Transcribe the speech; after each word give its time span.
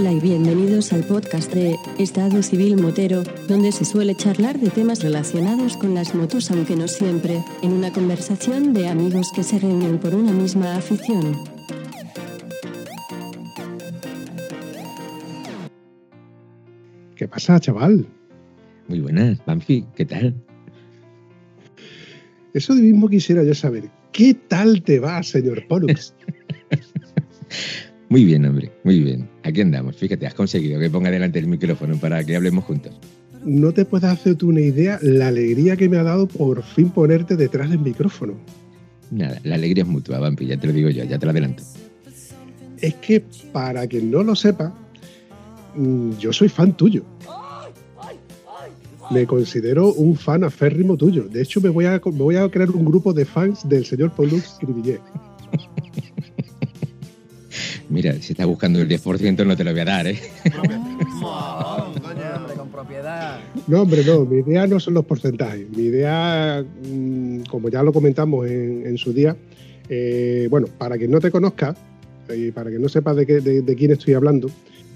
Hola 0.00 0.12
y 0.14 0.20
bienvenidos 0.20 0.94
al 0.94 1.04
podcast 1.04 1.52
de 1.52 1.76
Estado 1.98 2.42
Civil 2.42 2.78
Motero, 2.78 3.22
donde 3.48 3.70
se 3.70 3.84
suele 3.84 4.14
charlar 4.14 4.58
de 4.58 4.70
temas 4.70 5.02
relacionados 5.02 5.76
con 5.76 5.94
las 5.94 6.14
motos, 6.14 6.50
aunque 6.50 6.74
no 6.74 6.88
siempre, 6.88 7.44
en 7.62 7.72
una 7.72 7.92
conversación 7.92 8.72
de 8.72 8.88
amigos 8.88 9.30
que 9.36 9.42
se 9.42 9.58
reúnen 9.58 9.98
por 9.98 10.14
una 10.14 10.32
misma 10.32 10.74
afición. 10.74 11.36
¿Qué 17.14 17.28
pasa, 17.28 17.60
chaval? 17.60 18.06
Muy 18.88 19.00
buenas, 19.00 19.44
Banfi, 19.44 19.84
¿qué 19.94 20.06
tal? 20.06 20.34
Eso 22.54 22.74
de 22.74 22.80
mismo 22.80 23.06
quisiera 23.06 23.44
yo 23.44 23.54
saber. 23.54 23.90
¿Qué 24.12 24.32
tal 24.32 24.82
te 24.82 24.98
va, 24.98 25.22
señor 25.22 25.66
Pollux? 25.68 26.14
Muy 28.10 28.24
bien, 28.24 28.44
hombre, 28.44 28.72
muy 28.82 28.98
bien. 28.98 29.28
Aquí 29.44 29.60
andamos. 29.60 29.94
Fíjate, 29.94 30.26
has 30.26 30.34
conseguido 30.34 30.80
que 30.80 30.90
ponga 30.90 31.12
delante 31.12 31.38
el 31.38 31.46
micrófono 31.46 31.96
para 31.96 32.24
que 32.24 32.34
hablemos 32.34 32.64
juntos. 32.64 32.92
No 33.44 33.72
te 33.72 33.84
puedes 33.84 34.10
hacer 34.10 34.34
tú 34.34 34.48
una 34.48 34.60
idea 34.60 34.98
la 35.00 35.28
alegría 35.28 35.76
que 35.76 35.88
me 35.88 35.96
ha 35.96 36.02
dado 36.02 36.26
por 36.26 36.60
fin 36.64 36.90
ponerte 36.90 37.36
detrás 37.36 37.70
del 37.70 37.78
micrófono. 37.78 38.34
Nada, 39.12 39.40
la 39.44 39.54
alegría 39.54 39.84
es 39.84 39.88
mutua, 39.88 40.18
Vampi, 40.18 40.46
ya 40.46 40.56
te 40.56 40.66
lo 40.66 40.72
digo 40.72 40.90
yo, 40.90 41.04
ya 41.04 41.20
te 41.20 41.24
lo 41.24 41.30
adelanto. 41.30 41.62
Es 42.80 42.94
que, 42.96 43.22
para 43.52 43.86
quien 43.86 44.10
no 44.10 44.24
lo 44.24 44.34
sepa, 44.34 44.74
mm, 45.76 46.18
yo 46.18 46.32
soy 46.32 46.48
fan 46.48 46.76
tuyo. 46.76 47.04
Me 49.12 49.24
considero 49.24 49.92
un 49.92 50.16
fan 50.16 50.42
aférrimo 50.42 50.96
tuyo. 50.96 51.28
De 51.28 51.42
hecho, 51.42 51.60
me 51.60 51.68
voy 51.68 51.84
a, 51.84 52.00
me 52.04 52.10
voy 52.10 52.36
a 52.36 52.48
crear 52.48 52.70
un 52.70 52.84
grupo 52.84 53.12
de 53.12 53.24
fans 53.24 53.68
del 53.68 53.86
señor 53.86 54.12
Pollux 54.12 54.56
Cribillet. 54.58 55.00
Mira, 57.90 58.14
si 58.20 58.32
estás 58.32 58.46
buscando 58.46 58.80
el 58.80 58.88
10% 58.88 59.44
no 59.44 59.56
te 59.56 59.64
lo 59.64 59.72
voy 59.72 59.80
a 59.80 59.84
dar, 59.84 60.06
¿eh? 60.06 60.18
No, 63.66 63.82
hombre, 63.82 64.04
no. 64.04 64.24
Mi 64.24 64.38
idea 64.38 64.66
no 64.66 64.78
son 64.78 64.94
los 64.94 65.04
porcentajes. 65.04 65.68
Mi 65.76 65.84
idea, 65.84 66.64
mm, 66.88 67.40
como 67.50 67.68
ya 67.68 67.82
lo 67.82 67.92
comentamos 67.92 68.46
en, 68.48 68.96
su 68.96 69.12
día, 69.12 69.36
eh, 69.88 70.46
bueno, 70.50 70.68
para 70.78 70.96
quien 70.98 71.10
no 71.10 71.18
te 71.20 71.30
conozca 71.32 71.74
y 72.34 72.52
para 72.52 72.70
que 72.70 72.78
no 72.78 72.88
sepas 72.88 73.16
de, 73.16 73.26
qué- 73.26 73.40
de- 73.40 73.62
de 73.62 73.74
quién 73.74 73.90
estoy 73.90 74.14
hablando, 74.14 74.48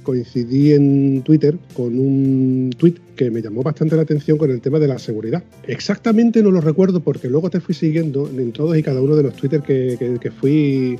coincidí 0.05 0.73
en 0.73 1.23
Twitter 1.25 1.57
con 1.75 1.99
un 1.99 2.71
tweet 2.79 2.95
que 3.17 3.31
me 3.31 3.43
llamó 3.43 3.63
bastante 3.63 3.97
la 3.97 4.03
atención 4.03 4.39
con 4.39 4.51
el 4.53 4.61
tema 4.61 4.79
de 4.79 4.87
la 4.87 4.99
seguridad. 5.01 5.43
Exactamente 5.67 6.43
no 6.43 6.51
lo 6.53 6.61
recuerdo 6.61 7.01
porque 7.01 7.29
luego 7.29 7.51
te 7.51 7.61
fui 7.61 7.75
siguiendo 7.75 8.29
en 8.31 8.53
todos 8.53 8.77
y 8.79 8.83
cada 8.85 9.01
uno 9.03 9.17
de 9.17 9.25
los 9.25 9.35
Twitter 9.35 9.63
que, 9.63 9.97
que- 9.99 10.19
que 10.21 10.31
fui 10.31 10.97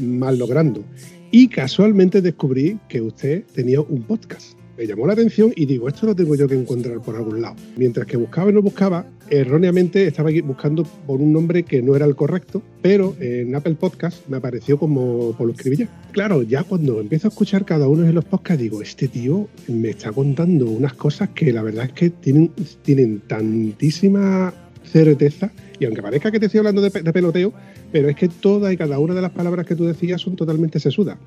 mal 0.00 0.38
logrando. 0.38 0.82
Y 1.30 1.48
casualmente 1.48 2.22
descubrí 2.22 2.78
que 2.88 3.00
usted 3.00 3.44
tenía 3.54 3.80
un 3.80 4.02
podcast. 4.02 4.56
Me 4.76 4.86
llamó 4.86 5.06
la 5.06 5.14
atención 5.14 5.52
y 5.56 5.64
digo, 5.64 5.88
esto 5.88 6.06
lo 6.06 6.14
tengo 6.14 6.34
yo 6.34 6.46
que 6.46 6.54
encontrar 6.54 7.00
por 7.00 7.16
algún 7.16 7.40
lado. 7.40 7.56
Mientras 7.76 8.06
que 8.06 8.18
buscaba 8.18 8.50
y 8.50 8.52
no 8.52 8.60
buscaba, 8.60 9.06
erróneamente 9.30 10.06
estaba 10.06 10.30
buscando 10.44 10.84
por 10.84 11.20
un 11.20 11.32
nombre 11.32 11.62
que 11.62 11.80
no 11.80 11.96
era 11.96 12.04
el 12.04 12.14
correcto, 12.14 12.62
pero 12.82 13.16
en 13.18 13.54
Apple 13.54 13.74
Podcast 13.74 14.28
me 14.28 14.36
apareció 14.36 14.78
como 14.78 15.32
Polo 15.32 15.52
Escribilla. 15.52 15.88
Claro, 16.12 16.42
ya 16.42 16.62
cuando 16.62 17.00
empiezo 17.00 17.28
a 17.28 17.30
escuchar 17.30 17.64
cada 17.64 17.88
uno 17.88 18.02
de 18.02 18.12
los 18.12 18.26
podcasts, 18.26 18.62
digo, 18.62 18.82
este 18.82 19.08
tío 19.08 19.48
me 19.66 19.90
está 19.90 20.12
contando 20.12 20.66
unas 20.66 20.92
cosas 20.92 21.30
que 21.30 21.52
la 21.52 21.62
verdad 21.62 21.86
es 21.86 21.92
que 21.92 22.10
tienen, 22.10 22.50
tienen 22.82 23.20
tantísima 23.20 24.52
certeza, 24.84 25.50
y 25.78 25.84
aunque 25.84 26.02
parezca 26.02 26.30
que 26.30 26.38
te 26.40 26.46
estoy 26.46 26.58
hablando 26.58 26.80
de, 26.82 26.90
pe- 26.90 27.02
de 27.02 27.12
peloteo, 27.12 27.52
pero 27.92 28.08
es 28.08 28.16
que 28.16 28.28
todas 28.28 28.72
y 28.72 28.76
cada 28.76 28.98
una 28.98 29.14
de 29.14 29.22
las 29.22 29.30
palabras 29.32 29.66
que 29.66 29.74
tú 29.76 29.84
decías 29.84 30.20
son 30.20 30.36
totalmente 30.36 30.80
sesudas. 30.80 31.18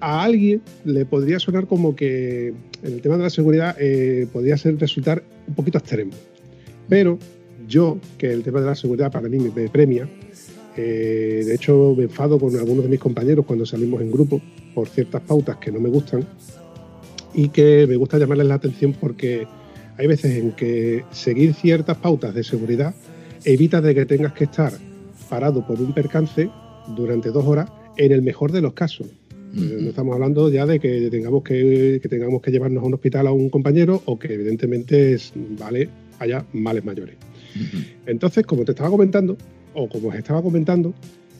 A 0.00 0.22
alguien 0.22 0.62
le 0.84 1.06
podría 1.06 1.38
sonar 1.38 1.66
como 1.66 1.96
que 1.96 2.48
en 2.82 2.92
el 2.92 3.00
tema 3.00 3.16
de 3.16 3.22
la 3.24 3.30
seguridad 3.30 3.76
eh, 3.78 4.26
podría 4.32 4.56
ser 4.58 4.78
resultar 4.78 5.22
un 5.48 5.54
poquito 5.54 5.78
extremo. 5.78 6.12
Pero 6.88 7.18
yo, 7.66 7.98
que 8.18 8.32
el 8.32 8.42
tema 8.42 8.60
de 8.60 8.66
la 8.66 8.74
seguridad 8.74 9.10
para 9.10 9.28
mí 9.28 9.38
me, 9.38 9.50
me 9.50 9.68
premia, 9.68 10.08
eh, 10.76 11.42
de 11.46 11.54
hecho 11.54 11.94
me 11.96 12.04
enfado 12.04 12.38
con 12.38 12.54
algunos 12.56 12.84
de 12.84 12.90
mis 12.90 13.00
compañeros 13.00 13.46
cuando 13.46 13.64
salimos 13.64 14.02
en 14.02 14.10
grupo 14.10 14.42
por 14.74 14.88
ciertas 14.88 15.22
pautas 15.22 15.56
que 15.56 15.72
no 15.72 15.80
me 15.80 15.88
gustan 15.88 16.24
y 17.32 17.48
que 17.48 17.86
me 17.88 17.96
gusta 17.96 18.18
llamarles 18.18 18.46
la 18.46 18.54
atención 18.54 18.94
porque 19.00 19.46
hay 19.96 20.06
veces 20.06 20.36
en 20.36 20.52
que 20.52 21.04
seguir 21.10 21.54
ciertas 21.54 21.96
pautas 21.96 22.34
de 22.34 22.44
seguridad 22.44 22.94
evita 23.46 23.80
de 23.80 23.94
que 23.94 24.04
tengas 24.04 24.32
que 24.34 24.44
estar 24.44 24.72
parado 25.30 25.66
por 25.66 25.80
un 25.80 25.94
percance 25.94 26.50
durante 26.94 27.30
dos 27.30 27.44
horas 27.46 27.70
en 27.96 28.12
el 28.12 28.20
mejor 28.20 28.52
de 28.52 28.60
los 28.60 28.74
casos. 28.74 29.06
Eh, 29.56 29.78
No 29.80 29.88
estamos 29.88 30.14
hablando 30.14 30.50
ya 30.50 30.66
de 30.66 30.78
que 30.80 31.08
tengamos 31.10 31.42
que, 31.42 31.98
que 32.02 32.08
tengamos 32.08 32.42
que 32.42 32.50
llevarnos 32.50 32.82
a 32.82 32.86
un 32.86 32.94
hospital 32.94 33.26
a 33.28 33.32
un 33.32 33.48
compañero 33.48 34.02
o 34.04 34.18
que 34.18 34.34
evidentemente 34.34 35.14
es, 35.14 35.32
vale, 35.58 35.88
haya 36.18 36.44
males 36.52 36.84
mayores. 36.84 37.16
Entonces, 38.04 38.44
como 38.44 38.64
te 38.64 38.72
estaba 38.72 38.90
comentando, 38.90 39.36
o 39.74 39.88
como 39.88 40.08
os 40.08 40.14
estaba 40.16 40.42
comentando, 40.42 40.92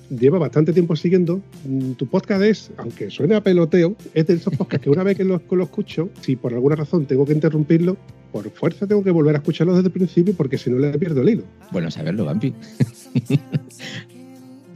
lleva 0.09 0.39
bastante 0.39 0.73
tiempo 0.73 0.95
siguiendo. 0.97 1.43
Mm, 1.67 1.93
Tu 1.93 2.07
podcast 2.07 2.43
es, 2.43 2.71
aunque 2.77 3.11
suene 3.11 3.35
a 3.35 3.43
peloteo, 3.43 3.97
es 4.15 4.27
de 4.27 4.35
esos 4.35 4.55
podcasts 4.57 4.85
que 4.85 4.91
una 4.91 5.03
vez 5.03 5.17
que 5.17 5.25
lo, 5.25 5.47
que 5.47 5.57
lo 5.57 5.65
escucho, 5.65 6.09
si 6.21 6.37
por 6.37 6.55
alguna 6.55 6.77
razón 6.77 7.07
tengo 7.07 7.27
que 7.27 7.33
interrumpirlo, 7.33 7.97
por 8.43 8.51
fuerza 8.51 8.87
tengo 8.87 9.03
que 9.03 9.11
volver 9.11 9.35
a 9.35 9.39
escucharlo 9.39 9.75
desde 9.75 9.87
el 9.87 9.93
principio 9.93 10.35
porque 10.35 10.59
si 10.59 10.69
no 10.69 10.79
le 10.79 10.99
pierdo 10.99 11.23
el 11.23 11.31
hilo. 11.31 11.45
Bueno 11.71 11.91
saberlo, 11.91 12.27
Vampi. 12.27 12.53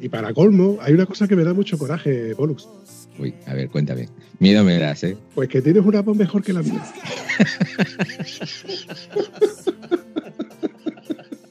Y 0.00 0.09
para 0.09 0.32
colmo, 0.32 0.78
hay 0.81 0.94
una 0.94 1.04
cosa 1.04 1.28
que 1.28 1.37
me 1.37 1.44
da 1.44 1.53
mucho 1.53 1.76
coraje, 1.76 2.34
Pollux. 2.34 2.66
Uy, 3.19 3.34
a 3.47 3.53
ver, 3.53 3.69
cuéntame. 3.69 4.09
Miedo 4.38 4.65
me 4.65 4.78
das, 4.78 5.04
¿eh? 5.04 5.15
Pues 5.34 5.50
que 5.50 5.60
tienes 5.60 5.84
una 5.84 6.00
voz 6.00 6.16
mejor 6.16 6.43
que 6.43 6.54
la 6.54 6.62
mía. 6.62 6.82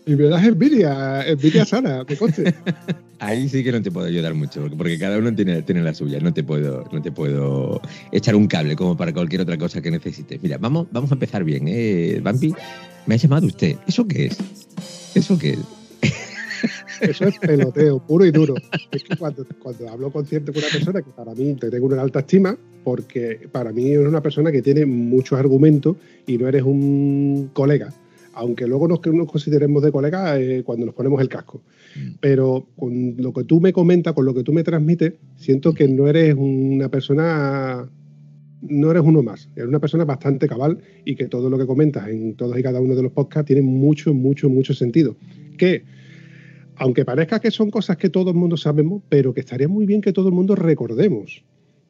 y 0.09 0.15
me 0.15 0.23
das 0.23 0.43
envidia, 0.43 1.21
envidia 1.27 1.65
sana, 1.65 2.03
que 2.05 2.17
conste. 2.17 2.53
Ahí 3.19 3.47
sí 3.49 3.63
que 3.63 3.71
no 3.71 3.81
te 3.81 3.91
puedo 3.91 4.07
ayudar 4.07 4.33
mucho, 4.33 4.65
porque- 4.75 4.97
cada 4.97 5.17
uno 5.17 5.35
tiene, 5.35 5.61
tiene 5.61 5.83
la 5.83 5.93
suya. 5.93 6.19
No 6.19 6.33
te 6.33 6.43
puedo, 6.43 6.85
no 6.91 7.01
te 7.01 7.11
puedo 7.11 7.81
echar 8.11 8.35
un 8.35 8.47
cable 8.47 8.75
como 8.75 8.95
para 8.97 9.13
cualquier 9.13 9.41
otra 9.41 9.57
cosa 9.57 9.81
que 9.81 9.91
necesites. 9.91 10.41
Mira, 10.41 10.57
vamos, 10.57 10.87
vamos 10.91 11.11
a 11.11 11.13
empezar 11.15 11.43
bien, 11.43 11.65
¿eh? 11.67 12.19
Vampi, 12.23 12.53
me 13.05 13.15
ha 13.15 13.17
llamado 13.17 13.45
usted. 13.45 13.75
¿Eso 13.87 14.07
qué 14.07 14.27
es? 14.27 14.37
¿Eso 15.13 15.37
qué 15.37 15.51
es? 15.51 15.59
Eso 17.01 17.25
es 17.27 17.39
peloteo, 17.39 17.99
puro 17.99 18.25
y 18.25 18.31
duro. 18.31 18.55
Es 18.91 19.03
que 19.03 19.15
cuando, 19.15 19.45
cuando 19.61 19.89
hablo 19.89 20.11
con 20.11 20.25
cierto 20.25 20.51
con 20.51 20.61
una 20.63 20.71
persona 20.71 21.01
que 21.01 21.11
para 21.11 21.33
mí 21.35 21.53
te 21.55 21.69
tengo 21.69 21.85
una 21.85 22.01
alta 22.01 22.19
estima, 22.19 22.57
porque 22.83 23.47
para 23.51 23.71
mí 23.71 23.91
es 23.91 23.99
una 23.99 24.21
persona 24.21 24.51
que 24.51 24.61
tiene 24.61 24.85
muchos 24.85 25.39
argumentos 25.39 25.95
y 26.25 26.37
no 26.37 26.47
eres 26.47 26.63
un 26.63 27.51
colega. 27.53 27.93
Aunque 28.39 28.67
luego 28.67 28.87
nos, 28.87 28.99
consideremos 28.99 29.83
de 29.83 29.91
colega 29.91 30.39
eh, 30.39 30.63
cuando 30.63 30.85
nos 30.85 30.95
ponemos 30.95 31.21
el 31.21 31.27
casco. 31.27 31.61
Pero 32.21 32.67
con 32.77 33.15
lo 33.17 33.33
que 33.33 33.43
tú 33.43 33.59
me 33.59 33.73
comentas, 33.73 34.13
con 34.13 34.25
lo 34.25 34.33
que 34.33 34.43
tú 34.43 34.53
me 34.53 34.63
transmites, 34.63 35.13
siento 35.35 35.73
que 35.73 35.87
no 35.87 36.07
eres 36.07 36.35
una 36.37 36.89
persona. 36.89 37.89
No 38.61 38.91
eres 38.91 39.03
uno 39.03 39.23
más. 39.23 39.49
Eres 39.55 39.67
una 39.67 39.79
persona 39.79 40.05
bastante 40.05 40.47
cabal 40.47 40.79
y 41.05 41.15
que 41.15 41.27
todo 41.27 41.49
lo 41.49 41.57
que 41.57 41.65
comentas 41.65 42.07
en 42.07 42.35
todos 42.35 42.57
y 42.57 42.63
cada 42.63 42.79
uno 42.81 42.95
de 42.95 43.03
los 43.03 43.11
podcasts 43.11 43.47
tiene 43.47 43.61
mucho, 43.61 44.13
mucho, 44.13 44.49
mucho 44.49 44.73
sentido. 44.73 45.15
Que 45.57 45.83
aunque 46.75 47.03
parezca 47.03 47.39
que 47.39 47.51
son 47.51 47.69
cosas 47.69 47.97
que 47.97 48.09
todo 48.09 48.31
el 48.31 48.37
mundo 48.37 48.55
sabemos, 48.55 49.03
pero 49.09 49.33
que 49.33 49.41
estaría 49.41 49.67
muy 49.67 49.85
bien 49.85 50.01
que 50.01 50.13
todo 50.13 50.29
el 50.29 50.33
mundo 50.33 50.55
recordemos. 50.55 51.43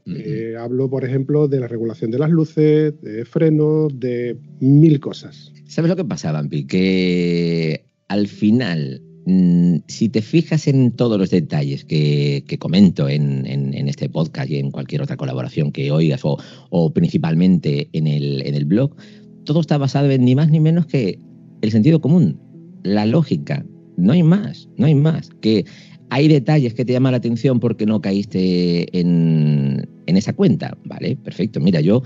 Eh, 0.07 0.55
hablo, 0.59 0.89
por 0.89 1.05
ejemplo, 1.05 1.47
de 1.47 1.59
la 1.59 1.67
regulación 1.67 2.09
de 2.11 2.19
las 2.19 2.29
luces, 2.31 2.99
de 3.01 3.25
frenos, 3.25 3.99
de 3.99 4.37
mil 4.59 4.99
cosas. 4.99 5.51
¿Sabes 5.67 5.89
lo 5.89 5.95
que 5.95 6.05
pasa, 6.05 6.31
Vampi? 6.31 6.65
Que 6.65 7.85
al 8.07 8.27
final, 8.27 9.01
mm, 9.27 9.75
si 9.87 10.09
te 10.09 10.21
fijas 10.21 10.67
en 10.67 10.91
todos 10.93 11.19
los 11.19 11.29
detalles 11.29 11.85
que, 11.85 12.43
que 12.47 12.57
comento 12.57 13.07
en, 13.07 13.45
en- 13.45 13.73
en 13.75 13.87
este 13.87 14.09
podcast 14.09 14.49
y 14.49 14.57
en 14.57 14.71
cualquier 14.71 15.01
otra 15.03 15.15
colaboración 15.17 15.71
que 15.71 15.91
oigas 15.91 16.21
o, 16.23 16.37
o 16.71 16.91
principalmente 16.93 17.89
en 17.93 18.07
el, 18.07 18.41
en 18.47 18.55
el 18.55 18.65
blog, 18.65 18.95
todo 19.43 19.59
está 19.61 19.77
basado 19.77 20.09
en 20.09 20.25
ni 20.25 20.33
más 20.35 20.49
ni 20.49 20.59
menos 20.59 20.85
que 20.87 21.19
el 21.61 21.71
sentido 21.71 22.01
común, 22.01 22.39
la 22.83 23.05
lógica. 23.05 23.63
No 23.97 24.13
hay 24.13 24.23
más, 24.23 24.69
no 24.77 24.85
hay 24.85 24.95
más. 24.95 25.29
Que 25.41 25.65
hay 26.09 26.27
detalles 26.27 26.73
que 26.73 26.85
te 26.85 26.93
llaman 26.93 27.11
la 27.11 27.17
atención 27.17 27.59
porque 27.59 27.85
no 27.85 28.01
caíste 28.01 28.97
en, 28.99 29.87
esa 30.07 30.33
cuenta. 30.33 30.75
Vale, 30.85 31.15
perfecto. 31.15 31.59
Mira, 31.59 31.81
yo 31.81 32.01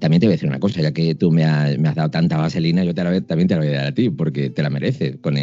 también 0.00 0.20
te 0.20 0.26
voy 0.26 0.28
a 0.28 0.36
decir 0.36 0.48
una 0.48 0.58
cosa, 0.58 0.80
ya 0.80 0.92
que 0.92 1.14
tú 1.14 1.30
me, 1.30 1.44
ha- 1.44 1.76
me 1.78 1.88
has 1.88 1.94
dado 1.94 2.10
tanta 2.10 2.38
vaselina, 2.38 2.82
yo 2.82 2.94
también 2.94 3.46
te 3.46 3.54
la 3.54 3.60
voy 3.60 3.68
a 3.68 3.72
dar 3.72 3.86
a 3.88 3.94
ti, 3.94 4.08
porque 4.08 4.48
te 4.48 4.62
la 4.62 4.70
mereces 4.70 5.16
con, 5.20 5.36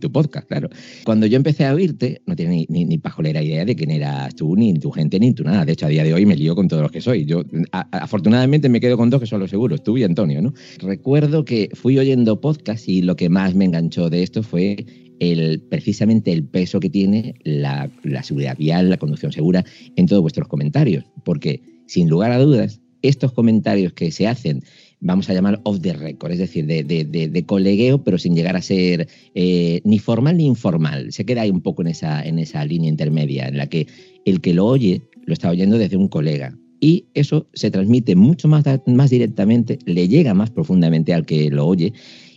tu 0.00 0.10
podcast, 0.10 0.48
claro. 0.48 0.68
Cuando 1.04 1.26
yo 1.26 1.36
empecé 1.36 1.66
a 1.66 1.74
oírte, 1.74 2.20
no 2.26 2.34
tenía 2.34 2.66
ni, 2.68 2.98
pajolera 2.98 3.42
idea 3.42 3.64
de 3.64 3.76
quién 3.76 3.92
eras 3.92 4.34
tú, 4.34 4.56
ni 4.56 4.74
tu 4.74 4.90
gente, 4.90 5.20
ni 5.20 5.32
tú 5.32 5.44
nada. 5.44 5.64
De 5.64 5.72
hecho, 5.72 5.86
a 5.86 5.88
día 5.88 6.02
de 6.02 6.12
hoy 6.12 6.26
me 6.26 6.36
lío 6.36 6.56
con 6.56 6.66
todos 6.66 6.82
los 6.82 6.90
que 6.90 7.00
soy. 7.00 7.24
Yo, 7.24 7.44
afortunadamente, 7.70 8.68
me 8.68 8.80
quedo 8.80 8.96
con 8.96 9.08
dos 9.08 9.20
que 9.20 9.26
son 9.26 9.38
los 9.38 9.50
seguros, 9.50 9.84
tú 9.84 9.96
y 9.98 10.02
Antonio, 10.02 10.42
¿no? 10.42 10.52
Recuerdo 10.80 11.44
que 11.44 11.68
fui 11.74 11.96
oyendo 11.96 12.40
podcast 12.40 12.88
y 12.88 13.02
lo 13.02 13.14
que 13.14 13.28
más 13.28 13.54
me 13.54 13.66
enganchó 13.66 14.10
de 14.10 14.24
esto 14.24 14.42
fue 14.42 14.84
el, 15.20 15.60
precisamente 15.60 16.32
el 16.32 16.44
peso 16.44 16.80
que 16.80 16.90
tiene 16.90 17.34
la, 17.44 17.90
seguridad 18.22 18.56
vial, 18.56 18.90
la 18.90 18.96
conducción 18.96 19.32
segura 19.32 19.64
en 19.96 20.06
todos 20.06 20.22
vuestros 20.22 20.48
comentarios. 20.48 21.04
Porque 21.24 21.62
sin 21.86 22.08
lugar 22.08 22.32
a 22.32 22.38
dudas, 22.38 22.80
estos 23.02 23.32
comentarios 23.32 23.92
que 23.92 24.10
se 24.10 24.26
hacen, 24.26 24.62
vamos 25.00 25.30
a 25.30 25.34
llamar 25.34 25.60
off 25.64 25.80
the 25.80 25.92
record, 25.92 26.32
es 26.32 26.38
decir, 26.38 26.66
de, 26.66 26.82
de, 26.84 27.46
colegueo, 27.46 28.02
pero 28.02 28.18
sin 28.18 28.34
llegar 28.34 28.56
a 28.56 28.62
ser 28.62 29.08
eh, 29.34 29.80
ni 29.84 29.98
formal 29.98 30.36
ni 30.36 30.46
informal. 30.46 31.12
Se 31.12 31.24
queda 31.24 31.42
ahí 31.42 31.50
un 31.50 31.60
poco 31.60 31.82
en 31.82 31.88
esa, 31.88 32.24
en 32.24 32.38
esa 32.38 32.64
línea 32.64 32.88
intermedia, 32.88 33.46
en 33.46 33.56
la 33.56 33.68
que 33.68 33.86
el 34.24 34.40
que 34.40 34.54
lo 34.54 34.66
oye 34.66 35.02
lo 35.24 35.32
está 35.32 35.50
oyendo 35.50 35.78
desde 35.78 35.96
un 35.96 36.08
colega. 36.08 36.56
Y 36.80 37.06
eso 37.14 37.48
se 37.54 37.70
transmite 37.70 38.14
mucho 38.14 38.48
más, 38.48 38.64
más 38.86 39.10
directamente, 39.10 39.78
le 39.84 40.08
llega 40.08 40.32
más 40.34 40.50
profundamente 40.50 41.12
al 41.12 41.26
que 41.26 41.50
lo 41.50 41.66
oye 41.66 41.92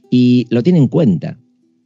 y 0.10 0.46
lo 0.50 0.64
tiene 0.64 0.80
en 0.80 0.88
cuenta. 0.88 1.40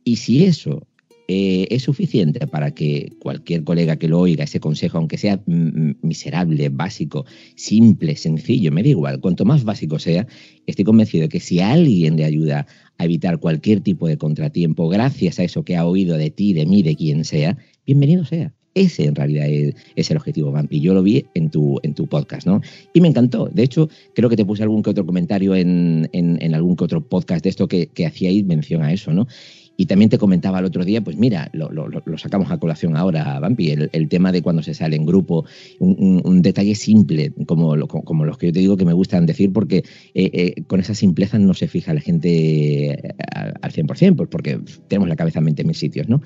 Y 0.05 0.17
si 0.17 0.45
eso 0.45 0.87
eh, 1.27 1.65
es 1.71 1.81
suficiente 1.81 2.45
para 2.45 2.69
que 2.69 3.11
cualquier 3.19 3.63
colega 3.63 3.95
que 3.97 4.07
lo 4.07 4.19
oiga, 4.19 4.43
ese 4.43 4.59
consejo, 4.59 4.99
aunque 4.99 5.17
sea 5.17 5.41
miserable, 5.47 6.69
básico, 6.69 7.25
simple, 7.55 8.15
sencillo, 8.15 8.71
me 8.71 8.83
da 8.83 8.89
igual, 8.89 9.19
cuanto 9.19 9.43
más 9.43 9.63
básico 9.63 9.97
sea, 9.97 10.27
estoy 10.67 10.85
convencido 10.85 11.23
de 11.23 11.29
que 11.29 11.39
si 11.39 11.59
alguien 11.59 12.15
le 12.17 12.25
ayuda 12.25 12.67
a 12.99 13.05
evitar 13.05 13.39
cualquier 13.39 13.81
tipo 13.81 14.07
de 14.07 14.17
contratiempo 14.17 14.87
gracias 14.87 15.39
a 15.39 15.43
eso 15.43 15.63
que 15.63 15.75
ha 15.75 15.87
oído 15.87 16.15
de 16.15 16.29
ti, 16.29 16.53
de 16.53 16.67
mí, 16.67 16.83
de 16.83 16.95
quien 16.95 17.25
sea, 17.25 17.57
bienvenido 17.87 18.23
sea. 18.23 18.53
Ese 18.75 19.05
en 19.05 19.15
realidad 19.15 19.47
es, 19.47 20.11
el 20.11 20.17
objetivo, 20.17 20.51
Vampi. 20.51 20.81
Yo 20.81 20.93
lo 20.93 21.01
vi 21.01 21.25
en 21.33 21.49
tu, 21.49 21.79
en 21.81 21.93
tu 21.93 22.07
podcast, 22.07 22.45
¿no? 22.45 22.59
Y 22.93 22.99
me 22.99 23.07
encantó. 23.07 23.49
De 23.51 23.63
hecho, 23.63 23.89
creo 24.13 24.29
que 24.29 24.35
te 24.35 24.43
puse 24.43 24.63
algún 24.63 24.83
que 24.83 24.89
otro 24.89 25.05
comentario 25.05 25.55
en, 25.55 26.09
algún 26.53 26.75
que 26.75 26.83
otro 26.83 26.99
podcast 27.07 27.41
de 27.41 27.51
esto 27.51 27.69
que, 27.69 27.87
que 27.87 28.05
hacíais 28.05 28.45
mención 28.45 28.83
a 28.83 28.91
eso, 28.91 29.13
¿no? 29.13 29.27
Y 29.77 29.85
también 29.87 30.09
te 30.09 30.17
comentaba 30.17 30.59
el 30.59 30.65
otro 30.65 30.85
día, 30.85 31.03
pues 31.03 31.17
mira, 31.17 31.49
lo, 31.53 32.17
sacamos 32.17 32.51
a 32.51 32.57
colación 32.57 32.95
ahora, 32.95 33.39
Vampi, 33.39 33.71
el, 33.71 34.09
tema 34.09 34.31
de 34.31 34.41
cuando 34.41 34.63
se 34.63 34.73
sale 34.73 34.95
en 34.95 35.05
grupo, 35.05 35.45
un, 35.79 36.41
detalle 36.41 36.75
simple, 36.75 37.33
como, 37.45 37.75
los 37.75 38.37
que 38.37 38.47
yo 38.47 38.53
te 38.53 38.59
digo 38.59 38.77
que 38.77 38.85
me 38.85 38.93
gustan 38.93 39.25
decir, 39.25 39.51
porque 39.51 39.77
eh, 40.13 40.29
eh, 40.33 40.63
con 40.67 40.79
esa 40.79 40.95
simpleza 40.95 41.37
no 41.39 41.53
se 41.53 41.67
fija 41.67 41.93
la 41.93 42.01
gente 42.01 42.91
eh, 42.91 43.15
al 43.61 43.71
100%, 43.71 44.15
pues 44.15 44.29
porque 44.29 44.59
tenemos 44.87 45.09
la 45.09 45.15
cabeza 45.15 45.39
en 45.39 45.45
mente 45.45 45.61
en 45.63 45.67
mil 45.67 45.75
sitios, 45.75 46.07
¿no? 46.07 46.21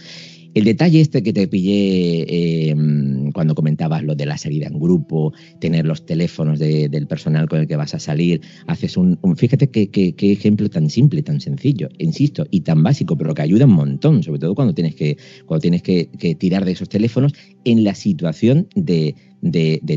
El 0.55 0.63
detalle 0.63 1.01
este 1.01 1.21
que 1.21 1.31
te 1.31 1.47
pillé 1.47 2.69
em, 2.69 3.31
cuando 3.31 3.53
comentabas 3.53 4.03
lo 4.03 4.15
de 4.15 4.25
la 4.25 4.37
salida 4.37 4.67
en 4.67 4.79
grupo, 4.79 5.33
tener 5.59 5.85
los 5.85 6.05
teléfonos 6.05 6.59
del 6.59 7.07
personal 7.07 7.47
con 7.47 7.59
el 7.59 7.67
que 7.67 7.75
vas 7.75 7.93
a 7.93 7.99
salir, 7.99 8.41
haces 8.67 8.97
un... 8.97 9.19
fíjate 9.35 9.69
qué 9.69 10.15
ejemplo 10.31 10.69
tan 10.69 10.89
simple, 10.89 11.21
tan 11.21 11.39
sencillo, 11.39 11.89
insisto, 11.99 12.45
y 12.49 12.61
tan 12.61 12.81
básico, 12.81 13.17
pero 13.17 13.33
que 13.33 13.43
ayuda 13.43 13.65
un 13.65 13.73
montón, 13.73 14.23
sobre 14.23 14.39
todo 14.39 14.55
cuando 14.55 14.73
tienes 14.73 14.95
que, 14.95 15.17
cuando 15.45 15.61
tienes 15.61 15.83
que 15.83 16.07
tirar 16.39 16.65
de 16.65 16.71
esos 16.71 16.89
teléfonos 16.89 17.33
en 17.65 17.83
la 17.83 17.95
situación 17.95 18.67
de 18.75 19.15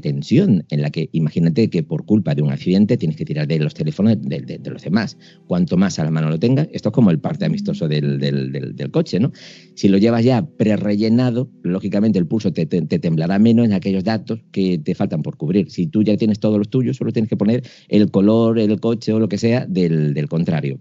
tensión 0.03 0.65
en 0.71 0.83
la 0.83 0.91
que 0.91 1.09
imagínate 1.13 1.69
que 1.69 1.83
por 1.83 2.05
culpa 2.05 2.35
de 2.35 2.43
un 2.43 2.51
accidente 2.51 2.97
tienes 2.97 3.17
que 3.17 3.25
tirar 3.25 3.47
de 3.49 3.59
los 3.59 3.75
teléfonos 3.75 4.17
de, 4.21 4.61
los 4.65 4.83
demás. 4.83 5.17
Cuanto 5.47 5.77
más 5.77 5.99
a 5.99 6.05
la 6.05 6.11
mano 6.11 6.29
lo 6.29 6.39
tengas, 6.39 6.69
esto 6.73 6.91
es 6.91 6.93
como 6.93 7.11
el 7.11 7.19
parte 7.19 7.45
amistoso 7.45 7.89
del, 7.89 8.19
del, 8.19 8.91
coche, 8.91 9.19
¿no? 9.21 9.33
Si 9.75 9.89
lo 9.89 9.99
llevas 9.99 10.25
ya 10.25 10.47
pre-rellenado, 10.47 11.51
lógicamente 11.63 12.19
el 12.19 12.27
pulso 12.27 12.53
te, 12.53 12.67
temblará 12.67 13.39
menos 13.39 13.67
en 13.67 13.73
aquellos 13.73 14.05
datos 14.05 14.41
que 14.53 14.79
te 14.79 14.95
faltan 14.95 15.23
por 15.23 15.37
cubrir. 15.37 15.71
Si 15.71 15.87
tú 15.87 16.03
ya 16.03 16.17
tienes 16.17 16.41
todos 16.41 16.59
los 16.59 16.69
tuyos, 16.69 16.97
solo 16.97 17.13
tienes 17.13 17.29
que 17.29 17.37
poner 17.37 17.63
el 17.89 18.11
color, 18.11 18.59
el 18.59 18.79
coche 18.81 19.13
o 19.13 19.19
lo 19.19 19.29
que 19.29 19.39
sea 19.39 19.67
del, 19.67 20.15
del 20.15 20.29
contrario. 20.29 20.79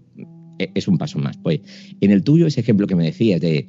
E, 0.58 0.70
es 0.74 0.88
un 0.88 0.98
paso 0.98 1.18
más. 1.18 1.36
Pues 1.38 1.60
en 2.00 2.10
el 2.10 2.22
tuyo, 2.22 2.46
ese 2.46 2.60
ejemplo 2.60 2.86
que 2.86 2.96
me 2.96 3.04
decías 3.04 3.40
de 3.40 3.68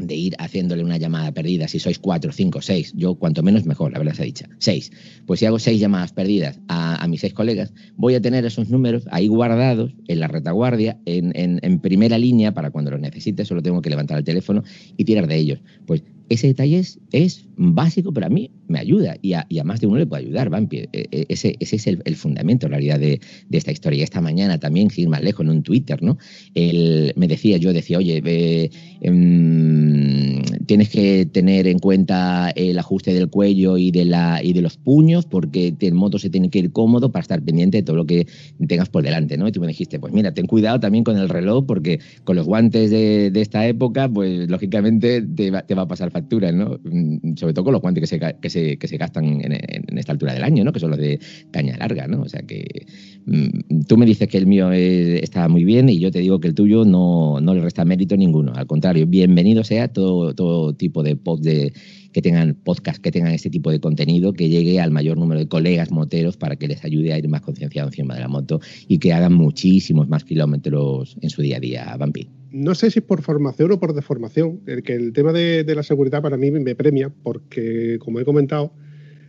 de 0.00 0.14
ir 0.14 0.34
haciéndole 0.38 0.84
una 0.84 0.96
llamada 0.96 1.32
perdida, 1.32 1.68
si 1.68 1.78
sois 1.78 1.98
cuatro, 1.98 2.32
cinco, 2.32 2.60
seis, 2.60 2.92
yo 2.96 3.14
cuanto 3.14 3.42
menos 3.42 3.64
mejor, 3.64 3.92
la 3.92 3.98
verdad 3.98 4.14
se 4.14 4.22
ha 4.22 4.26
dicho, 4.26 4.46
seis. 4.58 4.90
Pues 5.26 5.40
si 5.40 5.46
hago 5.46 5.58
seis 5.58 5.80
llamadas 5.80 6.12
perdidas 6.12 6.60
a, 6.68 7.06
mis 7.08 7.20
seis 7.20 7.34
colegas, 7.34 7.72
voy 7.96 8.14
a 8.14 8.20
tener 8.20 8.44
esos 8.44 8.68
números 8.70 9.04
ahí 9.10 9.28
guardados 9.28 9.94
en 10.08 10.20
la 10.20 10.28
retaguardia, 10.28 10.98
en, 11.04 11.32
en 11.34 11.80
primera 11.80 12.18
línea, 12.18 12.52
para 12.52 12.70
cuando 12.70 12.90
los 12.90 13.00
necesite, 13.00 13.44
solo 13.44 13.62
tengo 13.62 13.82
que 13.82 13.90
levantar 13.90 14.18
el 14.18 14.24
teléfono 14.24 14.62
y 14.96 15.04
tirar 15.04 15.26
de 15.26 15.36
ellos. 15.36 15.60
Pues 15.86 16.02
ese 16.32 16.48
detalle 16.48 16.82
es, 17.12 17.46
básico, 17.56 18.12
pero 18.12 18.26
a 18.26 18.30
mí 18.30 18.50
me 18.66 18.78
ayuda 18.78 19.16
y 19.20 19.34
a, 19.34 19.46
más 19.64 19.80
de 19.80 19.86
uno 19.86 19.98
le 19.98 20.06
puede 20.06 20.24
ayudar, 20.24 20.48
Vampi. 20.48 20.78
E, 20.78 20.88
e, 20.92 21.26
ese, 21.28 21.56
es 21.60 21.86
el, 21.86 22.16
fundamento, 22.16 22.66
en 22.66 22.72
realidad, 22.72 22.98
de, 22.98 23.20
esta 23.50 23.70
historia. 23.70 24.00
Y 24.00 24.02
esta 24.02 24.20
mañana 24.20 24.58
también, 24.58 24.90
sin 24.90 25.04
ir 25.04 25.08
más 25.10 25.22
lejos, 25.22 25.44
en 25.44 25.50
un 25.50 25.62
Twitter, 25.62 26.02
¿no? 26.02 26.18
Él 26.54 27.12
me 27.16 27.28
decía, 27.28 27.58
yo 27.58 27.72
decía, 27.72 27.98
oye, 27.98 28.70
em, 29.02 30.42
tienes 30.66 30.88
que 30.88 31.26
tener 31.26 31.66
en 31.66 31.78
cuenta 31.78 32.50
el 32.56 32.78
ajuste 32.78 33.12
del 33.12 33.28
cuello 33.28 33.76
y 33.76 33.90
de, 33.90 34.06
los 34.06 34.76
puños, 34.78 35.26
porque 35.26 35.74
el 35.78 35.94
moto 35.94 36.18
se 36.18 36.30
tiene 36.30 36.48
que 36.48 36.60
ir 36.60 36.72
cómodo 36.72 37.12
para 37.12 37.22
estar 37.22 37.42
pendiente 37.42 37.78
de 37.78 37.82
todo 37.82 37.96
lo 37.96 38.06
que 38.06 38.26
tengas 38.66 38.88
por 38.88 39.02
delante, 39.02 39.36
¿no? 39.36 39.48
Y 39.48 39.52
tú 39.52 39.60
me 39.60 39.66
dijiste, 39.66 40.00
pues 40.00 40.12
mira, 40.12 40.32
ten 40.32 40.46
cuidado 40.46 40.80
también 40.80 41.04
con 41.04 41.18
el 41.18 41.28
reloj, 41.28 41.66
porque 41.66 42.00
con 42.24 42.36
los 42.36 42.46
guantes 42.46 42.90
de, 42.90 43.32
esta 43.34 43.66
época, 43.66 44.08
pues 44.08 44.48
lógicamente 44.48 45.20
te 45.20 45.50
va, 45.50 45.64
a 45.82 45.88
pasar 45.88 46.10
¿no? 46.52 46.78
Mm, 46.84 47.36
sobre 47.36 47.54
todo 47.54 47.64
con 47.64 47.72
los 47.72 47.82
guantes 47.82 48.02
que 48.02 48.06
se, 48.06 48.36
que 48.40 48.50
se, 48.50 48.78
que 48.78 48.88
se 48.88 48.96
gastan 48.96 49.40
en, 49.42 49.98
esta 49.98 50.12
altura 50.12 50.34
del 50.34 50.44
año, 50.44 50.64
¿no? 50.64 50.72
Que 50.72 50.80
son 50.80 50.90
los 50.90 50.98
de 50.98 51.18
caña 51.50 51.76
larga, 51.76 52.06
¿no? 52.06 52.22
O 52.22 52.28
sea 52.28 52.42
que 52.42 52.86
mm, 53.26 53.84
tú 53.86 53.96
me 53.96 54.06
dices 54.06 54.28
que 54.28 54.38
el 54.38 54.46
mío 54.46 54.72
está 54.72 55.48
muy 55.48 55.64
bien 55.64 55.88
y 55.88 55.98
yo 55.98 56.10
te 56.10 56.20
digo 56.20 56.40
que 56.40 56.48
el 56.48 56.54
tuyo 56.54 56.84
no, 56.84 57.40
no 57.40 57.54
le 57.54 57.60
resta 57.60 57.84
mérito 57.84 58.16
ninguno. 58.16 58.52
Al 58.54 58.66
contrario, 58.66 59.06
bienvenido 59.06 59.64
sea 59.64 59.88
todo, 59.88 60.34
todo 60.34 60.74
tipo 60.74 61.02
de 61.02 61.16
pod 61.16 61.40
de 61.40 61.72
que 62.12 62.22
tengan 62.22 62.54
podcast, 62.54 63.02
que 63.02 63.10
tengan 63.10 63.32
este 63.32 63.50
tipo 63.50 63.70
de 63.70 63.80
contenido, 63.80 64.32
que 64.32 64.48
llegue 64.48 64.80
al 64.80 64.90
mayor 64.90 65.18
número 65.18 65.40
de 65.40 65.48
colegas 65.48 65.90
moteros 65.90 66.36
para 66.36 66.56
que 66.56 66.68
les 66.68 66.84
ayude 66.84 67.12
a 67.12 67.18
ir 67.18 67.28
más 67.28 67.40
concienciados 67.40 67.92
encima 67.92 68.14
de 68.14 68.20
la 68.20 68.28
moto 68.28 68.60
y 68.88 68.98
que 68.98 69.12
hagan 69.12 69.34
muchísimos 69.34 70.08
más 70.08 70.24
kilómetros 70.24 71.16
en 71.20 71.30
su 71.30 71.42
día 71.42 71.56
a 71.56 71.60
día, 71.60 71.96
Vampi 71.98 72.28
no 72.52 72.74
sé 72.74 72.90
si 72.90 73.00
por 73.00 73.22
formación 73.22 73.72
o 73.72 73.80
por 73.80 73.94
deformación, 73.94 74.60
el 74.66 74.82
que 74.82 74.94
el 74.94 75.14
tema 75.14 75.32
de, 75.32 75.64
la 75.74 75.82
seguridad 75.82 76.20
para 76.20 76.36
mí 76.36 76.50
me 76.50 76.74
premia, 76.74 77.10
porque 77.22 77.98
como 77.98 78.20
he 78.20 78.26
comentado 78.26 78.74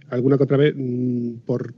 alguna 0.10 0.38
que 0.38 0.44
otra 0.44 0.58
vez, 0.58 0.74
mm, 0.76 1.38
por 1.46 1.74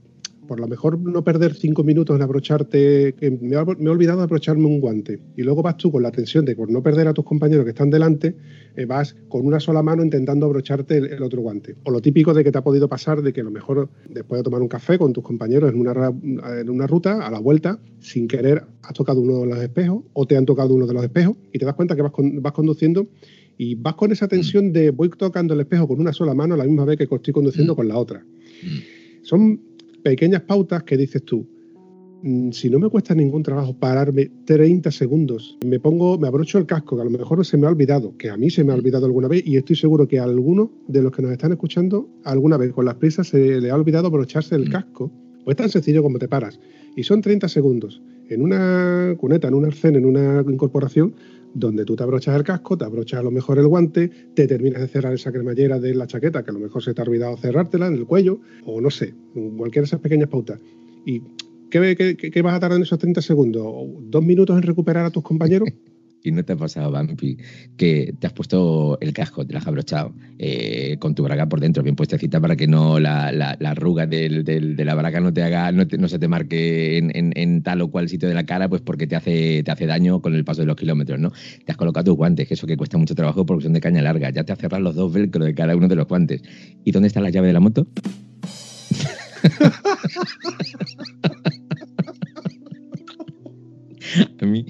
por 0.47 0.59
lo 0.59 0.67
mejor 0.67 0.99
no 0.99 1.23
perder 1.23 1.53
cinco 1.53 1.83
minutos 1.83 2.15
en 2.15 2.21
abrocharte, 2.21 3.13
que 3.13 3.31
me, 3.31 3.55
he 3.55 3.89
olvidado 3.89 4.19
de 4.19 4.23
abrocharme 4.23 4.65
un 4.65 4.79
guante, 4.79 5.19
y 5.35 5.43
luego 5.43 5.61
vas 5.61 5.77
tú 5.77 5.91
con 5.91 6.03
la 6.03 6.11
tensión 6.11 6.45
de 6.45 6.55
por 6.55 6.71
no 6.71 6.81
perder 6.81 7.07
a 7.07 7.13
tus 7.13 7.25
compañeros 7.25 7.65
que 7.65 7.71
están 7.71 7.89
delante, 7.89 8.35
eh, 8.75 8.85
vas 8.85 9.15
con 9.27 9.45
una 9.45 9.59
sola 9.59 9.81
mano 9.81 10.03
intentando 10.03 10.45
abrocharte 10.45 10.97
el, 10.97 11.23
otro 11.23 11.41
guante. 11.41 11.75
O 11.83 11.91
lo 11.91 12.01
típico 12.01 12.33
de 12.33 12.43
que 12.43 12.51
te 12.51 12.57
ha 12.57 12.63
podido 12.63 12.87
pasar 12.87 13.21
de 13.21 13.33
que 13.33 13.41
a 13.41 13.43
lo 13.43 13.51
mejor 13.51 13.89
después 14.09 14.39
de 14.39 14.43
tomar 14.43 14.61
un 14.61 14.67
café 14.67 14.97
con 14.97 15.13
tus 15.13 15.23
compañeros 15.23 15.71
en 15.71 15.79
una, 15.79 16.13
en 16.59 16.69
una 16.69 16.87
ruta, 16.87 17.25
a 17.25 17.31
la 17.31 17.39
vuelta, 17.39 17.79
sin 17.99 18.27
querer 18.27 18.63
has 18.83 18.93
tocado 18.93 19.21
uno 19.21 19.39
de 19.39 19.47
los 19.47 19.57
espejos 19.59 20.03
o 20.13 20.25
te 20.25 20.37
han 20.37 20.45
tocado 20.45 20.73
uno 20.73 20.85
de 20.85 20.93
los 20.93 21.03
espejos 21.03 21.35
y 21.51 21.59
te 21.59 21.65
das 21.65 21.75
cuenta 21.75 21.95
que 21.95 22.01
vas, 22.01 22.11
vas 22.15 22.53
conduciendo 22.53 23.07
y 23.57 23.75
vas 23.75 23.95
con 23.95 24.11
esa 24.11 24.27
tensión 24.27 24.73
de 24.73 24.91
voy 24.91 25.09
tocando 25.09 25.53
el 25.53 25.61
espejo 25.61 25.87
con 25.87 25.99
una 25.99 26.13
sola 26.13 26.33
mano 26.33 26.55
a 26.55 26.57
la 26.57 26.65
misma 26.65 26.85
vez 26.85 26.97
que 26.97 27.03
estoy 27.03 27.33
conduciendo 27.33 27.73
mm. 27.73 27.75
con 27.75 27.87
la 27.87 27.97
otra. 27.97 28.25
Son 29.23 29.59
pequeñas 30.05 30.43
pautas 30.43 30.83
que 30.83 30.97
dices 30.97 31.23
tú. 31.23 31.47
Mm, 32.21 32.51
si 32.51 32.69
no 32.69 32.77
me 32.77 32.89
cuesta 32.89 33.15
ningún 33.15 33.41
trabajo 33.41 33.75
pararme 33.75 34.29
30 34.45 34.91
segundos, 34.91 35.57
me 35.65 35.79
pongo, 35.79 36.19
me 36.19 36.27
abrocho 36.27 36.59
el 36.59 36.67
casco, 36.67 36.95
que 36.95 37.01
a 37.01 37.05
lo 37.05 37.09
mejor 37.09 37.43
se 37.43 37.57
me 37.57 37.65
ha 37.65 37.71
olvidado, 37.71 38.15
que 38.15 38.29
a 38.29 38.37
mí 38.37 38.51
se 38.51 38.63
me 38.63 38.71
ha 38.71 38.75
olvidado 38.75 39.07
alguna 39.07 39.27
vez, 39.27 39.41
y 39.43 39.57
estoy 39.57 39.75
seguro 39.75 40.07
que 40.07 40.19
a 40.19 40.23
alguno 40.23 40.71
de 40.87 41.01
los 41.01 41.11
que 41.11 41.23
nos 41.23 41.31
están 41.31 41.53
escuchando, 41.53 42.07
alguna 42.23 42.55
vez 42.55 42.71
con 42.71 42.85
las 42.85 42.95
prisas 42.95 43.29
se 43.29 43.59
le 43.59 43.71
ha 43.71 43.75
olvidado 43.75 44.05
abrocharse 44.05 44.53
el 44.53 44.67
mm. 44.67 44.71
casco. 44.71 45.11
Pues 45.43 45.57
tan 45.57 45.69
sencillo 45.69 46.03
como 46.03 46.19
te 46.19 46.27
paras. 46.27 46.59
Y 46.95 47.01
son 47.01 47.21
30 47.21 47.47
segundos. 47.47 48.01
En 48.29 48.43
una 48.43 49.15
cuneta, 49.17 49.47
en 49.47 49.55
un 49.55 49.65
arcén, 49.65 49.95
en 49.95 50.05
una 50.05 50.43
incorporación, 50.47 51.15
donde 51.55 51.85
tú 51.85 51.95
te 51.95 52.03
abrochas 52.03 52.35
el 52.35 52.43
casco, 52.43 52.77
te 52.77 52.85
abrochas 52.85 53.21
a 53.21 53.23
lo 53.23 53.31
mejor 53.31 53.57
el 53.57 53.67
guante, 53.67 54.11
te 54.35 54.45
terminas 54.45 54.81
de 54.81 54.87
cerrar 54.87 55.13
esa 55.13 55.31
cremallera 55.31 55.79
de 55.79 55.95
la 55.95 56.05
chaqueta, 56.05 56.43
que 56.43 56.51
a 56.51 56.53
lo 56.53 56.59
mejor 56.59 56.83
se 56.83 56.93
te 56.93 57.01
ha 57.01 57.05
olvidado 57.05 57.37
cerrártela 57.37 57.87
en 57.87 57.95
el 57.95 58.05
cuello, 58.05 58.39
o 58.65 58.81
no 58.81 58.91
sé, 58.91 59.15
cualquiera 59.57 59.83
de 59.83 59.87
esas 59.87 60.01
pequeñas 60.01 60.29
pautas. 60.29 60.59
¿Y 61.05 61.23
qué, 61.71 61.95
qué 62.17 62.41
vas 62.41 62.55
a 62.55 62.59
tardar 62.59 62.77
en 62.77 62.83
esos 62.83 62.99
30 62.99 63.21
segundos? 63.21 63.65
¿Dos 64.01 64.23
minutos 64.23 64.55
en 64.57 64.63
recuperar 64.63 65.05
a 65.05 65.11
tus 65.11 65.23
compañeros? 65.23 65.69
y 66.25 66.31
no 66.31 66.43
te 66.43 66.53
ha 66.53 66.55
pasado, 66.55 66.91
Vampi, 66.91 67.37
que 67.77 68.13
te 68.19 68.27
has 68.27 68.33
puesto 68.33 68.97
el 69.01 69.13
casco, 69.13 69.45
te 69.45 69.53
lo 69.53 69.59
has 69.59 69.67
abrochado 69.67 70.13
eh, 70.39 70.97
con 70.99 71.15
tu 71.15 71.23
braga 71.23 71.47
por 71.47 71.59
dentro, 71.59 71.83
bien 71.83 71.95
puestecita 71.95 72.39
para 72.39 72.55
que 72.55 72.67
no 72.67 72.99
la, 72.99 73.31
la, 73.31 73.57
arruga 73.63 74.05
del, 74.05 74.43
de 74.43 74.85
la 74.85 74.95
braga 74.95 75.19
no 75.19 75.33
te 75.33 75.43
haga, 75.43 75.71
no, 75.71 76.07
se 76.07 76.19
te 76.19 76.27
marque 76.27 76.97
en, 76.97 77.63
tal 77.63 77.81
o 77.81 77.89
cual 77.89 78.09
sitio 78.09 78.27
de 78.27 78.35
la 78.35 78.45
cara, 78.45 78.69
pues 78.69 78.81
porque 78.81 79.07
te 79.07 79.15
hace, 79.15 79.63
te 79.63 79.71
hace 79.71 79.85
daño 79.85 80.21
con 80.21 80.35
el 80.35 80.43
paso 80.43 80.61
de 80.61 80.67
los 80.67 80.75
kilómetros, 80.75 81.19
¿no? 81.19 81.31
Te 81.65 81.71
has 81.71 81.77
colocado 81.77 82.05
tus 82.05 82.15
guantes, 82.15 82.47
que 82.47 82.53
eso 82.53 82.67
que 82.67 82.77
cuesta 82.77 82.97
mucho 82.97 83.15
trabajo 83.15 83.45
porque 83.45 83.63
son 83.63 83.73
de 83.73 83.81
caña 83.81 84.01
larga, 84.01 84.29
ya 84.29 84.43
te 84.43 84.53
has 84.53 84.59
cerrado 84.59 84.83
los 84.83 84.95
dos 84.95 85.13
velcro 85.13 85.45
de 85.45 85.53
cada 85.53 85.75
uno 85.75 85.87
de 85.87 85.95
los 85.95 86.07
guantes. 86.07 86.41
¿Y 86.83 86.91
dónde 86.91 87.07
está 87.07 87.21
la 87.21 87.29
llave 87.29 87.47
de 87.47 87.53
la 87.53 87.59
moto? 87.59 87.87
A 94.41 94.45
mí, 94.45 94.65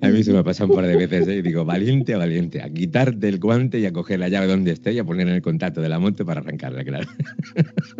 a 0.00 0.08
mí 0.08 0.22
se 0.22 0.32
me 0.32 0.42
pasa 0.42 0.64
un 0.64 0.72
par 0.72 0.86
de 0.86 0.96
veces 0.96 1.28
¿eh? 1.28 1.36
y 1.36 1.42
digo, 1.42 1.64
valiente, 1.64 2.14
valiente, 2.16 2.62
a 2.62 2.70
quitarte 2.70 3.28
el 3.28 3.38
guante 3.38 3.78
y 3.78 3.86
a 3.86 3.92
coger 3.92 4.18
la 4.18 4.28
llave 4.28 4.46
donde 4.46 4.72
esté 4.72 4.92
y 4.92 4.98
a 4.98 5.04
poner 5.04 5.28
en 5.28 5.34
el 5.34 5.42
contacto 5.42 5.80
de 5.80 5.88
la 5.88 5.98
moto 5.98 6.24
para 6.24 6.40
arrancarla, 6.40 6.84
claro. 6.84 7.08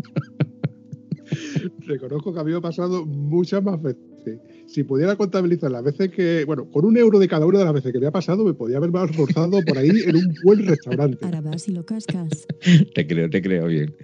Reconozco 1.87 2.33
que 2.33 2.40
había 2.40 2.61
pasado 2.61 3.07
muchas 3.07 3.62
más 3.62 3.80
veces. 3.83 4.00
Si 4.66 4.85
pudiera 4.85 5.16
contabilizar 5.16 5.71
las 5.71 5.83
veces 5.83 6.11
que, 6.11 6.45
bueno, 6.45 6.71
con 6.71 6.85
un 6.85 6.97
euro 6.97 7.19
de 7.19 7.26
cada 7.26 7.47
una 7.47 7.59
de 7.59 7.64
las 7.64 7.75
veces 7.75 7.92
que 7.92 7.99
me 7.99 8.07
ha 8.07 8.12
pasado, 8.12 8.45
me 8.45 8.54
podía 8.54 8.76
haber 8.76 8.90
forzado 9.12 9.61
por 9.66 9.78
ahí 9.78 9.90
en 10.07 10.16
un 10.16 10.35
buen 10.45 10.66
restaurante. 10.66 11.25
Ahora 11.25 11.40
vas 11.40 11.66
y 11.69 11.73
lo 11.73 11.85
cascas. 11.85 12.47
Te 12.95 13.07
creo, 13.07 13.28
te 13.28 13.42
creo 13.42 13.66
bien. 13.66 13.95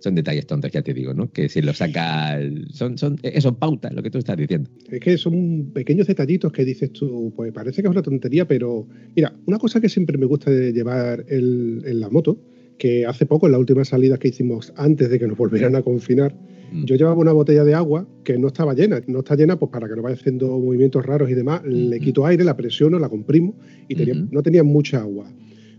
Son 0.00 0.14
detalles 0.14 0.46
tontos, 0.46 0.70
ya 0.72 0.82
te 0.82 0.92
digo, 0.94 1.14
¿no? 1.14 1.30
Que 1.30 1.48
si 1.48 1.60
lo 1.62 1.72
saca. 1.74 2.38
Son, 2.72 2.96
son, 2.98 3.18
eso, 3.22 3.54
pautas, 3.56 3.92
lo 3.92 4.02
que 4.02 4.10
tú 4.10 4.18
estás 4.18 4.36
diciendo. 4.36 4.68
Es 4.90 4.98
que 5.00 5.16
son 5.18 5.70
pequeños 5.72 6.06
detallitos 6.06 6.50
que 6.52 6.64
dices 6.64 6.92
tú, 6.92 7.32
pues 7.36 7.52
parece 7.52 7.82
que 7.82 7.88
es 7.88 7.92
una 7.92 8.02
tontería, 8.02 8.48
pero 8.48 8.86
mira, 9.14 9.32
una 9.46 9.58
cosa 9.58 9.80
que 9.80 9.88
siempre 9.88 10.16
me 10.18 10.26
gusta 10.26 10.50
de 10.50 10.72
llevar 10.72 11.24
el- 11.28 11.82
en 11.86 12.00
la 12.00 12.08
moto, 12.08 12.40
que 12.78 13.04
hace 13.04 13.26
poco, 13.26 13.44
en 13.46 13.52
las 13.52 13.58
últimas 13.60 13.88
salidas 13.88 14.18
que 14.18 14.28
hicimos 14.28 14.72
antes 14.76 15.10
de 15.10 15.18
que 15.18 15.26
nos 15.28 15.36
volvieran 15.36 15.76
a 15.76 15.82
confinar, 15.82 16.34
Mm. 16.72 16.84
yo 16.84 16.94
llevaba 16.96 17.16
una 17.16 17.32
botella 17.32 17.64
de 17.64 17.74
agua 17.74 18.08
que 18.24 18.38
no 18.38 18.46
estaba 18.46 18.72
llena. 18.74 19.02
No 19.06 19.18
está 19.18 19.34
llena, 19.36 19.58
pues 19.58 19.70
para 19.70 19.86
que 19.86 19.96
no 19.96 20.02
vaya 20.02 20.14
haciendo 20.14 20.58
movimientos 20.58 21.04
raros 21.04 21.28
y 21.30 21.34
demás, 21.34 21.62
le 21.66 21.98
quito 22.00 22.24
aire, 22.24 22.42
la 22.44 22.56
presiono, 22.56 22.98
la 22.98 23.08
comprimo 23.10 23.54
y 23.88 23.96
tenía- 23.96 24.14
no 24.30 24.42
tenía 24.42 24.62
mucha 24.62 25.00
agua. 25.02 25.30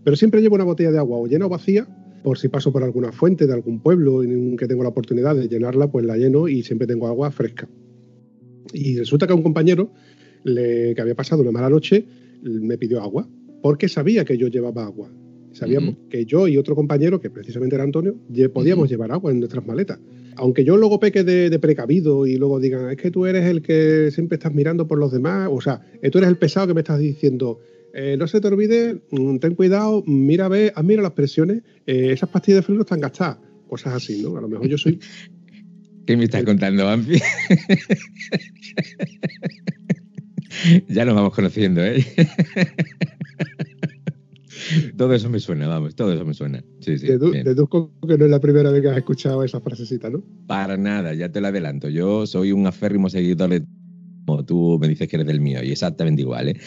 Pero 0.04 0.16
siempre 0.16 0.42
llevo 0.42 0.56
una 0.56 0.64
botella 0.64 0.92
de 0.92 0.98
agua 1.00 1.18
o 1.18 1.26
llena 1.28 1.46
o 1.48 1.50
vacía, 1.50 1.88
por 2.24 2.38
si 2.38 2.48
paso 2.50 2.72
por 2.72 2.84
alguna 2.84 3.12
fuente 3.12 3.48
de 3.48 3.54
algún 3.54 3.80
pueblo 3.82 4.24
en 4.24 4.56
que 4.58 4.68
tengo 4.68 4.84
la 4.84 4.90
oportunidad 4.90 5.36
de 5.36 5.48
llenarla, 5.48 5.92
pues 5.92 6.06
la 6.06 6.18
lleno 6.18 6.48
y 6.48 6.64
siempre 6.64 6.88
tengo 6.88 7.08
agua 7.08 7.32
fresca. 7.32 7.68
Y 8.74 8.98
resulta 8.98 9.28
que 9.28 9.34
a 9.34 9.36
un 9.36 9.44
compañero 9.44 9.92
le- 10.44 10.94
que 10.96 11.02
había 11.02 11.16
pasado 11.16 11.42
una 11.42 11.52
mala 11.52 11.70
noche 11.70 12.06
me 12.44 12.78
pidió 12.78 13.02
agua, 13.02 13.28
porque 13.62 13.88
sabía 13.90 14.26
que 14.26 14.38
yo 14.38 14.48
llevaba 14.48 14.86
agua. 14.86 15.10
Sabíamos 15.54 15.96
que 16.10 16.26
yo 16.26 16.48
y 16.48 16.58
otro 16.58 16.76
compañero, 16.76 17.20
que 17.20 17.30
precisamente 17.30 17.76
era 17.76 17.84
Antonio, 17.84 18.16
podíamos 18.54 18.90
llevar 18.90 19.12
agua 19.12 19.32
en 19.32 19.40
nuestras 19.40 19.66
maletas. 19.68 20.00
Aunque 20.38 20.64
yo 20.64 20.78
luego 20.78 21.00
peque 21.00 21.26
de, 21.26 21.50
de 21.50 21.60
precavido 21.60 22.26
y 22.26 22.38
luego 22.38 22.60
digan, 22.62 22.90
es 22.90 22.96
que 22.96 23.12
tú 23.12 23.26
eres 23.26 23.46
el 23.46 23.62
que 23.62 24.10
siempre 24.12 24.38
estás 24.38 24.54
mirando 24.54 24.88
por 24.88 24.98
los 24.98 25.12
demás, 25.12 25.50
o 25.52 25.60
sea, 25.60 25.82
tú 26.10 26.18
eres 26.20 26.30
el 26.30 26.38
pesado 26.38 26.68
que 26.68 26.74
me 26.74 26.80
estás 26.80 27.00
diciendo, 27.00 27.60
eh, 27.94 28.16
no 28.18 28.28
se 28.28 28.42
te 28.42 28.48
olvide, 28.48 29.02
mm, 29.12 29.38
ten 29.38 29.56
cuidado, 29.56 30.04
mira, 30.06 30.48
ve, 30.48 30.72
admira 30.76 31.02
las 31.02 31.14
presiones, 31.14 31.64
eh, 31.86 32.12
esas 32.12 32.30
pastillas 32.30 32.60
de 32.60 32.64
freno 32.64 32.82
están 32.82 33.00
gastadas, 33.00 33.38
cosas 33.68 33.94
así, 33.96 34.22
¿no? 34.22 34.38
A 34.38 34.42
lo 34.42 34.48
mejor 34.48 34.68
yo 34.68 34.78
soy 34.78 35.00
¿Qué 36.06 36.18
me 36.18 36.26
estás 36.26 36.44
contando, 36.44 36.86
Bampi? 36.86 37.20
ya 40.90 41.06
nos 41.06 41.16
vamos 41.16 41.34
conociendo, 41.34 41.82
¿eh? 41.84 42.04
todo 44.98 45.14
eso 45.14 45.30
me 45.30 45.40
suena, 45.40 45.68
vamos, 45.68 45.96
todo 45.96 46.12
eso 46.14 46.26
me 46.26 46.34
suena. 46.34 46.64
Sí, 46.80 46.98
sí. 46.98 47.08
Dedu- 47.08 47.32
bien. 47.32 47.46
deduzco 47.46 47.94
que 48.08 48.18
no 48.18 48.26
es 48.26 48.32
la 48.32 48.40
primera 48.40 48.72
vez 48.72 48.82
que 48.82 48.90
has 48.90 48.98
escuchado 48.98 49.44
esa 49.44 49.62
frasecita, 49.62 50.10
¿no? 50.10 50.24
Para 50.48 50.76
nada, 50.76 51.14
ya 51.14 51.32
te 51.32 51.40
lo 51.40 51.48
adelanto. 51.48 51.88
Yo 51.90 52.26
soy 52.26 52.52
un 52.52 52.66
aférrimo 52.68 53.10
seguidor 53.10 53.50
de 53.50 53.64
como 54.26 54.46
tú 54.46 54.78
me 54.80 54.88
dices 54.88 55.08
que 55.08 55.16
eres 55.18 55.28
del 55.28 55.42
mío 55.42 55.64
y 55.64 55.72
exactamente 55.72 56.22
igual, 56.22 56.50
¿eh? 56.50 56.58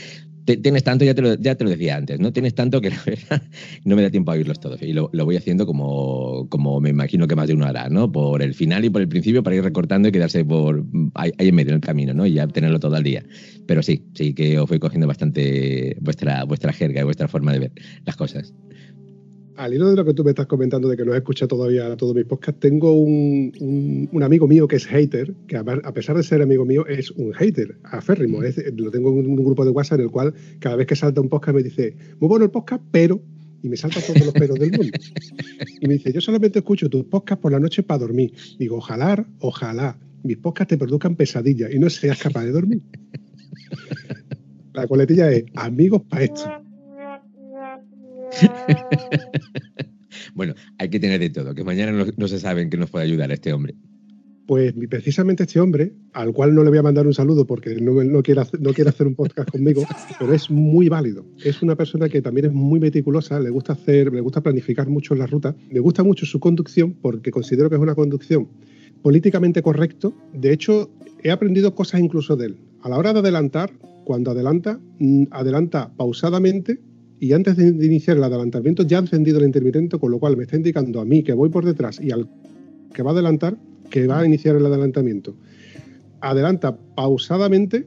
Tienes 0.45 0.85
tanto, 0.85 1.05
ya 1.05 1.15
te, 1.15 1.23
lo, 1.23 1.35
ya 1.37 1.55
te 1.55 1.65
lo 1.65 1.71
decía 1.71 1.97
antes, 1.97 2.21
¿no? 2.21 2.33
Tienes 2.33 2.55
tanto 2.55 2.81
que 2.81 2.91
no 3.85 3.97
me 3.97 4.03
da 4.03 4.11
tiempo 4.11 4.31
a 4.31 4.35
oírlos 4.35 4.61
todos. 4.61 4.83
Y 4.83 4.93
lo, 4.93 5.09
lo 5.13 5.25
voy 5.25 5.37
haciendo 5.37 5.67
como, 5.67 6.49
como 6.51 6.81
me 6.81 6.91
imagino 6.91 7.27
que 7.27 7.35
más 7.35 7.49
de 7.49 7.55
uno 7.55 7.65
hará, 7.65 7.89
¿no? 7.89 8.13
Por 8.13 8.43
el 8.43 8.53
final 8.55 8.85
y 8.85 8.91
por 8.91 9.01
el 9.01 9.09
principio 9.09 9.43
para 9.43 9.57
ir 9.57 9.65
recortando 9.65 10.09
y 10.09 10.13
quedarse 10.13 10.45
por 10.45 10.85
ahí, 11.15 11.33
ahí 11.39 11.49
en 11.49 11.55
medio 11.55 11.71
en 11.71 11.77
el 11.77 11.81
camino, 11.81 12.13
¿no? 12.13 12.27
Y 12.27 12.35
ya 12.35 12.47
tenerlo 12.47 12.79
todo 12.79 12.95
al 12.97 13.03
día. 13.03 13.25
Pero 13.67 13.83
sí, 13.83 14.05
sí 14.15 14.35
que 14.35 14.59
os 14.59 14.69
voy 14.69 14.79
cogiendo 14.79 15.07
bastante 15.07 15.97
vuestra, 16.01 16.45
vuestra 16.45 16.73
jerga 16.73 17.01
y 17.01 17.05
vuestra 17.05 17.27
forma 17.29 17.53
de 17.53 17.61
ver 17.61 17.73
las 18.05 18.17
cosas. 18.17 18.53
Al 19.57 19.73
hilo 19.73 19.89
de 19.91 19.97
lo 19.97 20.05
que 20.05 20.15
tú 20.15 20.25
me 20.25 20.31
estás 20.31 20.47
comentando 20.47 20.89
de 20.89 20.97
que 20.97 21.05
no 21.05 21.13
has 21.13 21.19
escuchado 21.19 21.49
todavía 21.49 21.97
todos 21.97 22.15
mis 22.15 22.25
podcasts, 22.25 22.61
tengo 22.61 22.93
un, 22.95 23.53
un- 23.61 24.09
un 24.13 24.23
amigo 24.23 24.49
mío 24.49 24.67
que 24.67 24.77
es 24.77 24.87
hater, 24.87 25.33
que 25.47 25.57
a, 25.57 25.65
pesar 25.65 26.17
de 26.17 26.23
ser 26.25 26.43
amigo 26.43 26.65
mío 26.65 26.85
es 26.87 27.11
un 27.13 27.33
hater, 27.35 27.79
aférrimo. 27.85 28.43
Es- 28.43 28.61
lo 28.77 28.91
tengo 28.91 29.11
en 29.21 29.27
un 29.27 29.37
grupo 29.45 29.65
de 29.65 29.71
WhatsApp 29.71 30.01
en 30.01 30.07
el 30.07 30.11
cual 30.11 30.35
cada 30.59 30.75
vez 30.77 30.87
que 30.89 30.97
salta 30.97 31.21
un 31.21 31.29
podcast 31.29 31.55
me 31.57 31.63
dice, 31.63 31.97
muy 32.21 32.29
bueno 32.29 32.45
el 32.45 32.51
podcast, 32.51 32.83
pero... 32.91 33.23
Y 33.63 33.69
me 33.71 33.79
salta 33.79 33.99
todos 34.01 34.21
los 34.27 34.35
pelos 34.35 34.59
del 34.59 34.73
mundo. 34.73 34.93
Y 35.81 35.87
me 35.89 35.95
dice, 35.95 36.13
yo 36.13 36.21
solamente 36.21 36.59
escucho 36.59 36.91
tus 36.91 37.05
podcasts 37.05 37.41
por 37.41 37.51
la 37.51 37.59
noche 37.59 37.83
para 37.83 37.99
dormir. 38.01 38.35
Digo, 38.59 38.77
ojalá, 38.77 39.27
ojalá 39.39 39.99
mis 40.23 40.37
podcasts 40.37 40.69
te 40.71 40.77
produzcan 40.77 41.17
pesadillas 41.17 41.73
y 41.73 41.79
no 41.79 41.89
seas 41.89 42.21
capaz 42.23 42.45
de 42.45 42.51
dormir. 42.53 42.83
La 44.75 44.87
coletilla 44.87 45.31
es, 45.33 45.45
amigos 45.55 46.03
para 46.11 46.25
esto. 46.25 46.43
Bueno, 50.35 50.55
hay 50.79 50.89
que 50.89 50.99
tener 50.99 51.21
de 51.21 51.31
todo, 51.31 51.55
que 51.55 51.65
mañana 51.65 51.93
no, 51.93 52.07
no 52.17 52.29
se 52.29 52.41
sabe 52.41 52.63
en 52.63 52.71
qué 52.71 52.77
nos 52.77 52.91
puede 52.91 53.05
ayudar 53.05 53.31
este 53.31 53.53
hombre. 53.53 53.75
Pues 54.47 54.75
precisamente 54.91 55.45
este 55.45 55.59
hombre, 55.59 55.95
al 56.13 56.33
cual 56.33 56.55
no 56.55 56.63
le 56.65 56.69
voy 56.69 56.79
a 56.79 56.83
mandar 56.83 57.07
un 57.07 57.15
saludo 57.15 57.47
porque 57.47 57.77
no, 57.77 58.05
no, 58.05 58.23
quiere, 58.23 58.43
hacer, 58.43 58.61
no 58.61 58.75
quiere 58.75 58.91
hacer 58.91 59.07
un 59.07 59.15
podcast 59.15 59.51
conmigo, 59.51 59.83
pero 60.19 60.35
es 60.35 60.51
muy 60.51 60.89
válido. 60.89 61.25
Es 61.43 61.63
una 61.63 61.77
persona 61.77 62.09
que 62.11 62.21
también 62.21 62.47
es 62.47 62.53
muy 62.53 62.79
meticulosa, 62.79 63.41
le 63.41 63.49
gusta 63.49 63.73
hacer, 63.73 64.13
le 64.13 64.21
gusta 64.21 64.43
planificar 64.43 64.89
mucho 64.89 65.15
la 65.15 65.27
ruta, 65.27 65.57
me 65.71 65.81
gusta 65.81 66.03
mucho 66.03 66.27
su 66.27 66.41
conducción 66.41 66.93
porque 67.01 67.31
considero 67.31 67.71
que 67.71 67.77
es 67.77 67.83
una 67.83 67.95
conducción 67.95 68.49
políticamente 69.03 69.63
correcto. 69.63 70.15
De 70.35 70.53
hecho, 70.53 70.91
he 71.23 71.31
aprendido 71.31 71.75
cosas 71.75 72.01
incluso 72.01 72.37
de 72.37 72.47
él. 72.47 72.57
A 72.83 72.91
la 72.91 72.99
hora 72.99 73.15
de 73.15 73.21
adelantar, 73.21 73.73
cuando 74.05 74.33
adelanta, 74.33 74.79
mm, 74.99 75.25
adelanta 75.31 75.91
pausadamente 75.97 76.81
y 77.25 77.33
antes 77.33 77.57
de, 77.57 77.69
iniciar 77.69 78.19
el 78.19 78.25
adelantamiento 78.25 78.83
ya 78.83 78.99
ha 78.99 79.01
encendido 79.01 79.39
el 79.39 79.47
intermitente, 79.47 79.99
con 79.99 80.11
lo 80.11 80.19
cual 80.19 80.37
me 80.37 80.43
está 80.43 80.57
indicando 80.57 81.01
a 81.01 81.07
mí 81.07 81.23
que 81.23 81.33
voy 81.33 81.49
por 81.49 81.65
detrás 81.65 81.99
y 81.99 82.11
al 82.11 82.29
que 82.93 83.03
va 83.03 83.13
a 83.13 83.15
adelantar 83.15 83.57
que 83.89 84.07
va 84.07 84.21
a 84.21 84.27
iniciar 84.27 84.57
el 84.57 84.67
adelantamiento. 84.67 85.35
Adelanta 86.21 86.77
pausadamente, 86.77 87.87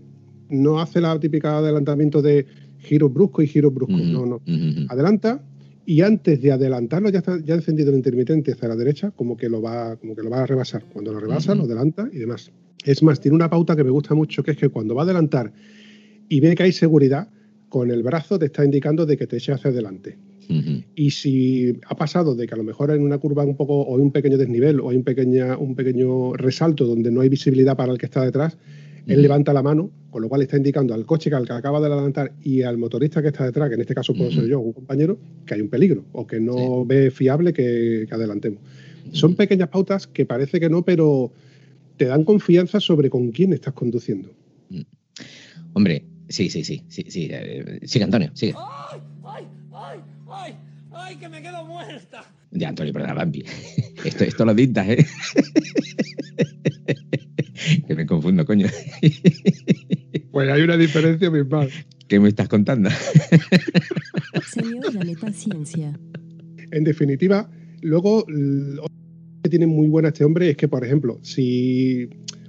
no 0.50 0.80
hace 0.80 1.02
la 1.02 1.20
típica 1.20 1.60
adelantamiento 1.60 2.24
de 2.24 2.48
giro 2.80 3.10
brusco 3.10 3.44
y 3.44 3.48
giro 3.48 3.70
brusco, 3.70 3.96
no, 3.96 4.26
no. 4.26 4.42
Adelanta 4.90 5.44
y 5.86 6.02
antes 6.02 6.42
de 6.42 6.52
adelantarlo 6.52 7.10
ya 7.10 7.20
está 7.20 7.40
ya 7.40 7.54
ha 7.54 7.58
encendido 7.58 7.92
el 7.92 7.98
intermitente 7.98 8.54
hacia 8.54 8.70
la 8.70 8.76
derecha, 8.76 9.12
como 9.12 9.38
que 9.38 9.50
lo 9.50 9.62
va, 9.62 9.98
como 9.98 10.16
que 10.16 10.24
lo 10.24 10.32
va 10.32 10.42
a 10.42 10.46
rebasar. 10.48 10.84
Cuando 10.92 11.14
lo 11.14 11.20
rebasa, 11.20 11.54
lo 11.54 11.66
adelanta 11.66 12.10
y 12.12 12.18
demás. 12.18 12.52
Es 12.84 13.04
más, 13.04 13.20
tiene 13.20 13.36
una 13.36 13.52
pauta 13.52 13.76
que 13.76 13.84
me 13.84 13.92
gusta 13.92 14.16
mucho, 14.16 14.42
que 14.42 14.52
es 14.52 14.58
que 14.58 14.70
cuando 14.70 14.96
va 14.96 15.04
a 15.04 15.06
adelantar 15.06 15.54
y 16.28 16.40
ve 16.40 16.56
que 16.56 16.64
hay 16.64 16.72
seguridad, 16.72 17.30
con 17.70 17.92
el 17.92 18.04
brazo 18.04 18.40
te 18.40 18.46
está 18.46 18.64
indicando 18.64 19.06
de 19.06 19.18
que 19.18 19.28
te 19.28 19.38
eche 19.38 19.52
hacia 19.52 19.72
adelante. 19.72 20.18
Y 20.96 21.12
si 21.12 21.78
ha 21.88 21.96
pasado 21.96 22.34
de 22.34 22.48
que 22.48 22.54
a 22.54 22.58
lo 22.58 22.64
mejor 22.64 22.92
en 22.92 23.02
una 23.02 23.18
curva 23.18 23.44
un 23.44 23.58
poco, 23.58 23.82
o 23.82 23.98
hay 23.98 24.02
un 24.02 24.12
pequeño 24.12 24.38
desnivel, 24.38 24.80
o 24.80 24.90
hay 24.90 24.96
un, 24.96 25.04
pequeña, 25.04 25.58
un 25.58 25.76
pequeño 25.76 26.34
resalto 26.34 26.86
donde 26.86 27.12
no 27.12 27.20
hay 27.20 27.28
visibilidad 27.28 27.76
para 27.76 27.92
el 27.92 27.98
que 27.98 28.06
está 28.06 28.24
detrás, 28.24 28.58
él 29.08 29.22
levanta 29.22 29.54
la 29.54 29.62
mano, 29.62 29.92
con 30.10 30.22
lo 30.22 30.30
cual 30.30 30.42
está 30.42 30.58
indicando 30.58 30.94
al 30.94 31.06
coche 31.06 31.30
que, 31.30 31.36
al 31.36 31.46
que 31.46 31.54
acaba 31.54 31.80
de 31.80 31.88
adelantar 31.88 32.34
y 32.42 32.62
al 32.62 32.78
motorista 32.78 33.22
que 33.22 33.30
está 33.30 33.46
detrás, 33.46 33.70
que 33.70 33.76
en 33.76 33.82
este 33.82 33.94
caso 33.96 34.14
puedo 34.14 34.32
ser 34.32 34.48
yo, 34.48 34.60
un 34.60 34.74
compañero, 34.74 35.18
que 35.46 35.54
hay 35.54 35.62
un 35.62 35.70
peligro 35.70 36.06
o 36.14 36.26
que 36.26 36.40
no 36.40 36.86
ve 36.86 37.12
fiable 37.12 37.52
que, 37.54 38.06
que 38.08 38.16
adelantemos. 38.16 38.62
Son 39.12 39.36
pequeñas 39.36 39.70
pautas 39.70 40.08
que 40.08 40.26
parece 40.26 40.60
que 40.60 40.70
no, 40.70 40.84
pero 40.84 41.32
te 41.98 42.06
dan 42.06 42.24
confianza 42.24 42.80
sobre 42.80 43.10
con 43.10 43.32
quién 43.32 43.54
estás 43.54 43.74
conduciendo. 43.74 44.30
Hombre, 45.74 46.04
sí, 46.30 46.50
sí, 46.50 46.64
sí, 46.64 46.84
sí, 46.88 47.06
sí. 47.10 47.28
eh, 47.32 47.80
sigue, 47.84 48.06
Antonio, 48.06 48.32
sigue. 48.34 48.54
¡Ay! 48.58 49.02
¡Ay! 49.24 49.46
¡Ay! 49.74 50.00
¡Ay! 50.30 50.56
¡Ay! 50.92 51.16
¡Que 51.18 51.30
me 51.30 51.42
quedo 51.42 51.66
muerta! 51.66 52.24
Ya, 52.52 52.70
Antonio, 52.70 52.94
perdona, 52.94 53.14
Bambi. 53.14 53.44
Esto, 54.06 54.24
esto 54.24 54.46
lo 54.46 54.54
dictas, 54.54 54.88
¿eh? 54.90 55.06
que 57.88 57.96
me 57.96 58.06
confundo, 58.06 58.46
coño. 58.46 58.68
Pues 60.32 60.50
hay 60.52 60.62
una 60.62 60.78
diferencia, 60.78 61.32
mi 61.32 61.44
padre. 61.44 61.72
¿Qué 62.08 62.20
me 62.20 62.30
estás 62.30 62.48
contando? 62.48 62.92
Señor, 64.46 65.20
paciencia. 65.20 66.00
En 66.72 66.84
definitiva, 66.84 67.50
luego 67.82 68.24
lo 68.28 68.86
que 69.42 69.50
tiene 69.50 69.66
muy 69.66 69.88
buena 69.88 70.10
este 70.10 70.26
hombre 70.26 70.52
es 70.52 70.58
que, 70.58 70.68
por 70.68 70.86
ejemplo, 70.86 71.18
si 71.24 72.08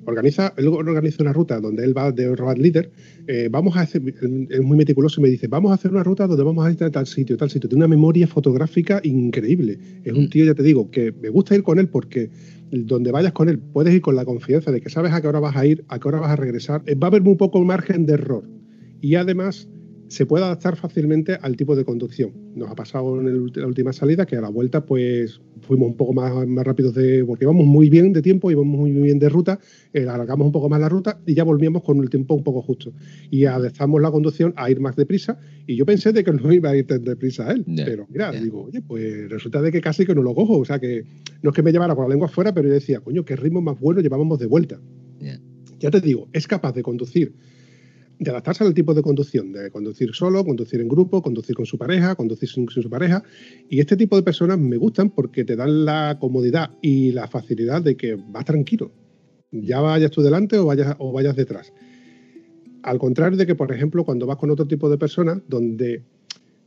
organiza, 0.09 0.55
él 0.57 0.69
organiza 0.69 1.23
una 1.23 1.33
ruta 1.33 1.61
donde 1.61 1.85
él 1.85 1.97
va 1.97 2.11
de 2.13 2.35
road 2.35 2.57
líder, 2.57 2.91
eh, 3.27 3.49
vamos 3.51 3.77
a 3.77 3.81
hacer, 3.83 4.03
es 4.49 4.61
muy 4.63 4.77
meticuloso 4.77 5.21
y 5.21 5.25
me 5.25 5.29
dice, 5.29 5.47
vamos 5.49 5.71
a 5.71 5.75
hacer 5.75 5.91
una 5.91 6.03
ruta 6.03 6.27
donde 6.27 6.43
vamos 6.45 6.67
a 6.67 6.73
ir 6.73 6.83
a 6.83 6.91
tal 6.91 7.07
sitio, 7.07 7.37
tal 7.37 7.51
sitio. 7.51 7.69
Tiene 7.69 7.85
una 7.85 7.89
memoria 7.95 8.27
fotográfica 8.27 9.01
increíble. 9.05 9.79
Es 10.05 10.13
un 10.13 10.25
Mm. 10.25 10.29
tío, 10.31 10.45
ya 10.45 10.55
te 10.55 10.63
digo, 10.63 10.91
que 10.91 11.13
me 11.13 11.29
gusta 11.29 11.55
ir 11.55 11.63
con 11.63 11.79
él 11.79 11.89
porque 11.89 12.31
donde 12.71 13.11
vayas 13.13 13.33
con 13.33 13.49
él 13.49 13.59
puedes 13.59 13.95
ir 13.95 14.01
con 14.01 14.15
la 14.17 14.25
confianza 14.25 14.71
de 14.73 14.81
que 14.81 14.91
sabes 14.91 15.13
a 15.13 15.21
qué 15.23 15.29
hora 15.29 15.41
vas 15.41 15.57
a 15.57 15.65
ir, 15.67 15.85
a 15.89 15.99
qué 15.99 16.09
hora 16.09 16.21
vas 16.21 16.31
a 16.31 16.37
regresar. 16.37 16.83
Eh, 16.87 16.95
Va 16.95 17.07
a 17.07 17.11
haber 17.11 17.23
muy 17.23 17.37
poco 17.37 17.63
margen 17.65 18.05
de 18.07 18.15
error. 18.15 18.45
Y 19.01 19.15
además 19.15 19.69
se 20.09 20.27
puede 20.27 20.45
adaptar 20.45 20.77
fácilmente 20.77 21.39
al 21.41 21.57
tipo 21.57 21.77
de 21.77 21.85
conducción. 21.85 22.33
Nos 22.55 22.71
ha 22.71 22.75
pasado 22.75 23.21
en 23.21 23.53
la 23.55 23.67
última 23.67 23.93
salida 23.93 24.27
que 24.27 24.37
a 24.37 24.41
la 24.41 24.49
vuelta 24.49 24.85
pues 24.85 25.41
fuimos 25.61 25.89
un 25.89 25.97
poco 25.97 26.15
más, 26.15 26.47
más 26.47 26.67
rápidos 26.67 26.95
de, 26.95 27.25
porque 27.25 27.45
íbamos 27.45 27.67
muy 27.67 27.91
bien 27.91 28.13
de 28.13 28.23
tiempo, 28.23 28.51
íbamos 28.51 28.79
muy 28.79 28.91
bien 28.91 29.19
de 29.19 29.29
ruta, 29.29 29.61
eh, 29.93 30.03
alargamos 30.03 30.47
un 30.47 30.53
poco 30.53 30.69
más 30.69 30.81
la 30.81 30.89
ruta 30.89 31.21
y 31.27 31.35
ya 31.35 31.45
volvíamos 31.45 31.83
con 31.83 32.01
el 32.01 32.09
tiempo 32.09 32.35
un 32.35 32.43
poco 32.43 32.63
justo. 32.63 32.93
Y 33.31 33.45
adaptamos 33.45 34.01
la 34.01 34.11
conducción 34.11 34.55
a 34.57 34.71
ir 34.71 34.81
más 34.81 34.97
deprisa 34.97 35.39
y 35.67 35.77
yo 35.77 35.85
pensé 35.85 36.13
de 36.13 36.25
que 36.25 36.33
no 36.33 36.53
iba 36.53 36.71
a 36.71 36.77
ir 36.77 36.87
tan 36.87 37.05
deprisa 37.05 37.51
él, 37.53 37.65
pero 37.67 38.07
mira, 38.09 38.33
digo, 38.33 38.65
oye, 38.65 38.81
pues 38.81 39.29
resulta 39.29 39.61
de 39.61 39.71
que 39.71 39.81
casi 39.81 40.07
que 40.07 40.15
no 40.15 40.23
lo 40.23 40.35
cojo, 40.35 40.59
o 40.59 40.65
sea 40.65 40.79
que 40.79 41.05
no 41.43 41.51
es 41.51 41.57
que 41.57 41.63
me 41.63 41.71
llevara 41.71 41.95
con 41.95 42.05
la 42.05 42.11
lengua 42.11 42.29
afuera, 42.29 42.55
pero 42.55 42.69
yo 42.69 42.75
decía, 42.75 43.01
coño, 43.01 43.25
qué 43.25 43.37
ritmo 43.37 43.61
más 43.61 43.79
bueno 43.79 44.01
llevábamos 44.01 44.39
de 44.39 44.47
vuelta. 44.47 44.81
Ya 45.81 45.91
te 45.91 46.01
digo, 46.01 46.29
es 46.33 46.49
capaz 46.49 46.73
de 46.73 46.83
conducir 46.83 47.35
de 48.19 48.31
adaptarse 48.31 48.65
al 48.65 48.75
tipo 48.75 48.95
de 48.95 49.03
conducción, 49.03 49.53
de 49.53 49.71
conducir 49.71 50.15
solo, 50.15 50.45
conducir 50.45 50.81
en 50.81 50.89
grupo, 50.89 51.23
conducir 51.23 51.55
con 51.55 51.67
su 51.67 51.79
pareja, 51.79 52.15
conducir 52.15 52.49
sin, 52.49 52.69
su 52.69 52.91
pareja. 52.91 53.23
Y 53.69 53.81
este 53.81 53.97
tipo 53.97 54.17
de 54.17 54.23
personas 54.23 54.59
me 54.59 54.77
gustan 54.77 55.11
porque 55.11 55.45
te 55.45 55.57
dan 55.57 55.85
la 55.85 56.19
comodidad 56.21 56.71
y 56.83 57.13
la 57.13 57.29
facilidad 57.29 57.83
de 57.83 57.97
que 57.97 58.17
vas 58.17 58.45
tranquilo. 58.45 58.93
Ya 59.51 59.81
vayas 59.81 60.11
tú 60.11 60.23
delante 60.23 60.59
o 60.59 60.67
vayas, 60.67 60.97
o 60.99 61.13
vayas 61.13 61.37
detrás. 61.37 61.73
Al 62.83 62.99
contrario 62.99 63.39
de 63.39 63.47
que, 63.47 63.55
por 63.55 63.73
ejemplo, 63.73 64.05
cuando 64.05 64.27
vas 64.27 64.37
con 64.37 64.51
otro 64.51 64.67
tipo 64.67 64.91
de 64.91 64.99
personas, 64.99 65.41
donde 65.49 66.03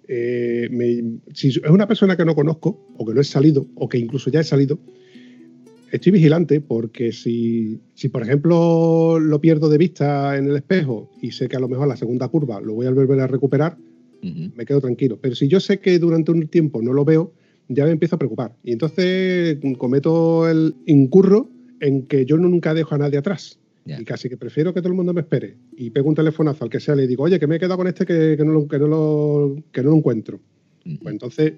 eh, 0.08 0.70
si 1.34 1.50
es 1.50 1.70
una 1.70 1.88
persona 1.88 2.18
que 2.18 2.26
no 2.26 2.36
conozco, 2.36 2.86
o 2.98 3.06
que 3.06 3.14
no 3.14 3.22
he 3.22 3.24
salido, 3.24 3.68
o 3.76 3.88
que 3.88 3.98
incluso 3.98 4.30
ya 4.30 4.40
he 4.40 4.44
salido, 4.44 4.80
estoy 5.92 6.12
vigilante 6.12 6.62
porque 6.62 7.12
si, 7.12 7.80
si, 7.94 8.10
por 8.10 8.24
ejemplo, 8.24 9.20
lo 9.20 9.42
pierdo 9.42 9.70
de 9.70 9.78
vista 9.78 10.38
en 10.38 10.48
el 10.48 10.56
espejo 10.56 11.12
y 11.22 11.32
sé 11.32 11.48
que 11.48 11.58
a 11.58 11.60
lo 11.60 11.68
mejor 11.68 11.88
la 11.88 11.98
segunda 11.98 12.28
curva 12.30 12.62
lo 12.62 12.74
voy 12.74 12.88
a 12.88 12.92
volver 12.92 13.20
a 13.20 13.28
recuperar, 13.28 13.78
me 14.22 14.66
quedo 14.66 14.82
tranquilo. 14.82 15.20
Pero 15.22 15.36
si 15.36 15.48
yo 15.48 15.60
sé 15.60 15.80
que 15.80 16.00
durante 16.00 16.32
un 16.32 16.48
tiempo 16.48 16.82
no 16.82 16.94
lo 16.94 17.04
veo, 17.04 17.34
ya 17.68 17.86
me 17.86 17.92
empiezo 17.92 18.16
a 18.16 18.20
preocupar. 18.20 18.56
Y 18.64 18.72
entonces 18.74 19.58
cometo 19.78 20.50
el 20.50 20.76
incurro 20.86 21.50
en 21.80 22.06
que 22.08 22.26
yo 22.26 22.38
nunca 22.38 22.74
dejo 22.74 22.96
a 22.96 22.98
nadie 23.00 23.18
atrás. 23.18 23.60
Y 23.86 24.06
casi 24.06 24.30
que 24.30 24.38
prefiero 24.38 24.74
que 24.74 24.82
todo 24.82 24.90
el 24.90 24.96
mundo 24.96 25.14
me 25.14 25.22
espere. 25.22 25.58
Y 25.76 25.90
pego 25.90 26.08
un 26.08 26.16
telefonazo 26.16 26.64
al 26.64 26.70
que 26.70 26.80
sea, 26.80 26.96
le 26.96 27.08
digo, 27.08 27.24
oye, 27.24 27.40
que 27.40 27.48
me 27.48 27.56
he 27.56 27.60
quedado 27.60 27.78
con 27.78 27.88
este 27.88 28.06
que, 28.06 28.38
no, 28.38 28.54
lo, 28.54 28.68
que, 28.68 28.78
no, 28.78 28.88
lo, 28.88 29.56
que 29.72 29.82
no 29.82 29.90
lo 29.90 29.98
encuentro. 29.98 30.40
Pues 30.84 31.14
entonces 31.14 31.54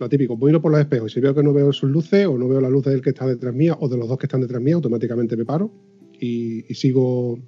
lo 0.00 0.08
típico, 0.08 0.36
voy 0.36 0.58
por 0.58 0.72
los 0.72 0.80
espejos 0.80 1.12
y 1.12 1.14
si 1.14 1.20
veo 1.20 1.34
que 1.34 1.42
no 1.42 1.52
veo 1.52 1.72
sus 1.72 1.90
luces 1.90 2.26
o 2.26 2.38
no 2.38 2.48
veo 2.48 2.60
la 2.60 2.70
luz 2.70 2.84
del 2.84 3.02
que 3.02 3.10
está 3.10 3.26
detrás 3.26 3.54
mía 3.54 3.76
o 3.78 3.88
de 3.88 3.98
los 3.98 4.08
dos 4.08 4.18
que 4.18 4.26
están 4.26 4.40
detrás 4.40 4.62
mía, 4.62 4.74
automáticamente 4.74 5.36
me 5.36 5.44
paro 5.44 5.70
y, 6.18 6.62
sigo 6.74 7.38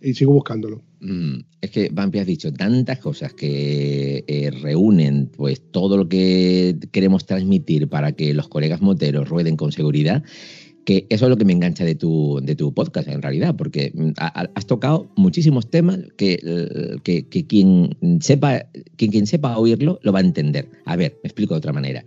y 0.00 0.14
sigo 0.14 0.32
buscándolo. 0.32 0.82
Mm, 1.00 1.40
es 1.60 1.70
que 1.70 1.88
Vampi 1.92 2.18
has 2.18 2.26
dicho 2.26 2.52
tantas 2.52 2.98
cosas 2.98 3.32
que 3.32 4.24
eh, 4.26 4.50
reúnen 4.62 5.30
pues 5.34 5.62
todo 5.70 5.96
lo 5.96 6.08
que 6.08 6.76
queremos 6.90 7.26
transmitir 7.26 7.88
para 7.88 8.12
que 8.12 8.34
los 8.34 8.48
colegas 8.48 8.82
moteros 8.82 9.28
rueden 9.28 9.56
con 9.56 9.72
seguridad 9.72 10.24
que 10.84 11.06
eso 11.08 11.26
es 11.26 11.30
lo 11.30 11.36
que 11.36 11.44
me 11.44 11.52
engancha 11.52 11.84
de 11.84 11.94
tu, 11.94 12.40
de 12.42 12.54
tu 12.54 12.72
podcast 12.72 13.08
en 13.08 13.22
realidad, 13.22 13.54
porque 13.56 13.92
mm, 13.94 14.10
has 14.16 14.66
tocado 14.66 15.10
muchísimos 15.16 15.70
temas 15.70 15.98
que, 16.16 16.38
eh, 16.42 16.96
que, 17.02 17.46
quien, 17.46 17.96
sepa, 18.20 18.66
quien, 18.96 19.10
quien 19.10 19.26
sepa 19.26 19.56
oírlo 19.58 19.98
lo 20.02 20.12
va 20.12 20.18
a 20.18 20.22
entender. 20.22 20.68
A 20.84 20.96
ver, 20.96 21.18
me 21.22 21.28
explico 21.28 21.54
de 21.54 21.58
otra 21.58 21.72
manera. 21.72 22.04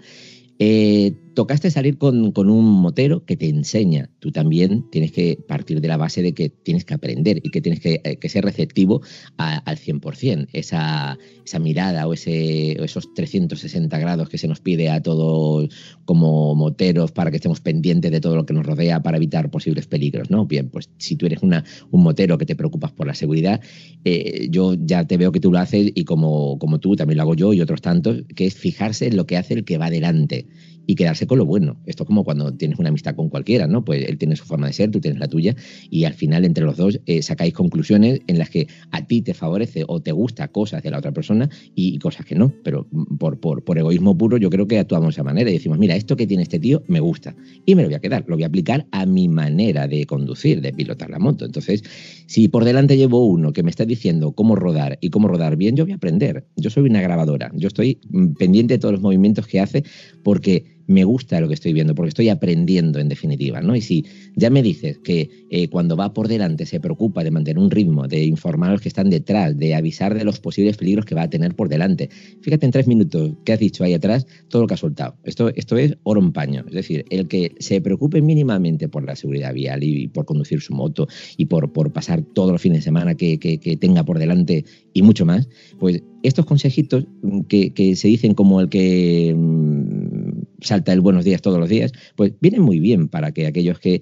Eh, 0.60 1.14
tocaste 1.38 1.70
salir 1.70 2.00
con, 2.00 2.34
un 2.36 2.66
motero 2.66 3.24
que 3.24 3.38
te 3.38 3.48
enseña. 3.48 4.10
Tú 4.18 4.32
también 4.32 4.90
tienes 4.90 5.12
que 5.12 5.38
partir 5.48 5.82
de 5.82 5.88
la 5.88 5.96
base 5.96 6.24
de 6.24 6.34
que 6.34 6.50
tienes 6.50 6.84
que 6.84 6.96
aprender 6.96 7.42
y 7.44 7.52
que 7.52 7.62
tienes 7.62 7.80
que, 7.80 8.02
eh, 8.04 8.28
ser 8.28 8.44
receptivo 8.44 9.04
al 9.38 9.78
100%. 9.78 10.48
Esa, 10.54 11.16
esa 11.46 11.60
mirada 11.60 12.08
o 12.08 12.14
ese, 12.14 12.84
esos 12.84 13.14
360 13.14 14.00
grados 14.00 14.30
que 14.30 14.40
se 14.40 14.48
nos 14.48 14.62
pide 14.62 14.90
a 14.90 15.00
todos 15.04 15.70
como 16.06 16.56
moteros 16.56 17.12
para 17.12 17.30
que 17.30 17.38
estemos 17.38 17.62
pendientes 17.62 18.10
de 18.10 18.20
todo 18.20 18.36
lo 18.36 18.48
que 18.48 18.56
nos 18.56 18.66
rodea 18.66 19.04
para 19.04 19.18
evitar 19.18 19.52
posibles 19.52 19.86
peligros. 19.86 20.32
¿no? 20.32 20.48
Bien, 20.48 20.72
pues 20.72 20.90
si 20.98 21.18
tú 21.18 21.28
eres 21.28 21.44
una, 21.44 21.64
un 21.92 22.02
motero 22.02 22.40
que 22.40 22.48
te 22.48 22.56
preocupas 22.56 22.94
por 22.94 23.06
la 23.06 23.14
seguridad, 23.14 23.62
eh, 24.06 24.48
yo 24.50 24.74
ya 24.74 25.06
te 25.06 25.18
veo 25.18 25.32
que 25.32 25.40
tú 25.40 25.52
lo 25.52 25.60
haces 25.60 25.92
y 25.94 26.04
como, 26.04 26.58
como 26.58 26.80
tú 26.80 26.96
también 26.96 27.18
lo 27.18 27.22
hago 27.22 27.36
yo 27.36 27.54
y 27.54 27.62
otros 27.62 27.84
tantos, 27.84 28.24
que 28.36 28.48
es 28.48 28.56
fijarse 28.56 29.06
en 29.06 29.18
lo 29.18 29.28
que 29.28 29.38
hace 29.38 29.54
el 29.54 29.66
que 29.66 29.78
va 29.78 29.92
delante 29.92 30.48
y 30.88 30.96
quedarse 30.96 31.27
lo 31.36 31.46
bueno. 31.46 31.78
Esto 31.86 32.04
es 32.04 32.08
como 32.08 32.24
cuando 32.24 32.54
tienes 32.54 32.80
una 32.80 32.90
amistad 32.90 33.16
con 33.16 33.30
cualquiera, 33.30 33.68
¿no? 33.68 33.84
Pues 33.84 34.08
él 34.08 34.18
tiene 34.18 34.36
su 34.36 34.46
forma 34.46 34.68
de 34.68 34.74
ser, 34.74 34.92
tú 34.92 35.00
tienes 35.00 35.20
la 35.20 35.28
tuya, 35.28 35.56
y 35.90 36.06
al 36.06 36.14
final 36.14 36.46
entre 36.46 36.64
los 36.64 36.78
dos 36.78 37.00
eh, 37.06 37.22
sacáis 37.22 37.54
conclusiones 37.54 38.22
en 38.28 38.38
las 38.38 38.50
que 38.50 38.68
a 38.92 39.06
ti 39.06 39.22
te 39.22 39.34
favorece 39.34 39.84
o 39.88 40.02
te 40.02 40.12
gusta 40.12 40.48
cosas 40.50 40.84
de 40.84 40.92
la 40.92 41.00
otra 41.00 41.12
persona 41.12 41.50
y, 41.76 41.98
cosas 42.00 42.26
que 42.26 42.36
no. 42.36 42.54
Pero 42.64 42.88
por, 43.20 43.40
por, 43.40 43.64
por, 43.64 43.78
egoísmo 43.78 44.18
puro, 44.18 44.38
yo 44.38 44.50
creo 44.50 44.68
que 44.68 44.80
actuamos 44.80 45.08
de 45.08 45.20
esa 45.20 45.24
manera 45.24 45.50
y 45.50 45.54
decimos, 45.54 45.78
mira, 45.78 45.96
esto 45.96 46.16
que 46.16 46.28
tiene 46.28 46.44
este 46.44 46.60
tío 46.60 46.84
me 46.88 47.00
gusta 47.00 47.36
y 47.66 47.76
me 47.76 47.82
lo 47.82 47.88
voy 47.88 47.96
a 47.96 48.00
quedar, 48.00 48.24
lo 48.28 48.36
voy 48.36 48.44
a 48.44 48.48
aplicar 48.48 48.86
a 48.92 49.06
mi 49.06 49.28
manera 49.28 49.88
de 49.88 50.06
conducir, 50.06 50.62
de 50.62 50.74
pilotar 50.74 51.10
la 51.10 51.20
moto. 51.20 51.46
Entonces, 51.46 51.84
si 52.28 52.48
por 52.48 52.66
delante 52.66 52.98
llevo 52.98 53.26
uno 53.26 53.54
que 53.54 53.64
me 53.64 53.70
está 53.70 53.86
diciendo 53.86 54.32
cómo 54.34 54.56
rodar 54.56 54.98
y 55.02 55.10
cómo 55.10 55.28
rodar 55.28 55.56
bien, 55.56 55.76
yo 55.76 55.86
voy 55.86 55.94
a 55.94 55.96
aprender. 55.96 56.46
Yo 56.56 56.70
soy 56.70 56.84
una 56.84 57.02
grabadora, 57.02 57.52
yo 57.56 57.68
estoy 57.68 58.00
mm, 58.10 58.34
pendiente 58.34 58.76
de 58.76 58.80
todos 58.80 58.94
los 58.94 59.02
movimientos 59.02 59.48
que 59.48 59.60
hace 59.60 59.84
porque 60.24 60.77
me 60.88 61.04
gusta 61.04 61.40
lo 61.42 61.48
que 61.48 61.54
estoy 61.54 61.74
viendo, 61.74 61.94
porque 61.94 62.10
estoy 62.10 62.30
aprendiendo 62.30 63.00
en 63.00 63.10
definitiva, 63.10 63.62
¿no? 63.62 63.76
Y 63.76 63.82
si 63.82 64.06
ya 64.36 64.50
me 64.50 64.64
dices 64.64 65.00
que 65.00 65.30
eh, 65.50 65.68
cuando 65.68 65.96
va 65.96 66.14
por 66.14 66.28
delante 66.28 66.66
se 66.66 66.80
preocupa 66.80 67.24
de 67.24 67.32
mantener 67.32 67.62
un 67.62 67.70
ritmo, 67.70 68.08
de 68.08 68.24
informar 68.24 68.70
a 68.70 68.74
los 68.74 68.82
que 68.82 68.88
están 68.88 69.10
detrás, 69.10 69.58
de 69.58 69.76
avisar 69.76 70.18
de 70.18 70.24
los 70.24 70.40
posibles 70.40 70.78
peligros 70.78 71.06
que 71.06 71.16
va 71.16 71.24
a 71.24 71.30
tener 71.30 71.56
por 71.56 71.70
delante, 71.70 72.10
fíjate 72.42 72.66
en 72.66 72.72
tres 72.72 72.88
minutos 72.88 73.34
que 73.44 73.54
has 73.54 73.60
dicho 73.60 73.84
ahí 73.84 73.94
atrás 73.94 74.26
todo 74.48 74.62
lo 74.64 74.68
que 74.68 74.74
ha 74.76 74.78
soltado. 74.78 75.18
Esto, 75.24 75.50
esto 75.56 75.78
es 75.78 75.98
oro 76.04 76.22
en 76.22 76.32
paño, 76.32 76.64
es 76.68 76.74
decir, 76.74 77.06
el 77.10 77.28
que 77.28 77.52
se 77.60 77.82
preocupe 77.82 78.22
mínimamente 78.22 78.88
por 78.88 79.06
la 79.06 79.16
seguridad 79.16 79.54
vial 79.54 79.84
y 79.84 80.08
por 80.08 80.26
conducir 80.26 80.62
su 80.62 80.74
moto 80.74 81.08
y 81.36 81.46
por, 81.46 81.74
por 81.74 81.92
pasar 81.92 82.22
todos 82.34 82.52
los 82.52 82.62
fines 82.62 82.80
de 82.80 82.84
semana 82.84 83.16
que, 83.16 83.40
que, 83.40 83.60
que 83.60 83.76
tenga 83.76 84.04
por 84.04 84.20
delante 84.20 84.64
y 84.94 85.02
mucho 85.02 85.26
más, 85.26 85.50
pues 85.80 86.02
estos 86.24 86.46
consejitos 86.46 87.06
que, 87.48 87.74
que 87.74 87.96
se 87.96 88.08
dicen 88.08 88.34
como 88.34 88.60
el 88.62 88.70
que 88.70 89.34
mm, 89.36 90.27
salta 90.62 90.94
el 90.94 91.02
buenos 91.02 91.26
días 91.26 91.42
todos 91.42 91.60
los 91.60 91.70
días, 91.70 91.92
pues 92.16 92.34
vienen 92.42 92.62
muy 92.62 92.80
bien 92.80 93.08
para 93.08 93.32
que 93.32 93.48
aquellos 93.48 93.80
que 93.80 94.02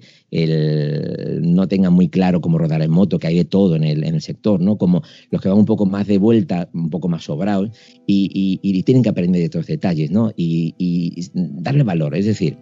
no 1.42 1.68
tengan 1.68 1.92
muy 1.92 2.08
claro 2.08 2.40
cómo 2.40 2.58
rodar 2.58 2.82
en 2.82 2.90
moto, 2.90 3.18
que 3.18 3.26
hay 3.26 3.36
de 3.36 3.44
todo 3.44 3.76
en 3.76 3.84
el, 3.84 4.04
en 4.04 4.14
el, 4.14 4.22
sector, 4.22 4.60
¿no? 4.60 4.78
Como 4.78 5.02
los 5.30 5.40
que 5.40 5.48
van 5.48 5.58
un 5.58 5.66
poco 5.66 5.86
más 5.86 6.06
de 6.06 6.18
vuelta, 6.18 6.68
un 6.72 6.90
poco 6.90 7.08
más 7.08 7.24
sobrados 7.24 7.70
y, 8.06 8.60
y, 8.62 8.82
tienen 8.82 9.02
que 9.02 9.08
aprender 9.08 9.40
de 9.40 9.46
estos 9.46 9.66
detalles, 9.66 10.10
¿no? 10.10 10.32
Y, 10.36 10.74
y 10.78 11.30
darle 11.34 11.82
valor, 11.82 12.14
es 12.14 12.26
decir, 12.26 12.56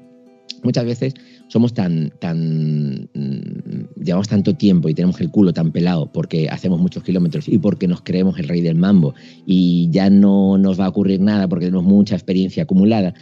muchas 0.63 0.85
veces 0.85 1.15
somos 1.49 1.75
tan, 1.75 2.11
tan, 2.21 3.09
mm, 3.15 4.03
llevamos 4.03 4.29
tanto 4.29 4.55
tiempo 4.55 4.89
y 4.89 4.95
tenemos 4.95 5.21
el 5.21 5.31
culo 5.31 5.53
tan 5.53 5.71
pelado 5.73 6.11
porque 6.11 6.49
hacemos 6.49 6.81
muchos 6.81 7.03
kilómetros 7.03 7.49
y 7.49 7.59
porque 7.59 7.87
nos 7.87 8.03
creemos 8.03 8.39
el 8.39 8.49
rey 8.49 8.61
del 8.61 8.77
mambo 8.77 9.15
y 9.47 9.89
ya 9.91 10.11
no 10.11 10.59
nos 10.59 10.81
va 10.81 10.87
a 10.87 10.89
ocurrir 10.89 11.21
nada 11.21 11.49
porque 11.49 11.67
tenemos 11.67 11.85
mucha 11.85 12.15
experiencia 12.15 12.65
acumulada 12.65 13.15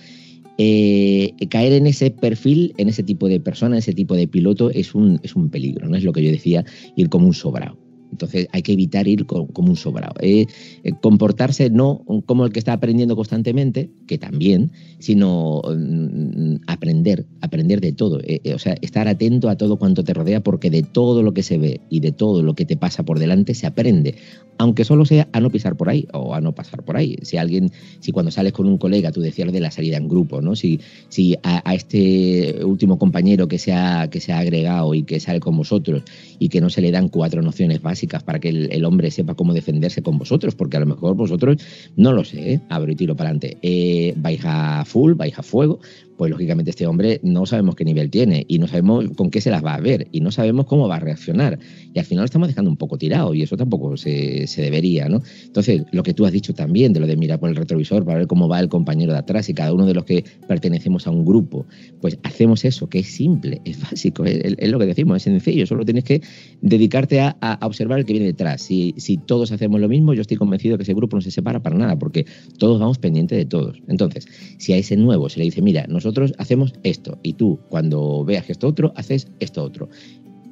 eh, 0.58 1.34
caer 1.50 1.72
en 1.72 1.86
ese 1.86 2.10
perfil, 2.10 2.74
en 2.78 2.88
ese 2.88 3.02
tipo 3.02 3.28
de 3.28 3.40
persona, 3.40 3.76
en 3.76 3.80
ese 3.80 3.94
tipo 3.94 4.14
de 4.14 4.28
piloto, 4.28 4.70
es 4.70 4.94
un, 4.94 5.18
es 5.22 5.34
un 5.34 5.50
peligro, 5.50 5.88
¿no? 5.88 5.96
Es 5.96 6.04
lo 6.04 6.12
que 6.12 6.22
yo 6.22 6.30
decía, 6.30 6.64
ir 6.96 7.08
como 7.08 7.26
un 7.26 7.34
sobrado. 7.34 7.81
Entonces 8.12 8.46
hay 8.52 8.62
que 8.62 8.72
evitar 8.72 9.08
ir 9.08 9.26
como 9.26 9.48
un 9.56 9.76
sobrado. 9.76 10.14
Eh, 10.20 10.46
eh, 10.84 10.92
comportarse 11.00 11.70
no 11.70 12.04
como 12.26 12.46
el 12.46 12.52
que 12.52 12.60
está 12.60 12.74
aprendiendo 12.74 13.16
constantemente, 13.16 13.90
que 14.06 14.18
también, 14.18 14.70
sino 14.98 15.62
mm, 15.64 16.56
aprender, 16.66 17.26
aprender 17.40 17.80
de 17.80 17.92
todo. 17.92 18.20
o 18.54 18.58
sea, 18.58 18.76
estar 18.82 19.08
atento 19.08 19.48
a 19.48 19.56
todo 19.56 19.76
cuanto 19.76 20.04
te 20.04 20.14
rodea, 20.14 20.42
porque 20.42 20.70
de 20.70 20.82
todo 20.82 21.22
lo 21.22 21.34
que 21.34 21.42
se 21.42 21.58
ve 21.58 21.80
y 21.90 22.00
de 22.00 22.12
todo 22.12 22.42
lo 22.42 22.54
que 22.54 22.66
te 22.66 22.76
pasa 22.76 23.02
por 23.02 23.18
delante 23.18 23.54
se 23.54 23.66
aprende 23.66 24.14
aunque 24.58 24.84
solo 24.84 25.04
sea 25.04 25.28
a 25.32 25.40
no 25.40 25.50
pisar 25.50 25.76
por 25.76 25.88
ahí 25.88 26.06
o 26.12 26.34
a 26.34 26.40
no 26.40 26.54
pasar 26.54 26.84
por 26.84 26.96
ahí. 26.96 27.16
Si 27.22 27.36
alguien, 27.36 27.72
si 28.00 28.12
cuando 28.12 28.30
sales 28.30 28.52
con 28.52 28.66
un 28.66 28.78
colega, 28.78 29.10
tú 29.12 29.20
decías 29.20 29.52
de 29.52 29.60
la 29.60 29.70
salida 29.70 29.96
en 29.96 30.08
grupo, 30.08 30.40
¿no? 30.40 30.54
Si, 30.54 30.80
si 31.08 31.36
a, 31.42 31.74
este 31.74 32.64
último 32.64 32.98
compañero 32.98 33.48
que 33.48 33.58
se, 33.58 33.72
ha, 33.72 34.08
que 34.08 34.20
se 34.20 34.32
ha 34.32 34.38
agregado 34.38 34.94
y 34.94 35.02
que 35.02 35.20
sale 35.20 35.40
con 35.40 35.56
vosotros 35.56 36.02
y 36.38 36.48
que 36.48 36.60
no 36.60 36.70
se 36.70 36.80
le 36.80 36.90
dan 36.90 37.08
cuatro 37.08 37.42
nociones 37.42 37.82
básicas 37.82 38.01
para 38.24 38.38
que 38.38 38.48
el, 38.48 38.84
hombre 38.84 39.10
sepa 39.10 39.34
cómo 39.34 39.54
defenderse 39.54 40.02
con 40.02 40.18
vosotros, 40.18 40.54
porque 40.54 40.76
a 40.76 40.80
lo 40.80 40.86
mejor 40.86 41.14
vosotros, 41.14 41.62
no 41.96 42.12
lo 42.12 42.24
sé, 42.24 42.54
¿eh? 42.54 42.60
abro 42.68 42.92
y 42.92 42.96
tiro 42.96 43.16
para 43.16 43.30
adelante, 43.30 43.58
eh, 43.62 44.14
vais 44.16 44.40
a 44.44 44.84
full, 44.84 45.14
vais 45.14 45.38
a 45.38 45.42
fuego, 45.42 45.80
pues 46.16 46.30
lógicamente 46.30 46.70
este 46.70 46.86
hombre 46.86 47.20
no 47.22 47.46
sabemos 47.46 47.74
qué 47.74 47.84
nivel 47.84 48.10
tiene 48.10 48.44
y 48.48 48.58
no 48.58 48.68
sabemos 48.68 49.06
con 49.16 49.30
qué 49.30 49.40
se 49.40 49.50
las 49.50 49.64
va 49.64 49.74
a 49.74 49.80
ver 49.80 50.08
y 50.12 50.20
no 50.20 50.30
sabemos 50.30 50.66
cómo 50.66 50.88
va 50.88 50.96
a 50.96 51.00
reaccionar. 51.00 51.58
Y 51.92 51.98
al 51.98 52.04
final 52.04 52.22
lo 52.22 52.26
estamos 52.26 52.48
dejando 52.48 52.70
un 52.70 52.76
poco 52.76 52.98
tirado 52.98 53.34
y 53.34 53.42
eso 53.42 53.56
tampoco 53.56 53.96
se, 53.96 54.46
se 54.46 54.62
debería, 54.62 55.08
¿no? 55.08 55.22
Entonces, 55.44 55.82
lo 55.92 56.02
que 56.02 56.14
tú 56.14 56.26
has 56.26 56.32
dicho 56.32 56.54
también 56.54 56.92
de 56.92 57.00
lo 57.00 57.06
de 57.06 57.16
mirar 57.16 57.40
por 57.40 57.48
el 57.48 57.56
retrovisor 57.56 58.04
para 58.04 58.18
ver 58.18 58.26
cómo 58.26 58.48
va 58.48 58.60
el 58.60 58.68
compañero 58.68 59.12
de 59.12 59.18
atrás 59.18 59.48
y 59.48 59.54
cada 59.54 59.72
uno 59.72 59.86
de 59.86 59.94
los 59.94 60.04
que 60.04 60.24
pertenecemos 60.46 61.06
a 61.06 61.10
un 61.10 61.24
grupo, 61.24 61.66
pues 62.00 62.18
hacemos 62.22 62.64
eso, 62.64 62.88
que 62.88 63.00
es 63.00 63.08
simple, 63.08 63.60
es 63.64 63.80
básico, 63.80 64.24
es, 64.24 64.68
lo 64.68 64.78
que 64.78 64.86
decimos, 64.86 65.16
es 65.18 65.22
sencillo, 65.24 65.66
solo 65.66 65.84
tienes 65.84 66.04
que 66.04 66.22
dedicarte 66.60 67.20
a, 67.20 67.58
observar 67.62 67.98
el 67.98 68.04
que 68.04 68.12
viene 68.12 68.26
detrás. 68.26 68.62
Si, 68.62 68.94
si 68.96 69.16
todos 69.18 69.52
hacemos 69.52 69.80
lo 69.80 69.88
mismo, 69.88 70.14
yo 70.14 70.20
estoy 70.20 70.36
convencido 70.36 70.76
que 70.76 70.82
ese 70.82 70.94
grupo 70.94 71.16
no 71.16 71.22
se 71.22 71.30
separa 71.30 71.62
para 71.62 71.76
nada, 71.76 71.98
porque 71.98 72.26
todos 72.58 72.80
vamos 72.80 72.98
pendientes 72.98 73.38
de 73.38 73.44
todos. 73.44 73.82
Entonces, 73.88 74.26
si 74.58 74.72
a 74.72 74.76
ese 74.76 74.96
nuevo 74.96 75.28
se 75.28 75.38
le 75.38 75.44
dice, 75.44 75.62
mira, 75.62 75.86
nosotros 76.04 76.34
hacemos 76.38 76.74
esto, 76.82 77.18
y 77.22 77.34
tú 77.34 77.60
cuando 77.68 78.24
veas 78.24 78.48
esto 78.50 78.68
otro, 78.68 78.92
haces 78.96 79.28
esto 79.40 79.62
otro. 79.62 79.88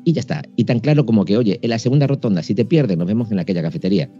Y 0.05 0.13
ya 0.13 0.21
está. 0.21 0.43
Y 0.57 0.65
tan 0.65 0.81
claro 0.81 1.05
como 1.05 1.25
que, 1.25 1.37
oye, 1.37 1.59
en 1.63 1.71
la 1.71 1.79
segunda 1.79 2.07
rotonda, 2.07 2.43
si 2.43 2.55
te 2.55 2.65
pierdes, 2.65 2.97
nos 2.97 3.07
vemos 3.07 3.31
en 3.31 3.39
aquella 3.39 3.63
cafetería 3.63 4.11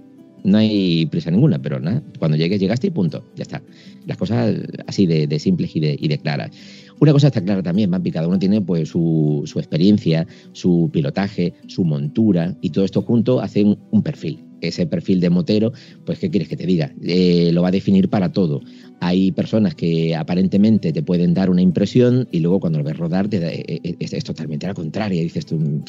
no 0.45 0.59
hay 0.59 1.07
prisa 1.07 1.31
ninguna, 1.31 1.61
pero 1.61 1.81
nada, 1.81 2.03
cuando 2.19 2.37
llegues, 2.37 2.61
llegaste 2.61 2.89
y 2.89 2.91
punto, 2.91 3.25
ya 3.37 3.43
está. 3.43 3.63
Las 4.07 4.17
cosas 4.17 4.55
así 4.87 5.07
de, 5.07 5.39
simples 5.39 5.75
y 5.77 5.81
de, 5.81 5.97
y 5.99 6.09
de, 6.09 6.19
claras. 6.19 6.51
Una 7.01 7.13
cosa 7.13 7.29
está 7.29 7.43
clara 7.43 7.63
también, 7.63 7.91
Mapi, 7.91 8.11
cada 8.11 8.29
uno 8.29 8.39
tiene 8.39 8.61
pues 8.61 8.91
su, 8.91 9.45
experiencia, 9.57 10.27
su 10.53 10.91
pilotaje, 10.93 11.55
su 11.67 11.85
montura 11.85 12.57
y 12.61 12.71
todo 12.71 12.85
esto 12.85 13.03
junto 13.03 13.41
hace 13.41 13.65
un, 13.65 14.03
perfil. 14.03 14.45
Ese 14.61 14.87
perfil 14.87 15.21
de 15.21 15.31
motero, 15.31 15.73
pues, 16.05 16.19
¿qué 16.19 16.31
quieres 16.31 16.49
que 16.49 16.57
te 16.57 16.67
diga? 16.67 16.93
Eh, 17.03 17.51
lo 17.53 17.63
va 17.63 17.69
a 17.69 17.73
definir 17.73 18.09
para 18.09 18.33
todo. 18.33 18.61
Hay 19.01 19.33
personas 19.33 19.75
que 19.75 20.15
aparentemente 20.15 20.93
te 20.93 21.03
pueden 21.03 21.33
dar 21.33 21.49
una 21.49 21.63
impresión 21.63 22.29
y 22.31 22.41
luego 22.41 22.61
cuando 22.61 22.79
lo 22.79 22.85
ves 22.85 22.99
rodar 22.99 23.29
te 23.29 23.39
eh, 23.39 23.81
eh, 23.83 23.97
es, 23.99 24.25
totalmente 24.25 24.67
la 24.67 24.75
contraria. 24.75 25.23
Dices 25.23 25.47
tú, 25.47 25.83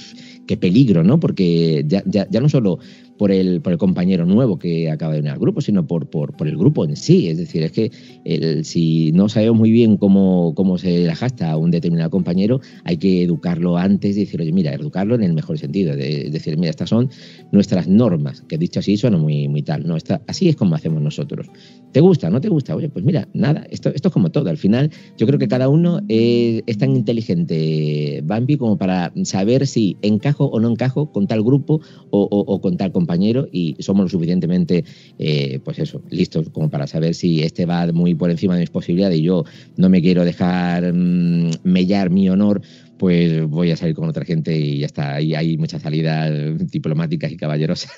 qué 0.47 0.57
peligro, 0.57 1.03
¿no? 1.03 1.19
Porque 1.19 1.85
ya 1.87 2.41
no 2.41 2.49
solo 2.49 2.79
por 3.21 3.31
el, 3.31 3.61
compañero 3.77 4.25
nuevo 4.25 4.57
que 4.57 4.89
acaba 4.89 5.13
de 5.13 5.19
unir 5.19 5.31
al 5.33 5.37
grupo, 5.37 5.61
sino 5.61 5.85
por, 5.85 6.07
el 6.43 6.57
grupo 6.57 6.85
en 6.85 6.95
sí. 6.95 7.29
Es 7.29 7.37
decir, 7.37 7.61
es 7.61 7.71
que 7.71 8.63
si 8.63 9.11
no 9.11 9.29
sabemos 9.29 9.59
muy 9.59 9.69
bien 9.69 9.97
cómo, 9.97 10.55
se 10.79 11.05
la 11.05 11.13
gasta 11.13 11.51
a 11.51 11.57
un 11.57 11.69
determinado 11.69 12.09
compañero, 12.09 12.61
hay 12.83 12.97
que 12.97 13.21
educarlo 13.21 13.77
antes 13.77 14.17
y 14.17 14.21
decir, 14.21 14.41
oye, 14.41 14.51
mira, 14.51 14.73
educarlo 14.73 15.13
en 15.13 15.21
el 15.21 15.33
mejor 15.33 15.59
sentido. 15.59 15.95
De, 15.95 16.31
decir, 16.31 16.57
mira, 16.57 16.71
estas 16.71 16.89
son 16.89 17.11
nuestras 17.51 17.87
normas, 17.87 18.41
que 18.41 18.57
dicho 18.57 18.79
así 18.79 18.97
suena 18.97 19.19
muy, 19.19 19.47
muy 19.47 19.61
tal. 19.61 19.85
No, 19.85 19.97
está, 19.97 20.23
así 20.25 20.49
es 20.49 20.55
como 20.55 20.73
hacemos 20.73 20.99
nosotros. 20.99 21.45
¿Te 21.91 21.99
gusta? 21.99 22.31
¿No 22.31 22.41
te 22.41 22.49
gusta? 22.49 22.75
Oye, 22.75 22.89
pues 22.89 23.05
mira, 23.05 23.27
nada, 23.35 23.67
esto, 23.69 23.89
esto 23.89 24.07
es 24.07 24.13
como 24.13 24.31
todo. 24.31 24.49
Al 24.49 24.57
final, 24.57 24.89
yo 25.19 25.27
creo 25.27 25.37
que 25.37 25.47
cada 25.47 25.69
uno 25.69 25.99
es, 26.07 26.63
es 26.65 26.77
tan 26.79 26.95
inteligente, 26.95 28.23
Bambi, 28.25 28.57
como 28.57 28.79
para 28.79 29.13
saber 29.25 29.67
si 29.67 29.95
encajo 30.01 30.45
o 30.45 30.59
no 30.59 30.71
encajo 30.71 31.11
con 31.11 31.27
tal 31.27 31.43
grupo 31.43 31.81
o, 32.09 32.23
o 32.31 32.61
con 32.61 32.77
tal 32.77 32.91
compañero 32.91 33.10
y 33.51 33.75
somos 33.79 34.03
lo 34.03 34.09
suficientemente, 34.09 34.83
eh, 35.19 35.59
pues 35.63 35.79
eso, 35.79 36.01
listos 36.09 36.49
como 36.49 36.69
para 36.69 36.87
saber 36.87 37.13
si 37.15 37.41
este 37.41 37.65
va 37.65 37.91
muy 37.91 38.15
por 38.15 38.29
encima 38.29 38.55
de 38.55 38.61
mis 38.61 38.69
posibilidades 38.69 39.19
y 39.19 39.23
yo 39.23 39.43
no 39.77 39.89
me 39.89 40.01
quiero 40.01 40.25
dejar 40.25 40.93
mm, 40.93 41.51
mellar 41.63 42.09
mi 42.09 42.29
honor, 42.29 42.61
pues 43.01 43.43
voy 43.47 43.71
a 43.71 43.75
salir 43.75 43.95
con 43.95 44.07
otra 44.07 44.23
gente 44.23 44.55
y 44.55 44.77
ya 44.77 44.85
está. 44.85 45.19
Y 45.19 45.33
hay 45.33 45.57
muchas 45.57 45.81
salidas 45.81 46.31
diplomáticas 46.69 47.31
y 47.31 47.35
caballerosas 47.35 47.91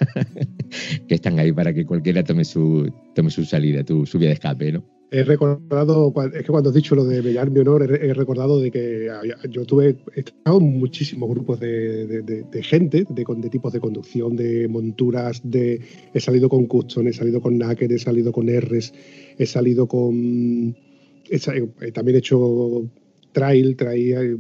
que 1.10 1.16
están 1.16 1.38
ahí 1.40 1.52
para 1.52 1.74
que 1.74 1.86
cualquiera 1.86 2.24
tome 2.24 2.46
su, 2.46 2.90
tome 3.14 3.30
su 3.30 3.44
salida, 3.44 3.84
tu, 3.84 4.06
su 4.06 4.18
vía 4.18 4.30
de 4.30 4.36
escape, 4.36 4.72
¿no? 4.72 4.86
he 5.12 5.24
recordado, 5.26 6.14
es 6.34 6.44
que 6.44 6.52
cuando 6.52 6.70
has 6.70 6.76
dicho 6.76 6.96
lo 6.96 7.04
de 7.04 7.20
Bellar 7.20 7.52
mi 7.52 7.60
honor, 7.60 7.84
he, 7.84 8.14
recordado 8.14 8.60
de 8.60 8.72
que 8.72 9.10
yo 9.50 9.66
tuve, 9.66 9.98
he 10.16 10.22
estado 10.22 10.58
en 10.58 10.80
muchísimos 10.80 11.30
grupos 11.30 11.60
de, 11.60 12.64
gente, 12.64 13.06
de, 13.08 13.50
tipos 13.52 13.74
de 13.74 13.80
conducción, 13.82 14.38
de 14.38 14.70
monturas, 14.70 15.42
de 15.44 15.82
he 16.14 16.20
salido 16.20 16.48
con 16.48 16.66
Custom, 16.66 17.08
he 17.08 17.14
salido 17.14 17.42
con 17.42 17.58
Nacker, 17.58 17.92
he 17.92 18.00
salido 18.00 18.32
con 18.32 18.48
R's, 18.48 18.94
he 19.38 19.46
salido 19.46 19.86
con... 19.86 20.76
He, 21.30 21.92
también 21.92 22.16
he 22.16 22.20
hecho 22.20 22.90
trail, 23.34 23.76
traía 23.76 24.24
eh, 24.24 24.38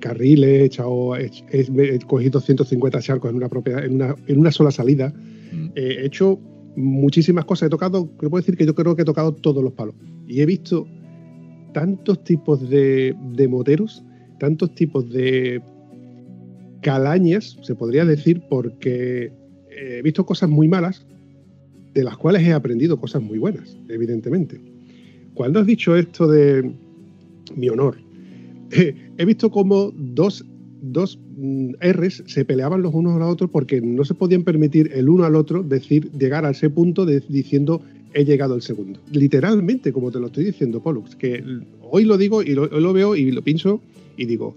carriles, 0.00 0.48
he, 0.48 0.64
echado, 0.64 1.16
he, 1.16 1.98
cogido 2.06 2.40
150 2.40 3.00
charcos 3.00 3.30
en 3.30 3.36
una, 3.36 3.48
propia, 3.48 3.84
en 3.84 3.94
una, 3.94 4.14
en 4.26 4.38
una 4.38 4.50
sola 4.50 4.70
salida. 4.70 5.12
Mm. 5.52 5.70
he 5.76 6.06
hecho 6.06 6.40
muchísimas 6.76 7.44
cosas. 7.44 7.66
He 7.66 7.70
tocado, 7.70 8.06
puedo 8.06 8.36
decir 8.36 8.56
que 8.56 8.66
yo 8.66 8.74
creo 8.74 8.96
que 8.96 9.02
he 9.02 9.04
tocado 9.04 9.32
todos 9.34 9.62
los 9.62 9.72
palos. 9.72 9.94
Y 10.26 10.40
he 10.40 10.46
visto 10.46 10.86
tantos 11.72 12.24
tipos 12.24 12.68
de, 12.68 13.14
moteros, 13.48 14.02
tantos 14.38 14.74
tipos 14.74 15.10
de 15.10 15.60
calañas, 16.80 17.58
se 17.62 17.74
podría 17.74 18.04
decir, 18.04 18.42
porque 18.48 19.32
he 19.70 20.02
visto 20.02 20.24
cosas 20.24 20.48
muy 20.48 20.68
malas, 20.68 21.06
de 21.92 22.04
las 22.04 22.16
cuales 22.16 22.42
he 22.42 22.52
aprendido 22.52 22.98
cosas 22.98 23.22
muy 23.22 23.38
buenas, 23.38 23.76
evidentemente. 23.88 24.60
Cuando 25.34 25.60
has 25.60 25.66
dicho 25.66 25.96
esto 25.96 26.26
de 26.26 26.72
mi 27.54 27.68
honor, 27.68 27.96
he 29.18 29.24
visto 29.24 29.50
como 29.50 29.92
dos 29.96 30.44
dos 30.92 31.18
mm, 31.36 31.74
R's 31.80 32.22
se 32.26 32.44
peleaban 32.44 32.82
los 32.82 32.94
unos 32.94 33.14
a 33.14 33.18
los 33.18 33.32
otros 33.32 33.50
porque 33.50 33.80
no 33.80 34.04
se 34.04 34.14
podían 34.14 34.44
permitir 34.44 34.90
el 34.94 35.08
uno 35.08 35.24
al 35.24 35.34
otro 35.34 35.62
decir, 35.62 36.10
llegar 36.12 36.44
a 36.44 36.50
ese 36.50 36.70
punto 36.70 37.06
de, 37.06 37.22
diciendo 37.28 37.82
he 38.12 38.24
llegado 38.24 38.54
al 38.54 38.62
segundo. 38.62 39.00
Literalmente, 39.10 39.92
como 39.92 40.10
te 40.12 40.20
lo 40.20 40.26
estoy 40.26 40.44
diciendo, 40.44 40.80
Pollux, 40.80 41.16
que 41.16 41.42
hoy 41.82 42.04
lo 42.04 42.16
digo 42.16 42.42
y 42.42 42.54
lo, 42.54 42.66
lo 42.66 42.92
veo 42.92 43.16
y 43.16 43.32
lo 43.32 43.42
pienso 43.42 43.80
y 44.16 44.26
digo, 44.26 44.54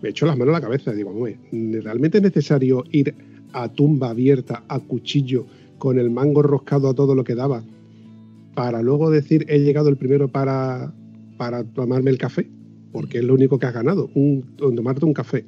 me 0.00 0.10
echo 0.10 0.26
las 0.26 0.38
manos 0.38 0.54
a 0.54 0.58
la 0.58 0.64
cabeza, 0.64 0.92
digo, 0.92 1.12
¿realmente 1.50 2.18
es 2.18 2.22
necesario 2.22 2.84
ir 2.92 3.14
a 3.52 3.68
tumba 3.68 4.10
abierta, 4.10 4.62
a 4.68 4.78
cuchillo, 4.78 5.46
con 5.78 5.98
el 5.98 6.10
mango 6.10 6.42
roscado 6.42 6.88
a 6.88 6.94
todo 6.94 7.14
lo 7.14 7.24
que 7.24 7.34
daba, 7.34 7.64
para 8.54 8.82
luego 8.82 9.10
decir 9.10 9.44
he 9.48 9.58
llegado 9.58 9.88
el 9.88 9.96
primero 9.96 10.28
para, 10.28 10.92
para 11.36 11.64
tomarme 11.64 12.10
el 12.10 12.18
café? 12.18 12.46
Porque 12.92 13.18
es 13.18 13.24
lo 13.24 13.34
único 13.34 13.58
que 13.58 13.66
has 13.66 13.74
ganado, 13.74 14.10
tomarte 14.58 15.04
un 15.04 15.14
café. 15.14 15.44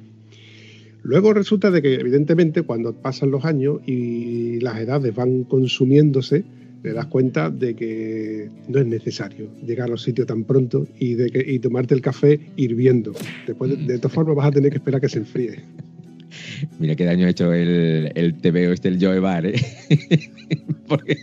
Luego 1.03 1.33
resulta 1.33 1.69
de 1.69 1.81
que 1.81 1.95
evidentemente 1.95 2.61
cuando 2.61 2.93
pasan 2.93 3.29
los 3.29 3.43
años 3.43 3.81
y 3.85 4.61
las 4.61 4.79
edades 4.79 5.13
van 5.13 5.43
consumiéndose, 5.43 6.45
te 6.81 6.93
das 6.93 7.07
cuenta 7.07 7.49
de 7.49 7.75
que 7.75 8.49
no 8.67 8.79
es 8.79 8.85
necesario 8.85 9.49
llegar 9.65 9.87
a 9.87 9.91
los 9.91 10.03
sitios 10.03 10.27
tan 10.27 10.43
pronto 10.43 10.85
y, 10.99 11.15
de 11.15 11.29
que, 11.29 11.59
tomarte 11.59 11.93
el 11.93 12.01
café 12.01 12.39
hirviendo. 12.55 13.13
Después, 13.47 13.87
de, 13.87 13.97
todas 13.97 14.13
formas 14.13 14.35
vas 14.35 14.47
a 14.47 14.51
tener 14.51 14.69
que 14.69 14.77
esperar 14.77 14.97
a 14.97 15.01
que 15.01 15.09
se 15.09 15.19
enfríe. 15.19 15.59
Mira 16.79 16.95
qué 16.95 17.05
daño 17.05 17.25
ha 17.25 17.29
hecho 17.29 17.53
el, 17.53 18.11
el 18.15 18.35
TVO 18.35 18.73
este, 18.73 18.89
el 18.89 19.03
Joe 19.03 19.19
Bar, 19.19 19.45
¿eh? 19.45 19.55
porque, 20.87 21.17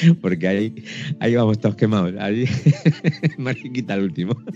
porque 0.20 0.48
ahí, 0.48 0.74
ahí 1.20 1.34
vamos 1.34 1.58
todos 1.58 1.76
quemados. 1.76 2.14
Ahí, 2.18 2.46
Mariquita 3.38 3.94
el 3.94 4.04
último. 4.04 4.36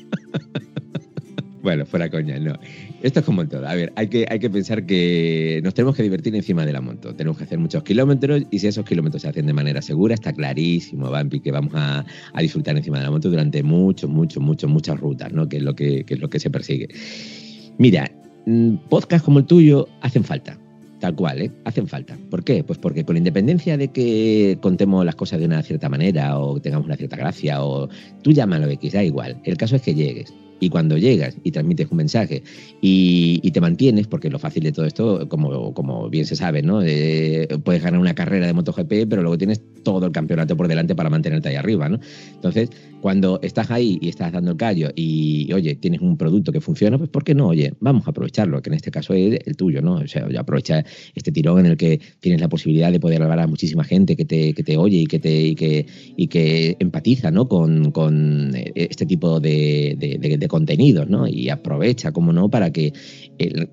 Bueno, 1.62 1.84
fuera 1.84 2.08
coña, 2.08 2.38
no. 2.38 2.58
Esto 3.02 3.20
es 3.20 3.26
como 3.26 3.46
todo. 3.46 3.68
A 3.68 3.74
ver, 3.74 3.92
hay 3.94 4.08
que, 4.08 4.26
hay 4.30 4.38
que 4.38 4.48
pensar 4.48 4.86
que 4.86 5.60
nos 5.62 5.74
tenemos 5.74 5.94
que 5.94 6.02
divertir 6.02 6.34
encima 6.34 6.64
de 6.64 6.72
la 6.72 6.80
moto. 6.80 7.14
Tenemos 7.14 7.36
que 7.36 7.44
hacer 7.44 7.58
muchos 7.58 7.82
kilómetros 7.82 8.44
y 8.50 8.58
si 8.58 8.66
esos 8.66 8.86
kilómetros 8.86 9.20
se 9.20 9.28
hacen 9.28 9.44
de 9.44 9.52
manera 9.52 9.82
segura, 9.82 10.14
está 10.14 10.32
clarísimo, 10.32 11.10
Bampi, 11.10 11.40
que 11.40 11.52
vamos 11.52 11.74
a, 11.74 12.02
disfrutar 12.38 12.78
encima 12.78 12.96
de 12.98 13.04
la 13.04 13.10
moto 13.10 13.28
durante 13.28 13.62
muchos, 13.62 14.08
muchos, 14.08 14.42
muchos, 14.42 14.70
muchas 14.70 14.98
rutas, 14.98 15.34
¿no? 15.34 15.50
Que 15.50 15.58
es 15.58 15.62
lo 15.62 15.74
que, 15.74 16.04
que 16.04 16.14
es 16.14 16.20
lo 16.20 16.30
que 16.30 16.40
se 16.40 16.48
persigue. 16.48 16.88
Mira, 17.76 18.10
mm, 18.46 18.76
podcasts 18.88 19.26
como 19.26 19.40
el 19.40 19.44
tuyo 19.44 19.86
hacen 20.00 20.24
falta. 20.24 20.58
Tal 21.00 21.14
cual, 21.14 21.40
¿eh? 21.40 21.50
Hacen 21.64 21.88
falta. 21.88 22.18
¿Por 22.28 22.44
qué? 22.44 22.62
Pues 22.62 22.78
porque 22.78 23.04
con 23.04 23.16
independencia 23.16 23.78
de 23.78 23.88
que 23.88 24.58
contemos 24.60 25.04
las 25.04 25.16
cosas 25.16 25.40
de 25.40 25.46
una 25.46 25.62
cierta 25.62 25.88
manera 25.88 26.38
o 26.38 26.60
tengamos 26.60 26.86
una 26.86 26.96
cierta 26.96 27.16
gracia 27.16 27.64
o 27.64 27.88
tú 28.22 28.32
llámalo 28.32 28.68
X, 28.68 28.92
da 28.92 29.02
igual. 29.02 29.40
El 29.44 29.56
caso 29.56 29.76
es 29.76 29.82
que 29.82 29.94
llegues 29.94 30.32
y 30.60 30.68
cuando 30.68 30.96
llegas 30.98 31.36
y 31.42 31.50
transmites 31.50 31.88
un 31.90 31.96
mensaje 31.96 32.42
y, 32.80 33.50
te 33.50 33.60
mantienes, 33.60 34.06
porque 34.06 34.30
lo 34.30 34.38
fácil 34.38 34.62
de 34.62 34.70
todo 34.70 34.86
esto, 34.86 35.28
como, 35.28 36.08
bien 36.08 36.24
se 36.24 36.36
sabe, 36.36 36.62
¿no? 36.62 36.82
Eh, 36.84 37.48
puedes 37.64 37.82
ganar 37.82 37.98
una 37.98 38.14
carrera 38.14 38.46
de 38.46 38.52
MotoGP, 38.52 39.08
pero 39.08 39.22
luego 39.22 39.36
tienes 39.36 39.60
todo 39.82 40.06
el 40.06 40.12
campeonato 40.12 40.56
por 40.56 40.68
delante 40.68 40.94
para 40.94 41.10
mantenerte 41.10 41.48
ahí 41.48 41.56
arriba, 41.56 41.88
¿no? 41.88 41.98
Entonces, 42.34 42.70
cuando 43.00 43.40
estás 43.42 43.70
ahí 43.70 43.98
y 44.00 44.08
estás 44.08 44.30
dando 44.30 44.52
el 44.52 44.56
callo 44.56 44.90
y, 44.94 45.52
oye, 45.52 45.74
tienes 45.74 46.00
un 46.00 46.16
producto 46.16 46.52
que 46.52 46.60
funciona, 46.60 46.96
pues 46.96 47.10
¿por 47.10 47.24
qué 47.24 47.34
no? 47.34 47.48
Oye, 47.48 47.72
vamos 47.80 48.06
a 48.06 48.10
aprovecharlo, 48.10 48.62
que 48.62 48.70
en 48.70 48.74
este 48.74 48.92
caso 48.92 49.14
es 49.14 49.40
el 49.44 49.56
tuyo, 49.56 49.82
¿no? 49.82 49.94
O 49.94 50.06
sea, 50.06 50.28
aprovecha 50.38 50.84
este 51.14 51.32
tirón 51.32 51.60
en 51.60 51.66
el 51.66 51.76
que 51.76 52.00
tienes 52.20 52.40
la 52.40 52.48
posibilidad 52.48 52.92
de 52.92 53.00
poder 53.00 53.22
hablar 53.22 53.40
a 53.40 53.46
muchísima 53.48 53.82
gente 53.82 54.14
que 54.14 54.24
te, 54.24 54.52
que 54.52 54.62
te 54.62 54.76
oye 54.76 54.98
y 54.98 55.06
que 55.06 55.18
te 55.18 55.40
y 55.40 55.54
que, 55.56 55.86
y 56.16 56.28
que 56.28 56.76
empatiza, 56.78 57.32
¿no? 57.32 57.48
Con, 57.48 57.90
con 57.90 58.52
este 58.54 59.06
tipo 59.06 59.40
de 59.40 59.96
contenidos, 60.50 61.08
¿no? 61.08 61.28
Y 61.28 61.48
aprovecha, 61.48 62.12
como 62.12 62.32
no, 62.32 62.50
para 62.50 62.72
que, 62.72 62.92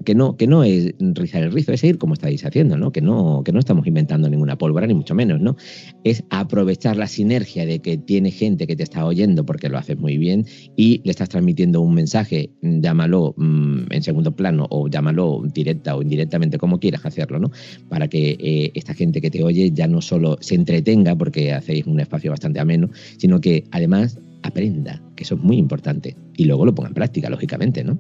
que 0.06 0.16
no 0.16 0.38
que 0.38 0.48
no 0.48 0.64
es 0.64 0.94
rizar 1.00 1.44
el 1.44 1.52
rizo, 1.52 1.74
es 1.74 1.82
seguir 1.82 1.98
como 1.98 2.14
estáis 2.14 2.46
haciendo, 2.46 2.78
¿no? 2.78 2.92
Que 2.92 3.02
no 3.02 3.42
que 3.44 3.52
no 3.52 3.60
estamos 3.60 3.86
inventando 3.88 4.30
ninguna 4.30 4.58
pólvora 4.58 4.88
ni 4.88 4.94
mucho 4.94 5.16
menos, 5.16 5.42
¿no? 5.42 5.58
Es 6.04 6.24
aprovechar 6.30 6.96
la 6.96 7.08
sinergia 7.08 7.66
de 7.66 7.80
que 7.80 7.98
tiene 7.98 8.32
gente 8.32 8.68
que 8.68 8.76
te 8.76 8.84
está 8.84 9.06
oyendo 9.06 9.46
porque 9.46 9.68
lo 9.68 9.78
haces 9.78 9.98
muy 9.98 10.18
bien 10.18 10.46
y 10.78 11.02
le 11.04 11.12
estás 11.12 11.30
transmitiendo 11.30 11.82
un 11.82 11.96
mensaje, 11.96 12.52
llámalo 12.62 13.34
mm, 13.36 13.92
en 13.92 14.04
segundo 14.04 14.36
plano 14.36 14.68
o 14.70 14.88
llámalo 14.88 15.44
directa 15.52 15.96
o 15.96 16.02
indirectamente 16.04 16.60
como 16.60 16.80
quieras 16.80 17.06
hacerlo, 17.06 17.40
¿no? 17.40 17.52
Para 17.90 18.08
que 18.08 18.38
eh, 18.40 18.72
esta 18.76 18.94
gente 18.94 19.20
que 19.20 19.32
te 19.32 19.44
oye 19.44 19.72
ya 19.74 19.88
no 19.88 20.02
solo 20.02 20.38
se 20.40 20.54
entretenga 20.54 21.16
porque 21.16 21.52
hacéis 21.52 21.88
un 21.88 22.00
espacio 22.00 22.32
bastante 22.32 22.60
ameno, 22.60 22.90
sino 23.18 23.42
que 23.42 23.64
además 23.72 24.20
aprenda, 24.44 25.02
que 25.16 25.24
eso 25.24 25.36
es 25.36 25.42
muy 25.42 25.58
importante, 25.58 26.16
y 26.36 26.46
luego 26.46 26.66
lo 26.66 26.76
ponga 26.76 26.90
en 26.90 26.94
práctica, 26.94 27.30
lógicamente, 27.30 27.84
¿no? 27.84 28.00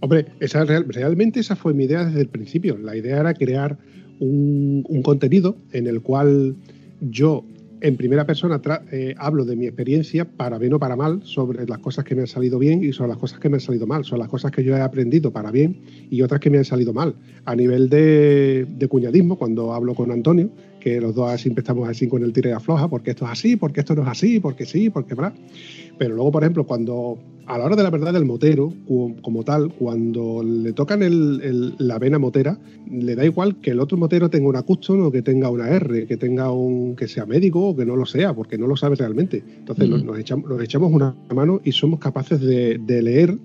Hombre, 0.00 0.26
esa, 0.40 0.64
realmente 0.64 1.40
esa 1.40 1.56
fue 1.56 1.74
mi 1.74 1.84
idea 1.84 2.04
desde 2.04 2.20
el 2.20 2.28
principio. 2.28 2.78
La 2.78 2.96
idea 2.96 3.18
era 3.18 3.34
crear 3.34 3.78
un, 4.20 4.84
contenido 5.02 5.56
en 5.72 5.86
el 5.86 6.02
cual 6.02 6.56
yo 7.00 7.44
en 7.80 7.96
primera 7.96 8.26
persona 8.26 8.60
eh, 8.90 9.14
hablo 9.18 9.44
de 9.44 9.54
mi 9.54 9.66
experiencia 9.66 10.24
para 10.24 10.58
bien 10.58 10.72
o 10.72 10.78
para 10.80 10.96
mal 10.96 11.20
sobre 11.22 11.64
las 11.66 11.78
cosas 11.78 12.04
que 12.04 12.16
me 12.16 12.22
han 12.22 12.26
salido 12.26 12.58
bien 12.58 12.82
y 12.82 12.92
sobre 12.92 13.10
las 13.10 13.18
cosas 13.18 13.38
que 13.38 13.48
me 13.48 13.56
han 13.56 13.60
salido 13.60 13.86
mal, 13.86 14.04
sobre 14.04 14.20
las 14.20 14.28
cosas 14.28 14.50
que 14.50 14.64
yo 14.64 14.76
he 14.76 14.80
aprendido 14.80 15.32
para 15.32 15.50
bien 15.50 15.80
y 16.10 16.22
otras 16.22 16.40
que 16.40 16.50
me 16.50 16.58
han 16.58 16.64
salido 16.64 16.92
mal. 16.92 17.14
A 17.44 17.54
nivel 17.54 17.88
de, 17.88 18.66
de 18.68 18.88
cuñadismo, 18.88 19.36
cuando 19.36 19.72
hablo 19.74 19.94
con 19.94 20.10
Antonio, 20.10 20.50
que 20.80 21.00
los 21.00 21.14
dos 21.14 21.40
siempre 21.40 21.62
estamos 21.62 21.88
así 21.88 22.08
con 22.08 22.22
el 22.22 22.32
tire 22.32 22.50
de 22.50 22.56
afloja, 22.56 22.88
porque 22.88 23.10
esto 23.10 23.24
es 23.24 23.32
así, 23.32 23.56
porque 23.56 23.80
esto 23.80 23.94
no 23.94 24.02
es 24.02 24.08
así, 24.08 24.40
porque 24.40 24.64
sí, 24.64 24.90
porque 24.90 25.14
bla. 25.14 25.32
Pero 25.98 26.14
luego, 26.14 26.32
por 26.32 26.42
ejemplo, 26.44 26.64
cuando 26.64 27.18
a 27.48 27.56
la 27.56 27.64
hora 27.64 27.76
de 27.76 27.82
la 27.82 27.90
verdad 27.90 28.12
del 28.12 28.26
motero, 28.26 28.72
como 29.22 29.42
tal, 29.42 29.70
cuando 29.70 30.42
le 30.42 30.72
tocan 30.74 31.00
la 31.78 31.98
vena 31.98 32.18
motera, 32.18 32.58
le 32.90 33.16
da 33.16 33.24
igual 33.24 33.56
que 33.60 33.70
el 33.70 33.80
otro 33.80 33.96
motero 33.96 34.28
tenga 34.28 34.48
una 34.48 34.62
custom 34.62 35.02
o 35.06 35.10
que 35.10 35.22
tenga 35.22 35.48
una 35.48 35.68
R, 35.70 36.06
que 36.06 36.16
tenga 36.18 36.52
un 36.52 36.94
que 36.94 37.08
sea 37.08 37.24
médico 37.24 37.70
o 37.70 37.76
que 37.76 37.86
no 37.86 37.96
lo 37.96 38.04
sea, 38.04 38.34
porque 38.34 38.58
no 38.58 38.66
lo 38.66 38.76
sabe 38.76 38.96
realmente. 38.96 39.42
Entonces 39.60 39.88
nos, 39.88 40.18
echamos, 40.18 40.62
echamos, 40.62 40.92
una 40.92 41.16
mano 41.34 41.60
y 41.64 41.72
somos 41.72 41.98
capaces 41.98 42.38
de, 42.40 42.78
leer 43.02 43.36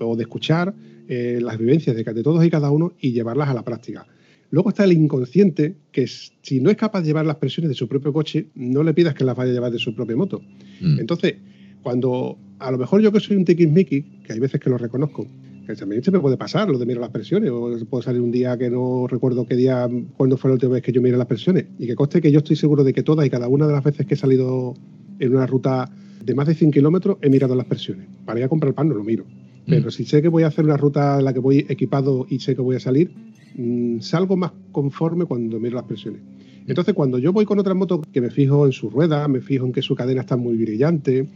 o 0.00 0.16
de 0.16 0.22
escuchar 0.22 0.74
eh, 1.06 1.38
las 1.42 1.58
vivencias 1.58 1.94
de, 1.94 2.02
de 2.02 2.22
todos 2.22 2.42
y 2.44 2.50
cada 2.50 2.70
uno 2.70 2.94
y 2.98 3.12
llevarlas 3.12 3.50
a 3.50 3.54
la 3.54 3.62
práctica. 3.62 4.06
Luego 4.50 4.70
está 4.70 4.84
el 4.84 4.92
inconsciente, 4.92 5.76
que 5.92 6.06
si 6.06 6.60
no 6.60 6.70
es 6.70 6.76
capaz 6.76 7.02
de 7.02 7.06
llevar 7.06 7.26
las 7.26 7.36
presiones 7.36 7.68
de 7.68 7.74
su 7.74 7.88
propio 7.88 8.12
coche, 8.12 8.48
no 8.54 8.82
le 8.82 8.92
pidas 8.94 9.14
que 9.14 9.24
las 9.24 9.36
vaya 9.36 9.50
a 9.52 9.54
llevar 9.54 9.70
de 9.70 9.78
su 9.78 9.94
propia 9.94 10.16
moto. 10.16 10.42
Mm. 10.80 10.98
Entonces, 10.98 11.36
cuando 11.82 12.36
a 12.58 12.70
lo 12.70 12.78
mejor 12.78 13.00
yo 13.00 13.12
que 13.12 13.20
soy 13.20 13.36
un 13.36 13.44
tiquismiqui, 13.44 14.02
que 14.24 14.32
hay 14.32 14.40
veces 14.40 14.60
que 14.60 14.68
lo 14.68 14.76
reconozco, 14.76 15.26
que 15.66 15.74
también 15.74 16.02
se 16.02 16.10
me 16.10 16.18
puede 16.18 16.36
pasar 16.36 16.68
lo 16.68 16.78
de 16.78 16.86
mirar 16.86 17.00
las 17.00 17.10
presiones, 17.10 17.50
o 17.50 17.70
puedo 17.88 18.02
salir 18.02 18.20
un 18.20 18.32
día 18.32 18.58
que 18.58 18.70
no 18.70 19.06
recuerdo 19.06 19.46
qué 19.46 19.54
día, 19.54 19.88
cuándo 20.16 20.36
fue 20.36 20.50
la 20.50 20.54
última 20.54 20.72
vez 20.72 20.82
que 20.82 20.92
yo 20.92 21.00
miré 21.00 21.16
las 21.16 21.26
presiones, 21.26 21.66
y 21.78 21.86
que 21.86 21.94
conste 21.94 22.20
que 22.20 22.32
yo 22.32 22.38
estoy 22.38 22.56
seguro 22.56 22.82
de 22.82 22.92
que 22.92 23.02
todas 23.02 23.24
y 23.26 23.30
cada 23.30 23.46
una 23.46 23.66
de 23.66 23.72
las 23.72 23.84
veces 23.84 24.06
que 24.06 24.14
he 24.14 24.16
salido 24.16 24.74
en 25.20 25.34
una 25.34 25.46
ruta 25.46 25.88
de 26.24 26.34
más 26.34 26.46
de 26.48 26.54
100 26.54 26.72
kilómetros 26.72 27.18
he 27.22 27.30
mirado 27.30 27.54
las 27.54 27.66
presiones. 27.66 28.08
Para 28.24 28.40
ir 28.40 28.44
a 28.44 28.48
comprar 28.48 28.74
pan 28.74 28.88
no 28.88 28.94
lo 28.94 29.04
miro. 29.04 29.24
Pero 29.66 29.88
mm. 29.88 29.90
si 29.90 30.04
sé 30.04 30.20
que 30.22 30.28
voy 30.28 30.42
a 30.42 30.48
hacer 30.48 30.64
una 30.64 30.76
ruta 30.76 31.18
en 31.18 31.24
la 31.24 31.32
que 31.32 31.38
voy 31.38 31.66
equipado 31.68 32.26
y 32.28 32.40
sé 32.40 32.54
que 32.54 32.62
voy 32.62 32.76
a 32.76 32.80
salir, 32.80 33.12
Mm, 33.56 34.00
salgo 34.00 34.36
más 34.36 34.52
conforme 34.72 35.24
cuando 35.24 35.58
miro 35.60 35.76
las 35.76 35.84
presiones. 35.84 36.22
Entonces, 36.66 36.94
cuando 36.94 37.18
yo 37.18 37.32
voy 37.32 37.44
con 37.44 37.58
otra 37.58 37.74
moto 37.74 38.00
que 38.12 38.20
me 38.20 38.30
fijo 38.30 38.66
en 38.66 38.72
su 38.72 38.90
rueda, 38.90 39.26
me 39.28 39.40
fijo 39.40 39.66
en 39.66 39.72
que 39.72 39.82
su 39.82 39.94
cadena 39.94 40.20
está 40.20 40.36
muy 40.36 40.56
brillante, 40.56 41.26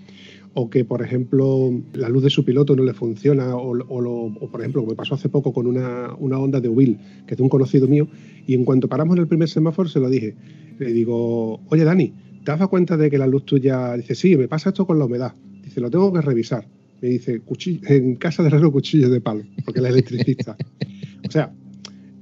o 0.55 0.71
que, 0.71 0.85
por 0.85 1.03
ejemplo, 1.03 1.73
la 1.95 2.09
luz 2.09 2.23
de 2.23 2.31
su 2.31 2.45
piloto 2.45 2.77
no 2.77 2.85
le 2.85 2.95
funciona, 2.95 3.57
o, 3.57 4.49
por 4.51 4.61
ejemplo, 4.61 4.87
me 4.87 4.95
pasó 4.95 5.17
hace 5.17 5.29
poco 5.29 5.53
con 5.53 5.67
una, 5.67 6.15
una 6.19 6.39
Honda 6.39 6.61
de 6.61 6.69
Will, 6.69 6.99
que 7.27 7.35
es 7.35 7.37
de 7.37 7.43
un 7.43 7.49
conocido 7.49 7.89
mío, 7.89 8.07
y 8.47 8.55
en 8.55 8.65
cuanto 8.65 8.89
paramos 8.89 9.17
en 9.17 9.23
el 9.23 9.29
primer 9.29 9.49
semáforo 9.49 9.89
se 9.89 9.99
lo 9.99 10.09
dije. 10.09 10.37
Le 10.79 10.93
digo, 10.93 11.61
oye 11.69 11.85
Dani, 11.85 12.13
¿te 12.45 12.53
has 12.53 12.59
dado 12.61 12.71
cuenta 12.71 12.97
de 12.97 13.11
que 13.11 13.19
la 13.19 13.27
luz 13.27 13.45
tuya... 13.45 13.95
Dice, 13.97 14.15
sí, 14.15 14.37
me 14.37 14.47
pasa 14.47 14.69
esto 14.69 14.87
con 14.87 14.99
la 14.99 15.07
humedad. 15.07 15.35
Dice, 15.65 15.81
lo 15.81 15.91
tengo 15.91 16.13
que 16.13 16.21
revisar. 16.21 16.69
Me 17.03 17.09
dice, 17.09 17.43
en 17.89 18.15
casa 18.15 18.43
de 18.45 18.49
herrero 18.49 18.71
cuchillo 18.71 19.11
de 19.11 19.21
palo, 19.21 19.43
porque 19.65 19.81
es 19.81 19.87
electricista. 19.87 20.57
o 21.29 21.31
sea, 21.31 21.53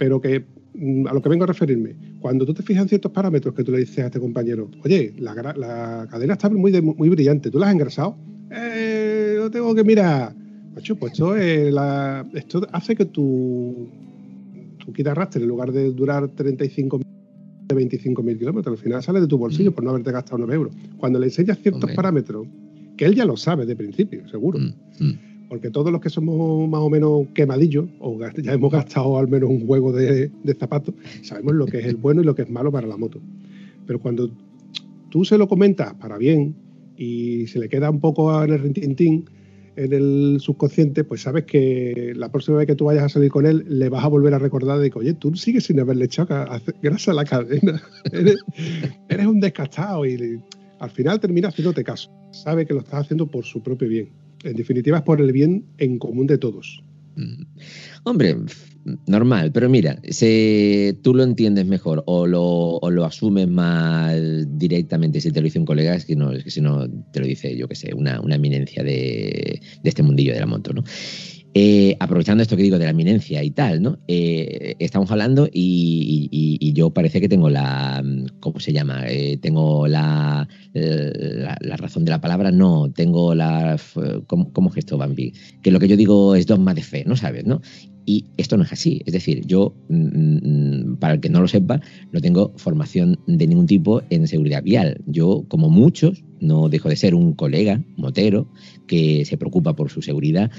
pero 0.03 0.21
que 0.21 0.45
mm, 0.75 1.07
a 1.07 1.12
lo 1.15 1.23
que 1.23 1.29
vengo 1.29 1.45
a 1.45 1.47
referirme, 1.47 1.95
cuando 2.19 2.45
tú 2.45 2.53
te 2.53 2.65
fijas 2.65 2.83
en 2.83 2.88
ciertos 2.88 3.12
parámetros 3.12 3.55
que 3.55 3.62
tú 3.62 3.71
le 3.71 3.79
dices 3.79 4.01
a 4.01 4.07
este 4.07 4.19
compañero, 4.19 4.69
oye, 4.85 5.15
la, 5.17 6.09
cadena 6.11 6.33
está 6.33 6.51
muy, 6.51 6.73
muy 6.83 7.09
brillante, 7.09 7.53
¿tú 7.53 7.61
la 7.61 7.69
has 7.69 7.73
engrasado? 7.73 8.17
Eh, 8.51 9.37
lo 9.38 9.49
tengo 9.49 9.73
que 9.77 9.85
mirar. 9.85 10.35
Macho, 10.75 10.97
pues 10.97 11.12
esto, 11.12 11.37
esto 11.37 12.67
hace 12.73 12.97
que 12.97 13.05
tu, 13.05 13.87
tu 14.85 14.93
kit 14.93 15.07
arrastre, 15.07 15.41
en 15.41 15.49
lugar 15.49 15.71
de 15.71 15.93
durar 15.93 16.27
35 16.31 16.99
de 17.69 17.75
25 17.77 18.21
mil 18.25 18.37
kilómetros, 18.37 18.77
al 18.77 18.83
final 18.83 19.05
sale 19.05 19.21
de 19.21 19.29
tu 19.29 19.38
bolsillo 19.38 19.71
mm. 19.71 19.75
por 19.75 19.85
no 19.85 19.91
haberte 19.91 20.11
gastado 20.11 20.38
9 20.38 20.53
euros. 20.53 20.75
Cuando 20.97 21.21
le 21.21 21.27
enseñas 21.27 21.61
ciertos 21.61 21.93
parámetros, 21.93 22.49
que 22.97 23.05
él 23.05 23.15
ya 23.15 23.25
lo 23.25 23.37
sabe 23.37 23.67
de 23.67 23.77
principio, 23.77 24.29
seguro. 24.29 24.59
Mm, 24.59 25.12
porque 25.53 25.71
todos 25.71 25.93
los 25.93 26.01
que 26.01 26.09
somos 26.09 26.67
más 26.67 26.81
o 26.81 26.88
menos 26.88 27.27
quemadillos, 27.35 27.85
o 28.01 28.19
ya 28.38 28.55
hemos 28.55 28.73
gastado 28.73 29.19
al 29.19 29.29
menos 29.29 29.51
un 29.51 29.67
juego 29.67 29.93
de, 29.93 30.31
zapatos, 30.59 30.95
sabemos 31.21 31.53
lo 31.53 31.67
que 31.67 31.81
es 31.81 31.85
el 31.85 31.97
bueno 31.97 32.23
y 32.23 32.25
lo 32.25 32.35
que 32.35 32.41
es 32.41 32.49
malo 32.49 32.73
para 32.73 32.87
la 32.87 32.97
moto. 32.97 33.21
Pero 33.87 34.01
cuando 34.01 34.31
tú 35.11 35.27
se 35.27 35.37
lo 35.37 35.49
comentas 35.49 35.93
para 35.97 36.17
bien 36.17 36.55
y 36.97 37.49
se 37.49 37.59
le 37.59 37.69
queda 37.69 37.91
un 37.91 38.01
poco 38.01 38.43
en 38.43 38.51
el 38.51 38.61
rintintín, 38.61 39.27
en 39.77 39.93
el 39.93 40.38
subconsciente, 40.41 41.05
pues 41.05 41.21
sabes 41.21 41.45
que 41.45 42.15
la 42.17 42.33
próxima 42.33 42.57
vez 42.57 42.67
que 42.67 42.75
tú 42.75 42.87
vayas 42.87 43.05
a 43.05 43.09
salir 43.11 43.31
con 43.31 43.45
él, 43.45 43.67
le 43.69 43.91
vas 43.91 44.07
a 44.07 44.09
volver 44.09 44.33
a 44.33 44.38
recordar 44.38 44.79
de 44.79 44.91
que, 44.91 45.01
oye, 45.01 45.12
tú 45.12 45.37
sigues 45.37 45.65
sin 45.65 45.79
haberle 45.79 46.07
echado 46.07 46.29
grasa 46.83 47.11
a 47.11 47.15
la 47.15 47.27
cadena. 47.27 47.83
eres, 48.11 48.38
eres, 49.11 49.27
un 49.27 49.38
descastado 49.38 50.07
y 50.07 50.41
al 50.79 50.91
final 50.91 51.21
termina 51.21 51.49
haciéndote 51.49 51.85
caso. 51.85 52.11
Sabe 52.31 52.65
que 52.65 52.73
lo 52.73 52.81
estás 52.81 53.01
haciendo 53.01 53.27
por 53.27 53.45
su 53.45 53.62
propio 53.62 53.87
bien. 53.87 54.22
En 54.44 54.57
definitiva, 54.57 54.98
es 54.98 55.02
por 55.05 55.20
el 55.20 55.33
bien 55.33 55.64
en 55.78 55.98
común 55.98 56.26
de 56.26 56.38
todos. 56.38 56.83
Mm. 57.16 57.42
Hombre, 58.05 58.37
normal, 59.07 59.52
pero 59.52 59.68
mira, 59.68 60.00
si 60.09 60.98
tú 61.02 61.14
lo 61.14 61.22
entiendes 61.22 61.66
mejor 61.66 62.02
o 62.07 62.26
lo, 62.26 62.81
lo 62.90 63.05
asumes 63.05 63.48
más 63.48 64.16
directamente 64.59 65.20
si 65.20 65.31
te 65.31 65.40
lo 65.40 65.44
dice 65.44 65.59
un 65.59 65.66
colega, 65.66 65.94
es 65.94 66.05
que, 66.05 66.16
no, 66.16 66.33
es 66.33 66.44
que 66.44 66.50
si 66.50 66.61
no 66.61 66.88
te 67.12 67.20
lo 67.20 67.26
dice, 67.26 67.57
yo 67.57 67.68
que 67.68 67.74
sé, 67.74 67.94
una, 67.94 68.20
una 68.20 68.37
eminencia 68.37 68.83
de, 68.83 69.61
de 69.83 69.88
este 69.88 70.02
mundillo 70.02 70.33
de 70.33 70.40
la 70.40 70.46
moto, 70.46 70.72
¿no? 70.72 70.83
Eh, 71.55 71.97
aprovechando 72.01 72.43
esto 72.43 72.57
que 72.57 72.62
digo 72.62 72.79
de 72.79 72.87
la 72.87 72.93
eminencia 72.93 73.45
y 73.45 73.51
tal, 73.51 73.83
¿no? 73.83 73.99
Eh, 74.09 74.75
estamos 74.79 75.11
hablando 75.11 75.49
y, 75.53 76.73
yo 76.75 76.88
parece 76.88 77.21
que 77.21 77.29
tengo 77.29 77.51
la, 77.51 78.03
¿cómo 78.41 78.59
se 78.59 78.73
llama? 78.73 79.05
Eh, 79.07 79.37
tengo 79.37 79.87
la, 79.87 80.49
la, 80.73 81.77
razón 81.77 82.07
de 82.07 82.11
la 82.11 82.23
palabra, 82.23 82.51
no, 82.51 82.91
tengo 82.91 83.35
la, 83.35 83.79
¿cómo, 84.27 84.51
cómo 84.55 84.71
es 84.71 84.79
esto, 84.79 84.97
Bambi? 84.97 85.35
Que 85.62 85.71
lo 85.71 85.79
que 85.79 85.88
yo 85.88 85.99
digo 85.99 86.35
es 86.35 86.47
dogma 86.47 86.73
de 86.73 86.83
fe, 86.83 87.05
¿no 87.07 87.17
sabes, 87.17 87.45
no? 87.45 87.61
Y 88.05 88.25
esto 88.37 88.57
no 88.57 88.65
es 88.65 88.73
así. 88.73 89.03
Es 89.07 89.12
decir, 89.12 89.47
yo, 89.47 89.75
mm, 89.88 90.93
mm, 90.93 90.97
para 90.97 91.15
el 91.15 91.21
que 91.21 91.29
no 91.29 91.41
lo 91.41 91.49
sepa, 91.49 91.81
no 92.11 92.21
tengo 92.21 92.53
formación 92.57 93.19
de 93.27 93.47
ningún 93.47 93.67
tipo 93.67 94.03
en 94.11 94.27
seguridad 94.27 94.62
vial. 94.62 95.01
Yo, 95.07 95.45
como 95.49 95.69
muchos, 95.69 96.25
no 96.41 96.69
dejo 96.69 96.88
de 96.88 96.97
ser 96.97 97.15
un 97.15 97.35
colega 97.35 97.85
motero 97.97 98.49
que 98.88 99.25
se 99.25 99.37
preocupa 99.37 99.77
por 99.77 99.91
su 99.91 100.03
seguridad 100.03 100.51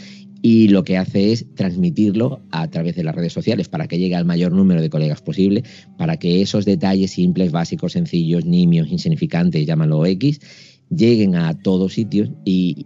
y 0.45 0.67
lo 0.67 0.83
que 0.83 0.97
hace 0.97 1.31
es 1.31 1.45
transmitirlo 1.55 2.41
a 2.51 2.69
través 2.69 2.97
de 2.97 3.03
las 3.05 3.15
redes 3.15 3.31
sociales 3.31 3.69
para 3.69 3.87
que 3.87 3.97
llegue 3.97 4.15
al 4.15 4.25
mayor 4.25 4.51
número 4.51 4.81
de 4.81 4.89
colegas 4.89 5.21
posible, 5.21 5.63
para 5.97 6.17
que 6.17 6.41
esos 6.41 6.65
detalles 6.65 7.11
simples, 7.11 7.53
básicos, 7.53 7.93
sencillos, 7.93 8.43
nimios, 8.45 8.91
insignificantes, 8.91 9.65
llámalo 9.65 10.05
X, 10.05 10.41
lleguen 10.89 11.35
a 11.37 11.57
todos 11.57 11.93
sitios 11.93 12.29
y 12.43 12.85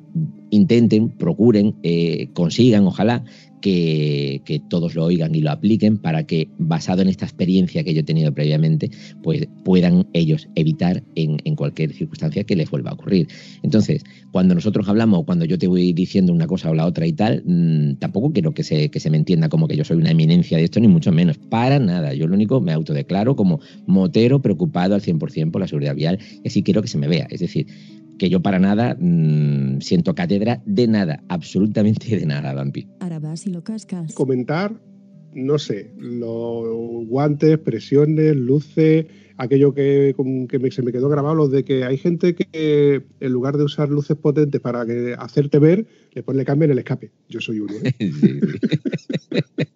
intenten, 0.52 1.10
procuren, 1.10 1.76
eh, 1.82 2.30
consigan, 2.34 2.86
ojalá, 2.86 3.26
que, 3.68 4.62
todos 4.70 4.96
lo 4.96 5.06
oigan 5.06 5.36
y 5.36 5.42
lo 5.42 5.52
apliquen 5.52 5.98
para 5.98 6.26
que, 6.26 6.50
basado 6.58 7.02
en 7.02 7.10
esta 7.10 7.26
experiencia 7.26 7.84
que 7.84 7.94
yo 7.94 8.02
he 8.02 8.04
tenido 8.04 8.34
previamente, 8.34 8.90
pues 9.24 9.48
puedan 9.64 10.08
ellos 10.14 10.48
evitar 10.56 11.04
en, 11.16 11.38
cualquier 11.56 11.94
circunstancia 11.94 12.44
que 12.44 12.56
les 12.56 12.70
vuelva 12.70 12.92
a 12.92 12.94
ocurrir. 12.94 13.28
Entonces, 13.64 14.04
cuando 14.32 14.56
nosotros 14.56 14.88
hablamos, 14.88 15.26
cuando 15.26 15.46
yo 15.46 15.58
te 15.58 15.68
voy 15.68 15.94
diciendo 15.94 16.34
una 16.34 16.48
cosa 16.48 16.70
o 16.70 16.74
la 16.74 16.86
otra 16.86 17.08
y 17.08 17.14
tal, 17.14 17.44
mm, 17.46 17.96
tampoco 17.96 18.32
quiero 18.32 18.54
que 18.54 18.64
se, 18.64 18.90
que 18.90 19.00
se 19.00 19.10
me 19.10 19.18
entienda 19.18 19.50
como 19.50 19.68
que 19.68 19.76
yo 19.76 19.84
soy 19.84 19.98
una 19.98 20.12
eminencia 20.12 20.58
de 20.58 20.66
esto, 20.66 20.80
ni 20.80 20.88
mucho 20.88 21.12
menos. 21.12 21.38
Para 21.38 21.80
nada. 21.80 22.14
Yo 22.14 22.28
lo 22.28 22.36
único 22.36 22.62
me 22.62 22.74
autodeclaro 22.74 23.36
como 23.36 23.60
motero 23.86 24.42
preocupado 24.42 24.96
al 24.96 25.02
100% 25.02 25.52
por 25.52 25.62
la 25.62 25.68
seguridad 25.68 25.96
vial 25.96 26.20
y 26.44 26.48
así 26.48 26.64
quiero 26.64 26.82
que 26.82 26.88
se 26.88 26.98
me 26.98 27.08
vea. 27.08 27.28
Es 27.30 27.40
decir, 27.40 27.68
que 28.18 28.30
yo 28.30 28.42
para 28.42 28.60
nada 28.60 28.96
mm, 29.00 29.82
siento 29.82 30.16
cátedra 30.16 30.62
de 30.66 30.88
nada, 30.88 31.24
absolutamente 31.30 32.18
de 32.18 32.26
nada, 32.26 32.54
Vampi. 32.54 32.88
Ahora 33.00 33.20
vas 33.20 33.46
y 33.48 33.52
lo 33.52 33.64
cascas. 33.64 34.14
Comentar 34.14 34.74
no 35.34 35.60
sé, 35.60 35.92
los 36.00 37.08
guantes, 37.08 37.60
presiones, 37.60 38.36
luces, 38.36 39.06
aquello 39.38 39.74
que, 39.74 40.16
que 40.50 40.72
se 40.72 40.82
me 40.82 40.92
quedó 40.92 41.10
grabado, 41.10 41.36
lo 41.36 41.48
de 41.48 41.64
que 41.64 41.84
hay 41.84 41.98
gente 41.98 42.34
que 42.34 43.04
en 43.20 43.32
lugar 43.32 43.56
de 43.58 43.64
usar 43.64 43.90
luces 43.90 44.18
potentes 44.18 44.60
para 44.60 44.86
que 44.86 45.16
hacerte 45.18 45.60
ver, 45.60 45.86
después 46.14 46.36
le 46.36 46.44
cambian 46.44 46.72
el 46.72 46.80
escape. 46.80 47.12
Yo 47.30 47.40
soy 47.40 47.60
uno. 47.60 47.74
¿eh? 47.84 47.94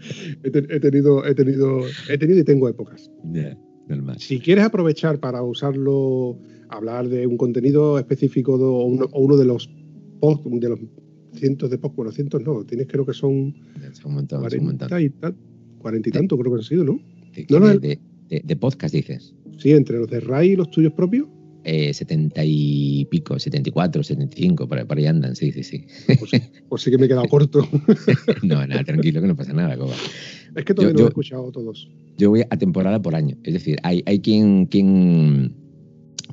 he, 0.42 0.80
tenido, 0.80 1.24
he 1.24 1.34
tenido, 1.34 1.82
he 2.08 2.18
tenido 2.18 2.40
y 2.40 2.44
tengo 2.44 2.68
épocas. 2.68 3.10
Si 4.18 4.40
quieres 4.40 4.64
aprovechar 4.64 5.18
para 5.20 5.42
usarlo, 5.42 6.38
hablar 6.68 7.08
de 7.08 7.26
un 7.26 7.36
contenido 7.36 7.98
específico 7.98 8.54
o 8.54 8.84
uno, 8.84 9.36
de 9.36 9.44
los 9.44 9.70
posts, 10.20 10.44
de 10.60 10.68
los 10.68 10.80
cientos 11.34 11.70
de 11.70 11.78
posts, 11.78 11.96
bueno, 11.96 12.12
cientos 12.12 12.42
no, 12.42 12.64
tienes 12.64 12.86
creo 12.88 13.06
que 13.06 13.14
son, 13.14 13.54
montón, 14.04 14.40
40 14.40 15.00
y 15.00 15.10
tal, 15.10 15.36
40 15.78 16.08
y 16.08 16.12
tanto 16.12 16.36
creo 16.38 16.52
que 16.52 16.58
han 16.58 16.64
sido, 16.64 16.84
¿no? 16.84 17.00
De, 17.80 17.98
de, 18.44 18.56
podcast 18.56 18.94
dices. 18.94 19.34
Sí, 19.58 19.70
entre 19.72 19.98
los 19.98 20.10
de 20.10 20.20
RAI 20.20 20.50
y 20.50 20.56
los 20.56 20.70
tuyos 20.70 20.92
propios. 20.92 21.28
Eh, 21.70 21.92
70 21.92 22.40
y 22.46 23.04
pico, 23.10 23.38
74, 23.38 24.02
75, 24.02 24.66
por, 24.66 24.86
por 24.86 24.96
ahí 24.96 25.04
andan, 25.04 25.36
sí, 25.36 25.52
sí, 25.52 25.62
sí. 25.62 25.84
Pues, 26.18 26.30
pues 26.66 26.80
sí 26.82 26.90
que 26.90 26.96
me 26.96 27.04
he 27.04 27.08
quedado 27.08 27.28
corto. 27.28 27.68
no, 28.42 28.66
nada, 28.66 28.82
tranquilo, 28.84 29.20
que 29.20 29.26
no 29.26 29.36
pasa 29.36 29.52
nada, 29.52 29.76
Coba. 29.76 29.92
Es 30.56 30.64
que 30.64 30.72
todavía 30.72 30.96
no 30.96 31.04
he 31.04 31.08
escuchado 31.08 31.52
todos. 31.52 31.90
Yo 32.16 32.30
voy 32.30 32.40
a 32.48 32.56
temporada 32.56 33.02
por 33.02 33.14
año. 33.14 33.36
Es 33.44 33.52
decir, 33.52 33.76
hay, 33.82 34.02
hay 34.06 34.20
quien, 34.20 34.64
quien, 34.64 35.56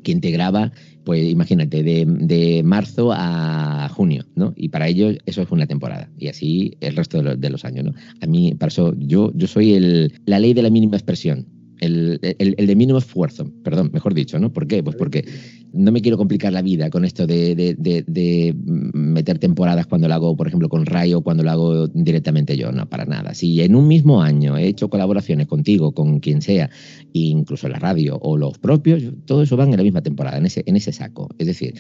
quien 0.04 0.22
te 0.22 0.32
graba, 0.32 0.72
pues 1.04 1.30
imagínate, 1.30 1.84
de, 1.84 2.06
de, 2.08 2.64
marzo 2.64 3.12
a 3.12 3.90
junio, 3.90 4.24
¿no? 4.36 4.54
Y 4.56 4.70
para 4.70 4.88
ellos 4.88 5.18
eso 5.26 5.42
es 5.42 5.52
una 5.52 5.68
temporada. 5.68 6.10
Y 6.18 6.30
así 6.30 6.78
el 6.80 6.96
resto 6.96 7.18
de 7.18 7.24
los, 7.24 7.42
de 7.42 7.50
los 7.50 7.66
años, 7.66 7.84
¿no? 7.84 7.94
A 8.22 8.26
mí, 8.26 8.56
para 8.56 8.70
eso, 8.70 8.96
yo, 8.98 9.34
yo 9.36 9.48
soy 9.48 9.74
el, 9.74 10.14
la 10.26 10.40
ley 10.40 10.54
de 10.54 10.62
la 10.62 10.70
mínima 10.70 10.96
expresión. 10.96 11.46
El, 11.80 12.20
de 12.22 12.76
mínimo 12.76 12.98
esfuerzo, 12.98 13.52
perdón, 13.64 13.90
mejor 13.94 14.14
dicho, 14.14 14.40
¿no? 14.40 14.52
¿Por 14.52 14.68
qué? 14.68 14.82
Pues 14.84 14.96
porque 14.96 15.26
no 15.74 15.92
me 15.92 16.02
quiero 16.02 16.18
complicar 16.18 16.54
la 16.54 16.62
vida 16.62 16.90
con 16.90 17.06
esto 17.06 17.28
de, 17.28 18.56
meter 18.94 19.40
temporadas 19.40 19.88
cuando 19.88 20.08
lo 20.08 20.14
hago, 20.14 20.38
por 20.38 20.48
ejemplo, 20.48 20.70
con 20.70 20.86
Ray 20.86 21.14
o 21.14 21.22
cuando 21.22 21.44
lo 21.44 21.52
hago 21.52 21.88
directamente 21.88 22.58
yo, 22.58 22.72
no, 22.72 22.88
para 22.88 23.06
nada. 23.06 23.34
Si 23.34 23.62
en 23.62 23.76
un 23.76 23.88
mismo 23.88 24.22
año 24.22 24.58
he 24.58 24.68
hecho 24.68 24.90
colaboraciones 24.90 25.48
contigo, 25.48 25.94
con 25.94 26.20
quien 26.20 26.42
sea, 26.42 26.70
incluso 27.14 27.68
la 27.68 27.80
radio 27.80 28.18
o 28.22 28.38
los 28.38 28.58
propios, 28.58 29.04
todo 29.26 29.44
eso 29.44 29.58
van 29.58 29.72
en 29.72 29.78
la 29.78 29.84
misma 29.84 30.02
temporada, 30.02 30.38
en 30.38 30.46
ese, 30.46 30.64
en 30.66 30.76
ese 30.76 30.92
saco. 30.92 31.30
Es 31.38 31.48
decir, 31.48 31.76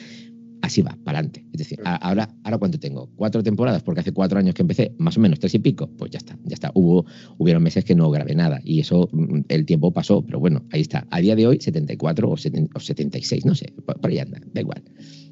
así 0.61 0.81
va, 0.81 0.97
para 1.03 1.19
adelante. 1.19 1.45
Es 1.53 1.59
decir, 1.59 1.79
ahora, 1.83 2.29
ahora 2.43 2.57
cuánto 2.57 2.79
tengo? 2.79 3.09
Cuatro 3.15 3.43
temporadas, 3.43 3.83
porque 3.83 4.01
hace 4.01 4.11
cuatro 4.11 4.39
años 4.39 4.53
que 4.53 4.61
empecé, 4.61 4.93
más 4.97 5.17
o 5.17 5.19
menos 5.19 5.39
tres 5.39 5.55
y 5.55 5.59
pico, 5.59 5.89
pues 5.97 6.11
ya 6.11 6.17
está, 6.17 6.37
ya 6.43 6.53
está. 6.53 6.71
Hubo, 6.73 7.05
hubieron 7.37 7.63
meses 7.63 7.85
que 7.85 7.95
no 7.95 8.09
grabé 8.09 8.35
nada 8.35 8.59
y 8.63 8.79
eso, 8.79 9.09
mm, 9.11 9.41
el 9.49 9.65
tiempo 9.65 9.91
pasó, 9.91 10.23
pero 10.25 10.39
bueno, 10.39 10.65
ahí 10.71 10.81
está. 10.81 11.07
A 11.11 11.19
día 11.19 11.35
de 11.35 11.47
hoy, 11.47 11.59
74 11.59 12.29
o, 12.29 12.37
76, 12.37 13.45
no 13.45 13.55
sé, 13.55 13.73
por, 13.85 14.09
ahí 14.09 14.19
anda, 14.19 14.41
da 14.53 14.61
igual. 14.61 14.83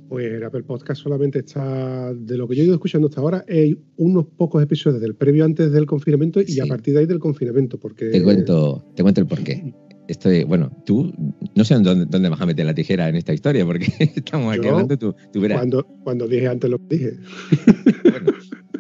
Pues 0.10 0.44
Apple 0.44 0.64
Podcast 0.64 1.02
solamente 1.02 1.40
está, 1.40 2.14
de 2.14 2.38
lo 2.38 2.48
que 2.48 2.56
yo 2.56 2.62
he 2.62 2.66
ido 2.66 2.76
escuchando 2.76 3.08
hasta 3.08 3.22
ahora, 3.22 3.46
hay 3.50 3.80
unos 3.98 4.26
pocos 4.26 4.62
episodios 4.62 5.02
del 5.02 5.16
previo 5.16 5.44
antes 5.46 5.72
del 5.72 5.86
confinamiento 5.86 6.40
y 6.46 6.60
a 6.60 6.66
partir 6.66 6.94
de 6.94 7.02
ahí 7.02 7.06
del 7.06 7.20
confinamiento, 7.20 7.80
porque... 7.80 8.10
Te 8.10 8.22
cuento, 8.22 8.86
te 8.96 9.02
cuento 9.02 9.22
el 9.22 9.28
porqué. 9.28 9.74
Estoy, 10.08 10.44
bueno, 10.44 10.72
tú, 10.86 11.13
no 11.56 11.63
sé 11.63 11.76
dónde, 11.76 12.06
dónde, 12.06 12.30
vas 12.30 12.42
a 12.42 12.46
meter 12.46 12.66
la 12.66 12.74
tijera 12.74 13.10
en 13.10 13.16
esta 13.16 13.34
historia, 13.34 13.66
porque 13.66 13.86
estamos 14.16 14.58
aquí 14.58 14.68
hablando, 14.68 14.98
tú, 14.98 15.16
tú 15.32 15.42
verás. 15.42 15.60
Cuando, 15.60 15.86
cuando 16.04 16.28
dije 16.28 16.48
antes 16.48 16.70
lo 16.70 16.80
que 16.80 16.96
dije. 16.96 17.13
Bueno, 18.04 18.32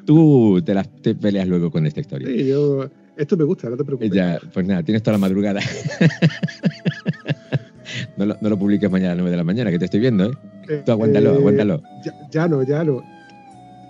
tú 0.05 0.61
te 0.63 0.73
las 0.73 0.89
te 1.01 1.15
peleas 1.15 1.47
luego 1.47 1.71
con 1.71 1.85
esta 1.85 2.01
historia. 2.01 2.27
Sí, 2.27 2.47
yo, 2.47 2.89
esto 3.17 3.37
me 3.37 3.43
gusta, 3.43 3.69
no 3.69 3.77
te 3.77 3.83
preocupes. 3.83 4.11
Ya, 4.11 4.39
pues 4.53 4.65
nada, 4.65 4.83
tienes 4.83 5.03
toda 5.03 5.13
la 5.13 5.19
madrugada. 5.19 5.61
no, 8.17 8.25
lo, 8.25 8.37
no 8.41 8.49
lo 8.49 8.59
publiques 8.59 8.89
mañana 8.91 9.13
a 9.13 9.15
las 9.15 9.23
9 9.23 9.31
de 9.31 9.37
la 9.37 9.43
mañana, 9.43 9.71
que 9.71 9.79
te 9.79 9.85
estoy 9.85 9.99
viendo, 9.99 10.25
¿eh? 10.25 10.33
eh 10.69 10.83
tú 10.85 10.91
aguántalo, 10.91 11.33
eh, 11.33 11.37
aguántalo. 11.37 11.83
Ya, 12.03 12.13
ya 12.31 12.47
no, 12.47 12.63
ya 12.63 12.83
no 12.83 13.03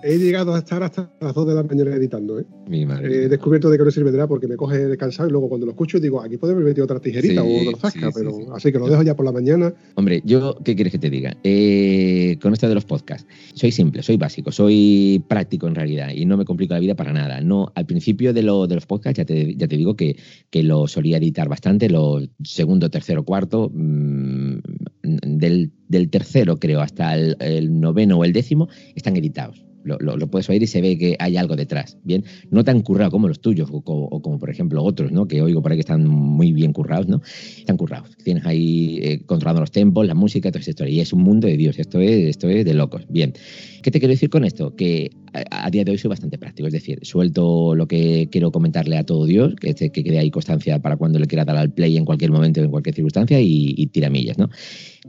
he 0.04 0.18
llegado 0.18 0.54
a 0.54 0.58
estar 0.58 0.82
hasta 0.82 1.10
las 1.18 1.34
2 1.34 1.46
de 1.46 1.54
la 1.54 1.62
mañana 1.62 1.96
editando. 1.96 2.38
¿eh? 2.38 2.44
Mi 2.68 2.84
madre. 2.84 3.24
He 3.24 3.28
descubierto 3.28 3.70
de 3.70 3.78
que 3.78 3.84
no 3.84 3.90
sirve 3.90 4.10
de 4.10 4.18
nada 4.18 4.28
porque 4.28 4.46
me 4.46 4.56
coge 4.56 4.86
descansado 4.86 5.28
y 5.28 5.32
luego 5.32 5.48
cuando 5.48 5.64
lo 5.64 5.72
escucho 5.72 5.98
digo, 5.98 6.20
aquí 6.20 6.36
puede 6.36 6.52
haber 6.52 6.64
metido 6.66 6.84
otra 6.84 7.00
tijerita 7.00 7.42
o 7.42 7.62
otra 7.62 7.78
zasca, 7.78 8.10
pero 8.14 8.54
así 8.54 8.70
que 8.70 8.78
lo 8.78 8.86
dejo 8.86 9.02
ya 9.02 9.16
por 9.16 9.24
la 9.24 9.32
mañana. 9.32 9.72
Hombre, 9.94 10.20
yo, 10.24 10.56
¿qué 10.62 10.74
quieres 10.74 10.92
que 10.92 10.98
te 10.98 11.08
diga? 11.08 11.36
Eh, 11.42 12.38
con 12.42 12.52
esto 12.52 12.68
de 12.68 12.74
los 12.74 12.84
podcasts, 12.84 13.26
soy 13.54 13.72
simple, 13.72 14.02
soy 14.02 14.18
básico, 14.18 14.52
soy 14.52 15.24
práctico 15.26 15.66
en 15.68 15.74
realidad 15.74 16.10
y 16.14 16.26
no 16.26 16.36
me 16.36 16.44
complico 16.44 16.74
la 16.74 16.80
vida 16.80 16.94
para 16.94 17.12
nada. 17.12 17.40
No, 17.40 17.72
al 17.74 17.86
principio 17.86 18.34
de, 18.34 18.42
lo, 18.42 18.66
de 18.66 18.74
los 18.74 18.84
podcasts 18.84 19.16
ya 19.16 19.24
te, 19.24 19.56
ya 19.56 19.66
te 19.66 19.76
digo 19.76 19.96
que, 19.96 20.16
que 20.50 20.62
lo 20.62 20.86
solía 20.86 21.16
editar 21.16 21.48
bastante, 21.48 21.88
lo 21.88 22.20
segundo, 22.42 22.90
tercero, 22.90 23.24
cuarto, 23.24 23.70
mmm, 23.72 24.58
del, 25.02 25.72
del, 25.88 26.10
tercero 26.10 26.58
creo 26.58 26.80
hasta 26.80 27.14
el, 27.14 27.36
el 27.40 27.80
noveno 27.80 28.18
o 28.18 28.24
el 28.24 28.32
décimo 28.32 28.68
están 28.94 29.16
editados 29.16 29.64
lo, 29.84 30.30
puedes 30.30 30.48
oír 30.48 30.62
y 30.62 30.66
se 30.66 30.80
ve 30.80 30.98
que 30.98 31.16
hay 31.18 31.36
algo 31.36 31.56
detrás. 31.56 31.98
Bien, 32.04 32.24
no 32.50 32.64
tan 32.64 32.80
currado 32.80 33.10
como 33.10 33.28
los 33.28 33.40
tuyos 33.40 33.68
o 33.70 33.82
como, 33.82 34.38
por 34.38 34.50
ejemplo 34.50 34.82
otros, 34.82 35.12
¿no? 35.12 35.28
Que 35.28 35.42
oigo 35.42 35.62
por 35.62 35.72
ahí 35.72 35.76
que 35.76 35.82
están 35.82 36.06
muy 36.06 36.52
bien 36.52 36.72
currados, 36.72 37.08
¿no? 37.08 37.22
Están 37.58 37.76
currados. 37.76 38.16
Tienes 38.22 38.44
ahí 38.46 38.98
eh, 39.02 39.20
controlando 39.26 39.60
los 39.60 39.70
tempos, 39.70 40.06
la 40.06 40.14
música, 40.14 40.50
toda 40.50 40.60
esa 40.60 40.70
historia. 40.70 40.94
Y 40.94 41.00
es 41.00 41.12
un 41.12 41.22
mundo 41.22 41.46
de 41.46 41.56
Dios. 41.56 41.78
Esto 41.78 42.00
es, 42.00 42.10
esto 42.10 42.48
es 42.48 42.64
de 42.64 42.74
locos. 42.74 43.02
Bien. 43.08 43.34
¿Qué 43.82 43.90
te 43.90 44.00
quiero 44.00 44.12
decir 44.12 44.30
con 44.30 44.44
esto? 44.44 44.74
Que 44.74 45.10
a, 45.50 45.70
día 45.70 45.84
de 45.84 45.90
hoy 45.90 45.98
soy 45.98 46.08
bastante 46.08 46.38
práctico. 46.38 46.66
Es 46.66 46.72
decir, 46.72 47.00
suelto 47.02 47.74
lo 47.74 47.86
que 47.86 48.28
quiero 48.30 48.50
comentarle 48.50 48.96
a 48.96 49.04
todo 49.04 49.26
Dios, 49.26 49.54
que, 49.56 49.74
que 49.74 50.04
quede 50.04 50.18
ahí 50.18 50.30
constancia 50.30 50.80
para 50.80 50.96
cuando 50.96 51.18
le 51.18 51.26
quiera 51.26 51.44
dar 51.44 51.56
al 51.56 51.72
play 51.72 51.96
en 51.96 52.04
cualquier 52.04 52.30
momento, 52.30 52.62
en 52.62 52.70
cualquier 52.70 52.94
circunstancia 52.94 53.40
y, 53.40 53.74
y 53.76 53.86
tiramillas, 53.88 54.38
¿no? 54.38 54.48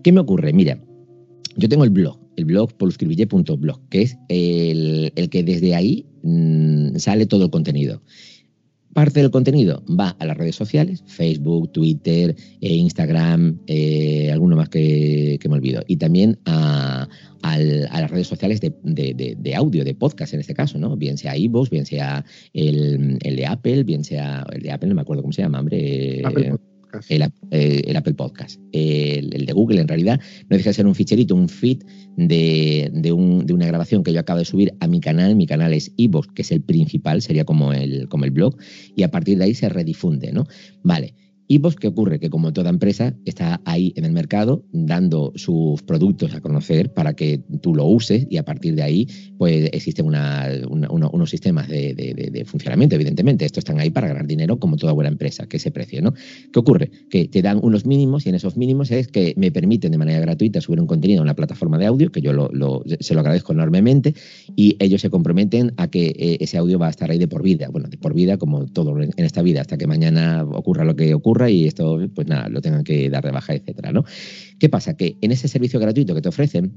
¿Qué 0.04 0.12
me 0.12 0.20
ocurre? 0.20 0.52
Mira, 0.52 0.80
yo 1.56 1.70
tengo 1.70 1.84
el 1.84 1.90
blog, 1.90 2.20
el 2.36 2.46
blog 2.46 2.74
poluscribille.blog, 2.74 3.90
que 3.90 4.02
es 4.02 4.18
el, 4.30 5.12
que 5.30 5.44
desde 5.44 5.76
ahí 5.76 6.06
mm, 6.24 6.98
sale 6.98 7.26
todo 7.26 7.46
el 7.46 7.50
contenido. 7.52 8.02
Parte 8.94 9.20
del 9.20 9.30
contenido 9.30 9.84
va 9.88 10.16
a 10.20 10.26
las 10.26 10.38
redes 10.38 10.56
sociales, 10.56 11.04
Facebook, 11.06 11.74
Twitter, 11.74 12.34
eh, 12.62 12.74
Instagram, 12.74 13.60
eh, 13.68 14.32
alguno 14.32 14.56
más 14.56 14.70
que, 14.70 15.38
me 15.50 15.54
olvido, 15.54 15.84
y 15.86 15.98
también 15.98 16.40
a, 16.46 17.10
las 17.44 18.10
redes 18.10 18.28
sociales 18.28 18.62
de, 18.62 19.56
audio, 19.56 19.84
de 19.84 19.96
podcast 19.96 20.34
en 20.34 20.40
este 20.40 20.54
caso, 20.54 20.80
¿no? 20.80 20.96
Bien 20.96 21.18
sea 21.18 21.38
iVoox, 21.38 21.70
bien 21.70 21.86
sea 21.86 22.26
el, 22.54 23.20
de 23.20 23.46
Apple, 23.46 23.84
bien 23.84 24.04
sea 24.06 24.46
el 24.54 24.62
de 24.62 24.72
Apple, 24.72 24.90
no 24.90 24.96
me 24.96 25.02
acuerdo 25.02 25.22
cómo 25.24 25.34
se 25.34 25.42
llama, 25.42 25.60
hombre. 25.60 26.22
Eh, 27.10 27.82
el, 27.86 27.96
Apple 27.96 28.14
Podcast. 28.14 28.60
El, 28.72 29.46
de 29.46 29.54
Google, 29.54 29.82
en 29.82 29.88
realidad, 29.88 30.20
no 30.50 30.58
deja 30.58 30.70
de 30.70 30.74
ser 30.74 30.88
un 30.88 30.96
ficherito, 30.96 31.36
un 31.36 31.50
feed 31.50 31.84
de, 32.18 33.12
una 33.12 33.66
grabación 33.68 34.04
que 34.04 34.14
yo 34.14 34.20
acabo 34.20 34.40
de 34.40 34.46
subir 34.46 34.74
a 34.80 34.88
mi 34.88 35.00
canal. 35.00 35.36
Mi 35.36 35.48
canal 35.48 35.74
es 35.74 35.92
iVoox, 35.98 36.28
que 36.34 36.42
es 36.42 36.52
el 36.52 36.62
principal, 36.62 37.22
sería 37.22 37.46
como 37.46 37.74
el, 37.74 38.08
como 38.08 38.26
el 38.26 38.32
blog, 38.32 38.58
y 38.96 39.04
a 39.04 39.12
partir 39.12 39.38
de 39.38 39.46
ahí 39.46 39.54
se 39.54 39.70
redifunde, 39.70 40.32
¿no? 40.32 40.48
Vale. 40.84 41.14
Y 41.48 41.60
pues, 41.60 41.76
¿qué 41.76 41.88
ocurre? 41.88 42.20
Que 42.20 42.30
como 42.30 42.54
toda 42.54 42.70
empresa 42.70 43.14
está 43.26 43.62
ahí 43.66 43.94
en 43.96 44.06
el 44.06 44.12
mercado 44.12 44.64
dando 44.72 45.32
sus 45.36 45.84
productos 45.84 46.34
a 46.34 46.42
conocer 46.42 46.92
para 46.94 47.14
que 47.14 47.44
tú 47.62 47.76
lo 47.76 47.86
uses 47.86 48.26
y 48.30 48.38
a 48.38 48.44
partir 48.44 48.76
de 48.76 48.82
ahí 48.82 49.08
pues 49.38 49.70
existen 49.72 50.08
unos 50.08 51.30
sistemas 51.30 51.68
de, 51.68 52.44
funcionamiento, 52.48 52.96
evidentemente. 52.96 53.46
Estos 53.46 53.62
están 53.62 53.80
ahí 53.80 53.92
para 53.92 54.08
ganar 54.08 54.26
dinero 54.26 54.60
como 54.60 54.78
toda 54.78 54.94
buena 54.94 55.10
empresa, 55.10 55.48
que 55.48 55.60
se 55.60 55.72
precio, 55.72 56.02
¿no? 56.02 56.14
¿Qué 56.52 56.60
ocurre? 56.60 56.90
Que 57.10 57.28
te 57.28 57.42
dan 57.42 57.60
unos 57.62 57.86
mínimos 57.86 58.26
y 58.26 58.30
en 58.30 58.36
esos 58.36 58.58
mínimos 58.58 58.90
es 58.92 59.08
que 59.08 59.34
me 59.38 59.52
permiten 59.52 59.92
de 59.92 59.98
manera 59.98 60.20
gratuita 60.20 60.62
subir 60.62 60.80
un 60.80 60.88
contenido 60.88 61.22
a 61.22 61.24
una 61.24 61.36
plataforma 61.36 61.78
de 61.78 61.86
audio, 61.86 62.12
que 62.12 62.22
yo 62.22 62.32
se 63.00 63.14
lo 63.14 63.20
agradezco 63.20 63.54
enormemente, 63.54 64.16
y 64.56 64.78
ellos 64.80 65.02
se 65.02 65.10
comprometen 65.10 65.74
a 65.78 65.90
que 65.90 66.08
eh, 66.18 66.38
ese 66.40 66.58
audio 66.58 66.80
va 66.80 66.88
a 66.88 66.92
estar 66.92 67.12
ahí 67.12 67.20
de 67.20 67.28
por 67.28 67.44
vida. 67.44 67.70
Bueno, 67.70 67.88
de 67.90 67.98
por 67.98 68.14
vida 68.14 68.38
como 68.38 68.66
todo 68.66 69.00
en 69.00 69.12
esta 69.18 69.42
vida, 69.42 69.62
hasta 69.62 69.78
que 69.78 69.86
mañana 69.86 70.44
ocurra 70.44 70.86
lo 70.86 70.96
que 70.96 71.14
ocurra 71.14 71.35
y 71.50 71.66
esto, 71.66 72.00
pues 72.14 72.28
nada, 72.28 72.50
lo 72.50 72.62
tengan 72.62 72.84
que 72.84 73.10
dar 73.10 73.24
de 73.24 73.32
baja, 73.32 73.54
etcétera, 73.54 73.92
¿no? 73.92 74.06
¿Qué 74.60 74.70
pasa? 74.70 74.96
Que 74.96 75.18
en 75.22 75.32
ese 75.32 75.48
servicio 75.48 75.80
gratuito 75.80 76.16
que 76.16 76.22
te 76.22 76.30
ofrecen, 76.30 76.74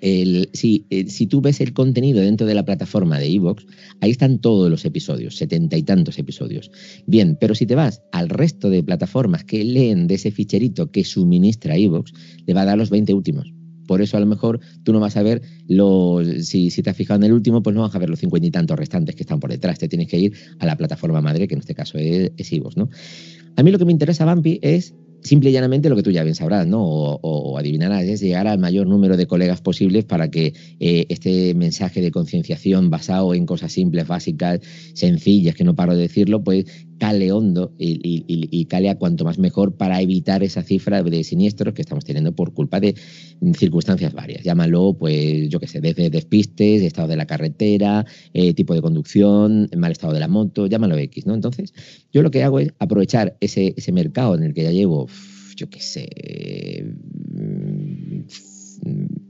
el, 0.00 0.50
si, 0.52 0.86
eh, 0.90 1.08
si, 1.08 1.26
tú 1.26 1.40
ves 1.40 1.60
el 1.60 1.72
contenido 1.72 2.20
dentro 2.20 2.46
de 2.46 2.54
la 2.54 2.64
plataforma 2.64 3.18
de 3.18 3.26
Evox, 3.26 3.66
ahí 4.00 4.10
están 4.10 4.38
todos 4.38 4.70
los 4.70 4.84
episodios, 4.84 5.36
setenta 5.36 5.76
y 5.76 5.82
tantos 5.82 6.18
episodios. 6.18 6.70
Bien, 7.06 7.38
pero 7.40 7.54
si 7.54 7.64
te 7.64 7.74
vas 7.74 8.02
al 8.12 8.28
resto 8.28 8.68
de 8.68 8.82
plataformas 8.82 9.44
que 9.44 9.64
leen 9.64 10.06
de 10.06 10.16
ese 10.16 10.30
ficherito 10.30 10.90
que 10.90 11.04
suministra 11.04 11.76
Evox, 11.76 12.12
le 12.46 12.54
va 12.54 12.62
a 12.62 12.66
dar 12.66 12.78
los 12.78 12.90
20 12.90 13.14
últimos. 13.14 13.54
Por 13.86 14.02
eso 14.02 14.16
a 14.16 14.20
lo 14.20 14.26
mejor 14.26 14.60
tú 14.82 14.92
no 14.92 15.00
vas 15.00 15.16
a 15.16 15.22
ver 15.22 15.42
los, 15.68 16.26
si, 16.46 16.70
si 16.70 16.82
te 16.82 16.90
has 16.90 16.96
fijado 16.96 17.18
en 17.18 17.24
el 17.24 17.32
último, 17.32 17.62
pues 17.62 17.74
no 17.74 17.82
vas 17.82 17.94
a 17.94 17.98
ver 17.98 18.10
los 18.10 18.18
cincuenta 18.18 18.46
y 18.46 18.50
tantos 18.50 18.78
restantes 18.78 19.14
que 19.14 19.22
están 19.22 19.40
por 19.40 19.50
detrás. 19.50 19.78
Te 19.78 19.88
tienes 19.88 20.08
que 20.08 20.18
ir 20.18 20.32
a 20.58 20.66
la 20.66 20.76
plataforma 20.76 21.20
madre, 21.20 21.48
que 21.48 21.54
en 21.54 21.60
este 21.60 21.74
caso 21.74 21.98
es, 21.98 22.32
es 22.36 22.52
¿no? 22.76 22.88
A 23.56 23.62
mí 23.62 23.70
lo 23.70 23.78
que 23.78 23.84
me 23.84 23.92
interesa, 23.92 24.24
Bambi, 24.24 24.58
es 24.62 24.94
simple 25.24 25.50
y 25.50 25.52
llanamente 25.52 25.88
lo 25.88 25.96
que 25.96 26.02
tú 26.02 26.10
ya 26.10 26.22
bien 26.22 26.34
sabrás, 26.34 26.66
¿no? 26.66 26.84
O, 26.84 27.58
adivinarás, 27.58 28.04
es 28.04 28.20
llegar 28.20 28.46
al 28.46 28.58
mayor 28.58 28.86
número 28.86 29.16
de 29.16 29.26
colegas 29.26 29.60
posibles 29.60 30.04
para 30.04 30.30
que 30.30 30.52
eh, 30.80 31.06
este 31.08 31.54
mensaje 31.54 32.02
de 32.02 32.10
concienciación 32.10 32.90
basado 32.90 33.34
en 33.34 33.46
cosas 33.46 33.72
simples, 33.72 34.06
básicas, 34.06 34.60
sencillas, 34.92 35.54
que 35.54 35.64
no 35.64 35.74
paro 35.74 35.94
de 35.94 36.02
decirlo, 36.02 36.44
pues 36.44 36.66
cale 36.98 37.32
hondo 37.32 37.72
y, 37.78 38.64
cale 38.66 38.88
a 38.88 38.98
cuanto 38.98 39.24
más 39.24 39.38
mejor 39.38 39.76
para 39.76 40.00
evitar 40.00 40.42
esa 40.42 40.62
cifra 40.62 41.02
de 41.02 41.24
siniestros 41.24 41.74
que 41.74 41.82
estamos 41.82 42.04
teniendo 42.04 42.34
por 42.34 42.54
culpa 42.54 42.80
de 42.80 42.94
circunstancias 43.54 44.12
varias. 44.14 44.42
Llámalo, 44.42 44.94
pues, 44.94 45.48
yo 45.48 45.60
qué 45.60 45.66
sé, 45.66 45.80
desde 45.80 46.10
despistes, 46.10 46.82
estado 46.82 47.08
de 47.08 47.16
la 47.16 47.26
carretera, 47.26 48.06
eh, 48.32 48.54
tipo 48.54 48.74
de 48.74 48.82
conducción, 48.82 49.68
mal 49.76 49.92
estado 49.92 50.12
de 50.12 50.20
la 50.20 50.28
moto, 50.28 50.66
llámalo 50.66 50.96
X, 50.96 51.26
¿no? 51.26 51.34
Entonces, 51.34 51.74
yo 52.12 52.22
lo 52.22 52.30
que 52.30 52.42
hago 52.42 52.60
es 52.60 52.72
aprovechar 52.78 53.36
ese, 53.40 53.74
ese 53.76 53.92
mercado 53.92 54.34
en 54.34 54.44
el 54.44 54.54
que 54.54 54.62
ya 54.62 54.70
llevo, 54.70 55.08
yo 55.56 55.68
qué 55.70 55.80
sé, 55.80 56.08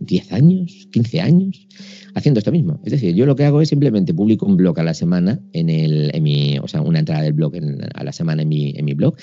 10 0.06 0.32
años, 0.32 0.88
15 0.92 1.20
años, 1.20 1.66
haciendo 2.14 2.38
esto 2.38 2.52
mismo. 2.52 2.80
Es 2.84 2.92
decir, 2.92 3.14
yo 3.14 3.26
lo 3.26 3.36
que 3.36 3.44
hago 3.44 3.60
es 3.60 3.68
simplemente 3.68 4.14
publico 4.14 4.46
un 4.46 4.56
blog 4.56 4.78
a 4.78 4.82
la 4.82 4.94
semana 4.94 5.40
en 5.52 5.68
el, 5.68 6.10
en 6.14 6.22
mi, 6.22 6.58
o 6.58 6.68
sea, 6.68 6.80
una 6.80 7.00
entrada 7.00 7.22
del 7.22 7.32
blog 7.32 7.54
a 7.94 8.04
la 8.04 8.12
semana 8.12 8.42
en 8.42 8.48
mi, 8.48 8.72
en 8.76 8.84
mi 8.84 8.94
blog. 8.94 9.16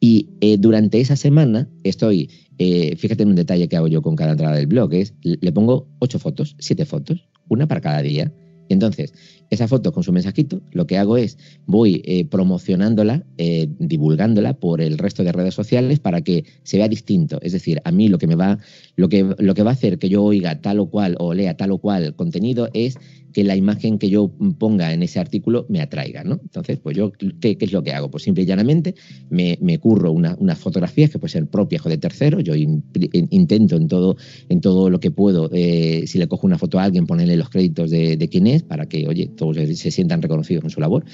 Y 0.00 0.28
eh, 0.40 0.56
durante 0.58 1.00
esa 1.00 1.16
semana 1.16 1.68
estoy, 1.84 2.30
eh, 2.58 2.96
fíjate 2.96 3.22
en 3.22 3.30
un 3.30 3.36
detalle 3.36 3.68
que 3.68 3.76
hago 3.76 3.88
yo 3.88 4.02
con 4.02 4.16
cada 4.16 4.32
entrada 4.32 4.56
del 4.56 4.66
blog, 4.66 4.92
es 4.94 5.14
le 5.22 5.52
pongo 5.52 5.88
ocho 5.98 6.18
fotos, 6.18 6.56
siete 6.58 6.84
fotos, 6.84 7.28
una 7.48 7.66
para 7.66 7.80
cada 7.80 8.02
día. 8.02 8.32
Entonces, 8.68 9.12
esa 9.50 9.68
foto 9.68 9.92
con 9.92 10.02
su 10.02 10.12
mensajito, 10.12 10.60
lo 10.72 10.86
que 10.86 10.98
hago 10.98 11.16
es 11.16 11.38
voy 11.66 12.02
eh, 12.04 12.24
promocionándola, 12.24 13.24
eh, 13.38 13.68
divulgándola 13.78 14.54
por 14.54 14.80
el 14.80 14.98
resto 14.98 15.24
de 15.24 15.32
redes 15.32 15.54
sociales 15.54 16.00
para 16.00 16.20
que 16.22 16.44
se 16.62 16.78
vea 16.78 16.88
distinto. 16.88 17.38
Es 17.42 17.52
decir, 17.52 17.80
a 17.84 17.92
mí 17.92 18.08
lo 18.08 18.18
que 18.18 18.26
me 18.26 18.34
va, 18.34 18.58
lo 18.96 19.08
que, 19.08 19.34
lo 19.38 19.54
que 19.54 19.62
va 19.62 19.70
a 19.70 19.74
hacer 19.74 19.98
que 19.98 20.08
yo 20.08 20.24
oiga 20.24 20.60
tal 20.60 20.80
o 20.80 20.86
cual 20.86 21.16
o 21.18 21.34
lea 21.34 21.56
tal 21.56 21.72
o 21.72 21.78
cual 21.78 22.14
contenido 22.16 22.68
es 22.72 22.98
que 23.36 23.44
la 23.44 23.54
imagen 23.54 23.98
que 23.98 24.08
yo 24.08 24.32
ponga 24.58 24.94
en 24.94 25.02
ese 25.02 25.20
artículo 25.20 25.66
me 25.68 25.82
atraiga, 25.82 26.24
¿no? 26.24 26.40
Entonces, 26.42 26.78
pues 26.78 26.96
yo, 26.96 27.12
¿qué, 27.12 27.58
es 27.60 27.70
lo 27.70 27.82
que 27.82 27.92
hago? 27.92 28.10
Pues 28.10 28.22
simple 28.22 28.44
y 28.44 28.46
llanamente 28.46 28.94
me, 29.28 29.78
curro 29.78 30.10
unas 30.10 30.38
una 30.38 30.56
fotografías 30.56 31.10
que 31.10 31.18
puede 31.18 31.32
ser 31.32 31.46
propias 31.46 31.84
o 31.84 31.90
de 31.90 31.98
tercero. 31.98 32.40
Yo 32.40 32.54
intento 32.54 33.76
en 33.76 33.88
todo, 33.88 34.16
en 34.48 34.62
todo 34.62 34.88
lo 34.88 35.00
que 35.00 35.10
puedo, 35.10 35.50
eh, 35.52 36.04
si 36.06 36.16
le 36.16 36.28
cojo 36.28 36.46
una 36.46 36.56
foto 36.56 36.78
a 36.78 36.84
alguien, 36.84 37.06
ponerle 37.06 37.36
los 37.36 37.50
créditos 37.50 37.90
de 37.90 38.28
quién 38.30 38.46
es 38.46 38.62
para 38.62 38.86
que, 38.86 39.06
oye, 39.06 39.26
todos 39.36 39.56
se 39.56 39.90
sientan 39.90 40.22
reconocidos 40.22 40.64
en 40.64 40.70
su 40.70 40.80
labor. 40.80 41.04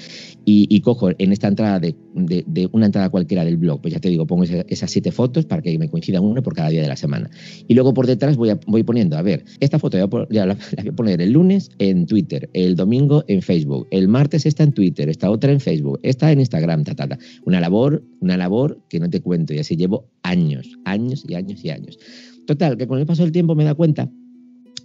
Y, 0.45 0.79
cojo 0.81 1.11
en 1.17 1.31
esta 1.31 1.47
entrada 1.47 1.79
de, 1.79 1.95
una 2.71 2.87
entrada 2.87 3.09
cualquiera 3.09 3.45
del 3.45 3.57
blog, 3.57 3.81
pues 3.81 3.93
ya 3.93 3.99
te 3.99 4.09
digo, 4.09 4.25
pongo 4.25 4.43
esas, 4.43 4.91
siete 4.91 5.11
fotos 5.11 5.45
para 5.45 5.61
que 5.61 5.77
me 5.77 5.89
coincidan 5.89 6.23
una 6.23 6.41
por 6.41 6.53
cada 6.53 6.69
día 6.69 6.81
de 6.81 6.87
la 6.87 6.95
semana. 6.95 7.29
Y 7.67 7.73
luego 7.73 7.93
por 7.93 8.07
detrás 8.07 8.35
voy, 8.35 8.51
voy 8.67 8.83
poniendo, 8.83 9.17
a 9.17 9.21
ver, 9.21 9.45
esta 9.59 9.79
foto 9.79 9.97
ya, 10.29 10.45
la, 10.45 10.55
voy 10.55 10.89
a 10.89 10.91
poner 10.91 11.21
el 11.21 11.31
lunes 11.31 11.69
en 11.79 12.05
Twitter, 12.05 12.49
el 12.53 12.75
domingo 12.75 13.23
en 13.27 13.41
Facebook, 13.41 13.87
el 13.91 14.07
martes 14.07 14.45
está 14.45 14.63
en 14.63 14.73
Twitter, 14.73 15.09
esta 15.09 15.29
otra 15.29 15.51
en 15.51 15.59
Facebook, 15.59 15.99
esta 16.03 16.31
en 16.31 16.39
Instagram, 16.39 16.83
ta, 16.83 16.95
ta, 16.95 17.07
ta. 17.07 17.17
Una 17.45 17.59
labor, 17.59 18.03
una 18.19 18.37
labor 18.37 18.81
que 18.89 18.99
no 18.99 19.09
te 19.09 19.21
cuento 19.21 19.53
y 19.53 19.59
así 19.59 19.75
llevo 19.75 20.09
años, 20.23 20.77
años 20.85 21.23
y 21.27 21.35
años 21.35 21.63
y 21.63 21.69
años. 21.69 21.99
Total, 22.45 22.77
que 22.77 22.87
con 22.87 22.99
el 22.99 23.05
paso 23.05 23.23
del 23.23 23.31
tiempo 23.31 23.55
me 23.55 23.63
da 23.63 23.73
cuenta 23.73 24.09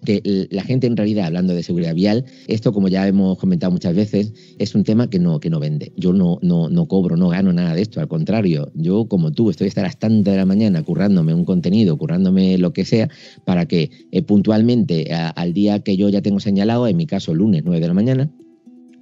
que 0.05 0.49
la 0.51 0.63
gente 0.63 0.87
en 0.87 0.97
realidad, 0.97 1.27
hablando 1.27 1.55
de 1.55 1.63
seguridad 1.63 1.95
vial, 1.95 2.25
esto 2.47 2.73
como 2.73 2.89
ya 2.89 3.07
hemos 3.07 3.39
comentado 3.39 3.73
muchas 3.73 3.95
veces, 3.95 4.33
es 4.59 4.75
un 4.75 4.85
tema 4.85 5.11
que 5.11 5.19
no, 5.19 5.41
que 5.41 5.51
no 5.51 5.61
vende. 5.61 5.93
Yo 5.97 6.13
no, 6.13 6.39
no, 6.43 6.69
no 6.69 6.87
cobro, 6.87 7.17
no 7.17 7.29
gano 7.29 7.53
nada 7.53 7.75
de 7.75 7.83
esto, 7.83 8.01
al 8.01 8.09
contrario, 8.09 8.71
yo 8.75 9.07
como 9.07 9.33
tú 9.33 9.51
estoy 9.51 9.69
hasta 9.69 9.83
las 9.83 9.99
tantas 9.99 10.33
de 10.33 10.39
la 10.39 10.47
mañana 10.47 10.83
currándome 10.83 11.35
un 11.35 11.45
contenido, 11.45 11.97
currándome 11.99 12.59
lo 12.59 12.73
que 12.73 12.85
sea, 12.85 13.09
para 13.45 13.67
que 13.67 13.91
eh, 14.11 14.23
puntualmente 14.23 15.13
al 15.13 15.53
día 15.53 15.81
que 15.81 15.97
yo 15.97 16.09
ya 16.09 16.23
tengo 16.23 16.41
señalado, 16.41 16.87
en 16.87 16.97
mi 16.97 17.07
caso 17.07 17.35
lunes 17.35 17.63
9 17.65 17.81
de 17.81 17.89
la 17.89 17.95
mañana, 17.95 18.31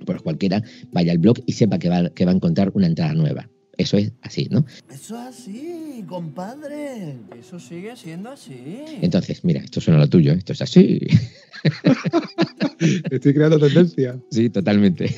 pues 0.05 0.22
cualquiera 0.22 0.62
vaya 0.92 1.12
al 1.12 1.18
blog 1.18 1.36
y 1.47 1.53
sepa 1.53 1.78
que 1.78 1.88
va, 1.88 2.11
que 2.11 2.24
va 2.24 2.32
a 2.32 2.34
encontrar 2.34 2.70
una 2.74 2.86
entrada 2.86 3.14
nueva. 3.14 3.49
Eso 3.79 3.99
es 3.99 4.12
así, 4.22 4.49
¿no? 4.51 4.64
Eso 4.91 5.20
es 5.20 5.27
así, 5.27 6.05
compadre. 6.09 7.16
Eso 7.39 7.61
sigue 7.61 7.95
siendo 7.97 8.31
así. 8.31 8.85
Entonces, 9.03 9.45
mira, 9.45 9.61
esto 9.61 9.81
suena 9.81 10.01
lo 10.01 10.09
tuyo, 10.09 10.33
esto 10.33 10.55
es 10.55 10.62
así. 10.62 11.01
Estoy 13.11 13.35
creando 13.35 13.59
tendencia. 13.59 14.18
Sí, 14.31 14.49
totalmente. 14.49 15.14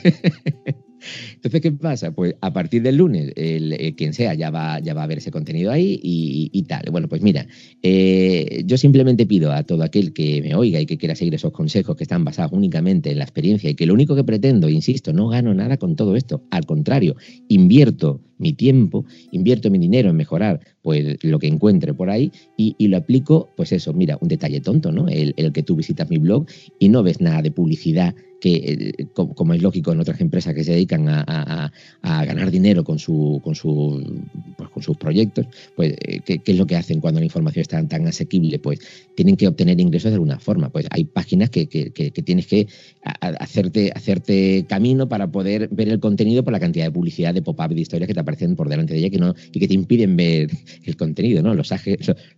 Entonces, 1.34 1.60
¿qué 1.60 1.72
pasa? 1.72 2.12
Pues 2.12 2.34
a 2.40 2.52
partir 2.52 2.82
del 2.82 2.96
lunes, 2.96 3.32
el, 3.36 3.72
eh, 3.72 3.94
quien 3.94 4.12
sea 4.12 4.34
ya 4.34 4.50
va, 4.50 4.80
ya 4.80 4.94
va 4.94 5.02
a 5.02 5.06
ver 5.06 5.18
ese 5.18 5.30
contenido 5.30 5.70
ahí 5.70 5.98
y, 6.02 6.62
tal. 6.64 6.84
Bueno, 6.90 7.08
pues 7.08 7.22
mira, 7.22 7.46
eh, 7.82 8.62
yo 8.66 8.76
simplemente 8.76 9.26
pido 9.26 9.52
a 9.52 9.62
todo 9.62 9.82
aquel 9.82 10.12
que 10.12 10.42
me 10.42 10.54
oiga 10.54 10.80
y 10.80 10.86
que 10.86 10.98
quiera 10.98 11.14
seguir 11.14 11.34
esos 11.34 11.52
consejos 11.52 11.96
que 11.96 12.04
están 12.04 12.24
basados 12.24 12.52
únicamente 12.52 13.10
en 13.10 13.18
la 13.18 13.24
experiencia 13.24 13.70
y 13.70 13.74
que 13.74 13.86
lo 13.86 13.94
único 13.94 14.14
que 14.14 14.24
pretendo, 14.24 14.68
insisto, 14.68 15.12
no 15.12 15.28
gano 15.28 15.54
nada 15.54 15.76
con 15.76 15.96
todo 15.96 16.16
esto. 16.16 16.42
Al 16.50 16.66
contrario, 16.66 17.16
invierto 17.48 18.20
mi 18.38 18.52
tiempo, 18.52 19.04
invierto 19.32 19.70
mi 19.70 19.78
dinero 19.78 20.10
en 20.10 20.16
mejorar 20.16 20.60
pues 20.88 21.22
lo 21.22 21.38
que 21.38 21.48
encuentre 21.48 21.92
por 21.92 22.08
ahí 22.08 22.32
y, 22.56 22.88
lo 22.88 22.96
aplico, 22.96 23.50
pues 23.58 23.72
eso, 23.72 23.92
mira, 23.92 24.16
un 24.22 24.28
detalle 24.28 24.62
tonto, 24.62 24.90
¿no? 24.90 25.06
El, 25.06 25.34
el, 25.36 25.52
que 25.52 25.62
tú 25.62 25.76
visitas 25.76 26.08
mi 26.08 26.16
blog 26.16 26.46
y 26.78 26.88
no 26.88 27.02
ves 27.02 27.20
nada 27.20 27.42
de 27.42 27.50
publicidad 27.50 28.14
que, 28.40 28.94
eh, 28.98 29.06
como 29.14 29.54
es 29.54 29.62
lógico 29.62 29.92
en 29.92 30.00
otras 30.00 30.20
empresas 30.20 30.54
que 30.54 30.64
se 30.64 30.72
dedican 30.72 31.08
a, 31.08 31.70
ganar 32.02 32.50
dinero 32.50 32.84
con, 32.84 32.98
su, 32.98 33.40
con, 33.42 33.54
su, 33.54 34.22
pues, 34.56 34.68
con 34.70 34.82
sus 34.82 34.96
proyectos, 34.96 35.46
pues 35.74 35.94
eh, 36.00 36.20
¿qué, 36.24 36.40
es 36.44 36.56
lo 36.56 36.66
que 36.66 36.76
hacen 36.76 37.00
cuando 37.00 37.20
la 37.20 37.26
información 37.26 37.62
está 37.62 37.86
tan 37.86 38.06
asequible? 38.06 38.58
Pues 38.58 38.80
tienen 39.14 39.36
que 39.36 39.48
obtener 39.48 39.80
ingresos 39.80 40.10
de 40.10 40.14
alguna 40.14 40.38
forma. 40.38 40.68
Pues 40.70 40.86
hay 40.90 41.04
páginas 41.04 41.50
que, 41.50 41.66
tienes 41.66 42.46
que 42.46 42.66
hacerte, 43.02 43.92
hacerte 43.94 44.66
camino 44.68 45.08
para 45.08 45.30
poder 45.30 45.68
ver 45.68 45.88
el 45.88 46.00
contenido 46.00 46.44
por 46.44 46.52
la 46.52 46.60
cantidad 46.60 46.84
de 46.86 46.90
publicidad, 46.90 47.34
de 47.34 47.42
pop-up, 47.42 47.74
de 47.74 47.80
historias 47.80 48.08
que 48.08 48.14
te 48.14 48.20
aparecen 48.20 48.56
por 48.56 48.68
delante 48.68 48.94
de 48.94 49.00
ella 49.00 49.10
que 49.10 49.18
no, 49.18 49.34
y 49.52 49.60
que 49.60 49.68
te 49.68 49.74
impiden 49.74 50.16
ver 50.16 50.50
el 50.84 50.96
contenido, 50.96 51.42
¿no? 51.42 51.54
Los 51.54 51.72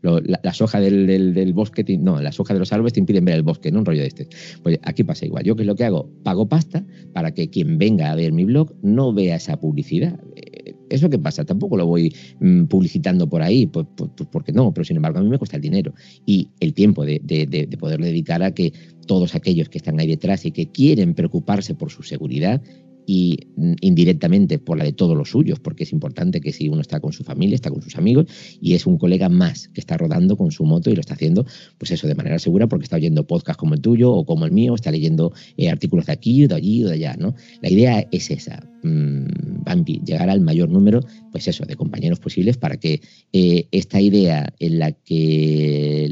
las 0.02 0.60
hojas 0.60 0.82
del, 0.82 1.52
bosque, 1.54 1.84
no, 1.98 2.20
las 2.20 2.40
hojas 2.40 2.54
de 2.54 2.58
los 2.58 2.72
árboles 2.72 2.92
te 2.92 3.00
impiden 3.00 3.24
ver 3.24 3.36
el 3.36 3.42
bosque, 3.42 3.70
¿no? 3.70 3.80
Un 3.80 3.84
rollo 3.84 4.00
de 4.00 4.08
este. 4.08 4.28
Pues 4.62 4.78
aquí 4.82 5.04
pasa 5.04 5.26
igual. 5.26 5.44
Yo, 5.44 5.56
¿qué 5.56 5.62
es 5.62 5.66
lo 5.66 5.74
que 5.74 5.90
pago 6.22 6.48
pasta 6.48 6.84
para 7.12 7.32
que 7.32 7.48
quien 7.48 7.78
venga 7.78 8.10
a 8.10 8.14
ver 8.14 8.32
mi 8.32 8.44
blog 8.44 8.74
no 8.82 9.12
vea 9.12 9.36
esa 9.36 9.58
publicidad. 9.58 10.18
Eh, 10.36 10.74
¿Eso 10.88 11.08
qué 11.08 11.18
pasa? 11.18 11.44
Tampoco 11.44 11.76
lo 11.76 11.86
voy 11.86 12.14
mm, 12.40 12.64
publicitando 12.64 13.28
por 13.28 13.42
ahí, 13.42 13.66
pues, 13.66 13.86
pues, 13.96 14.10
pues, 14.16 14.28
porque 14.30 14.52
no, 14.52 14.72
pero 14.74 14.84
sin 14.84 14.96
embargo 14.96 15.18
a 15.18 15.22
mí 15.22 15.28
me 15.28 15.38
cuesta 15.38 15.56
el 15.56 15.62
dinero 15.62 15.94
y 16.26 16.48
el 16.58 16.74
tiempo 16.74 17.04
de, 17.04 17.20
de 17.22 17.76
poder 17.78 18.00
dedicar 18.00 18.42
a 18.42 18.52
que 18.52 18.72
todos 19.06 19.34
aquellos 19.34 19.68
que 19.68 19.78
están 19.78 19.98
ahí 20.00 20.08
detrás 20.08 20.44
y 20.44 20.50
que 20.50 20.70
quieren 20.70 21.14
preocuparse 21.14 21.74
por 21.74 21.90
su 21.90 22.02
seguridad 22.02 22.60
y 23.06 23.48
mm, 23.56 23.74
indirectamente 23.80 24.58
por 24.58 24.78
la 24.78 24.84
de 24.84 24.92
todos 24.92 25.16
los 25.16 25.30
suyos, 25.30 25.58
porque 25.60 25.84
es 25.84 25.92
importante 25.92 26.40
que 26.40 26.52
si 26.52 26.68
uno 26.68 26.80
está 26.80 27.00
con 27.00 27.12
su 27.12 27.24
familia, 27.24 27.54
está 27.54 27.70
con 27.70 27.82
sus 27.82 27.96
amigos 27.96 28.26
y 28.60 28.74
es 28.74 28.86
un 28.86 28.98
colega 28.98 29.28
más 29.28 29.68
que 29.68 29.80
está 29.80 29.96
rodando 29.96 30.36
con 30.36 30.50
su 30.50 30.64
moto 30.64 30.90
y 30.90 30.94
lo 30.94 31.00
está 31.00 31.14
haciendo, 31.14 31.46
pues 31.78 31.90
eso, 31.90 32.06
de 32.06 32.14
manera 32.14 32.38
segura, 32.38 32.68
porque 32.68 32.84
está 32.84 32.96
oyendo 32.96 33.26
podcast 33.26 33.58
como 33.58 33.74
el 33.74 33.80
tuyo 33.80 34.12
o 34.12 34.24
como 34.24 34.44
el 34.44 34.52
mío, 34.52 34.74
está 34.74 34.90
leyendo 34.90 35.32
eh, 35.56 35.68
artículos 35.68 36.06
de 36.06 36.12
aquí, 36.12 36.46
de 36.46 36.54
allí 36.54 36.84
o 36.84 36.88
de 36.88 36.94
allá, 36.94 37.16
¿no? 37.18 37.34
La 37.62 37.70
idea 37.70 38.06
es 38.10 38.30
esa, 38.30 38.69
llegar 38.82 40.30
al 40.30 40.40
mayor 40.40 40.68
número, 40.68 41.00
pues 41.30 41.48
eso, 41.48 41.64
de 41.64 41.76
compañeros 41.76 42.18
posibles 42.18 42.56
para 42.56 42.76
que 42.76 43.00
eh, 43.32 43.68
esta 43.70 44.00
idea 44.00 44.52
en 44.58 44.78
la 44.78 44.92
que 44.92 46.08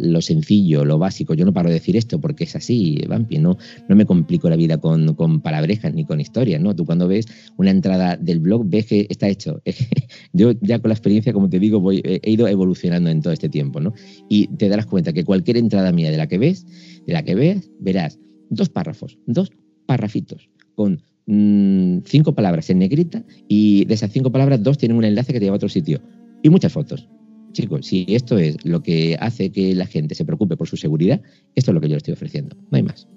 lo 0.00 0.20
sencillo, 0.20 0.84
lo 0.84 0.98
básico, 0.98 1.34
yo 1.34 1.44
no 1.44 1.52
paro 1.52 1.68
de 1.68 1.74
decir 1.74 1.96
esto 1.96 2.20
porque 2.20 2.44
es 2.44 2.56
así, 2.56 3.00
Bambi, 3.08 3.38
no, 3.38 3.56
no 3.88 3.96
me 3.96 4.06
complico 4.06 4.48
la 4.48 4.56
vida 4.56 4.78
con, 4.78 5.14
palabrejas 5.40 5.94
ni 5.94 6.04
con 6.04 6.20
historias, 6.20 6.60
¿no? 6.60 6.74
Tú 6.74 6.84
cuando 6.84 7.08
ves 7.08 7.26
una 7.56 7.70
entrada 7.70 8.16
del 8.16 8.40
blog 8.40 8.68
ves 8.68 8.86
que 8.86 9.06
está 9.08 9.28
hecho. 9.28 9.62
Yo 10.32 10.52
ya 10.60 10.78
con 10.78 10.90
la 10.90 10.94
experiencia, 10.94 11.32
como 11.32 11.48
te 11.48 11.58
digo, 11.58 11.92
he 11.92 12.20
ido 12.30 12.48
evolucionando 12.48 13.10
en 13.10 13.20
todo 13.22 13.32
este 13.32 13.48
tiempo, 13.48 13.80
¿no? 13.80 13.94
Y 14.28 14.48
te 14.56 14.68
darás 14.68 14.86
cuenta 14.86 15.12
que 15.12 15.24
cualquier 15.24 15.56
entrada 15.56 15.92
mía 15.92 16.10
de 16.10 16.16
la 16.16 16.26
que 16.26 16.38
ves, 16.38 16.66
de 17.06 17.12
la 17.12 17.22
que 17.22 17.34
ves, 17.34 17.70
verás 17.80 18.18
dos 18.50 18.68
párrafos, 18.68 19.18
dos 19.26 19.50
párrafitos 19.86 20.48
con 20.74 21.02
mm, 21.26 21.98
cinco 22.04 22.34
palabras 22.34 22.70
en 22.70 22.78
negrita 22.78 23.24
y 23.48 23.84
de 23.84 23.94
esas 23.94 24.10
cinco 24.10 24.32
palabras 24.32 24.62
dos 24.62 24.78
tienen 24.78 24.96
un 24.96 25.04
enlace 25.04 25.32
que 25.32 25.38
te 25.38 25.44
lleva 25.44 25.54
a 25.54 25.56
otro 25.56 25.68
sitio 25.68 26.00
y 26.42 26.50
muchas 26.50 26.72
fotos. 26.72 27.08
Chicos, 27.52 27.86
si 27.86 28.04
esto 28.08 28.38
es 28.38 28.62
lo 28.64 28.82
que 28.82 29.16
hace 29.18 29.50
que 29.50 29.74
la 29.74 29.86
gente 29.86 30.14
se 30.14 30.24
preocupe 30.24 30.56
por 30.56 30.68
su 30.68 30.76
seguridad, 30.76 31.22
esto 31.54 31.70
es 31.70 31.74
lo 31.74 31.80
que 31.80 31.88
yo 31.88 31.94
le 31.94 31.98
estoy 31.98 32.12
ofreciendo. 32.12 32.56
No 32.70 32.76
hay 32.76 32.82
más 32.82 33.08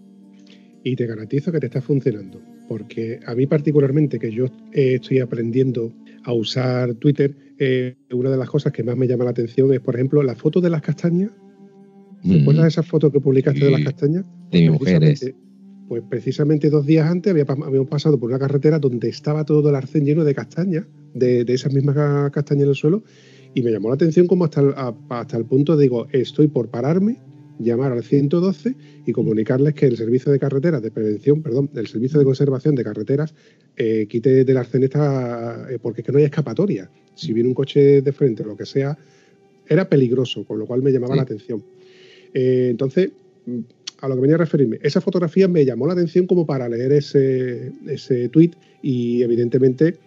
y 0.83 0.95
te 0.95 1.05
garantizo 1.05 1.51
que 1.51 1.59
te 1.59 1.67
está 1.67 1.81
funcionando. 1.81 2.41
Porque 2.67 3.19
a 3.25 3.35
mí 3.35 3.45
particularmente, 3.47 4.19
que 4.19 4.31
yo 4.31 4.45
eh, 4.71 4.95
estoy 4.95 5.19
aprendiendo 5.19 5.93
a 6.23 6.33
usar 6.33 6.93
Twitter, 6.95 7.35
eh, 7.57 7.95
una 8.11 8.29
de 8.29 8.37
las 8.37 8.49
cosas 8.49 8.71
que 8.71 8.83
más 8.83 8.95
me 8.95 9.07
llama 9.07 9.23
la 9.23 9.31
atención 9.31 9.73
es, 9.73 9.79
por 9.79 9.95
ejemplo, 9.95 10.21
la 10.23 10.35
foto 10.35 10.61
de 10.61 10.69
las 10.69 10.81
castañas. 10.81 11.31
¿Recuerdas 12.23 12.65
mm. 12.65 12.67
esas 12.67 12.87
fotos 12.87 13.11
que 13.11 13.19
publicaste 13.19 13.65
de 13.65 13.71
las 13.71 13.83
castañas? 13.83 14.25
De 14.51 14.61
mis 14.61 14.71
mujeres. 14.71 15.33
Pues 15.89 16.03
precisamente 16.07 16.69
dos 16.69 16.85
días 16.85 17.09
antes 17.09 17.31
habíamos 17.31 17.87
pasado 17.89 18.19
por 18.19 18.29
una 18.29 18.37
carretera 18.37 18.77
donde 18.77 19.09
estaba 19.09 19.43
todo 19.43 19.69
el 19.69 19.75
arcén 19.75 20.05
lleno 20.05 20.23
de 20.23 20.35
castañas, 20.35 20.85
de, 21.15 21.43
de 21.43 21.53
esas 21.53 21.73
mismas 21.73 21.95
castañas 22.31 22.63
en 22.63 22.69
el 22.69 22.75
suelo, 22.75 23.03
Y 23.55 23.63
me 23.63 23.71
llamó 23.71 23.89
la 23.89 23.95
atención 23.95 24.27
como 24.27 24.45
hasta 24.45 24.61
el, 24.61 24.75
hasta 25.09 25.35
el 25.35 25.45
punto 25.45 25.75
de 25.75 25.83
digo, 25.83 26.07
estoy 26.11 26.47
por 26.47 26.69
pararme, 26.69 27.17
llamar 27.57 27.91
al 27.91 28.03
112 28.03 28.75
y 29.07 29.11
comunicarles 29.11 29.73
que 29.73 29.87
el 29.87 29.97
servicio 29.97 30.31
de 30.31 30.37
carreteras 30.37 30.83
de 30.83 30.91
prevención, 30.91 31.41
perdón, 31.41 31.71
el 31.73 31.87
servicio 31.87 32.19
de 32.19 32.25
conservación 32.25 32.75
de 32.75 32.83
carreteras 32.83 33.33
eh, 33.75 34.05
quite 34.07 34.45
de 34.45 34.53
la 34.53 34.59
arceneta 34.59 35.67
eh, 35.71 35.79
porque 35.81 36.01
es 36.01 36.05
que 36.05 36.11
no 36.11 36.19
hay 36.19 36.25
escapatoria. 36.25 36.91
Si 37.15 37.33
viene 37.33 37.49
un 37.49 37.55
coche 37.55 38.03
de 38.03 38.11
frente 38.13 38.43
o 38.43 38.45
lo 38.45 38.55
que 38.55 38.67
sea, 38.67 38.95
era 39.67 39.89
peligroso, 39.89 40.45
con 40.45 40.59
lo 40.59 40.67
cual 40.67 40.83
me 40.83 40.91
llamaba 40.91 41.15
la 41.15 41.23
atención. 41.23 41.63
Eh, 42.31 42.67
entonces, 42.69 43.09
a 44.01 44.07
lo 44.07 44.15
que 44.15 44.21
venía 44.21 44.35
a 44.35 44.39
referirme, 44.39 44.79
esa 44.81 45.01
fotografía 45.01 45.47
me 45.47 45.65
llamó 45.65 45.87
la 45.87 45.93
atención 45.93 46.25
como 46.25 46.45
para 46.45 46.69
leer 46.69 46.91
ese, 46.93 47.71
ese 47.87 48.29
tweet 48.29 48.51
y 48.81 49.21
evidentemente 49.21 49.97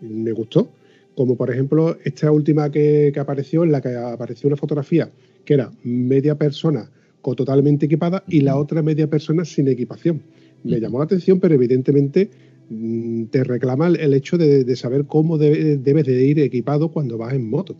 me 0.00 0.32
gustó. 0.32 0.70
Como 1.14 1.36
por 1.36 1.50
ejemplo 1.50 1.96
esta 2.04 2.30
última 2.30 2.70
que, 2.70 3.12
apareció, 3.18 3.64
en 3.64 3.72
la 3.72 3.80
que 3.80 3.94
apareció 3.94 4.48
una 4.48 4.56
fotografía 4.56 5.10
que 5.44 5.54
era 5.54 5.70
media 5.82 6.34
persona 6.34 6.90
con 7.22 7.36
totalmente 7.36 7.86
equipada 7.86 8.22
y 8.28 8.40
la 8.40 8.56
otra 8.56 8.82
media 8.82 9.08
persona 9.08 9.44
sin 9.44 9.68
equipación. 9.68 10.22
Me 10.62 10.80
llamó 10.80 10.98
la 10.98 11.04
atención, 11.04 11.38
pero 11.40 11.54
evidentemente 11.54 12.28
mm, 12.68 13.24
te 13.26 13.44
reclama 13.44 13.86
el 13.86 14.12
hecho 14.12 14.36
de, 14.36 14.76
saber 14.76 15.06
cómo 15.06 15.38
debes 15.38 16.06
de 16.06 16.24
ir 16.24 16.40
equipado 16.40 16.88
cuando 16.88 17.16
vas 17.16 17.32
en 17.32 17.48
moto. 17.48 17.76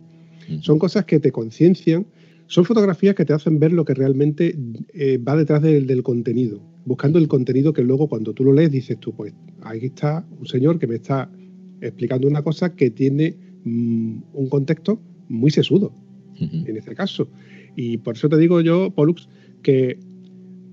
Son 0.61 0.79
cosas 0.79 1.05
que 1.05 1.19
te 1.19 1.31
conciencian 1.31 2.05
son 2.47 2.63
fotografías 2.63 3.13
que 3.13 3.25
te 3.25 3.33
hacen 3.33 3.59
ver 3.59 3.73
lo 3.73 3.83
que 3.85 3.93
realmente 3.93 4.57
eh, 4.93 5.17
va 5.17 5.35
detrás 5.35 5.61
del, 5.61 6.01
contenido, 6.01 6.61
buscando 6.85 7.19
el 7.19 7.27
contenido 7.27 7.73
que 7.73 7.83
luego 7.83 8.07
cuando 8.07 8.33
tú 8.33 8.45
lo 8.45 8.53
lees 8.53 8.71
dices 8.71 8.97
tú, 8.99 9.13
pues 9.13 9.33
ahí 9.61 9.85
está 9.85 10.25
un 10.39 10.45
señor 10.47 10.79
que 10.79 10.87
me 10.87 10.95
está 10.95 11.29
explicando 11.81 12.27
una 12.27 12.41
cosa 12.41 12.73
que 12.73 12.89
tiene 12.89 13.35
mm, 13.65 14.17
un 14.33 14.49
contexto 14.49 14.99
muy 15.27 15.51
sesudo, 15.51 15.93
en 16.39 16.77
este 16.77 16.95
caso. 16.95 17.27
Y 17.75 17.97
por 17.97 18.15
eso 18.15 18.29
te 18.29 18.37
digo 18.37 18.61
yo, 18.61 18.91
Pollux, 18.91 19.27
que 19.61 19.99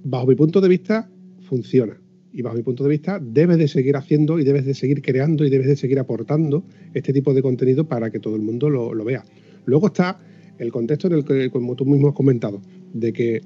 bajo 0.05 0.27
mi 0.27 0.37
punto 0.37 0.61
de 0.61 0.69
vista 0.69 1.11
funciona. 1.41 2.01
Y 2.33 2.43
bajo 2.43 2.57
mi 2.57 2.63
punto 2.63 2.85
de 2.85 2.91
vista 2.91 3.19
debes 3.21 3.59
de 3.59 3.69
seguir 3.69 3.97
haciendo 3.97 4.39
y 4.39 4.45
debes 4.45 4.65
de 4.65 4.75
seguir 4.75 5.03
creando 5.03 5.45
y 5.45 5.51
debes 5.51 5.69
de 5.69 5.77
seguir 5.77 5.99
aportando 5.99 6.65
este 6.93 7.13
tipo 7.13 7.33
de 7.33 7.43
contenido 7.43 7.89
para 7.89 8.11
que 8.11 8.21
todo 8.21 8.37
el 8.37 8.43
mundo 8.43 8.71
lo, 8.71 8.93
lo 8.93 9.05
vea. 9.05 9.25
Luego 9.67 9.89
está 9.89 10.21
el 10.59 10.73
contexto 10.73 11.09
en 11.09 11.15
el 11.15 11.25
que, 11.25 11.51
como 11.51 11.75
tú 11.75 11.85
mismo 11.85 12.09
has 12.09 12.15
comentado, 12.15 12.61
de 12.93 13.13
que 13.13 13.43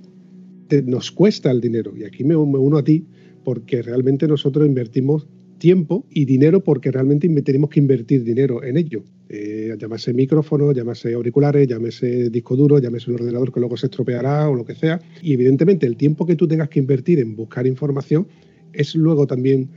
nos 0.85 1.11
cuesta 1.11 1.51
el 1.51 1.61
dinero. 1.61 1.95
Y 1.97 2.05
aquí 2.05 2.25
me, 2.25 2.37
uno 2.37 2.79
a 2.79 2.85
ti 2.85 3.05
porque 3.45 3.83
realmente 3.83 4.27
nosotros 4.29 4.67
invertimos 4.67 5.27
tiempo 5.59 6.07
y 6.11 6.25
dinero 6.25 6.63
porque 6.63 6.91
realmente 6.91 7.29
tenemos 7.43 7.71
que 7.71 7.81
invertir 7.81 8.23
dinero 8.23 8.63
en 8.63 8.77
ello. 8.77 9.03
Eh, 9.29 9.77
micrófono, 10.15 10.73
llámase 10.73 11.15
auriculares, 11.15 11.67
llámese 11.67 12.31
disco 12.31 12.57
duro, 12.57 12.79
llámese 12.79 13.11
un 13.11 13.17
ordenador 13.17 13.53
que 13.53 13.61
luego 13.61 13.77
se 13.77 13.87
estropeará 13.87 14.49
o 14.49 14.55
lo 14.55 14.65
que 14.65 14.75
sea. 14.75 15.01
Y 15.23 15.33
evidentemente 15.33 15.87
el 15.87 15.97
tiempo 15.97 16.27
que 16.27 16.37
tú 16.37 16.47
tengas 16.47 16.69
que 16.69 16.79
invertir 16.79 17.19
en 17.19 17.37
buscar 17.37 17.67
información 17.67 18.29
es 18.73 18.95
luego 18.95 19.27
también 19.27 19.69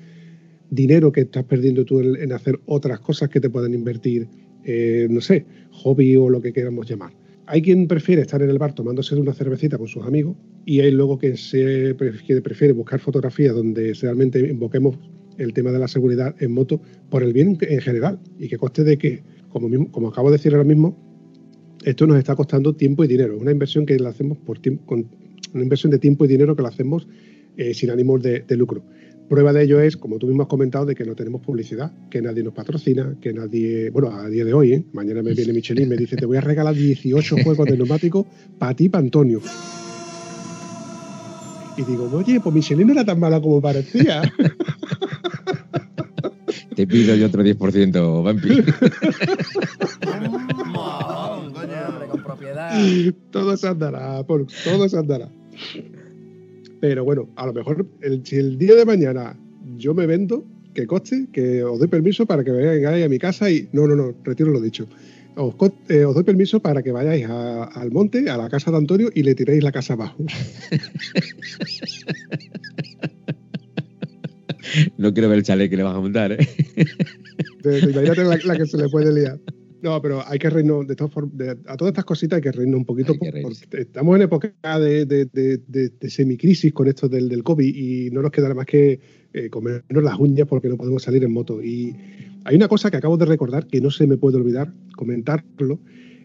dinero 0.70 1.12
que 1.12 1.22
estás 1.22 1.44
perdiendo 1.46 1.84
tú 1.84 2.00
en, 2.00 2.32
hacer 2.32 2.60
otras 2.66 3.00
cosas 3.00 3.30
que 3.30 3.42
te 3.42 3.50
pueden 3.50 3.74
invertir, 3.74 4.28
eh, 4.64 5.08
no 5.10 5.20
sé, 5.20 5.46
hobby 5.72 6.16
o 6.16 6.30
lo 6.30 6.42
que 6.42 6.54
queramos 6.54 6.88
llamar 6.90 7.21
hay 7.52 7.62
quien 7.62 7.86
prefiere 7.86 8.22
estar 8.22 8.42
en 8.42 8.50
el 8.50 8.58
bar 8.58 8.74
tomándose 8.74 9.14
una 9.14 9.34
cervecita 9.34 9.78
con 9.78 9.86
sus 9.86 10.06
amigos 10.06 10.38
y 10.66 10.80
hay 10.80 10.92
luego 10.92 11.18
quien 11.20 11.36
se 11.36 11.94
prefiere, 11.96 12.72
buscar 12.72 13.02
fotografías 13.02 13.54
donde 13.54 13.94
realmente 14.02 14.40
invoquemos 14.40 14.98
el 15.38 15.52
tema 15.52 15.74
de 15.74 15.80
la 15.80 15.90
seguridad 15.90 16.34
en 16.40 16.54
moto 16.54 16.82
por 17.10 17.24
el 17.24 17.34
bien 17.34 17.58
en 17.60 17.82
general 17.82 18.22
y 18.40 18.48
que 18.48 18.58
coste 18.58 18.86
de 18.86 18.98
que, 18.98 19.22
como, 19.50 19.92
como 19.92 20.08
acabo 20.08 20.32
de 20.32 20.38
decir 20.38 20.54
ahora 20.54 20.64
mismo, 20.64 20.98
esto 21.84 22.08
nos 22.08 22.18
está 22.20 22.38
costando 22.38 22.74
tiempo 22.74 23.04
y 23.04 23.08
dinero. 23.10 23.38
Una 23.38 23.52
inversión 23.52 23.86
que 23.86 24.00
la 24.00 24.10
hacemos 24.10 24.38
por 24.38 24.60
tiempo, 24.60 24.86
con 24.86 25.10
una 25.54 25.64
inversión 25.64 25.92
de 25.92 26.00
tiempo 26.00 26.24
y 26.24 26.30
dinero 26.30 26.56
que 26.56 26.62
la 26.62 26.70
hacemos 26.70 27.06
eh, 27.58 27.74
sin 27.74 27.90
ánimos 27.90 28.22
de 28.22 28.46
lucro. 28.56 28.82
Prueba 29.32 29.54
de 29.54 29.64
ello 29.64 29.80
es, 29.80 29.96
como 29.96 30.18
tú 30.18 30.28
mismo 30.28 30.44
has 30.44 30.50
comentado, 30.50 30.86
de 30.86 30.94
que 30.94 31.06
no 31.06 31.16
tenemos 31.16 31.40
publicidad, 31.40 31.94
que 32.10 32.22
nadie 32.22 32.44
nos 32.44 32.54
patrocina, 32.54 33.16
que 33.22 33.32
nadie, 33.32 33.90
bueno, 33.90 34.12
a 34.12 34.28
día 34.28 34.44
de 34.44 34.54
hoy, 34.54 34.74
¿eh? 34.74 34.84
mañana 34.92 35.24
me 35.24 35.34
viene 35.34 35.54
Michelin 35.54 35.86
y 35.86 35.88
me 35.88 35.96
dice, 35.96 36.18
te 36.18 36.26
voy 36.26 36.36
a 36.36 36.42
regalar 36.42 36.76
18 36.76 37.38
juegos 37.46 37.66
de 37.66 37.78
neumáticos 37.78 38.26
para 38.60 38.76
ti, 38.76 38.90
para 38.90 39.06
Antonio. 39.06 39.40
Y 41.78 41.84
digo, 41.84 42.12
oye, 42.14 42.42
pues 42.42 42.54
Michelin 42.54 42.88
no 42.88 42.92
era 42.92 43.06
tan 43.06 43.22
mala 43.22 43.40
como 43.40 43.62
parecía. 43.62 44.22
Te 46.76 46.86
pido 46.86 47.16
yo 47.16 47.28
otro 47.28 47.42
10%, 47.42 48.24
Vampi. 48.26 48.50
con 52.10 52.22
propiedad. 52.22 52.78
Todo 53.32 53.56
se 53.56 53.70
andará, 53.70 54.26
todo 54.26 54.90
se 54.90 54.98
andará. 54.98 55.30
Pero 56.82 57.06
bueno, 57.06 57.30
a 57.36 57.46
lo 57.46 57.54
mejor 57.54 57.88
si 58.24 58.36
el 58.36 58.58
día 58.58 58.76
de 58.76 58.86
mañana 58.86 59.38
yo 59.78 59.94
me 59.94 60.08
vendo, 60.08 60.44
que 60.74 60.88
coste, 60.88 61.28
que 61.32 61.64
os 61.64 61.80
doy 61.80 61.88
permiso 61.88 62.26
para 62.26 62.44
que 62.44 62.52
vengáis 62.52 63.06
a 63.06 63.10
mi 63.10 63.20
casa 63.20 63.50
y. 63.50 63.70
No, 63.72 63.88
no, 63.88 63.96
no, 63.96 64.14
retiro 64.24 64.52
lo 64.52 64.60
dicho. 64.60 64.88
Os, 65.36 65.56
eh, 65.88 66.02
doy 66.02 66.24
permiso 66.24 66.60
para 66.60 66.84
que 66.84 66.92
vayáis 66.92 67.26
al 67.26 67.90
monte, 67.92 68.30
a 68.30 68.36
la 68.36 68.50
casa 68.50 68.70
de 68.72 68.78
Antonio 68.78 69.10
y 69.14 69.24
le 69.24 69.34
tiréis 69.36 69.64
la 69.64 69.72
casa 69.72 69.94
abajo. 69.94 70.26
no 74.98 75.14
quiero 75.14 75.30
ver 75.30 75.38
el 75.38 75.44
chalet 75.44 75.70
que 75.70 75.78
le 75.78 75.84
vas 75.84 75.96
a 75.96 76.00
montar, 76.00 76.32
¿eh? 76.34 76.40
imagínate 77.64 78.24
la, 78.24 78.58
que 78.58 78.66
se 78.66 78.78
le 78.78 78.90
puede 78.90 79.14
liar. 79.14 79.40
No, 79.82 80.00
pero 80.02 80.22
hay 80.28 80.38
que 80.38 80.50
reírnos, 80.50 80.88
de 80.88 80.96
todas 80.96 81.12
formas, 81.12 81.34
a 81.66 81.76
todas 81.76 81.92
estas 81.92 82.06
cositas 82.06 82.38
hay 82.38 82.44
que 82.44 82.52
reírnos 82.52 82.78
un 82.78 82.86
poquito, 82.86 83.14
porque 83.18 83.82
estamos 83.82 84.16
en 84.16 84.22
época 84.22 84.54
de, 84.80 85.06
de, 85.06 85.26
de, 85.26 86.10
semicrisis 86.10 86.72
con 86.72 86.88
esto 86.88 87.10
del, 87.10 87.28
del, 87.30 87.44
COVID 87.44 87.76
y 87.76 88.12
no 88.12 88.22
nos 88.22 88.32
queda 88.32 88.54
más 88.54 88.68
que 88.68 89.00
eh, 89.34 89.50
comernos 89.50 90.04
las 90.04 90.20
uñas 90.20 90.48
porque 90.48 90.70
no 90.70 90.78
podemos 90.78 91.02
salir 91.02 91.24
en 91.24 91.32
moto. 91.32 91.64
Y 91.64 91.96
hay 92.44 92.56
una 92.56 92.68
cosa 92.68 92.92
que 92.92 92.98
acabo 92.98 93.18
de 93.18 93.26
recordar 93.26 93.66
que 93.66 93.82
no 93.82 93.90
se 93.90 94.06
me 94.06 94.18
puede 94.18 94.38
olvidar 94.38 94.72
comentarlo, 94.96 95.80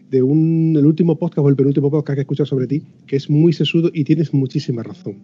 de 0.09 0.23
un, 0.23 0.75
el 0.77 0.85
último 0.85 1.17
podcast 1.17 1.39
o 1.39 1.49
el 1.49 1.55
penúltimo 1.55 1.91
podcast 1.91 2.15
que 2.15 2.21
he 2.21 2.23
escuchado 2.23 2.45
sobre 2.45 2.67
ti, 2.67 2.83
que 3.07 3.15
es 3.15 3.29
muy 3.29 3.53
sesudo 3.53 3.89
y 3.93 4.03
tienes 4.03 4.33
muchísima 4.33 4.83
razón. 4.83 5.17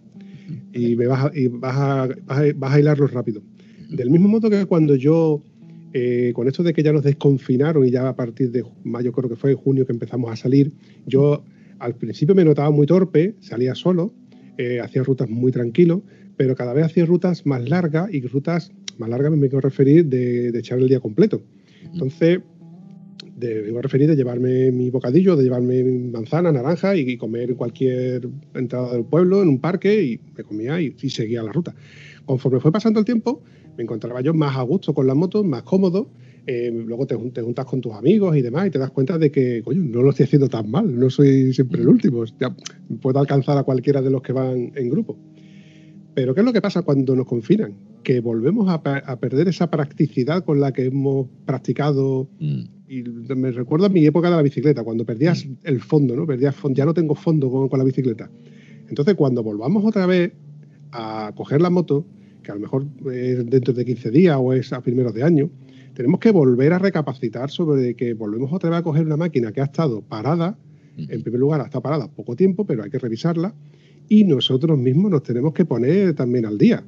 Y, 0.72 0.96
me 0.96 1.06
vas, 1.06 1.26
a, 1.26 1.30
y 1.34 1.46
vas, 1.46 1.76
a, 1.76 2.08
vas, 2.26 2.38
a, 2.38 2.44
vas 2.56 2.74
a 2.74 2.80
hilarlo 2.80 3.06
rápido. 3.06 3.42
Del 3.88 4.10
mismo 4.10 4.28
modo 4.28 4.50
que 4.50 4.66
cuando 4.66 4.94
yo 4.96 5.40
eh, 5.96 6.32
con 6.34 6.48
esto 6.48 6.64
de 6.64 6.72
que 6.72 6.82
ya 6.82 6.92
nos 6.92 7.04
desconfinaron 7.04 7.86
y 7.86 7.92
ya 7.92 8.08
a 8.08 8.16
partir 8.16 8.50
de 8.50 8.64
mayo, 8.82 9.12
creo 9.12 9.30
que 9.30 9.36
fue 9.36 9.52
en 9.52 9.56
junio 9.56 9.86
que 9.86 9.92
empezamos 9.92 10.28
a 10.28 10.34
salir, 10.34 10.72
yo 11.06 11.44
al 11.78 11.94
principio 11.94 12.34
me 12.34 12.44
notaba 12.44 12.72
muy 12.72 12.84
torpe, 12.84 13.36
salía 13.38 13.76
solo, 13.76 14.12
eh, 14.58 14.80
hacía 14.80 15.04
rutas 15.04 15.30
muy 15.30 15.52
tranquilo, 15.52 16.02
pero 16.36 16.56
cada 16.56 16.72
vez 16.72 16.86
hacía 16.86 17.06
rutas 17.06 17.46
más 17.46 17.68
largas 17.68 18.12
y 18.12 18.26
rutas 18.26 18.72
más 18.98 19.08
largas 19.08 19.30
me 19.32 19.48
quiero 19.48 19.60
referir 19.60 20.06
de, 20.06 20.48
echar 20.58 20.80
el 20.80 20.88
día 20.88 20.98
completo. 20.98 21.44
Entonces, 21.84 22.40
de, 23.36 23.62
me 23.62 23.70
voy 23.70 23.78
a 23.78 23.82
referir 23.82 24.08
de 24.08 24.16
llevarme 24.16 24.72
mi 24.72 24.90
bocadillo, 24.90 25.36
de 25.36 25.44
llevarme 25.44 25.84
manzana, 25.84 26.50
naranja 26.50 26.96
y, 26.96 27.16
comer 27.16 27.50
en 27.50 27.56
cualquier 27.56 28.28
entrada 28.54 28.92
del 28.94 29.04
pueblo, 29.04 29.42
en 29.42 29.48
un 29.48 29.60
parque, 29.60 30.02
y 30.02 30.20
me 30.36 30.42
comía 30.42 30.80
y 30.80 30.92
seguía 31.08 31.44
la 31.44 31.52
ruta. 31.52 31.72
Conforme 32.24 32.58
fue 32.58 32.72
pasando 32.72 32.98
el 32.98 33.06
tiempo, 33.06 33.42
me 33.76 33.82
encontraba 33.82 34.20
yo 34.20 34.34
más 34.34 34.56
a 34.56 34.62
gusto 34.62 34.94
con 34.94 35.06
la 35.06 35.14
moto, 35.14 35.44
más 35.44 35.62
cómodo. 35.62 36.08
Eh, 36.46 36.70
luego 36.70 37.06
te, 37.06 37.14
juntas 37.14 37.64
con 37.64 37.80
tus 37.80 37.94
amigos 37.94 38.36
y 38.36 38.42
demás 38.42 38.66
y 38.66 38.70
te 38.70 38.78
das 38.78 38.90
cuenta 38.90 39.16
de 39.16 39.30
que, 39.30 39.62
coño, 39.64 39.82
no 39.82 40.02
lo 40.02 40.10
estoy 40.10 40.24
haciendo 40.24 40.48
tan 40.48 40.70
mal, 40.70 40.98
no 40.98 41.08
soy 41.08 41.54
siempre 41.54 41.80
el 41.80 41.88
último, 41.88 42.22
puedo 43.00 43.18
alcanzar 43.18 43.56
a 43.56 43.62
cualquiera 43.62 44.02
de 44.02 44.10
los 44.10 44.20
que 44.20 44.34
van 44.34 44.72
en 44.74 44.90
grupo. 44.90 45.18
Pero 46.14 46.34
¿qué 46.34 46.42
es 46.42 46.44
lo 46.44 46.52
que 46.52 46.60
pasa 46.60 46.82
cuando 46.82 47.16
nos 47.16 47.26
confinan? 47.26 47.74
Que 48.02 48.20
volvemos 48.20 48.68
a, 48.68 48.82
perder 48.82 49.48
esa 49.48 49.70
practicidad 49.70 50.44
con 50.44 50.60
la 50.60 50.72
que 50.72 50.84
hemos 50.84 51.28
practicado. 51.46 52.28
Mm. 52.38 52.62
Y 52.86 53.02
me 53.34 53.50
recuerdo 53.50 53.86
a 53.86 53.88
mi 53.88 54.04
época 54.04 54.28
de 54.28 54.36
la 54.36 54.42
bicicleta, 54.42 54.84
cuando 54.84 55.06
perdías 55.06 55.46
mm. 55.46 55.52
el 55.64 55.80
fondo, 55.80 56.14
¿no? 56.14 56.26
Perdías 56.26 56.54
ya 56.70 56.84
no 56.84 56.92
tengo 56.92 57.14
fondo 57.14 57.50
con, 57.50 57.68
con 57.68 57.78
la 57.78 57.84
bicicleta. 57.84 58.30
Entonces, 58.88 59.14
cuando 59.14 59.42
volvamos 59.42 59.84
otra 59.84 60.06
vez 60.06 60.32
a 60.92 61.32
coger 61.34 61.62
la 61.62 61.70
moto, 61.70 62.06
que 62.44 62.52
a 62.52 62.54
lo 62.54 62.60
mejor 62.60 62.86
es 63.12 63.44
dentro 63.50 63.74
de 63.74 63.84
15 63.84 64.10
días 64.12 64.36
o 64.38 64.52
es 64.52 64.72
a 64.72 64.80
primeros 64.80 65.12
de 65.12 65.24
año, 65.24 65.50
tenemos 65.94 66.20
que 66.20 66.30
volver 66.30 66.72
a 66.72 66.78
recapacitar 66.78 67.50
sobre 67.50 67.94
que 67.94 68.14
volvemos 68.14 68.52
otra 68.52 68.70
vez 68.70 68.78
a 68.78 68.82
coger 68.82 69.04
una 69.04 69.16
máquina 69.16 69.50
que 69.52 69.60
ha 69.60 69.64
estado 69.64 70.02
parada, 70.02 70.56
en 70.96 71.22
primer 71.22 71.40
lugar 71.40 71.60
ha 71.60 71.64
estado 71.64 71.82
parada 71.82 72.08
poco 72.08 72.36
tiempo, 72.36 72.64
pero 72.64 72.84
hay 72.84 72.90
que 72.90 72.98
revisarla, 73.00 73.52
y 74.08 74.24
nosotros 74.24 74.78
mismos 74.78 75.10
nos 75.10 75.22
tenemos 75.22 75.52
que 75.52 75.64
poner 75.64 76.14
también 76.14 76.46
al 76.46 76.58
día. 76.58 76.84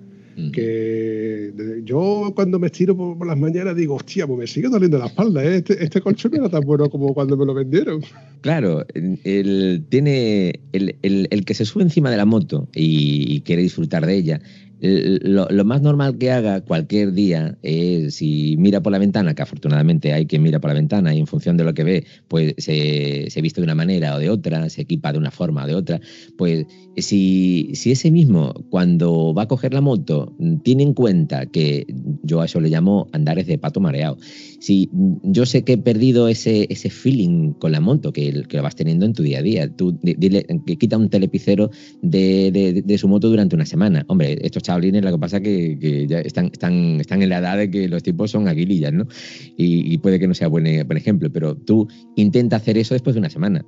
Que 0.53 1.51
yo 1.83 2.31
cuando 2.35 2.59
me 2.59 2.67
estiro 2.67 2.95
por, 2.95 3.27
las 3.27 3.39
mañanas 3.39 3.75
digo, 3.75 3.95
hostia, 3.95 4.27
pues 4.27 4.39
me 4.39 4.47
sigue 4.47 4.69
doliendo 4.69 4.99
la 4.99 5.07
espalda, 5.07 5.43
¿eh? 5.43 5.57
este, 5.57 5.83
este, 5.83 6.03
colchón 6.03 6.33
no 6.33 6.39
era 6.41 6.51
tan 6.51 6.61
bueno 6.61 6.91
como 6.91 7.15
cuando 7.15 7.39
me 7.39 7.47
lo 7.47 7.55
vendieron. 7.55 8.03
Claro, 8.43 8.85
el, 8.95 9.87
tiene 9.89 10.61
el, 10.73 10.97
el, 11.03 11.45
que 11.45 11.55
se 11.55 11.65
sube 11.65 11.83
encima 11.83 12.11
de 12.11 12.17
la 12.17 12.27
moto 12.27 12.69
y, 12.73 13.41
quiere 13.41 13.63
disfrutar 13.63 14.07
de 14.07 14.15
ella, 14.15 14.41
lo, 14.81 15.65
más 15.65 15.83
normal 15.83 16.19
que 16.19 16.31
haga 16.31 16.61
cualquier 16.61 17.13
día 17.13 17.57
es 17.63 18.15
si 18.15 18.57
mira 18.59 18.83
por 18.83 18.93
la 18.93 18.99
ventana, 18.99 19.35
que 19.35 19.43
afortunadamente 19.43 20.13
hay 20.13 20.27
quien 20.27 20.43
mira 20.43 20.61
por 20.61 20.71
la 20.71 20.75
ventana 20.75 21.15
y 21.15 21.19
en 21.19 21.27
función 21.27 21.57
de 21.57 21.65
lo 21.65 21.75
que 21.75 21.85
ve, 21.85 22.07
pues 22.29 22.55
se, 22.59 23.27
se 23.31 23.41
viste 23.41 23.61
de 23.61 23.65
una 23.65 23.75
manera 23.75 24.17
o 24.17 24.19
de 24.19 24.31
otra, 24.31 24.69
se 24.69 24.83
equipa 24.83 25.13
de 25.13 25.19
una 25.19 25.31
forma 25.31 25.65
o 25.65 25.67
de 25.67 25.75
otra, 25.75 26.01
pues 26.37 26.67
si, 26.97 27.71
si 27.75 27.93
ese 27.93 28.11
mismo 28.11 28.53
cuando 28.71 29.35
va 29.35 29.43
a 29.43 29.49
coger 29.49 29.73
la 29.75 29.81
moto 29.81 30.35
tiene 30.63 30.83
en 30.83 30.95
cuenta 30.95 31.47
que 31.47 31.87
yo 32.23 32.41
a 32.41 32.47
eso 32.47 32.61
le 32.61 32.69
llamo 32.69 33.09
andares 33.13 33.47
de 33.47 33.59
pato 33.59 33.81
mareado, 33.81 34.19
si 34.61 34.91
yo 35.23 35.47
sé 35.47 35.63
que 35.63 35.75
he 35.75 35.79
perdido 35.79 36.29
ese, 36.29 36.67
ese 36.71 36.91
feeling 36.91 37.53
con 37.55 37.73
la 37.73 37.81
moto 37.81 38.13
que, 38.13 38.43
que 38.49 38.57
lo 38.57 38.63
vas 38.63 38.77
teniendo 38.77 39.07
en 39.07 39.13
tu 39.13 39.23
día 39.23 39.39
a 39.39 39.43
día, 39.43 39.69
tú 39.69 39.99
dile 40.03 40.47
que 40.67 40.77
quita 40.77 40.97
un 40.97 41.09
telepicero 41.09 41.71
de, 42.03 42.83
de, 42.85 42.99
su 42.99 43.09
moto 43.09 43.29
durante 43.29 43.55
una 43.55 43.67
semana, 43.67 44.05
hombre, 44.09 44.39
estos 44.43 44.63
chavalines, 44.67 45.03
lo 45.03 45.13
que 45.13 45.19
pasa 45.19 45.41
que, 45.41 45.79
que 45.79 46.07
ya 46.07 46.21
están, 46.21 46.47
están, 46.47 47.01
están 47.01 47.23
en 47.23 47.29
la 47.29 47.39
edad 47.39 47.57
de 47.57 47.71
que 47.71 47.89
los 47.89 48.03
tipos 48.03 48.31
son 48.31 48.49
aguilillas, 48.49 48.93
¿no? 48.93 49.07
Y, 49.57 49.97
puede 49.99 50.19
que 50.19 50.29
no 50.29 50.35
sea 50.35 50.49
buen, 50.49 50.65
buen 50.87 50.99
ejemplo, 50.99 51.33
pero 51.33 51.57
tú 51.57 51.89
intenta 52.17 52.57
hacer 52.57 52.77
eso 52.79 52.95
después 52.95 53.15
de 53.15 53.21
una 53.21 53.31
semana 53.31 53.65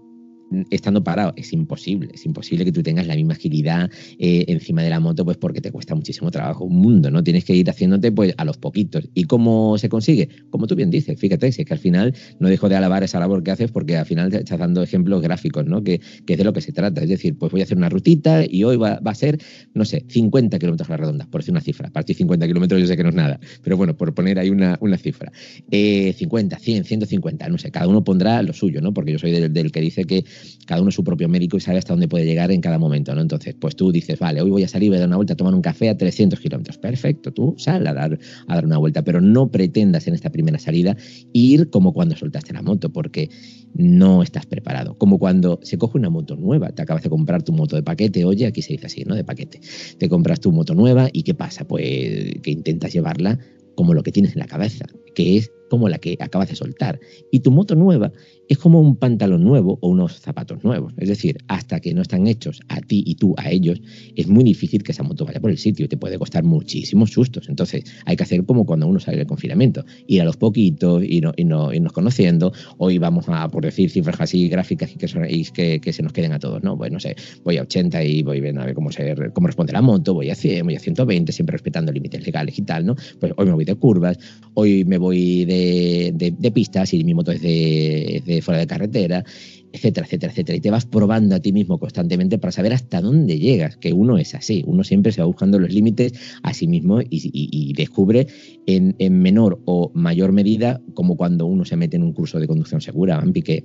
estando 0.71 1.03
parado. 1.03 1.33
Es 1.37 1.53
imposible, 1.53 2.11
es 2.13 2.25
imposible 2.27 2.65
que 2.65 2.73
tú 2.73 2.83
tengas 2.83 3.07
la 3.07 3.15
misma 3.15 3.35
agilidad 3.35 3.91
eh, 4.19 4.45
encima 4.49 4.83
de 4.83 4.91
la 4.91 5.01
moto, 5.01 5.25
pues 5.25 5.37
porque 5.37 5.61
te 5.61 5.71
cuesta 5.71 5.95
muchísimo 5.95 6.31
trabajo, 6.31 6.65
un 6.65 6.77
mundo, 6.77 7.11
¿no? 7.11 7.23
Tienes 7.23 7.45
que 7.45 7.55
ir 7.55 7.69
haciéndote 7.69 8.13
pues 8.13 8.35
a 8.37 8.45
los 8.45 8.59
poquitos. 8.59 9.09
¿Y 9.15 9.25
cómo 9.25 9.79
se 9.79 9.89
consigue? 9.89 10.29
Como 10.51 10.67
tú 10.67 10.75
bien 10.75 10.91
dices, 10.91 11.19
fíjate, 11.19 11.53
si 11.53 11.63
es 11.63 11.67
que 11.67 11.75
al 11.75 11.81
final 11.81 12.15
no 12.39 12.49
dejo 12.49 12.69
de 12.69 12.77
alabar 12.77 13.03
esa 13.03 13.21
labor 13.21 13.43
que 13.43 13.51
haces 13.51 13.71
porque 13.71 13.97
al 13.97 14.07
final 14.07 14.31
te 14.31 14.39
estás 14.39 14.59
dando 14.59 14.83
ejemplos 14.83 15.23
gráficos, 15.23 15.67
¿no? 15.67 15.83
Que, 15.83 16.01
que 16.27 16.35
es 16.35 16.39
de 16.39 16.45
lo 16.45 16.53
que 16.53 16.61
se 16.61 16.73
trata. 16.73 17.03
Es 17.03 17.09
decir, 17.09 17.37
pues 17.37 17.53
voy 17.53 17.61
a 17.61 17.65
hacer 17.65 17.77
una 17.77 17.89
rutita 17.89 18.45
y 18.49 18.65
hoy 18.65 18.77
va, 18.77 19.01
a 19.05 19.15
ser, 19.15 19.39
no 19.75 19.85
sé, 19.85 20.05
50 20.09 20.59
kilómetros 20.59 20.89
a 20.89 20.93
la 20.93 20.97
redonda, 20.99 21.27
por 21.31 21.41
decir 21.41 21.53
una 21.53 21.61
cifra. 21.61 21.91
Partir 21.91 22.17
50 22.17 22.47
kilómetros 22.47 22.81
yo 22.81 22.87
sé 22.87 22.97
que 22.97 23.03
no 23.03 23.11
es 23.11 23.15
nada, 23.15 23.41
pero 23.63 23.77
bueno, 23.77 23.97
por 23.97 24.15
poner 24.15 24.39
ahí 24.39 24.51
una, 24.51 24.79
una 24.81 24.99
cifra. 24.99 25.33
50, 25.71 26.59
100, 26.59 26.85
150, 26.85 27.49
no 27.49 27.59
sé, 27.59 27.71
cada 27.71 27.89
uno 27.89 28.05
pondrá 28.05 28.43
lo 28.43 28.53
suyo, 28.53 28.81
¿no? 28.81 28.93
Porque 28.93 29.13
yo 29.13 29.19
soy 29.19 29.33
del, 29.33 29.53
del 29.53 29.73
que 29.73 29.81
dice 29.81 30.05
que 30.05 30.25
cada 30.67 30.81
uno 30.81 30.91
es 30.91 30.95
su 30.95 31.05
propio 31.05 31.29
médico 31.29 31.57
y 31.57 31.61
sabe 31.61 31.79
hasta 31.79 31.93
dónde 31.93 32.09
puede 32.09 32.25
llegar 32.25 32.51
en 32.51 32.61
cada 32.61 32.79
momento, 32.79 33.15
¿no? 33.15 33.21
Entonces, 33.21 33.55
pues 33.59 33.77
tú 33.77 33.93
dices, 33.93 34.19
vale, 34.19 34.41
hoy 34.43 34.51
voy 34.51 34.63
a 34.65 34.69
salir, 34.69 34.91
voy 34.91 34.97
a 34.97 35.01
dar 35.01 35.09
una 35.09 35.17
vuelta 35.17 35.35
a 35.35 35.37
tomar 35.37 35.55
un 35.55 35.63
café 35.63 35.89
a 35.89 35.97
300 35.97 36.39
kilómetros. 36.41 36.79
Perfecto, 36.79 37.33
tú 37.33 37.55
sal 37.59 37.87
a 37.87 37.95
dar, 37.95 38.19
a 38.47 38.55
dar 38.55 38.65
una 38.65 38.79
vuelta, 38.79 39.03
pero 39.03 39.21
no 39.21 39.51
pretendas 39.51 40.07
en 40.07 40.15
esta 40.15 40.31
primera 40.31 40.59
salida 40.59 40.97
ir 41.33 41.71
como 41.71 41.93
cuando 41.93 42.17
soltaste 42.17 42.53
la 42.53 42.63
moto, 42.63 42.93
porque 42.93 43.31
no 43.75 44.23
estás 44.23 44.47
preparado. 44.47 44.97
Como 44.99 45.19
cuando 45.19 45.61
se 45.63 45.79
coge 45.79 45.99
una 45.99 46.11
moto 46.11 46.37
nueva, 46.37 46.71
te 46.71 46.83
acabas 46.83 47.03
de 47.03 47.11
comprar 47.11 47.43
tu 47.43 47.53
moto 47.53 47.77
de 47.77 47.83
paquete, 47.83 48.25
oye, 48.25 48.47
aquí 48.47 48.63
se 48.63 48.75
dice 48.75 48.87
así, 48.87 49.05
¿no? 49.05 49.15
De 49.15 49.25
paquete. 49.25 49.61
Te 49.99 50.09
compras 50.09 50.41
tu 50.41 50.53
moto 50.53 50.75
nueva 50.75 51.09
y 51.13 51.23
¿qué 51.23 51.35
pasa? 51.35 51.67
Pues 51.67 52.41
que 52.43 52.51
intentas 52.51 52.93
llevarla 52.93 53.39
como 53.75 53.95
lo 53.95 54.03
que 54.03 54.11
tienes 54.11 54.33
en 54.33 54.41
la 54.41 54.47
cabeza, 54.47 54.87
que 55.15 55.37
es 55.37 55.53
como 55.71 55.89
la 55.89 55.99
que 55.99 56.17
acabas 56.19 56.49
de 56.49 56.57
soltar. 56.57 56.99
Y 57.31 57.41
tu 57.41 57.51
moto 57.51 57.75
nueva 57.75 58.13
es 58.49 58.59
como 58.59 58.81
un 58.81 58.97
pantalón 58.97 59.45
nuevo 59.45 59.79
o 59.81 59.89
unos 59.89 60.21
zapatos 60.21 60.65
nuevos. 60.65 60.95
Es 60.97 61.09
decir, 61.09 61.39
hasta 61.49 61.81
que 61.81 61.95
no 61.95 62.03
están 62.03 62.27
hechos 62.27 62.61
a 62.69 62.81
ti 62.81 63.03
y 63.07 63.15
tú 63.17 63.35
a 63.37 63.51
ellos, 63.51 63.81
es 64.17 64.27
muy 64.29 64.45
difícil 64.45 64.83
que 64.83 64.93
esa 64.93 65.03
moto 65.03 65.25
vaya 65.25 65.41
por 65.41 65.51
el 65.51 65.59
sitio 65.59 65.89
te 65.89 65.97
puede 65.97 66.19
costar 66.19 66.45
muchísimos 66.45 67.11
sustos. 67.11 67.49
Entonces, 67.49 67.85
hay 68.05 68.17
que 68.17 68.23
hacer 68.23 68.45
como 68.45 68.67
cuando 68.67 68.87
uno 68.87 69.01
sale 69.01 69.19
del 69.19 69.27
confinamiento, 69.27 69.85
ir 70.07 70.23
a 70.23 70.25
los 70.25 70.37
poquitos, 70.37 71.03
y 71.05 71.21
no, 71.21 71.33
y 71.37 71.45
no, 71.45 71.73
irnos 71.73 71.93
conociendo. 71.93 72.53
Hoy 72.79 72.99
vamos 72.99 73.27
a, 73.29 73.49
por 73.49 73.65
decir 73.65 73.91
cifras 73.91 74.21
así 74.21 74.49
gráficas 74.49 74.91
y 74.93 75.45
que, 75.51 75.81
que, 75.81 75.93
se 75.93 76.03
nos 76.03 76.13
queden 76.13 76.33
a 76.33 76.39
todos, 76.39 76.63
¿no? 76.63 76.77
Pues 76.77 76.91
no 76.91 77.01
sé, 77.01 77.17
voy 77.45 77.59
a 77.59 77.63
80 77.63 78.05
y 78.05 78.23
voy 78.23 78.39
a 78.39 78.65
ver 78.65 78.75
cómo, 78.75 78.91
se, 78.91 79.15
cómo 79.33 79.47
responde 79.47 79.73
la 79.73 79.83
moto, 79.83 80.15
voy 80.15 80.31
a 80.31 80.35
100, 80.35 80.65
voy 80.65 80.77
a 80.77 80.81
120, 80.81 81.33
siempre 81.33 81.53
respetando 81.53 81.93
límites 81.93 82.25
legales 82.25 82.59
y 82.59 82.63
tal, 82.63 82.87
¿no? 82.87 82.97
Pues 83.21 83.33
hoy 83.37 83.47
me 83.47 83.53
voy 83.53 83.65
de 83.65 83.75
curvas, 83.75 84.19
hoy 84.55 84.85
me 84.85 84.99
voy 84.99 85.45
de 85.45 85.99
de, 86.15 86.51
pistas 86.51 86.93
y 86.95 87.05
mi 87.05 87.15
moto 87.15 87.33
es 87.33 87.43
de, 87.43 88.38
fuera 88.43 88.61
de 88.61 88.67
carretera, 88.67 89.25
etcétera, 89.73 90.07
etcétera, 90.07 90.33
etcétera. 90.33 90.57
Y 90.57 90.61
te 90.61 90.71
vas 90.71 90.87
probando 90.87 91.35
a 91.35 91.41
ti 91.41 91.53
mismo 91.53 91.79
constantemente 91.79 92.39
para 92.39 92.53
saber 92.53 92.73
hasta 92.73 93.01
dónde 93.01 93.39
llegas, 93.39 93.77
que 93.77 93.93
uno 93.93 94.19
es 94.19 94.35
así, 94.35 94.63
uno 94.67 94.85
siempre 94.85 95.13
se 95.13 95.21
va 95.21 95.27
buscando 95.27 95.59
los 95.59 95.73
límites 95.73 96.13
a 96.43 96.55
sí 96.55 96.67
mismo 96.67 97.01
y, 97.01 97.73
descubre 97.75 98.27
en, 98.67 98.95
menor 99.21 99.61
o 99.65 99.91
mayor 99.95 100.33
medida 100.33 100.81
como 100.95 101.17
cuando 101.17 101.47
uno 101.47 101.65
se 101.65 101.77
mete 101.77 101.97
en 101.97 102.03
un 102.03 102.13
curso 102.13 102.39
de 102.39 102.47
conducción 102.47 102.81
segura, 102.81 103.17
Vampi, 103.17 103.43
que 103.43 103.65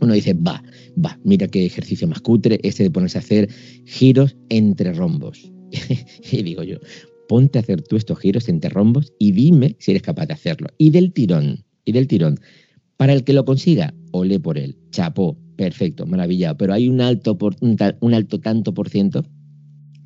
uno 0.00 0.14
dice, 0.14 0.34
va, 0.34 0.62
va, 1.02 1.18
mira 1.24 1.46
qué 1.48 1.66
ejercicio 1.66 2.08
más 2.08 2.20
cutre, 2.20 2.58
este 2.62 2.84
de 2.84 2.90
ponerse 2.90 3.18
a 3.18 3.20
hacer 3.20 3.48
giros 3.84 4.36
entre 4.48 4.92
rombos. 4.92 5.52
y 6.32 6.42
digo 6.42 6.62
yo, 6.62 6.78
ponte 7.28 7.58
a 7.58 7.62
hacer 7.62 7.82
tú 7.82 7.96
estos 7.96 8.18
giros 8.18 8.48
entre 8.48 8.70
rombos 8.70 9.12
y 9.18 9.32
dime 9.32 9.76
si 9.78 9.92
eres 9.92 10.02
capaz 10.02 10.26
de 10.26 10.34
hacerlo. 10.34 10.68
Y 10.78 10.90
del 10.90 11.12
tirón, 11.12 11.64
y 11.84 11.92
del 11.92 12.08
tirón. 12.08 12.40
Para 13.00 13.14
el 13.14 13.24
que 13.24 13.32
lo 13.32 13.46
consiga, 13.46 13.94
ole 14.10 14.38
por 14.40 14.58
él, 14.58 14.76
chapó, 14.90 15.34
perfecto, 15.56 16.04
maravillado. 16.04 16.58
Pero 16.58 16.74
hay 16.74 16.86
un 16.86 17.00
alto, 17.00 17.38
un 17.62 18.12
alto 18.14 18.40
tanto 18.40 18.74
por 18.74 18.90
ciento 18.90 19.24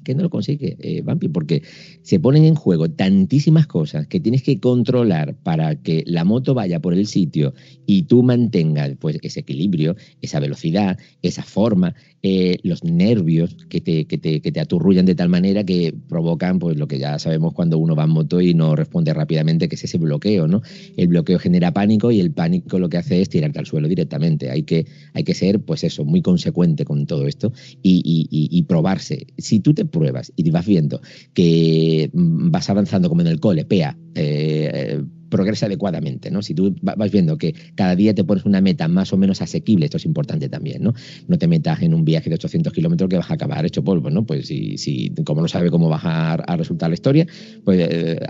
que 0.05 0.15
no 0.15 0.23
lo 0.23 0.31
consigue, 0.31 0.77
eh, 0.81 1.03
porque 1.33 1.63
se 2.03 2.21
ponen 2.21 2.45
en 2.45 2.55
juego 2.55 2.91
tantísimas 2.91 3.67
cosas 3.67 4.07
que 4.07 4.21
tienes 4.21 4.43
que 4.43 4.61
controlar 4.61 5.35
para 5.43 5.75
que 5.77 6.05
la 6.07 6.25
moto 6.25 6.55
vaya 6.55 6.81
por 6.81 6.95
el 6.95 7.07
sitio 7.07 7.55
y 7.87 8.03
tú 8.03 8.23
mantengas 8.23 8.93
pues, 8.99 9.19
ese 9.23 9.41
equilibrio, 9.41 9.97
esa 10.23 10.41
velocidad, 10.41 10.99
esa 11.23 11.43
forma, 11.43 11.95
eh, 12.23 12.59
los 12.63 12.85
nervios 12.85 13.57
que 13.69 13.81
te, 13.81 14.07
que, 14.07 14.19
te, 14.19 14.41
que 14.41 14.53
te 14.53 14.61
aturrullan 14.61 15.05
de 15.05 15.15
tal 15.15 15.29
manera 15.29 15.65
que 15.65 15.95
provocan 16.09 16.59
pues, 16.59 16.77
lo 16.77 16.89
que 16.89 16.99
ya 16.99 17.19
sabemos 17.19 17.53
cuando 17.53 17.79
uno 17.79 17.95
va 17.95 18.05
en 18.05 18.11
moto 18.11 18.41
y 18.41 18.55
no 18.55 18.75
responde 18.77 19.13
rápidamente, 19.13 19.69
que 19.69 19.75
es 19.75 19.85
ese 19.85 19.99
bloqueo. 19.99 20.49
¿no? 20.49 20.63
El 20.97 21.09
bloqueo 21.09 21.39
genera 21.39 21.73
pánico 21.73 22.11
y 22.11 22.21
el 22.21 22.33
pánico 22.33 22.79
lo 22.79 22.89
que 22.89 22.99
hace 22.99 23.21
es 23.21 23.29
tirarte 23.29 23.59
al 23.59 23.67
suelo 23.67 23.89
directamente. 23.89 24.51
Hay 24.51 24.63
que, 24.63 24.87
hay 25.13 25.25
que 25.25 25.35
ser, 25.35 25.61
pues 25.61 25.85
eso, 25.85 26.05
muy 26.05 26.23
consecuente 26.23 26.85
con 26.85 27.07
todo 27.07 27.27
esto 27.27 27.53
y, 27.83 28.29
y 28.31 28.63
probarse. 28.63 29.27
Si 29.39 29.61
tú 29.61 29.75
te 29.75 29.85
pruebas 29.95 30.33
y 30.37 30.51
vas 30.51 30.67
viendo 30.67 31.01
que 31.33 32.11
mm, 32.13 32.51
vas 32.51 32.69
avanzando 32.69 33.09
como 33.09 33.23
en 33.23 33.29
el 33.29 33.41
cole, 33.41 33.65
PEA, 33.65 33.97
eh, 34.15 35.03
progresa 35.35 35.67
adecuadamente, 35.67 36.31
¿no? 36.31 36.43
Si 36.43 36.55
tú 36.55 36.77
vas 36.81 37.11
viendo 37.11 37.37
que 37.37 37.57
cada 37.75 37.97
día 37.97 38.15
te 38.15 38.23
pones 38.23 38.45
una 38.45 38.61
meta 38.61 38.87
más 38.87 39.13
o 39.13 39.17
menos 39.17 39.43
asequible, 39.43 39.87
esto 39.87 39.97
es 39.97 40.05
importante 40.05 40.49
también, 40.49 40.81
¿no? 40.81 40.95
No 41.27 41.39
te 41.39 41.49
metas 41.49 41.83
en 41.83 41.93
un 41.93 42.05
viaje 42.05 42.31
de 42.31 42.37
800 42.37 42.73
kilómetros 42.73 43.11
que 43.11 43.17
vas 43.17 43.29
a 43.29 43.35
acabar 43.35 43.67
hecho 43.67 43.83
polvo, 43.83 44.11
¿no? 44.11 44.25
Pues 44.25 44.47
si, 44.47 44.79
si 44.79 45.11
como 45.25 45.41
no 45.43 45.49
sabe 45.49 45.73
cómo 45.73 45.89
va 45.89 45.99
a, 46.05 46.57
resultar 46.57 46.89
la 46.89 46.95
historia, 46.95 47.27
pues 47.65 47.81
eh, 47.81 48.21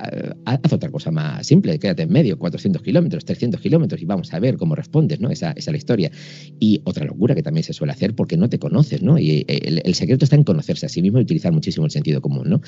haz 0.47 0.73
otra 0.73 0.91
cosa 0.91 1.11
más 1.11 1.47
simple, 1.47 1.79
quédate 1.79 2.05
en 2.05 2.11
medio, 2.11 2.39
400 2.39 2.81
kilómetros, 2.81 3.27
300 3.27 3.61
kilómetros 3.61 4.01
y 4.01 4.07
vamos 4.07 4.33
a 4.33 4.39
ver 4.41 4.57
cómo 4.57 4.75
respondes, 4.75 5.21
¿no? 5.21 5.29
Esa, 5.29 5.53
es 5.53 5.67
la 5.67 5.77
historia. 5.77 6.11
Y 6.59 6.81
otra 6.85 7.05
locura 7.05 7.35
que 7.35 7.43
también 7.43 7.65
se 7.65 7.75
suele 7.75 7.93
hacer 7.93 8.15
porque 8.15 8.39
no 8.39 8.49
te 8.49 8.59
conoces, 8.59 9.03
¿no? 9.03 9.19
Y 9.19 9.31
eh, 9.31 9.45
el, 9.47 9.83
el 9.85 9.95
secreto 9.95 10.25
está 10.25 10.37
en 10.37 10.45
conocerse 10.45 10.87
a 10.87 10.89
sí 10.89 11.03
mismo 11.03 11.19
y 11.19 11.23
utilizar 11.23 11.53
muchísimo 11.53 11.85
el 11.85 11.93
sentido 11.93 12.23
común, 12.23 12.49
¿no? 12.49 12.63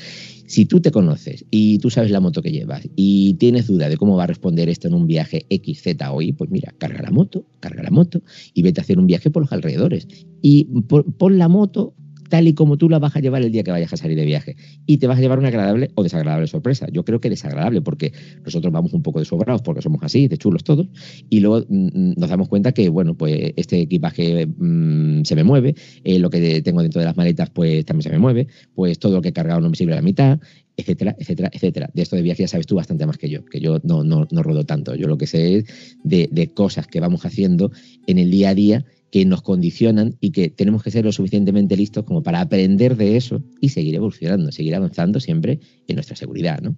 Si 0.47 0.66
tú 0.66 0.80
te 0.80 0.91
conoces 0.91 1.47
y 1.51 1.78
tú 1.78 1.89
sabes 1.89 2.11
la 2.11 2.20
moto 2.20 2.43
que 2.43 2.53
llevas 2.53 2.87
y 2.97 3.34
tienes 3.34 3.66
duda 3.66 3.89
de 3.89 3.97
cómo 3.97 4.14
va 4.14 4.26
a 4.27 4.29
responder 4.29 4.68
esto 4.68 4.89
en 4.89 4.95
un 4.95 5.07
viaje 5.07 5.47
XZ 5.51 5.97
hoy, 6.11 6.33
pues 6.33 6.51
mira, 6.51 6.74
carga 6.79 7.03
la 7.03 7.11
moto, 7.11 7.47
carga 7.61 7.83
la 7.83 7.91
moto 7.91 8.22
y 8.55 8.62
vete 8.62 8.81
a 8.81 8.83
hacer 8.83 8.99
un 8.99 9.07
viaje 9.07 9.31
por 9.31 9.43
los 9.43 9.53
alrededores. 9.53 10.07
Y 10.43 10.64
pon 10.64 11.39
la 11.39 11.49
moto 11.49 11.95
tal 12.29 12.49
y 12.49 12.55
como 12.55 12.77
tú 12.77 12.89
la 12.89 12.99
vas 12.99 13.16
a 13.16 13.20
llevar 13.20 13.43
el 13.43 13.53
día 13.53 13.62
que 13.62 13.70
vayas 13.70 13.93
a 13.93 13.97
salir 13.97 14.16
de 14.16 14.24
viaje. 14.24 14.57
Y 14.87 14.99
te 14.99 15.07
vas 15.07 15.18
a 15.18 15.20
llevar 15.20 15.39
una 15.39 15.49
agradable 15.49 15.91
o 15.95 16.03
desagradable 16.03 16.47
sorpresa. 16.47 16.87
Yo 16.93 17.05
creo 17.05 17.20
que 17.20 17.31
desagradable 17.31 17.81
porque 17.81 18.12
nosotros 18.45 18.72
vamos 18.72 18.93
un 18.93 19.03
poco 19.03 19.18
de 19.18 19.24
sobrados 19.24 19.62
porque 19.62 19.83
somos 19.83 20.03
así, 20.03 20.29
de 20.29 20.39
chulos 20.39 20.64
todos, 20.64 20.89
y 21.31 21.41
luego 21.41 21.64
mm, 21.68 21.87
mm, 21.87 22.14
nos 22.16 22.31
damos 22.31 22.49
cuenta 22.49 22.72
que, 22.72 22.89
bueno, 22.89 23.14
pues 23.16 23.53
este 23.57 23.81
equipaje 23.81 24.47
mm, 24.47 25.24
se 25.24 25.35
me 25.35 25.45
mueve, 25.45 25.74
eh, 26.05 26.18
lo 26.18 26.31
que 26.31 26.62
tengo 26.62 26.83
dentro 26.83 27.01
de 27.01 27.07
las 27.07 27.16
maletas 27.16 27.51
pues 27.51 27.85
también 27.85 28.03
se 28.03 28.11
me 28.11 28.18
mueve, 28.18 28.49
pues 28.74 28.99
todo 28.99 29.14
lo 29.14 29.22
que 29.22 29.29
he 29.29 29.33
cargado 29.33 29.61
no 29.61 29.70
me 29.70 29.77
sirve 29.77 29.93
a 29.93 29.97
la 29.97 30.03
mitad, 30.03 30.41
etcétera, 30.77 31.16
etcétera, 31.18 31.51
etcétera. 31.53 31.91
De 31.95 32.03
esto 32.03 32.16
de 32.16 32.22
viaje 32.22 32.43
ya 32.43 32.49
sabes 32.49 32.66
tú 32.66 32.77
bastante 32.77 33.07
más 33.07 33.18
que 33.18 33.29
yo, 33.29 33.45
que 33.45 33.61
yo 33.61 33.81
no, 33.83 34.05
no, 34.05 34.27
no 34.31 34.43
rodo 34.43 34.64
tanto. 34.64 34.95
Yo 34.95 35.09
lo 35.09 35.18
que 35.18 35.27
sé 35.27 35.57
es 35.57 35.64
de, 36.05 36.29
de, 36.31 36.49
cosas 36.49 36.87
que 36.87 37.01
vamos 37.01 37.24
haciendo 37.24 37.72
en 38.07 38.18
el 38.18 38.31
día 38.31 38.51
a 38.51 38.55
día 38.55 38.85
que 39.11 39.24
nos 39.24 39.43
condicionan 39.43 40.16
y 40.20 40.33
que 40.33 40.51
tenemos 40.51 40.83
que 40.83 40.91
ser 40.91 41.05
lo 41.05 41.12
suficientemente 41.12 41.77
listos 41.77 42.05
como 42.05 42.22
para 42.22 42.41
aprender 42.41 42.97
de 42.97 43.16
eso 43.16 43.43
y 43.61 43.70
seguir 43.70 43.95
evolucionando, 43.95 44.53
seguir 44.53 44.74
avanzando 44.74 45.20
siempre 45.20 45.61
en 45.87 45.97
nuestra 45.97 46.16
seguridad, 46.16 46.61
¿no? 46.61 46.77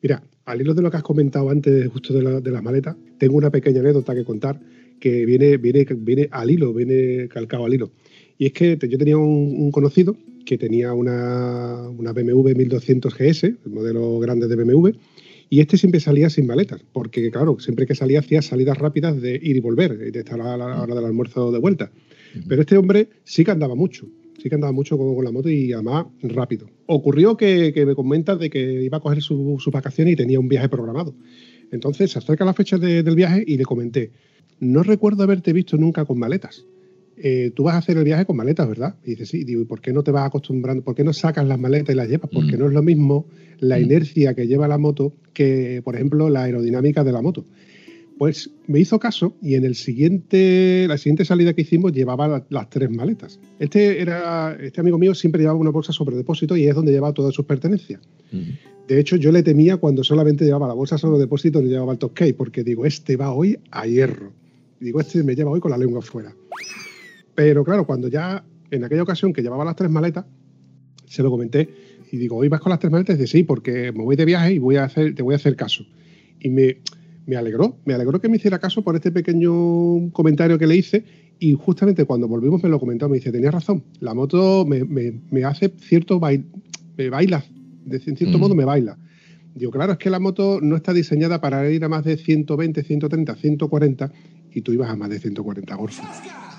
Mira, 0.00 0.22
al 0.44 0.60
hilo 0.60 0.74
de 0.74 0.82
lo 0.82 0.90
que 0.90 0.96
has 0.96 1.02
comentado 1.02 1.50
antes, 1.50 1.88
justo 1.88 2.14
de, 2.14 2.22
la, 2.22 2.40
de 2.40 2.50
las 2.50 2.62
maletas, 2.62 2.96
tengo 3.18 3.36
una 3.36 3.50
pequeña 3.50 3.80
anécdota 3.80 4.14
que 4.14 4.24
contar 4.24 4.60
que 4.98 5.26
viene, 5.26 5.56
viene, 5.56 5.86
viene 5.96 6.28
al 6.30 6.50
hilo, 6.50 6.72
viene 6.72 7.28
calcado 7.28 7.64
al 7.64 7.74
hilo. 7.74 7.92
Y 8.38 8.46
es 8.46 8.52
que 8.52 8.78
yo 8.88 8.98
tenía 8.98 9.16
un, 9.16 9.70
conocido 9.70 10.16
que 10.48 10.56
tenía 10.56 10.94
una, 10.94 11.90
una, 11.90 12.14
BMW 12.14 12.54
1200 12.56 13.14
GS, 13.14 13.44
el 13.44 13.70
modelo 13.70 14.18
grande 14.18 14.48
de 14.48 14.56
BMW, 14.56 14.88
y 15.50 15.60
este 15.60 15.76
siempre 15.76 16.00
salía 16.00 16.30
sin 16.30 16.46
maletas, 16.46 16.80
porque 16.90 17.30
claro, 17.30 17.58
siempre 17.60 17.86
que 17.86 17.94
salía 17.94 18.20
hacía 18.20 18.40
salidas 18.40 18.78
rápidas 18.78 19.20
de 19.20 19.34
ir 19.34 19.56
y 19.56 19.60
volver, 19.60 20.10
de 20.10 20.18
estar 20.18 20.40
a 20.40 20.56
la 20.56 20.82
hora 20.82 20.94
del 20.94 21.04
almuerzo 21.04 21.52
de 21.52 21.58
vuelta. 21.58 21.92
Pero 22.48 22.62
este 22.62 22.78
hombre 22.78 23.10
sí 23.24 23.44
que 23.44 23.50
andaba 23.50 23.74
mucho. 23.74 24.06
sí 24.42 24.48
que 24.48 24.54
andaba 24.54 24.72
mucho 24.72 24.96
con, 24.96 25.22
la 25.22 25.32
moto 25.32 25.50
y 25.50 25.70
además 25.74 26.06
rápido. 26.22 26.66
Ocurrió 26.86 27.36
que, 27.36 27.84
me 27.86 27.94
comentas 27.94 28.38
de 28.38 28.48
que 28.48 28.84
iba 28.84 28.96
a 28.96 29.00
coger 29.00 29.20
sus 29.20 29.62
su 29.62 29.70
vacaciones 29.70 30.14
y 30.14 30.16
tenía 30.16 30.40
un 30.40 30.48
viaje 30.48 30.70
programado. 30.70 31.14
Entonces 31.72 32.10
se 32.12 32.20
acerca 32.20 32.46
la 32.46 32.54
fecha 32.54 32.78
del 32.78 33.14
viaje 33.14 33.44
y 33.46 33.58
le 33.58 33.64
comenté, 33.64 34.12
no 34.60 34.82
recuerdo 34.82 35.24
haberte 35.24 35.52
visto 35.52 35.76
nunca 35.76 36.06
con 36.06 36.18
maletas. 36.18 36.64
Eh, 37.20 37.52
tú 37.54 37.64
vas 37.64 37.74
a 37.74 37.78
hacer 37.78 37.96
el 37.96 38.04
viaje 38.04 38.24
con 38.24 38.36
maletas, 38.36 38.68
¿verdad? 38.68 38.94
Y 39.04 39.10
dice, 39.10 39.26
sí, 39.26 39.44
digo, 39.44 39.60
¿y 39.60 39.64
por 39.64 39.80
qué 39.80 39.92
no 39.92 40.02
te 40.02 40.10
vas 40.10 40.26
acostumbrando? 40.26 40.84
¿Por 40.84 40.94
qué 40.94 41.02
no 41.04 41.12
sacas 41.12 41.46
las 41.46 41.58
maletas 41.58 41.94
y 41.94 41.96
las 41.96 42.08
llevas? 42.08 42.30
Porque 42.32 42.56
mm. 42.56 42.60
no 42.60 42.66
es 42.66 42.72
lo 42.72 42.82
mismo 42.82 43.26
la 43.58 43.78
mm. 43.78 43.82
inercia 43.82 44.34
que 44.34 44.46
lleva 44.46 44.68
la 44.68 44.78
moto 44.78 45.14
que, 45.32 45.82
por 45.84 45.96
ejemplo, 45.96 46.28
la 46.28 46.44
aerodinámica 46.44 47.02
de 47.02 47.12
la 47.12 47.20
moto. 47.20 47.44
Pues 48.18 48.50
me 48.66 48.80
hizo 48.80 48.98
caso 48.98 49.36
y 49.40 49.54
en 49.54 49.64
el 49.64 49.76
siguiente, 49.76 50.86
la 50.88 50.98
siguiente 50.98 51.24
salida 51.24 51.52
que 51.54 51.62
hicimos 51.62 51.92
llevaba 51.92 52.44
las 52.50 52.70
tres 52.70 52.90
maletas. 52.90 53.38
Este, 53.60 54.00
era, 54.02 54.56
este 54.60 54.80
amigo 54.80 54.98
mío 54.98 55.14
siempre 55.14 55.40
llevaba 55.40 55.58
una 55.58 55.70
bolsa 55.70 55.92
sobre 55.92 56.16
depósito 56.16 56.56
y 56.56 56.66
es 56.66 56.74
donde 56.74 56.90
llevaba 56.90 57.14
todas 57.14 57.32
sus 57.32 57.44
pertenencias. 57.46 58.00
De 58.88 58.98
hecho, 58.98 59.16
yo 59.16 59.30
le 59.30 59.44
temía 59.44 59.76
cuando 59.76 60.02
solamente 60.02 60.44
llevaba 60.44 60.66
la 60.66 60.74
bolsa 60.74 60.98
sobre 60.98 61.18
depósito 61.18 61.60
y 61.60 61.64
no 61.64 61.68
llevaba 61.68 61.92
el 61.92 61.98
top 61.98 62.12
porque 62.36 62.64
digo, 62.64 62.86
este 62.86 63.16
va 63.16 63.32
hoy 63.32 63.58
a 63.70 63.86
hierro. 63.86 64.32
Digo, 64.80 65.00
este 65.00 65.22
me 65.22 65.36
lleva 65.36 65.50
hoy 65.50 65.60
con 65.60 65.70
la 65.70 65.78
lengua 65.78 66.00
afuera. 66.00 66.34
Pero 67.38 67.62
claro, 67.62 67.86
cuando 67.86 68.08
ya 68.08 68.44
en 68.68 68.82
aquella 68.82 69.04
ocasión 69.04 69.32
que 69.32 69.42
llevaba 69.42 69.64
las 69.64 69.76
tres 69.76 69.88
maletas, 69.88 70.24
se 71.06 71.22
lo 71.22 71.30
comenté 71.30 71.68
y 72.10 72.16
digo, 72.16 72.34
¿hoy 72.34 72.48
vas 72.48 72.60
con 72.60 72.70
las 72.70 72.80
tres 72.80 72.90
maletas? 72.90 73.14
Y 73.14 73.20
dice, 73.20 73.38
sí, 73.38 73.44
porque 73.44 73.92
me 73.92 74.02
voy 74.02 74.16
de 74.16 74.24
viaje 74.24 74.54
y 74.54 74.58
voy 74.58 74.74
a 74.74 74.82
hacer, 74.82 75.14
te 75.14 75.22
voy 75.22 75.34
a 75.34 75.36
hacer 75.36 75.54
caso. 75.54 75.84
Y 76.40 76.50
me, 76.50 76.78
me 77.26 77.36
alegró, 77.36 77.78
me 77.84 77.94
alegró 77.94 78.20
que 78.20 78.28
me 78.28 78.38
hiciera 78.38 78.58
caso 78.58 78.82
por 78.82 78.96
este 78.96 79.12
pequeño 79.12 80.10
comentario 80.10 80.58
que 80.58 80.66
le 80.66 80.74
hice 80.74 81.04
y 81.38 81.52
justamente 81.52 82.06
cuando 82.06 82.26
volvimos 82.26 82.60
me 82.60 82.70
lo 82.70 82.80
comentó, 82.80 83.08
me 83.08 83.18
dice, 83.18 83.30
tenías 83.30 83.54
razón, 83.54 83.84
la 84.00 84.14
moto 84.14 84.66
me, 84.66 85.44
hace 85.44 85.72
cierto 85.78 86.18
baile, 86.18 86.44
me 86.96 87.08
baila, 87.08 87.44
de 87.84 88.00
cierto 88.00 88.36
mm. 88.36 88.40
modo 88.40 88.56
me 88.56 88.64
baila. 88.64 88.98
Digo, 89.54 89.70
claro, 89.70 89.92
es 89.92 89.98
que 89.98 90.10
la 90.10 90.18
moto 90.18 90.58
no 90.60 90.74
está 90.74 90.92
diseñada 90.92 91.40
para 91.40 91.70
ir 91.70 91.84
a 91.84 91.88
más 91.88 92.02
de 92.02 92.16
120, 92.16 92.82
130, 92.82 93.36
140 93.36 94.12
y 94.50 94.62
tú 94.62 94.72
ibas 94.72 94.90
a 94.90 94.96
más 94.96 95.08
de 95.08 95.20
140 95.20 95.74
gorfos. 95.76 96.04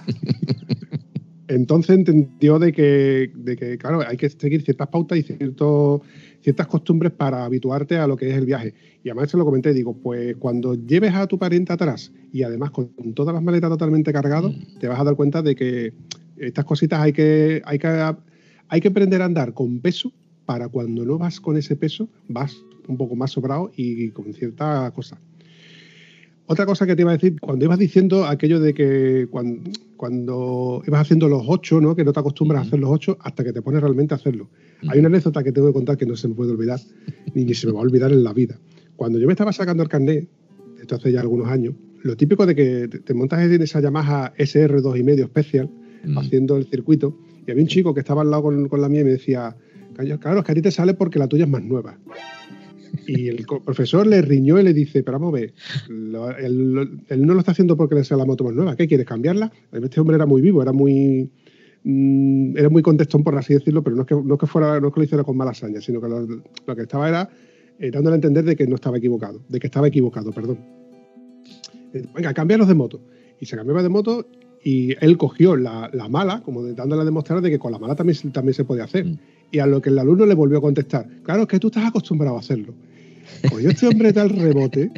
Entonces 1.48 1.98
entendió 1.98 2.60
de 2.60 2.72
que, 2.72 3.32
de 3.36 3.56
que, 3.56 3.78
claro, 3.80 4.02
hay 4.08 4.18
que 4.18 4.30
seguir 4.30 4.62
ciertas 4.62 4.88
pautas 4.90 5.18
y 5.18 5.24
ciertas 5.24 6.68
costumbres 6.68 7.12
para 7.12 7.44
habituarte 7.44 7.98
a 7.98 8.06
lo 8.06 8.16
que 8.16 8.30
es 8.30 8.38
el 8.38 8.46
viaje. 8.46 8.76
Y 9.04 9.10
además 9.10 9.32
se 9.32 9.38
lo 9.38 9.46
comenté, 9.46 9.74
digo, 9.74 9.98
pues 9.98 10.36
cuando 10.38 10.76
lleves 10.76 11.16
a 11.16 11.26
tu 11.26 11.40
pariente 11.40 11.74
atrás 11.74 12.12
y 12.32 12.44
además 12.44 12.70
con 12.70 12.92
todas 13.16 13.34
las 13.34 13.42
maletas 13.42 13.72
totalmente 13.72 14.14
cargadas, 14.14 14.52
mm. 14.52 14.80
te 14.80 14.88
vas 14.88 15.00
a 15.00 15.04
dar 15.04 15.16
cuenta 15.16 15.42
de 15.42 15.56
que 15.56 15.94
estas 16.38 16.66
cositas 16.66 17.02
hay 17.02 17.14
que, 17.14 17.64
hay 17.66 17.80
que, 17.80 18.16
hay 18.68 18.82
que 18.82 18.88
aprender 18.88 19.24
a 19.24 19.26
andar 19.26 19.54
con 19.56 19.80
peso 19.80 20.14
para 20.46 20.68
cuando 20.68 21.04
no 21.04 21.18
vas 21.18 21.40
con 21.40 21.58
ese 21.58 21.76
peso, 21.76 22.10
vas 22.28 22.56
un 22.88 22.98
poco 22.98 23.16
más 23.16 23.32
sobrado 23.32 23.72
y 23.76 24.10
con 24.10 24.34
cierta 24.34 24.92
cosa. 24.92 25.20
Otra 26.52 26.66
cosa 26.66 26.88
que 26.88 26.96
te 26.96 27.04
iba 27.04 27.12
a 27.12 27.14
decir, 27.14 27.40
cuando 27.40 27.66
ibas 27.66 27.78
diciendo 27.78 28.26
aquello 28.26 28.60
de 28.60 28.74
que 28.74 29.28
cuando, 29.30 30.82
ibas 30.88 31.02
haciendo 31.02 31.30
los 31.30 31.44
ocho, 31.46 31.80
¿no? 31.80 31.96
que 31.96 32.04
no 32.04 32.12
te 32.12 32.20
acostumbras 32.20 32.64
a 32.64 32.68
hacer 32.68 32.80
los 32.80 32.90
ocho 32.90 33.20
hasta 33.22 33.44
que 33.44 33.54
te 33.54 33.62
pones 33.62 33.82
realmente 33.82 34.16
a 34.16 34.18
hacerlo. 34.18 34.50
Hay 34.88 34.98
una 34.98 35.10
anécdota 35.10 35.44
que 35.44 35.52
tengo 35.52 35.68
que 35.68 35.74
contar 35.74 35.96
que 35.96 36.08
no 36.08 36.16
se 36.16 36.28
me 36.28 36.34
puede 36.34 36.52
olvidar, 36.52 36.80
ni, 37.36 37.54
se 37.54 37.68
me 37.68 37.74
va 37.74 37.82
a 37.82 37.84
olvidar 37.84 38.12
en 38.12 38.24
la 38.24 38.34
vida. 38.34 38.60
Cuando 38.96 39.20
yo 39.20 39.28
me 39.28 39.34
estaba 39.34 39.54
sacando 39.54 39.84
el 39.84 39.90
carnet, 39.90 40.28
esto 40.82 40.96
hace 40.96 41.12
ya 41.12 41.22
algunos 41.22 41.48
años, 41.50 41.76
lo 42.02 42.18
típico 42.18 42.48
de 42.48 42.56
que 42.56 42.88
te 42.88 43.14
montas 43.14 43.42
en 43.44 43.62
esa 43.62 43.80
Yamaha 43.80 44.34
SR2,5 44.36 45.28
Special, 45.28 45.70
haciendo 46.16 46.58
el 46.58 46.66
circuito, 46.66 47.16
y 47.46 47.52
había 47.52 47.62
un 47.62 47.70
chico 47.70 47.94
que 47.94 48.00
estaba 48.00 48.24
al 48.24 48.32
lado 48.32 48.42
con, 48.42 48.68
con 48.70 48.82
la 48.82 48.90
mía 48.90 49.02
y 49.02 49.04
me 49.04 49.12
decía, 49.12 49.56
claro, 50.20 50.40
es 50.40 50.46
que 50.46 50.52
a 50.52 50.56
ti 50.56 50.64
te 50.64 50.72
sale 50.72 50.96
porque 50.96 51.20
la 51.20 51.28
tuya 51.28 51.44
es 51.44 51.50
más 51.52 51.62
nueva. 51.62 52.00
Y 53.08 53.28
el 53.28 53.46
profesor 53.66 54.08
le 54.08 54.22
riñó 54.22 54.60
y 54.60 54.64
le 54.64 54.74
dice, 54.74 55.04
pero 55.04 55.20
vamos 55.20 55.34
a 55.34 55.42
ver, 55.42 55.54
él, 56.40 57.00
no 57.18 57.34
lo 57.34 57.40
está 57.40 57.52
haciendo 57.52 57.76
porque 57.76 57.96
le 57.96 58.04
sea 58.04 58.18
la 58.18 58.26
moto 58.26 58.44
más 58.44 58.54
nueva, 58.54 58.76
¿qué 58.76 58.88
quieres 58.88 59.06
cambiarla? 59.06 59.52
Este 59.72 60.00
hombre 60.00 60.16
era 60.16 60.26
muy 60.26 60.42
vivo, 60.42 60.62
era 60.62 60.72
muy 60.72 61.30
mm, 61.84 62.58
era 62.58 62.70
muy 62.70 62.82
contestón 62.82 63.24
por 63.24 63.38
así 63.38 63.54
decirlo, 63.54 63.84
pero 63.84 63.96
no 63.96 64.04
es 64.04 64.08
que, 64.08 64.16
no 64.16 64.38
que 64.38 64.48
fuera, 64.48 64.80
no 64.80 64.92
que 64.92 65.00
lo 65.00 65.04
hiciera 65.04 65.24
con 65.24 65.38
mala 65.38 65.54
sino 65.54 66.02
que 66.02 66.08
lo, 66.08 66.76
que 66.76 66.82
estaba 66.82 67.10
era 67.10 67.30
eh, 67.80 67.92
dándole 67.92 68.16
a 68.16 68.18
entender 68.18 68.44
de 68.44 68.56
que 68.56 68.68
no 68.68 68.76
estaba 68.76 68.98
equivocado, 68.98 69.42
de 69.48 69.60
que 69.60 69.68
estaba 69.68 69.88
equivocado, 69.88 70.32
perdón. 70.32 70.60
Eh, 71.94 72.06
venga, 72.14 72.34
cambiaros 72.34 72.68
de 72.68 72.76
moto. 72.76 73.02
Y 73.40 73.46
se 73.46 73.56
cambiaba 73.56 73.82
de 73.82 73.90
moto 73.90 74.28
y 74.64 74.96
él 75.04 75.18
cogió 75.18 75.56
la, 75.56 75.90
mala, 76.10 76.42
como 76.42 76.64
dándole 76.64 77.02
a 77.02 77.06
demostrar 77.06 77.42
de 77.42 77.50
que 77.50 77.60
con 77.60 77.72
la 77.72 77.80
mala 77.80 77.96
también, 77.96 78.18
también 78.32 78.54
se 78.54 78.66
puede 78.66 78.82
hacer. 78.82 79.06
Mm. 79.06 79.18
Y 79.52 79.60
a 79.60 79.66
lo 79.66 79.82
que 79.82 79.90
el 79.90 80.00
alumno 80.00 80.26
le 80.26 80.36
volvió 80.36 80.60
a 80.60 80.62
contestar, 80.62 81.08
claro, 81.24 81.44
es 81.44 81.48
que 81.48 81.60
tú 81.60 81.68
estás 81.68 81.86
acostumbrado 81.86 82.36
a 82.36 82.40
hacerlo. 82.40 82.74
Pues 83.50 83.66
este 83.66 83.88
hombre 83.88 84.14
tal 84.14 84.30
rebote 84.30 84.92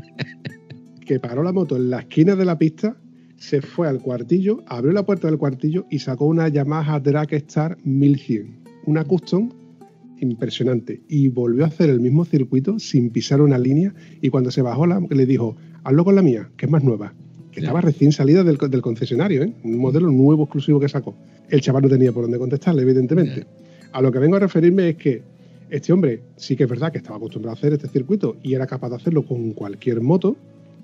que 1.05 1.19
paró 1.19 1.43
la 1.43 1.51
moto 1.51 1.75
en 1.75 1.89
la 1.89 1.99
esquina 1.99 2.35
de 2.35 2.45
la 2.45 2.57
pista, 2.57 2.97
se 3.37 3.61
fue 3.61 3.87
al 3.87 3.99
cuartillo, 3.99 4.63
abrió 4.67 4.91
la 4.91 5.05
puerta 5.05 5.27
del 5.27 5.37
cuartillo 5.37 5.85
y 5.89 5.99
sacó 5.99 6.25
una 6.25 6.47
Yamaha 6.47 6.99
Dragstar 6.99 7.77
1100, 7.83 8.59
una 8.85 9.03
custom 9.03 9.49
impresionante. 10.19 11.01
Y 11.07 11.29
volvió 11.29 11.63
a 11.63 11.67
hacer 11.67 11.89
el 11.89 11.99
mismo 11.99 12.23
circuito 12.25 12.77
sin 12.77 13.09
pisar 13.09 13.41
una 13.41 13.57
línea. 13.57 13.93
Y 14.21 14.29
cuando 14.29 14.51
se 14.51 14.61
bajó, 14.61 14.85
la, 14.85 14.99
le 15.09 15.25
dijo, 15.25 15.55
hazlo 15.83 16.05
con 16.05 16.15
la 16.15 16.21
mía, 16.21 16.51
que 16.55 16.67
es 16.67 16.71
más 16.71 16.83
nueva 16.83 17.15
que 17.51 17.59
estaba 17.59 17.81
recién 17.81 18.11
salida 18.11 18.43
del, 18.43 18.57
concesionario, 18.81 19.43
¿eh? 19.43 19.53
un 19.63 19.77
modelo 19.77 20.09
nuevo 20.09 20.43
exclusivo 20.43 20.79
que 20.79 20.89
sacó. 20.89 21.15
El 21.49 21.61
chaval 21.61 21.83
no 21.83 21.89
tenía 21.89 22.11
por 22.11 22.23
dónde 22.23 22.39
contestarle, 22.39 22.81
evidentemente. 22.81 23.45
A 23.91 24.01
lo 24.01 24.11
que 24.11 24.19
vengo 24.19 24.37
a 24.37 24.39
referirme 24.39 24.89
es 24.89 24.95
que 24.95 25.21
este 25.69 25.93
hombre 25.93 26.21
sí 26.35 26.55
que 26.55 26.63
es 26.63 26.69
verdad 26.69 26.91
que 26.91 26.97
estaba 26.97 27.17
acostumbrado 27.17 27.55
a 27.55 27.57
hacer 27.57 27.73
este 27.73 27.87
circuito 27.87 28.37
y 28.41 28.53
era 28.53 28.67
capaz 28.67 28.89
de 28.89 28.95
hacerlo 28.95 29.23
con 29.23 29.51
cualquier 29.51 30.01
moto. 30.01 30.35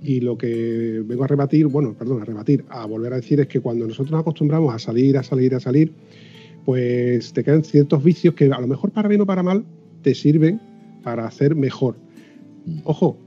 Y 0.01 0.19
lo 0.19 0.37
que 0.37 1.01
vengo 1.05 1.23
a 1.23 1.27
rebatir, 1.27 1.65
bueno, 1.67 1.95
perdón, 1.97 2.21
a 2.21 2.25
rebatir, 2.25 2.63
a 2.69 2.85
volver 2.85 3.13
a 3.13 3.15
decir 3.15 3.39
es 3.39 3.47
que 3.47 3.59
cuando 3.59 3.87
nosotros 3.87 4.11
nos 4.11 4.21
acostumbramos 4.21 4.73
a 4.73 4.79
salir, 4.79 5.17
a 5.17 5.23
salir, 5.23 5.55
a 5.55 5.59
salir, 5.59 5.91
pues 6.65 7.33
te 7.33 7.43
quedan 7.43 7.63
ciertos 7.63 8.03
vicios 8.03 8.35
que 8.35 8.45
a 8.45 8.59
lo 8.59 8.67
mejor 8.67 8.91
para 8.91 9.07
bien 9.07 9.21
o 9.21 9.25
para 9.25 9.41
mal 9.41 9.65
te 10.03 10.13
sirven 10.13 10.61
para 11.03 11.25
hacer 11.25 11.55
mejor. 11.55 11.95
Mm. 12.65 12.79
Ojo, 12.83 13.17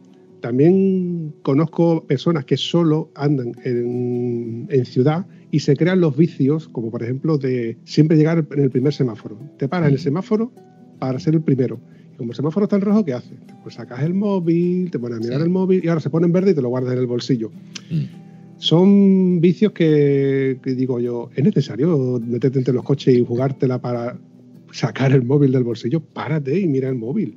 también 0.41 1.34
conozco 1.43 2.07
personas 2.07 2.45
que 2.45 2.57
solo 2.57 3.11
andan 3.14 3.53
en, 3.64 4.66
en, 4.70 4.84
ciudad 4.84 5.26
y 5.51 5.61
se 5.61 5.76
crean 5.76 6.01
los 6.01 6.16
vicios, 6.16 6.68
como 6.68 6.91
por 6.91 7.03
ejemplo 7.03 7.38
de 7.38 7.76
siempre 7.84 8.16
llegar 8.16 8.47
en 8.51 8.62
el 8.62 8.70
primer 8.70 8.93
semáforo. 8.93 9.38
Te 9.59 9.68
paras 9.68 9.88
en 9.88 9.95
el 9.95 10.01
semáforo 10.01 10.53
para 10.99 11.18
ser 11.18 11.34
el 11.34 11.43
primero. 11.43 11.80
Y 12.14 12.16
como 12.16 12.32
el 12.32 12.36
semáforo 12.36 12.64
está 12.64 12.76
en 12.76 12.82
rojo, 12.82 13.05
¿qué 13.05 13.14
haces? 13.14 13.38
Pues 13.62 13.74
sacas 13.74 14.03
el 14.03 14.14
móvil, 14.14 14.91
te 14.91 14.99
pones 14.99 15.18
a 15.18 15.20
mirar 15.20 15.41
el 15.41 15.51
móvil 15.51 15.82
y 15.84 15.88
ahora 15.88 16.01
se 16.01 16.11
pone 16.11 16.26
en 16.26 16.32
verde 16.32 16.53
y 16.53 16.55
te 16.55 16.62
lo 16.62 16.68
guardas 16.68 16.93
en 16.93 16.99
el 16.99 17.07
bolsillo. 17.07 17.51
Mm. 17.91 18.20
Son 18.61 19.41
vicios 19.41 19.72
que, 19.72 20.61
digo 20.62 21.01
yo, 21.01 21.30
¿es 21.34 21.43
necesario 21.43 22.20
meterte 22.20 22.59
entre 22.59 22.74
los 22.74 22.84
coches 22.84 23.16
y 23.16 23.24
jugártela 23.24 23.80
para 23.80 24.18
sacar 24.70 25.12
el 25.12 25.22
móvil 25.22 25.53
del 25.53 25.64
bolsillo? 25.64 26.01
Párate 26.01 26.61
y 26.61 26.68
mira 26.68 26.91
el 26.91 26.97
móvil. 26.97 27.36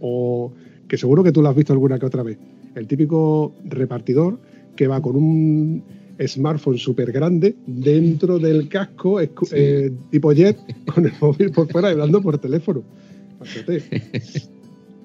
O 0.00 0.54
que 0.88 0.96
seguro 0.96 1.22
que 1.22 1.32
tú 1.32 1.42
lo 1.42 1.48
has 1.48 1.56
visto 1.56 1.72
alguna 1.72 1.98
que 1.98 2.06
otra 2.06 2.22
vez. 2.22 2.38
El 2.74 2.86
típico 2.86 3.54
repartidor 3.64 4.38
que 4.76 4.86
va 4.86 5.00
con 5.00 5.16
un 5.16 5.82
smartphone 6.26 6.78
súper 6.78 7.12
grande 7.12 7.56
dentro 7.66 8.38
del 8.38 8.68
casco, 8.68 9.20
eh, 9.20 9.92
tipo 10.10 10.32
jet, 10.32 10.58
con 10.94 11.06
el 11.06 11.12
móvil 11.20 11.50
por 11.50 11.70
fuera 11.70 11.88
y 11.88 11.92
hablando 11.92 12.22
por 12.22 12.38
teléfono. 12.38 12.82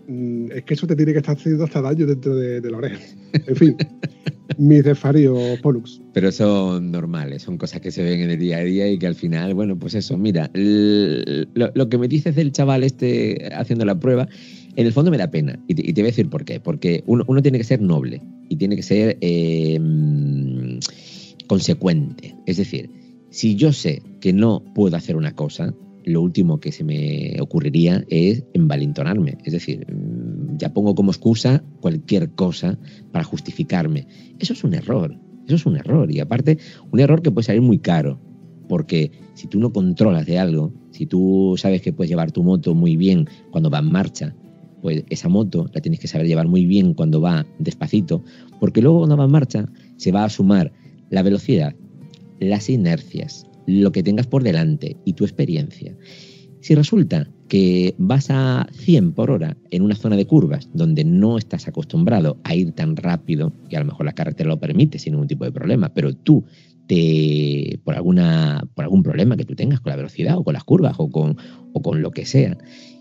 Mm, 0.09 0.51
es 0.51 0.63
que 0.63 0.73
eso 0.73 0.87
te 0.87 0.95
tiene 0.95 1.11
que 1.11 1.19
estar 1.19 1.37
haciendo 1.37 1.63
hasta 1.63 1.83
daño 1.83 2.07
dentro 2.07 2.35
de, 2.35 2.67
la 2.67 2.77
oreja. 2.77 2.99
En 3.45 3.55
fin, 3.55 3.77
mis 4.57 4.83
desfaríos 4.83 5.59
Pollux. 5.59 6.01
Pero 6.13 6.31
son 6.31 6.91
normales, 6.91 7.43
son 7.43 7.59
cosas 7.59 7.79
que 7.79 7.91
se 7.91 8.01
ven 8.01 8.21
en 8.21 8.31
el 8.31 8.39
día 8.39 8.57
a 8.57 8.63
día 8.63 8.91
y 8.91 8.97
que 8.97 9.05
al 9.05 9.13
final, 9.13 9.53
bueno, 9.53 9.77
pues 9.77 9.93
eso, 9.93 10.17
mira, 10.17 10.49
lo, 10.55 11.89
que 11.89 11.97
me 11.99 12.07
dices 12.07 12.35
del 12.35 12.51
chaval 12.51 12.83
este 12.83 13.51
haciendo 13.53 13.85
la 13.85 13.99
prueba, 13.99 14.27
en 14.79 14.87
el 14.87 14.93
fondo 14.93 15.11
me 15.11 15.17
da 15.17 15.29
pena. 15.29 15.61
Y 15.67 15.75
te, 15.75 15.91
voy 15.91 16.03
a 16.03 16.13
decir 16.13 16.29
por 16.29 16.45
qué. 16.45 16.61
Porque 16.61 17.03
uno, 17.05 17.41
tiene 17.41 17.57
que 17.57 17.65
ser 17.65 17.81
noble 17.81 18.21
y 18.47 18.55
tiene 18.55 18.77
que 18.77 18.81
ser 18.81 19.17
eh, 19.19 19.77
consecuente. 21.47 22.37
Es 22.45 22.55
decir, 22.55 22.89
si 23.29 23.55
yo 23.55 23.73
sé 23.73 24.01
que 24.21 24.31
no 24.31 24.63
puedo 24.73 24.95
hacer 24.95 25.17
una 25.17 25.35
cosa, 25.35 25.75
lo 26.05 26.21
último 26.21 26.61
que 26.61 26.71
se 26.71 26.85
me 26.85 27.35
ocurriría 27.41 28.05
es 28.07 28.45
envalentonarme. 28.53 29.37
Es 29.43 29.51
decir, 29.51 29.85
mm, 29.93 30.55
ya 30.55 30.73
pongo 30.73 30.95
como 30.95 31.11
excusa 31.11 31.61
cualquier 31.81 32.29
cosa 32.29 32.79
para 33.11 33.25
justificarme. 33.25 34.07
Eso 34.39 34.53
es 34.53 34.63
un 34.63 34.73
error. 34.75 35.13
Eso 35.45 35.55
es 35.55 35.65
un 35.65 35.75
error. 35.75 36.09
Y 36.09 36.21
aparte, 36.21 36.57
un 36.89 37.01
error 37.01 37.21
que 37.21 37.31
puede 37.31 37.47
salir 37.47 37.61
muy 37.61 37.79
caro. 37.79 38.21
Porque 38.69 39.11
si 39.33 39.47
tú 39.47 39.59
no 39.59 39.73
controlas 39.73 40.25
de 40.25 40.39
algo, 40.39 40.71
si 40.91 41.05
tú 41.05 41.55
sabes 41.57 41.81
que 41.81 41.91
puedes 41.91 42.09
llevar 42.09 42.31
tu 42.31 42.43
moto 42.43 42.73
muy 42.75 42.95
bien 42.95 43.27
cuando 43.51 43.69
va 43.69 43.79
en 43.79 43.91
marcha, 43.91 44.35
pues 44.81 45.03
esa 45.09 45.29
moto 45.29 45.69
la 45.73 45.81
tienes 45.81 45.99
que 45.99 46.07
saber 46.07 46.27
llevar 46.27 46.47
muy 46.47 46.65
bien 46.65 46.93
cuando 46.93 47.21
va 47.21 47.45
despacito, 47.59 48.23
porque 48.59 48.81
luego 48.81 48.99
cuando 48.99 49.17
va 49.17 49.25
en 49.25 49.31
marcha 49.31 49.69
se 49.97 50.11
va 50.11 50.23
a 50.23 50.29
sumar 50.29 50.71
la 51.09 51.23
velocidad, 51.23 51.75
las 52.39 52.69
inercias, 52.69 53.45
lo 53.65 53.91
que 53.91 54.03
tengas 54.03 54.27
por 54.27 54.43
delante 54.43 54.97
y 55.05 55.13
tu 55.13 55.23
experiencia. 55.23 55.95
Si 56.61 56.75
resulta 56.75 57.29
que 57.47 57.95
vas 57.97 58.29
a 58.29 58.67
100 58.71 59.13
por 59.13 59.31
hora 59.31 59.57
en 59.71 59.81
una 59.81 59.95
zona 59.95 60.15
de 60.15 60.27
curvas 60.27 60.69
donde 60.73 61.03
no 61.03 61.37
estás 61.37 61.67
acostumbrado 61.67 62.37
a 62.43 62.53
ir 62.53 62.73
tan 62.73 62.95
rápido, 62.95 63.53
y 63.69 63.75
a 63.75 63.79
lo 63.79 63.85
mejor 63.85 64.05
la 64.05 64.13
carretera 64.13 64.49
lo 64.49 64.59
permite 64.59 64.99
sin 64.99 65.13
ningún 65.13 65.27
tipo 65.27 65.45
de 65.45 65.51
problema, 65.51 65.89
pero 65.93 66.13
tú 66.13 66.45
te, 66.87 67.79
por, 67.83 67.95
alguna, 67.95 68.67
por 68.75 68.83
algún 68.83 69.03
problema 69.03 69.37
que 69.37 69.45
tú 69.45 69.55
tengas 69.55 69.79
con 69.79 69.91
la 69.91 69.95
velocidad 69.95 70.37
o 70.37 70.43
con 70.43 70.53
las 70.53 70.63
curvas 70.63 70.95
o 70.97 71.09
con, 71.09 71.37
o 71.73 71.81
con 71.81 72.01
lo 72.01 72.11
que 72.11 72.25
sea, 72.25 72.57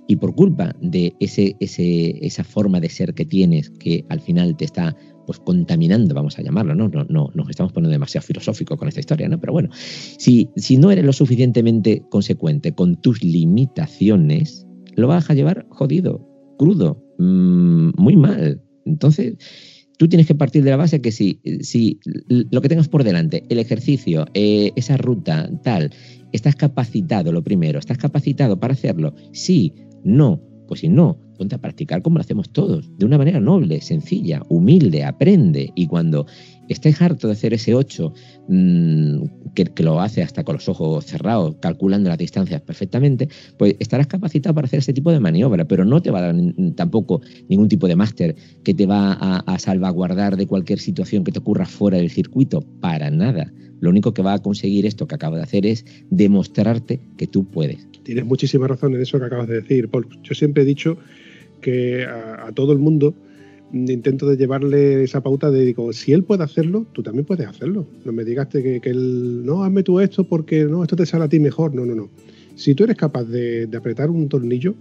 y 0.08 0.16
por 0.16 0.34
culpa 0.34 0.74
de 0.80 1.14
ese, 1.20 1.54
esa 1.60 2.42
forma 2.42 2.80
de 2.80 2.88
ser 2.88 3.14
que 3.14 3.26
tienes 3.26 3.70
que 3.70 4.04
al 4.08 4.20
final 4.20 4.56
te 4.56 4.64
está 4.64 4.96
pues 5.26 5.38
contaminando, 5.40 6.14
vamos 6.14 6.38
a 6.38 6.42
llamarlo, 6.42 6.74
¿no? 6.74 6.88
No, 6.88 7.04
no 7.04 7.30
nos 7.34 7.50
estamos 7.50 7.70
poniendo 7.74 7.92
demasiado 7.92 8.26
filosófico 8.26 8.78
con 8.78 8.88
esta 8.88 9.00
historia, 9.00 9.28
¿no? 9.28 9.38
Pero 9.38 9.52
bueno, 9.52 9.68
si, 9.72 10.48
si 10.56 10.78
no 10.78 10.90
eres 10.90 11.04
lo 11.04 11.12
suficientemente 11.12 12.02
consecuente 12.08 12.72
con 12.72 12.98
tus 13.02 13.22
limitaciones, 13.22 14.66
lo 14.96 15.06
vas 15.06 15.28
a 15.28 15.34
llevar 15.34 15.66
jodido, 15.68 16.26
crudo, 16.58 17.04
mmm, 17.18 17.90
muy 17.98 18.16
mal. 18.16 18.62
Entonces, 18.86 19.36
tú 19.98 20.08
tienes 20.08 20.26
que 20.26 20.34
partir 20.34 20.64
de 20.64 20.70
la 20.70 20.76
base 20.76 21.02
que 21.02 21.12
si, 21.12 21.40
si 21.60 22.00
lo 22.24 22.62
que 22.62 22.68
tengas 22.68 22.88
por 22.88 23.04
delante, 23.04 23.44
el 23.50 23.58
ejercicio, 23.58 24.26
eh, 24.32 24.72
esa 24.76 24.96
ruta, 24.96 25.50
tal, 25.62 25.90
estás 26.32 26.56
capacitado, 26.56 27.32
lo 27.32 27.42
primero, 27.42 27.78
estás 27.78 27.98
capacitado 27.98 28.58
para 28.58 28.72
hacerlo, 28.72 29.14
sí, 29.32 29.74
no, 30.04 30.40
pues 30.66 30.80
si 30.80 30.88
no, 30.88 31.18
ponte 31.36 31.54
a 31.54 31.60
practicar 31.60 32.02
como 32.02 32.16
lo 32.16 32.20
hacemos 32.20 32.50
todos, 32.50 32.96
de 32.96 33.06
una 33.06 33.18
manera 33.18 33.40
noble, 33.40 33.80
sencilla, 33.80 34.42
humilde, 34.48 35.04
aprende. 35.04 35.72
Y 35.74 35.86
cuando 35.86 36.26
estés 36.68 37.00
harto 37.00 37.26
de 37.26 37.32
hacer 37.32 37.54
ese 37.54 37.74
8, 37.74 38.12
mmm, 38.48 39.24
que, 39.54 39.82
lo 39.82 40.00
hace 40.00 40.22
hasta 40.22 40.44
con 40.44 40.56
los 40.56 40.68
ojos 40.68 41.04
cerrados, 41.06 41.56
calculando 41.60 42.08
las 42.08 42.18
distancias 42.18 42.60
perfectamente, 42.60 43.28
pues 43.56 43.76
estarás 43.78 44.06
capacitado 44.06 44.54
para 44.54 44.66
hacer 44.66 44.80
ese 44.80 44.92
tipo 44.92 45.10
de 45.10 45.20
maniobra, 45.20 45.64
pero 45.64 45.84
no 45.84 46.00
te 46.02 46.10
va 46.10 46.18
a 46.18 46.32
dar 46.32 46.36
tampoco 46.76 47.20
ningún 47.48 47.68
tipo 47.68 47.88
de 47.88 47.96
máster 47.96 48.36
que 48.62 48.74
te 48.74 48.86
va 48.86 49.12
a, 49.12 49.58
salvaguardar 49.58 50.36
de 50.36 50.46
cualquier 50.46 50.78
situación 50.78 51.24
que 51.24 51.32
te 51.32 51.40
ocurra 51.40 51.66
fuera 51.66 51.98
del 51.98 52.10
circuito, 52.10 52.62
para 52.80 53.10
nada. 53.10 53.52
Lo 53.80 53.90
único 53.90 54.14
que 54.14 54.22
va 54.22 54.34
a 54.34 54.38
conseguir 54.38 54.86
esto 54.86 55.06
que 55.06 55.14
acabo 55.14 55.36
de 55.36 55.42
hacer 55.42 55.66
es 55.66 55.84
demostrarte 56.10 57.00
que 57.16 57.26
tú 57.26 57.44
puedes. 57.44 57.86
Tienes 58.02 58.24
muchísima 58.24 58.66
razón 58.66 58.94
en 58.94 59.00
eso 59.00 59.18
que 59.18 59.26
acabas 59.26 59.48
de 59.48 59.56
decir, 59.56 59.88
Paul. 59.88 60.08
Yo 60.22 60.34
siempre 60.34 60.62
he 60.62 60.66
dicho 60.66 60.98
que 61.60 62.04
a, 62.04 62.50
todo 62.54 62.72
el 62.72 62.78
mundo 62.78 63.14
intento 63.72 64.26
de 64.28 64.36
llevarle 64.36 65.02
esa 65.02 65.22
pauta 65.22 65.50
de 65.50 65.64
digo, 65.64 65.92
si 65.92 66.12
él 66.12 66.24
puede 66.24 66.44
hacerlo, 66.44 66.86
tú 66.92 67.02
también 67.02 67.24
puedes 67.24 67.46
hacerlo. 67.46 67.86
No 68.04 68.12
me 68.12 68.24
digas 68.24 68.48
que, 68.48 68.80
que 68.80 68.90
él, 68.90 69.44
no, 69.44 69.64
hazme 69.64 69.82
tú 69.82 70.00
esto 70.00 70.24
porque 70.24 70.64
no, 70.64 70.82
esto 70.82 70.96
te 70.96 71.06
sale 71.06 71.24
a 71.24 71.28
ti 71.28 71.40
mejor. 71.40 71.74
No, 71.74 71.84
no, 71.84 71.94
no. 71.94 72.10
Si 72.54 72.74
tú 72.74 72.84
eres 72.84 72.96
capaz 72.96 73.24
de, 73.24 73.66
de 73.66 73.76
apretar 73.76 74.10
un 74.10 74.28
tornillo, 74.28 74.74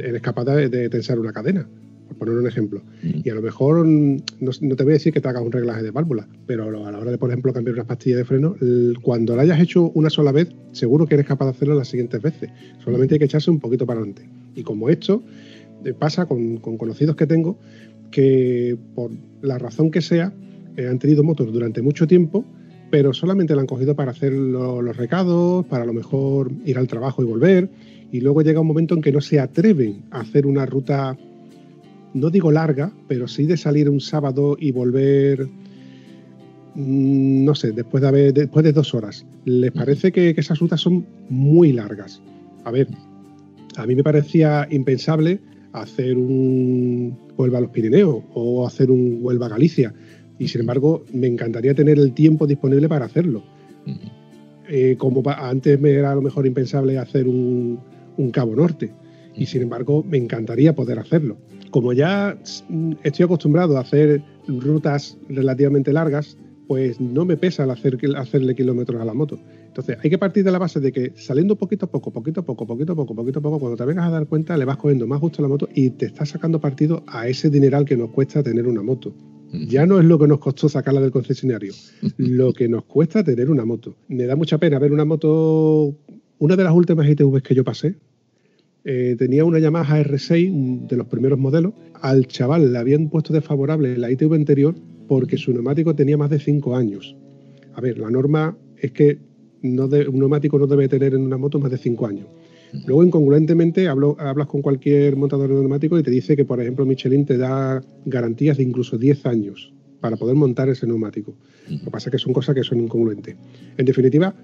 eres 0.00 0.22
capaz 0.22 0.44
de, 0.44 0.68
de, 0.68 0.88
tensar 0.88 1.18
una 1.18 1.32
cadena, 1.32 1.66
por 2.08 2.18
poner 2.18 2.34
un 2.34 2.46
ejemplo. 2.46 2.82
Mm. 3.02 3.20
Y 3.24 3.30
a 3.30 3.34
lo 3.34 3.42
mejor, 3.42 3.86
no, 3.86 4.22
no, 4.40 4.76
te 4.76 4.84
voy 4.84 4.92
a 4.92 4.94
decir 4.94 5.12
que 5.12 5.20
te 5.20 5.28
hagas 5.28 5.42
un 5.42 5.52
reglaje 5.52 5.82
de 5.82 5.90
válvula, 5.90 6.28
pero 6.46 6.64
a 6.86 6.92
la 6.92 6.98
hora 6.98 7.10
de, 7.10 7.18
por 7.18 7.30
ejemplo, 7.30 7.52
cambiar 7.52 7.74
unas 7.74 7.86
pastillas 7.86 8.18
de 8.18 8.24
freno, 8.24 8.56
cuando 9.02 9.34
lo 9.34 9.40
hayas 9.40 9.60
hecho 9.60 9.90
una 9.94 10.10
sola 10.10 10.32
vez, 10.32 10.48
seguro 10.72 11.06
que 11.06 11.14
eres 11.14 11.26
capaz 11.26 11.46
de 11.46 11.50
hacerlo 11.52 11.74
las 11.74 11.88
siguientes 11.88 12.20
veces. 12.20 12.50
Solamente 12.84 13.14
hay 13.14 13.18
que 13.18 13.24
echarse 13.24 13.50
un 13.50 13.58
poquito 13.58 13.86
para 13.86 14.00
adelante. 14.00 14.28
Y 14.54 14.62
como 14.62 14.88
esto, 14.88 15.22
pasa 15.98 16.26
con, 16.26 16.58
con, 16.58 16.78
conocidos 16.78 17.16
que 17.16 17.26
tengo 17.26 17.58
que 18.12 18.78
por 18.94 19.10
la 19.40 19.58
razón 19.58 19.90
que 19.90 20.00
sea 20.00 20.32
eh, 20.76 20.86
han 20.86 21.00
tenido 21.00 21.24
motos 21.24 21.52
durante 21.52 21.82
mucho 21.82 22.06
tiempo, 22.06 22.44
pero 22.90 23.12
solamente 23.12 23.54
la 23.56 23.62
han 23.62 23.66
cogido 23.66 23.96
para 23.96 24.12
hacer 24.12 24.32
lo, 24.32 24.80
los 24.80 24.96
recados, 24.96 25.66
para 25.66 25.82
a 25.82 25.86
lo 25.86 25.92
mejor 25.92 26.52
ir 26.64 26.78
al 26.78 26.86
trabajo 26.86 27.22
y 27.22 27.26
volver, 27.26 27.68
y 28.12 28.20
luego 28.20 28.42
llega 28.42 28.60
un 28.60 28.66
momento 28.68 28.94
en 28.94 29.00
que 29.00 29.10
no 29.10 29.20
se 29.20 29.40
atreven 29.40 30.02
a 30.10 30.20
hacer 30.20 30.46
una 30.46 30.66
ruta, 30.66 31.16
no 32.14 32.30
digo 32.30 32.52
larga, 32.52 32.92
pero 33.08 33.26
sí 33.26 33.46
de 33.46 33.56
salir 33.56 33.88
un 33.88 34.00
sábado 34.00 34.56
y 34.60 34.70
volver, 34.70 35.48
mmm, 36.74 37.44
no 37.44 37.54
sé, 37.54 37.72
después 37.72 38.02
de, 38.02 38.08
haber, 38.08 38.34
después 38.34 38.64
de 38.64 38.72
dos 38.72 38.94
horas. 38.94 39.26
Les 39.46 39.72
parece 39.72 40.12
que 40.12 40.34
esas 40.36 40.58
rutas 40.60 40.80
son 40.80 41.06
muy 41.30 41.72
largas. 41.72 42.20
A 42.64 42.70
ver, 42.70 42.88
a 43.76 43.86
mí 43.86 43.94
me 43.96 44.04
parecía 44.04 44.68
impensable 44.70 45.40
hacer 45.72 46.16
un 46.16 47.18
Huelva 47.36 47.58
a 47.58 47.60
los 47.62 47.70
Pirineos 47.70 48.22
o 48.34 48.66
hacer 48.66 48.90
un 48.90 49.18
Huelva 49.20 49.46
a 49.46 49.50
Galicia. 49.50 49.94
Y 50.38 50.48
sin 50.48 50.62
embargo, 50.62 51.04
me 51.12 51.26
encantaría 51.26 51.74
tener 51.74 51.98
el 51.98 52.12
tiempo 52.12 52.46
disponible 52.46 52.88
para 52.88 53.06
hacerlo. 53.06 53.42
Uh 53.86 53.90
-huh. 53.90 54.12
eh, 54.68 54.96
como 54.96 55.22
antes 55.28 55.80
me 55.80 55.90
era 55.90 56.12
a 56.12 56.14
lo 56.14 56.22
mejor 56.22 56.46
impensable 56.46 56.98
hacer 56.98 57.26
un, 57.26 57.80
un 58.16 58.30
Cabo 58.30 58.54
Norte. 58.54 58.86
Uh 58.86 58.88
-huh. 58.90 59.42
Y 59.42 59.46
sin 59.46 59.62
embargo, 59.62 60.04
me 60.04 60.18
encantaría 60.18 60.74
poder 60.74 60.98
hacerlo. 60.98 61.38
Como 61.70 61.92
ya 61.92 62.36
estoy 63.02 63.24
acostumbrado 63.24 63.76
a 63.76 63.80
hacer 63.80 64.22
rutas 64.46 65.16
relativamente 65.28 65.92
largas, 65.92 66.36
pues 66.66 67.00
no 67.00 67.24
me 67.24 67.36
pesa 67.36 67.64
el 67.64 67.70
hacer, 67.70 67.98
hacerle 68.16 68.54
kilómetros 68.54 69.00
a 69.00 69.04
la 69.04 69.14
moto. 69.14 69.38
Entonces 69.72 69.96
hay 70.04 70.10
que 70.10 70.18
partir 70.18 70.44
de 70.44 70.52
la 70.52 70.58
base 70.58 70.80
de 70.80 70.92
que 70.92 71.14
saliendo 71.16 71.56
poquito 71.56 71.86
a 71.86 71.90
poco, 71.90 72.10
poquito 72.10 72.40
a 72.40 72.44
poco, 72.44 72.66
poquito 72.66 72.92
a 72.92 72.94
poco, 72.94 73.14
poquito 73.14 73.38
a 73.38 73.42
poco, 73.42 73.58
cuando 73.58 73.74
te 73.74 73.86
vengas 73.86 74.06
a 74.06 74.10
dar 74.10 74.26
cuenta 74.26 74.54
le 74.58 74.66
vas 74.66 74.76
cogiendo 74.76 75.06
más 75.06 75.18
gusto 75.18 75.40
a 75.40 75.42
la 75.44 75.48
moto 75.48 75.66
y 75.74 75.88
te 75.88 76.04
estás 76.04 76.28
sacando 76.28 76.60
partido 76.60 77.02
a 77.06 77.26
ese 77.26 77.48
dineral 77.48 77.86
que 77.86 77.96
nos 77.96 78.10
cuesta 78.10 78.42
tener 78.42 78.66
una 78.66 78.82
moto. 78.82 79.14
Ya 79.50 79.86
no 79.86 79.98
es 79.98 80.04
lo 80.04 80.18
que 80.18 80.28
nos 80.28 80.40
costó 80.40 80.68
sacarla 80.68 81.00
del 81.00 81.10
concesionario, 81.10 81.72
lo 82.18 82.52
que 82.52 82.68
nos 82.68 82.84
cuesta 82.84 83.24
tener 83.24 83.48
una 83.48 83.64
moto. 83.64 83.96
Me 84.08 84.26
da 84.26 84.36
mucha 84.36 84.58
pena 84.58 84.78
ver 84.78 84.92
una 84.92 85.06
moto, 85.06 85.96
una 86.38 86.54
de 86.54 86.64
las 86.64 86.74
últimas 86.74 87.08
ITVs 87.08 87.42
que 87.42 87.54
yo 87.54 87.64
pasé, 87.64 87.96
eh, 88.84 89.16
tenía 89.18 89.46
una 89.46 89.58
Yamaha 89.58 90.02
R6 90.02 90.86
de 90.86 90.96
los 90.98 91.06
primeros 91.06 91.38
modelos. 91.38 91.72
Al 91.94 92.26
chaval 92.26 92.74
le 92.74 92.78
habían 92.78 93.08
puesto 93.08 93.32
desfavorable 93.32 93.96
la 93.96 94.10
ITV 94.10 94.34
anterior 94.34 94.74
porque 95.08 95.38
su 95.38 95.50
neumático 95.54 95.94
tenía 95.94 96.18
más 96.18 96.28
de 96.28 96.40
5 96.40 96.76
años. 96.76 97.16
A 97.72 97.80
ver, 97.80 97.96
la 97.96 98.10
norma 98.10 98.58
es 98.76 98.92
que 98.92 99.31
no 99.62 99.88
de, 99.88 100.08
un 100.08 100.18
neumático 100.18 100.58
no 100.58 100.66
debe 100.66 100.88
tener 100.88 101.14
en 101.14 101.22
una 101.22 101.38
moto 101.38 101.58
más 101.58 101.70
de 101.70 101.78
5 101.78 102.06
años. 102.06 102.26
Luego, 102.86 103.04
incongruentemente, 103.04 103.86
hablo, 103.86 104.16
hablas 104.18 104.46
con 104.46 104.62
cualquier 104.62 105.16
montador 105.16 105.48
de 105.48 105.56
neumático 105.56 105.98
y 105.98 106.02
te 106.02 106.10
dice 106.10 106.36
que, 106.36 106.44
por 106.44 106.60
ejemplo, 106.60 106.86
Michelin 106.86 107.26
te 107.26 107.36
da 107.36 107.82
garantías 108.06 108.56
de 108.56 108.62
incluso 108.62 108.96
10 108.96 109.26
años 109.26 109.72
para 110.00 110.16
poder 110.16 110.36
montar 110.36 110.68
ese 110.70 110.86
neumático. 110.86 111.34
Lo 111.68 111.84
que 111.84 111.90
pasa 111.90 112.08
es 112.08 112.12
que 112.12 112.18
son 112.18 112.32
cosas 112.32 112.54
que 112.54 112.64
son 112.64 112.80
incongruentes. 112.80 113.36
En 113.76 113.84
definitiva, 113.84 114.34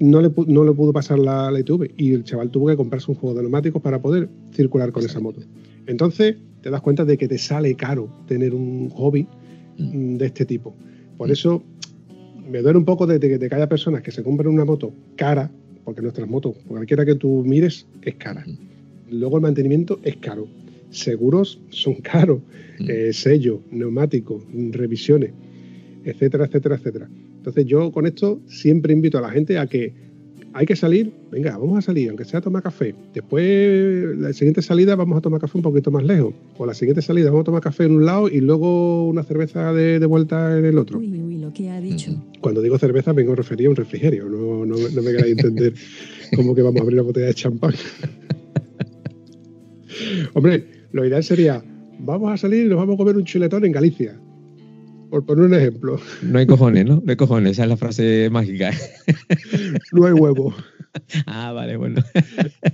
no 0.00 0.20
le, 0.22 0.32
no 0.46 0.64
le 0.64 0.72
pudo 0.72 0.92
pasar 0.92 1.18
la, 1.18 1.50
la 1.50 1.60
ITV 1.60 1.92
y 1.96 2.12
el 2.14 2.24
chaval 2.24 2.50
tuvo 2.50 2.68
que 2.68 2.76
comprarse 2.76 3.10
un 3.10 3.16
juego 3.16 3.36
de 3.36 3.42
neumáticos 3.42 3.82
para 3.82 4.00
poder 4.00 4.30
circular 4.52 4.90
con 4.90 5.04
esa 5.04 5.20
moto. 5.20 5.42
Entonces, 5.86 6.36
te 6.62 6.70
das 6.70 6.80
cuenta 6.80 7.04
de 7.04 7.18
que 7.18 7.28
te 7.28 7.38
sale 7.38 7.74
caro 7.74 8.08
tener 8.26 8.54
un 8.54 8.88
hobby 8.90 9.28
de 9.76 10.24
este 10.24 10.46
tipo. 10.46 10.74
Por 11.16 11.30
eso 11.30 11.62
me 12.48 12.60
duele 12.60 12.78
un 12.78 12.84
poco 12.84 13.06
de, 13.06 13.18
de, 13.18 13.38
de, 13.38 13.48
que 13.48 13.54
haya 13.54 13.68
personas 13.68 14.02
que 14.02 14.10
se 14.10 14.22
compren 14.22 14.52
una 14.52 14.64
moto 14.64 14.92
cara, 15.16 15.50
porque 15.84 16.02
nuestras 16.02 16.28
motos, 16.28 16.56
cualquiera 16.66 17.04
que 17.04 17.14
tú 17.14 17.42
mires, 17.44 17.86
es 18.02 18.14
cara. 18.16 18.44
Luego 19.10 19.36
el 19.36 19.42
mantenimiento 19.42 20.00
es 20.02 20.16
caro. 20.16 20.48
Seguros 20.90 21.60
son 21.70 21.94
caros. 22.02 22.40
Eh, 22.88 23.12
sello, 23.12 23.60
neumáticos, 23.70 24.42
revisiones, 24.70 25.30
etcétera, 26.04 26.46
etcétera, 26.46 26.76
etcétera. 26.76 27.08
Entonces 27.36 27.66
yo 27.66 27.92
con 27.92 28.06
esto 28.06 28.40
siempre 28.46 28.92
invito 28.92 29.18
a 29.18 29.20
la 29.20 29.30
gente 29.30 29.58
a 29.58 29.66
que 29.66 29.92
hay 30.54 30.66
que 30.66 30.76
salir, 30.76 31.12
venga, 31.30 31.56
vamos 31.56 31.78
a 31.78 31.82
salir, 31.82 32.08
aunque 32.08 32.24
sea 32.24 32.40
a 32.40 32.42
tomar 32.42 32.62
café. 32.62 32.94
Después, 33.14 34.16
la 34.18 34.32
siguiente 34.32 34.62
salida 34.62 34.96
vamos 34.96 35.18
a 35.18 35.20
tomar 35.20 35.40
café 35.40 35.58
un 35.58 35.62
poquito 35.62 35.90
más 35.90 36.04
lejos. 36.04 36.34
O 36.58 36.66
la 36.66 36.74
siguiente 36.74 37.02
salida 37.02 37.30
vamos 37.30 37.42
a 37.42 37.44
tomar 37.44 37.62
café 37.62 37.84
en 37.84 37.92
un 37.92 38.04
lado 38.04 38.28
y 38.28 38.40
luego 38.40 39.06
una 39.08 39.22
cerveza 39.22 39.72
de, 39.72 39.98
de 39.98 40.06
vuelta 40.06 40.58
en 40.58 40.64
el 40.64 40.78
otro. 40.78 40.98
Uy, 40.98 41.20
uy, 41.20 41.38
lo 41.38 41.52
que 41.52 41.70
ha 41.70 41.80
dicho. 41.80 42.12
Cuando 42.40 42.60
digo 42.60 42.78
cerveza 42.78 43.12
vengo 43.12 43.32
a 43.32 43.36
referir 43.36 43.68
a 43.68 43.70
un 43.70 43.76
refrigerio, 43.76 44.28
no, 44.28 44.66
no, 44.66 44.76
no 44.76 45.02
me 45.02 45.12
queráis 45.12 45.32
entender 45.38 45.74
como 46.36 46.54
que 46.54 46.62
vamos 46.62 46.80
a 46.80 46.82
abrir 46.82 46.96
la 46.96 47.02
botella 47.02 47.26
de 47.26 47.34
champán. 47.34 47.74
Hombre, 50.34 50.64
lo 50.92 51.04
ideal 51.04 51.22
sería, 51.22 51.62
vamos 51.98 52.32
a 52.32 52.36
salir 52.36 52.66
y 52.66 52.68
nos 52.68 52.78
vamos 52.78 52.94
a 52.94 52.98
comer 52.98 53.16
un 53.16 53.24
chuletón 53.24 53.64
en 53.64 53.72
Galicia 53.72 54.18
por 55.12 55.26
poner 55.26 55.44
un 55.44 55.52
ejemplo. 55.52 56.00
No 56.22 56.38
hay 56.38 56.46
cojones, 56.46 56.86
¿no? 56.86 57.02
No 57.04 57.10
hay 57.10 57.16
cojones, 57.16 57.52
esa 57.52 57.64
es 57.64 57.68
la 57.68 57.76
frase 57.76 58.30
mágica. 58.32 58.70
no 59.92 60.06
hay 60.06 60.14
huevo. 60.14 60.54
Ah, 61.26 61.52
vale, 61.52 61.78
bueno. 61.78 62.02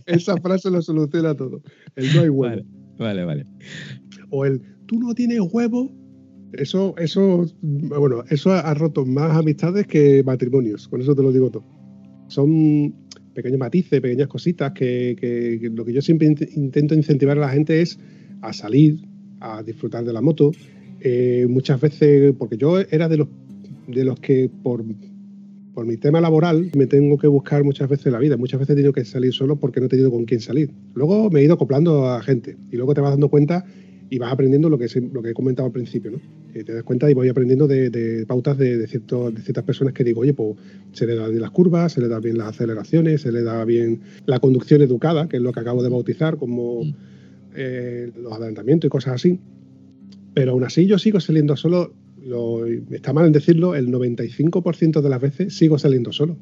Esa 0.07 0.37
frase 0.39 0.73
lo 0.73 0.83
soluciona 0.83 1.37
todo. 1.37 1.63
El 1.95 2.13
no 2.13 2.23
hay 2.23 2.29
huevo. 2.29 2.63
Vale, 2.99 3.25
vale. 3.25 3.25
vale. 3.25 3.47
O 4.31 4.45
el 4.45 4.61
tú 4.87 4.99
no 4.99 5.15
tienes 5.15 5.41
huevo. 5.53 5.93
Eso, 6.53 6.97
eso, 6.99 7.47
bueno, 7.61 8.25
eso 8.29 8.51
ha 8.51 8.75
roto 8.75 9.07
más 9.07 9.37
amistades 9.37 9.87
que 9.87 10.25
matrimonios. 10.25 10.89
Con 10.89 11.01
eso 11.01 11.15
te 11.15 11.23
lo 11.23 11.31
digo 11.31 11.51
todo. 11.51 11.65
Son 12.27 12.93
pequeños 13.35 13.61
matices, 13.61 14.01
pequeñas 14.01 14.27
cositas 14.27 14.73
que, 14.73 15.15
que, 15.17 15.59
que 15.61 15.71
lo 15.71 15.85
que 15.85 15.93
yo 15.93 16.03
siempre 16.03 16.27
intento 16.57 16.97
incentivar 16.97 17.39
a 17.39 17.43
la 17.43 17.51
gente 17.51 17.83
es 17.83 18.01
a 18.43 18.53
salir, 18.53 19.01
a 19.39 19.63
disfrutar 19.63 20.05
de 20.05 20.13
la 20.13 20.21
moto, 20.21 20.51
eh, 21.01 21.47
muchas 21.49 21.81
veces, 21.81 22.35
porque 22.39 22.57
yo 22.57 22.79
era 22.81 23.09
de 23.09 23.19
los, 23.19 23.29
de 23.87 24.05
los 24.05 24.19
que 24.21 24.51
por, 24.63 24.85
por 25.75 25.87
mi 25.87 25.97
tema 25.97 26.21
laboral 26.21 26.71
me 26.77 26.87
tengo 26.87 27.19
que 27.19 27.27
buscar 27.27 27.65
muchas 27.65 27.89
veces 27.89 28.13
la 28.13 28.19
vida. 28.19 28.37
Muchas 28.37 28.61
veces 28.61 28.75
he 28.75 28.77
tenido 28.77 28.93
que 28.93 29.05
salir 29.05 29.33
solo 29.33 29.57
porque 29.57 29.81
no 29.81 29.87
he 29.87 29.89
tenido 29.89 30.11
con 30.11 30.25
quién 30.25 30.41
salir. 30.41 30.71
Luego 30.95 31.31
me 31.31 31.41
he 31.41 31.45
ido 31.45 31.55
acoplando 31.55 32.09
a 32.09 32.23
gente 32.23 32.57
y 32.71 32.77
luego 32.77 32.95
te 32.95 33.01
vas 33.01 33.11
dando 33.11 33.29
cuenta 33.29 33.65
y 34.11 34.19
vas 34.19 34.33
aprendiendo 34.33 34.69
lo 34.69 34.79
que, 34.79 34.89
lo 35.13 35.23
que 35.23 35.31
he 35.31 35.35
comentado 35.35 35.67
al 35.67 35.73
principio, 35.73 36.11
¿no? 36.13 36.21
te 36.53 36.73
das 36.73 36.83
cuenta 36.83 37.11
y 37.11 37.15
voy 37.15 37.29
aprendiendo 37.29 37.69
de, 37.69 38.25
pautas 38.27 38.59
de, 38.59 38.79
de, 38.79 38.87
ciertas 38.89 39.65
personas 39.65 39.95
que 39.95 40.03
digo, 40.03 40.23
oye, 40.23 40.35
pues 40.35 40.57
se 40.93 41.07
le 41.07 41.15
dan 41.15 41.31
bien 41.31 41.43
las 41.43 41.51
curvas, 41.51 41.93
se 41.93 42.01
le 42.01 42.09
dan 42.09 42.21
bien 42.21 42.39
las 42.39 42.49
aceleraciones, 42.49 43.23
se 43.23 43.33
le 43.33 43.43
da 43.43 43.65
bien 43.65 44.01
la 44.27 44.41
conducción 44.41 44.83
educada, 44.83 45.29
que 45.29 45.37
es 45.37 45.43
lo 45.43 45.53
que 45.53 45.61
acabo 45.61 45.83
de 45.83 45.89
bautizar, 45.89 46.37
como 46.37 46.85
mm. 46.85 46.95
eh, 47.55 48.11
los 48.21 48.33
adelantamientos 48.33 48.89
y 48.89 48.91
cosas 48.91 49.15
así. 49.15 49.39
Pero 50.35 50.53
aún 50.53 50.65
así 50.65 50.87
yo 50.87 50.99
sigo 50.99 51.21
saliendo 51.21 51.57
solo, 51.57 51.95
lo, 52.23 52.67
está 52.67 53.13
mal 53.13 53.27
en 53.27 53.33
decirlo, 53.33 53.75
el 53.75 53.89
95% 53.89 55.01
de 55.01 55.09
las 55.09 55.21
veces 55.21 55.57
sigo 55.57 55.79
saliendo 55.79 56.13
solo. 56.13 56.37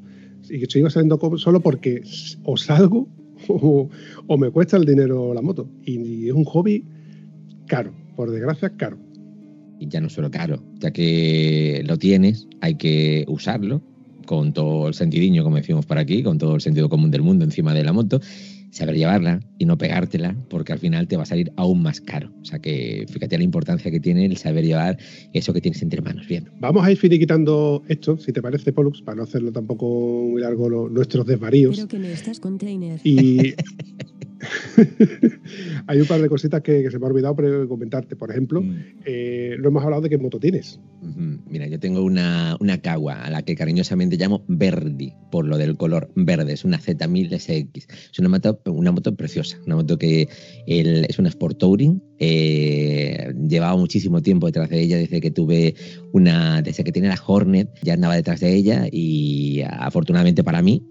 Y 0.48 0.64
sigo 0.66 0.90
saliendo 0.90 1.18
solo 1.38 1.60
porque 1.60 2.02
o 2.44 2.56
salgo 2.56 3.08
o, 3.48 3.88
o 4.26 4.38
me 4.38 4.50
cuesta 4.50 4.76
el 4.76 4.84
dinero 4.84 5.34
la 5.34 5.42
moto. 5.42 5.68
y 5.84 6.28
es 6.28 6.32
un 6.32 6.44
hobby 6.44 6.84
caro, 7.66 7.92
por 8.16 8.30
desgracia, 8.30 8.70
caro. 8.70 8.98
Y 9.78 9.88
ya 9.88 10.00
no 10.00 10.08
solo 10.08 10.30
caro, 10.30 10.62
ya 10.78 10.90
que 10.90 11.82
lo 11.86 11.98
tienes, 11.98 12.48
hay 12.60 12.76
que 12.76 13.24
usarlo 13.28 13.82
con 14.26 14.52
todo 14.52 14.88
el 14.88 14.94
sentidiño, 14.94 15.44
como 15.44 15.56
decimos 15.56 15.86
por 15.86 15.98
aquí, 15.98 16.22
con 16.22 16.38
todo 16.38 16.54
el 16.54 16.60
sentido 16.60 16.88
común 16.88 17.10
del 17.10 17.22
mundo 17.22 17.44
encima 17.44 17.74
de 17.74 17.84
la 17.84 17.92
moto, 17.92 18.20
saber 18.70 18.96
llevarla 18.96 19.40
y 19.58 19.64
no 19.64 19.78
pegártela, 19.78 20.36
porque 20.48 20.72
al 20.72 20.78
final 20.78 21.08
te 21.08 21.16
va 21.16 21.22
a 21.22 21.26
salir 21.26 21.52
aún 21.56 21.82
más 21.82 22.00
caro. 22.00 22.32
O 22.42 22.44
sea 22.44 22.58
que 22.58 23.06
fíjate 23.08 23.38
la 23.38 23.44
importancia 23.44 23.90
que 23.90 24.00
tiene 24.00 24.26
el 24.26 24.36
saber 24.36 24.64
llevar 24.64 24.98
eso 25.32 25.52
que 25.52 25.60
tienes 25.60 25.82
entre 25.82 26.00
manos. 26.00 26.26
Bien. 26.26 26.50
Vamos 26.60 26.84
a 26.84 26.90
ir 26.90 26.98
finiquitando 26.98 27.82
esto, 27.88 28.18
si 28.18 28.32
te 28.32 28.42
parece, 28.42 28.72
Pollux, 28.72 29.02
para 29.02 29.16
no 29.16 29.22
hacerlo 29.22 29.52
tampoco 29.52 29.86
muy 30.30 30.40
largo 30.40 30.88
nuestros 30.88 31.26
desvaríos. 31.26 31.76
Pero 31.76 31.88
que 31.88 31.98
me 31.98 32.12
estás 32.12 32.40
container. 32.40 33.00
Y 33.04 33.54
Hay 35.86 36.00
un 36.00 36.06
par 36.06 36.20
de 36.20 36.28
cositas 36.28 36.60
que, 36.62 36.90
se 36.90 36.98
me 36.98 37.06
ha 37.06 37.08
olvidado 37.08 37.36
comentarte. 37.68 38.16
Por 38.16 38.30
ejemplo, 38.30 38.62
mm. 38.62 38.76
eh, 39.04 39.56
no 39.60 39.68
hemos 39.68 39.84
hablado 39.84 40.02
de 40.02 40.10
qué 40.10 40.18
moto 40.18 40.38
tienes. 40.38 40.80
Mira, 41.48 41.66
yo 41.66 41.78
tengo 41.78 42.02
una, 42.02 42.56
una 42.60 42.78
Kawa 42.78 43.22
a 43.22 43.30
la 43.30 43.42
que 43.42 43.54
cariñosamente 43.54 44.16
llamo 44.16 44.44
Verdi, 44.48 45.12
por 45.30 45.46
lo 45.46 45.58
del 45.58 45.76
color 45.76 46.10
verde. 46.16 46.52
Es 46.52 46.64
una 46.64 46.78
Z1000 46.78 47.38
SX. 47.38 47.86
Es 48.12 48.18
una 48.18 48.28
moto, 48.28 48.60
una 48.66 48.92
moto 48.92 49.14
preciosa. 49.14 49.58
Una 49.66 49.76
moto 49.76 49.98
que 49.98 50.28
es 50.66 51.18
una 51.18 51.28
Sport 51.28 51.58
Touring. 51.58 52.02
Eh, 52.18 53.32
llevaba 53.48 53.76
muchísimo 53.76 54.22
tiempo 54.22 54.46
detrás 54.46 54.70
de 54.70 54.80
ella 54.80 54.96
desde 54.96 55.20
que 55.20 55.30
tuve 55.30 55.74
una. 56.12 56.62
Desde 56.62 56.84
que 56.84 56.92
tenía 56.92 57.10
la 57.10 57.22
Hornet, 57.24 57.68
ya 57.82 57.94
andaba 57.94 58.16
detrás 58.16 58.40
de 58.40 58.54
ella 58.54 58.86
y 58.90 59.62
afortunadamente 59.62 60.42
para 60.42 60.62
mí 60.62 60.82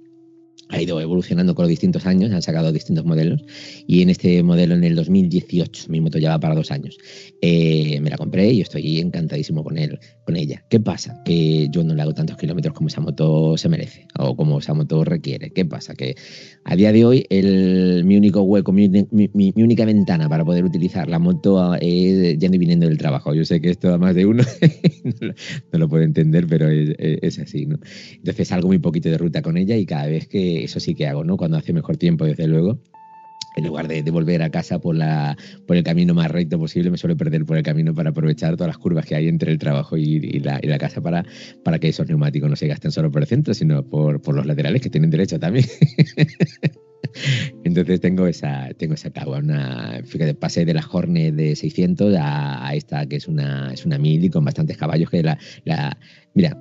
ha 0.70 0.82
ido 0.82 1.00
evolucionando 1.00 1.54
con 1.54 1.64
los 1.64 1.70
distintos 1.70 2.06
años, 2.06 2.32
han 2.32 2.42
sacado 2.42 2.72
distintos 2.72 3.06
modelos 3.06 3.44
y 3.88 4.02
en 4.02 4.10
este 4.10 4.42
modelo 4.44 4.76
en 4.76 4.84
el 4.84 4.96
2018, 4.96 5.86
mi 5.90 6.02
moto 6.02 6.18
ya 6.18 6.32
va 6.32 6.40
para 6.40 6.56
dos 6.56 6.72
años, 6.72 6.98
eh, 7.42 8.00
me 8.02 8.10
la 8.10 8.18
compré 8.18 8.52
y 8.52 8.62
estoy 8.62 9.00
encantadísimo 9.00 9.64
con, 9.64 9.78
él, 9.78 10.00
con 10.26 10.36
ella. 10.36 10.66
¿Qué 10.70 10.80
pasa? 10.80 11.22
Que 11.24 11.70
yo 11.70 11.84
no 11.84 11.94
le 11.94 12.02
hago 12.02 12.14
tantos 12.14 12.38
kilómetros 12.38 12.74
como 12.74 12.88
esa 12.88 13.02
moto 13.02 13.58
se 13.58 13.70
merece 13.70 14.08
o 14.18 14.36
como 14.36 14.60
esa 14.60 14.74
moto 14.74 15.04
requiere. 15.04 15.52
¿Qué 15.52 15.66
pasa? 15.66 15.94
Que 15.94 16.16
a 16.68 16.76
día 16.76 16.92
de 16.92 17.06
hoy 17.06 17.26
el, 17.30 18.04
mi 18.06 18.18
único 18.18 18.42
hueco, 18.42 18.72
mi, 18.72 18.90
única 19.56 19.86
ventana 19.86 20.28
para 20.28 20.44
poder 20.44 20.66
utilizar 20.66 21.08
la 21.08 21.20
moto 21.20 21.76
es 21.76 22.40
yendo 22.40 22.56
y 22.56 22.58
viniendo 22.58 22.88
del 22.88 22.98
trabajo. 22.98 23.36
Yo 23.36 23.46
sé 23.46 23.62
que 23.62 23.70
esto 23.70 23.94
a 23.94 24.00
más 24.00 24.16
de 24.16 24.26
uno 24.26 24.44
no, 25.72 25.80
lo, 25.80 25.88
puedo 25.88 26.04
entender, 26.04 26.48
pero 26.48 26.68
es, 26.68 26.96
es 26.98 27.38
así. 27.38 27.68
¿no? 27.68 27.78
Entonces 28.16 28.48
salgo 28.48 28.68
muy 28.68 28.80
poquito 28.80 29.10
de 29.10 29.18
ruta 29.20 29.44
con 29.44 29.58
ella 29.58 29.78
y 29.78 29.86
cada 29.86 30.08
vez 30.08 30.28
que 30.28 30.64
eso 30.64 30.80
sí 30.80 30.96
que 30.96 31.06
hago, 31.08 31.24
¿no? 31.24 31.38
Cuando 31.38 31.58
hace 31.58 31.72
mejor 31.72 31.98
tiempo, 31.98 32.26
desde 32.26 32.48
luego. 32.48 32.80
En 33.56 33.66
lugar 33.66 33.88
de, 33.88 34.02
volver 34.12 34.44
a 34.44 34.50
casa 34.50 34.80
por, 34.80 34.96
la, 34.96 35.38
por 35.66 35.78
el 35.78 35.84
camino 35.84 36.14
más 36.14 36.30
recto 36.30 36.60
posible, 36.60 36.92
me 36.92 36.98
suelo 36.98 37.16
perder 37.16 37.46
por 37.46 37.56
el 37.56 37.64
camino 37.64 37.94
para 37.94 38.10
aprovechar 38.10 38.56
todas 38.58 38.68
las 38.68 38.78
curvas 38.78 39.06
que 39.06 39.16
hay 39.16 39.30
entre 39.30 39.52
el 39.52 39.58
trabajo 39.58 39.96
y, 39.96 40.20
la, 40.40 40.60
y 40.62 40.68
la, 40.68 40.78
casa 40.78 41.02
para, 41.02 41.26
para 41.64 41.80
que 41.80 41.88
esos 41.88 42.08
neumáticos 42.08 42.50
no 42.50 42.56
se 42.56 42.68
gasten 42.68 42.92
solo 42.92 43.10
por 43.12 43.22
el 43.22 43.28
centro, 43.28 43.54
sino 43.54 43.84
por, 43.84 44.22
por 44.22 44.36
los 44.36 44.46
laterales 44.46 44.82
que 44.82 44.90
tienen 44.90 45.10
derecho 45.10 45.40
también. 45.40 45.66
Entonces 47.64 48.02
tengo 48.02 48.28
esa, 48.28 48.70
tengo 48.78 48.94
esa 48.94 49.10
cagua, 49.10 49.40
una, 49.40 50.02
fíjate, 50.04 50.34
pasé 50.36 50.66
de 50.66 50.74
la 50.74 50.86
Hornet 50.90 51.34
de 51.34 51.56
600 51.56 52.16
a, 52.20 52.74
esta 52.76 53.06
que 53.06 53.16
es 53.18 53.28
una, 53.28 53.74
es 53.74 53.86
una 53.86 53.98
mili 53.98 54.30
con 54.30 54.44
bastantes 54.44 54.78
caballos 54.78 55.10
que 55.10 55.24
la, 55.24 55.38
la 55.64 55.98
Mira, 56.36 56.58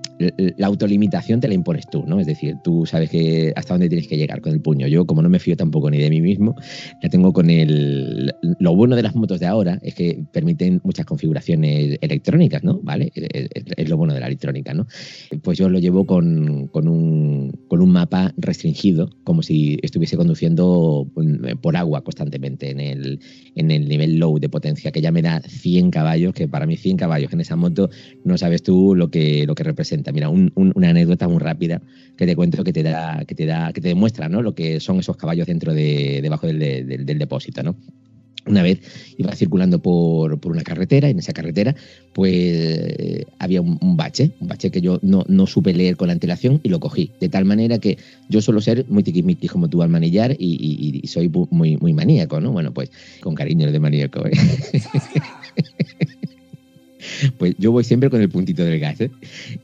la 0.57 0.69
autolimitación 0.69 1.41
te 1.41 1.49
la 1.49 1.55
impones 1.55 1.87
tú, 1.91 2.05
¿no? 2.07 2.21
Es 2.21 2.29
decir, 2.29 2.55
tú 2.63 2.87
sabes 2.87 3.11
que 3.11 3.53
hasta 3.57 3.75
dónde 3.75 3.89
tienes 3.89 4.07
que 4.07 4.17
llegar 4.17 4.41
con 4.41 4.53
el 4.53 4.61
puño. 4.61 4.87
Yo, 4.87 5.05
como 5.05 5.21
no 5.21 5.29
me 5.29 5.41
fío 5.41 5.57
tampoco 5.57 5.91
ni 5.91 5.99
de 5.99 6.11
mí 6.11 6.21
mismo, 6.21 6.55
la 7.03 7.09
tengo 7.09 7.33
con 7.33 7.51
el. 7.51 8.33
Lo 8.61 8.77
bueno 8.77 8.95
de 8.95 9.03
las 9.03 9.17
motos 9.17 9.41
de 9.41 9.47
ahora 9.47 9.81
es 9.83 9.97
que 9.97 10.25
permiten 10.33 10.81
muchas 10.85 11.07
configuraciones 11.07 11.99
electrónicas, 12.01 12.63
¿no? 12.63 12.79
¿Vale? 12.85 13.11
Es, 13.17 13.89
lo 13.89 13.97
bueno 13.97 14.15
de 14.15 14.21
la 14.21 14.27
electrónica, 14.27 14.73
¿no? 14.75 14.87
Pues 15.43 15.59
yo 15.59 15.69
lo 15.69 15.81
llevo 15.81 16.07
con, 16.07 16.71
un, 16.73 17.51
con 17.67 17.83
un 17.83 17.91
mapa 17.91 18.33
restringido, 18.37 19.11
como 19.25 19.43
si 19.43 19.79
estuviese 19.83 20.17
conduciendo 20.17 21.11
por 21.61 21.77
agua 21.77 22.05
constantemente 22.05 22.71
en 22.71 22.79
el, 22.79 23.21
en 23.57 23.73
el 23.73 23.89
nivel 23.89 24.19
low 24.19 24.39
de 24.39 24.49
potencia, 24.49 24.93
que 24.93 25.01
ya 25.01 25.11
me 25.11 25.23
da 25.23 25.41
100 25.41 25.91
caballos, 25.91 26.33
que 26.33 26.47
para 26.47 26.65
mí 26.65 26.77
100 26.77 26.97
caballos 26.97 27.33
en 27.33 27.41
esa 27.41 27.57
moto 27.57 27.91
no 28.25 28.39
sabes 28.39 28.63
tú 28.63 28.95
lo 28.95 29.11
que, 29.11 29.47
lo 29.47 29.57
que 29.57 29.64
representa. 29.65 30.13
Mira, 30.13 30.29
una 30.29 30.89
anécdota 30.89 31.29
muy 31.29 31.39
rápida 31.39 31.81
que 32.17 32.27
te 32.27 32.37
cuento 32.37 32.65
que 32.65 32.73
te 32.73 32.83
da, 32.83 33.25
que 33.27 33.35
te 33.35 33.47
da, 33.47 33.73
que 33.73 33.81
te 33.81 33.89
demuestra 33.89 34.29
¿no? 34.29 34.43
lo 34.43 34.55
que 34.55 34.81
son 34.81 35.01
esos 35.01 35.17
caballos 35.17 35.47
dentro 35.47 35.75
de, 35.75 36.21
debajo 36.23 36.47
del, 36.47 36.59
del, 36.59 37.19
depósito, 37.19 37.63
¿no? 37.63 37.77
Una 38.47 38.63
vez 38.63 38.81
iba 39.17 39.35
circulando 39.35 39.81
por, 39.81 40.39
por, 40.39 40.53
una 40.53 40.63
carretera 40.63 41.09
y 41.09 41.13
en 41.13 41.19
esa 41.19 41.33
carretera 41.33 41.75
pues 42.13 43.25
había 43.39 43.63
un, 43.63 43.97
bache, 43.97 44.33
un 44.39 44.49
bache 44.49 44.71
que 44.71 44.83
yo 44.83 44.99
no, 45.01 45.25
no, 45.29 45.47
supe 45.47 45.73
leer 45.73 45.97
con 45.97 46.09
la 46.09 46.13
antelación 46.13 46.61
y 46.63 46.69
lo 46.69 46.79
cogí. 46.79 47.11
De 47.21 47.31
tal 47.31 47.47
manera 47.47 47.79
que 47.79 47.97
yo 48.29 48.43
suelo 48.43 48.61
ser 48.61 48.85
muy 48.91 49.03
tiquismiquis 49.03 49.51
como 49.51 49.69
tú 49.69 49.83
al 49.83 49.89
manillar 49.89 50.37
y, 50.39 51.01
y, 51.03 51.07
soy 51.07 51.31
muy, 51.51 51.79
muy 51.79 51.95
maníaco, 51.95 52.39
¿no? 52.39 52.53
Bueno, 52.53 52.75
pues 52.75 52.91
con 53.21 53.35
cariño 53.35 53.73
de 53.73 53.81
maníaco. 53.81 54.27
¿eh? 54.27 54.33
Pues 57.39 57.55
yo 57.59 57.73
voy 57.73 57.85
siempre 57.85 58.11
con 58.11 58.21
el 58.21 58.29
puntito 58.29 58.65
del 58.65 58.79
gas. 58.81 59.01
¿eh? 59.01 59.11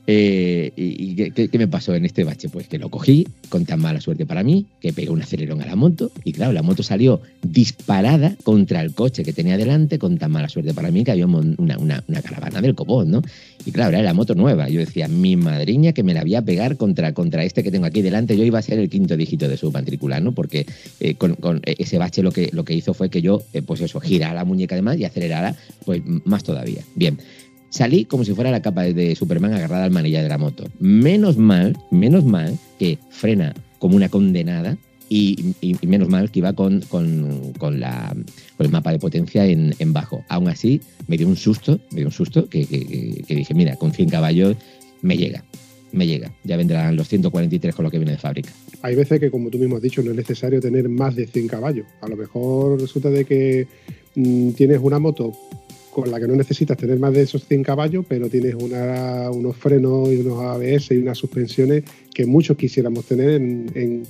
Eh, 0.07 0.71
y 0.75 1.15
qué, 1.15 1.57
me 1.57 1.67
pasó 1.67 1.93
en 1.95 2.05
este 2.05 2.23
bache? 2.23 2.49
Pues 2.49 2.67
que 2.67 2.77
lo 2.77 2.89
cogí 2.89 3.27
con 3.49 3.65
tan 3.65 3.79
mala 3.79 4.01
suerte 4.01 4.25
para 4.25 4.43
mí, 4.43 4.65
que 4.79 4.93
pegué 4.93 5.09
un 5.09 5.21
acelerón 5.21 5.61
a 5.61 5.65
la 5.65 5.75
moto 5.75 6.11
y 6.23 6.33
claro, 6.33 6.53
la 6.53 6.63
moto 6.63 6.83
salió 6.83 7.21
disparada 7.41 8.35
contra 8.43 8.81
el 8.81 8.93
coche 8.93 9.23
que 9.23 9.33
tenía 9.33 9.57
delante 9.57 9.99
con 9.99 10.17
tan 10.17 10.31
mala 10.31 10.49
suerte 10.49 10.73
para 10.73 10.91
mí 10.91 11.03
que 11.03 11.11
había 11.11 11.25
una, 11.25 11.77
una, 11.77 12.21
caravana 12.21 12.61
del 12.61 12.75
copón, 12.75 13.11
¿no? 13.11 13.21
Y 13.65 13.71
claro, 13.71 13.91
era 13.91 14.03
la 14.03 14.13
moto 14.13 14.35
nueva. 14.35 14.69
Yo 14.69 14.79
decía, 14.79 15.07
mi 15.07 15.35
madriña 15.35 15.93
que 15.93 16.03
me 16.03 16.13
la 16.13 16.21
voy 16.21 16.35
a 16.35 16.41
pegar 16.41 16.77
contra, 16.77 17.13
contra 17.13 17.43
este 17.43 17.63
que 17.63 17.71
tengo 17.71 17.85
aquí 17.85 18.01
delante. 18.01 18.37
Yo 18.37 18.43
iba 18.43 18.59
a 18.59 18.61
ser 18.61 18.79
el 18.79 18.89
quinto 18.89 19.17
dígito 19.17 19.47
de 19.47 19.57
su 19.57 19.71
matricular, 19.71 20.21
¿no? 20.21 20.31
Porque 20.31 20.65
eh, 20.99 21.15
con, 21.15 21.61
ese 21.65 21.97
bache 21.97 22.23
lo 22.23 22.31
que, 22.31 22.49
lo 22.53 22.63
que 22.63 22.73
hizo 22.73 22.93
fue 22.93 23.09
que 23.09 23.21
yo, 23.21 23.41
pues 23.65 23.81
eso, 23.81 23.99
girara 23.99 24.33
la 24.33 24.45
muñeca 24.45 24.75
además 24.75 24.97
y 24.97 25.05
acelerara 25.05 25.55
pues 25.85 26.01
más 26.25 26.43
todavía. 26.43 26.83
Bien. 26.95 27.17
Salí 27.71 28.03
como 28.03 28.25
si 28.25 28.33
fuera 28.33 28.51
la 28.51 28.61
capa 28.61 28.83
de 28.83 29.15
Superman 29.15 29.53
agarrada 29.53 29.85
al 29.85 29.91
manilla 29.91 30.21
de 30.21 30.27
la 30.27 30.37
moto. 30.37 30.65
Menos 30.79 31.37
mal, 31.37 31.77
menos 31.89 32.25
mal 32.25 32.59
que 32.77 32.99
frena 33.09 33.53
como 33.79 33.95
una 33.95 34.09
condenada 34.09 34.77
y, 35.07 35.55
menos 35.81 36.09
mal 36.09 36.29
que 36.31 36.39
iba 36.39 36.51
con, 36.51 36.81
con, 36.81 37.79
la, 37.79 38.13
el 38.59 38.69
mapa 38.69 38.91
de 38.91 38.99
potencia 38.99 39.45
en, 39.45 39.93
bajo. 39.93 40.25
Aún 40.27 40.49
así, 40.49 40.81
me 41.07 41.15
dio 41.15 41.29
un 41.29 41.37
susto, 41.37 41.79
me 41.91 41.99
dio 41.99 42.07
un 42.07 42.11
susto 42.11 42.49
que, 42.49 42.65
dije, 42.65 43.53
mira, 43.53 43.77
con 43.77 43.93
100 43.93 44.09
caballos 44.09 44.57
me 45.01 45.15
llega, 45.15 45.45
me 45.93 46.05
llega. 46.05 46.29
Ya 46.43 46.57
vendrán 46.57 46.97
los 46.97 47.07
143 47.07 47.73
con 47.73 47.85
lo 47.85 47.89
que 47.89 47.99
viene 47.99 48.11
de 48.11 48.17
fábrica. 48.17 48.51
Hay 48.81 48.95
veces 48.95 49.17
que, 49.17 49.31
como 49.31 49.49
tú 49.49 49.57
mismo 49.57 49.77
has 49.77 49.81
dicho, 49.81 50.03
no 50.03 50.11
es 50.11 50.17
necesario 50.17 50.59
tener 50.59 50.89
más 50.89 51.15
de 51.15 51.25
100 51.25 51.47
caballos. 51.47 51.85
A 52.01 52.09
lo 52.09 52.17
mejor 52.17 52.81
resulta 52.81 53.09
de 53.09 53.23
que 53.23 53.67
mm, 54.15 54.51
tienes 54.51 54.79
una 54.81 54.99
moto 54.99 55.31
con 55.91 56.09
la 56.09 56.19
que 56.19 56.27
no 56.27 56.35
necesitas 56.35 56.77
tener 56.77 56.97
más 56.97 57.13
de 57.13 57.21
esos 57.21 57.45
100 57.45 57.63
caballos, 57.63 58.05
pero 58.07 58.29
tienes 58.29 58.55
unos 58.55 59.55
frenos 59.57 60.09
y 60.09 60.17
unos 60.17 60.39
ABS 60.39 60.91
y 60.91 60.97
unas 60.97 61.17
suspensiones 61.17 61.83
que 62.13 62.25
muchos 62.25 62.57
quisiéramos 62.57 63.05
tener 63.05 63.41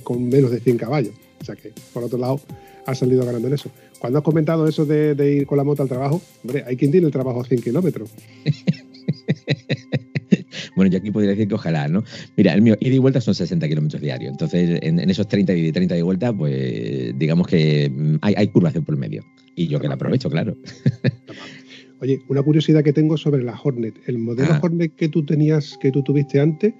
con 0.02 0.28
menos 0.28 0.52
de 0.52 0.60
100 0.60 0.78
caballos. 0.78 1.12
O 1.40 1.44
sea 1.44 1.56
que, 1.56 1.72
por 1.92 2.04
otro 2.04 2.18
lado, 2.18 2.40
has 2.86 2.98
salido 2.98 3.26
ganando 3.26 3.48
en 3.48 3.54
eso. 3.54 3.70
Cuando 3.98 4.18
has 4.18 4.24
comentado 4.24 4.68
eso 4.68 4.86
de, 4.86 5.34
ir 5.34 5.46
con 5.46 5.58
la 5.58 5.64
moto 5.64 5.82
al 5.82 5.88
trabajo, 5.88 6.22
hombre, 6.44 6.64
hay 6.66 6.76
quien 6.76 6.92
tiene 6.92 7.06
el 7.06 7.12
trabajo 7.12 7.40
a 7.40 7.44
100 7.44 7.62
kilómetros. 7.62 8.10
bueno, 10.76 10.90
yo 10.90 10.98
aquí 10.98 11.10
podría 11.10 11.32
decir 11.32 11.48
que 11.48 11.54
ojalá, 11.54 11.88
¿no? 11.88 12.04
Mira, 12.36 12.54
el 12.54 12.62
mío 12.62 12.76
ida 12.80 12.94
y 12.94 12.98
vuelta 12.98 13.20
son 13.20 13.34
60 13.34 13.68
kilómetros 13.68 14.00
diarios. 14.00 14.30
Entonces, 14.30 14.78
en, 14.82 14.98
esos 15.10 15.26
30 15.26 15.52
y 15.54 15.72
30 15.72 15.96
de 15.96 16.02
vuelta, 16.02 16.32
pues 16.32 17.18
digamos 17.18 17.48
que 17.48 17.90
mm, 17.90 18.16
hay, 18.22 18.34
hay 18.36 18.48
curvas 18.48 18.72
por 18.72 18.96
medio. 18.96 19.24
Y 19.54 19.66
yo 19.66 19.80
que 19.80 19.88
la 19.88 19.94
aprovecho, 19.94 20.30
claro. 20.30 20.56
Oye, 22.02 22.20
una 22.28 22.42
curiosidad 22.42 22.84
que 22.84 22.92
tengo 22.92 23.16
sobre 23.16 23.42
la 23.42 23.58
Hornet. 23.58 23.94
El 24.06 24.18
modelo 24.18 24.52
ah. 24.52 24.60
Hornet 24.62 24.94
que 24.96 25.08
tú 25.08 25.24
tenías, 25.24 25.78
que 25.80 25.90
tú 25.90 26.02
tuviste 26.02 26.40
antes, 26.40 26.74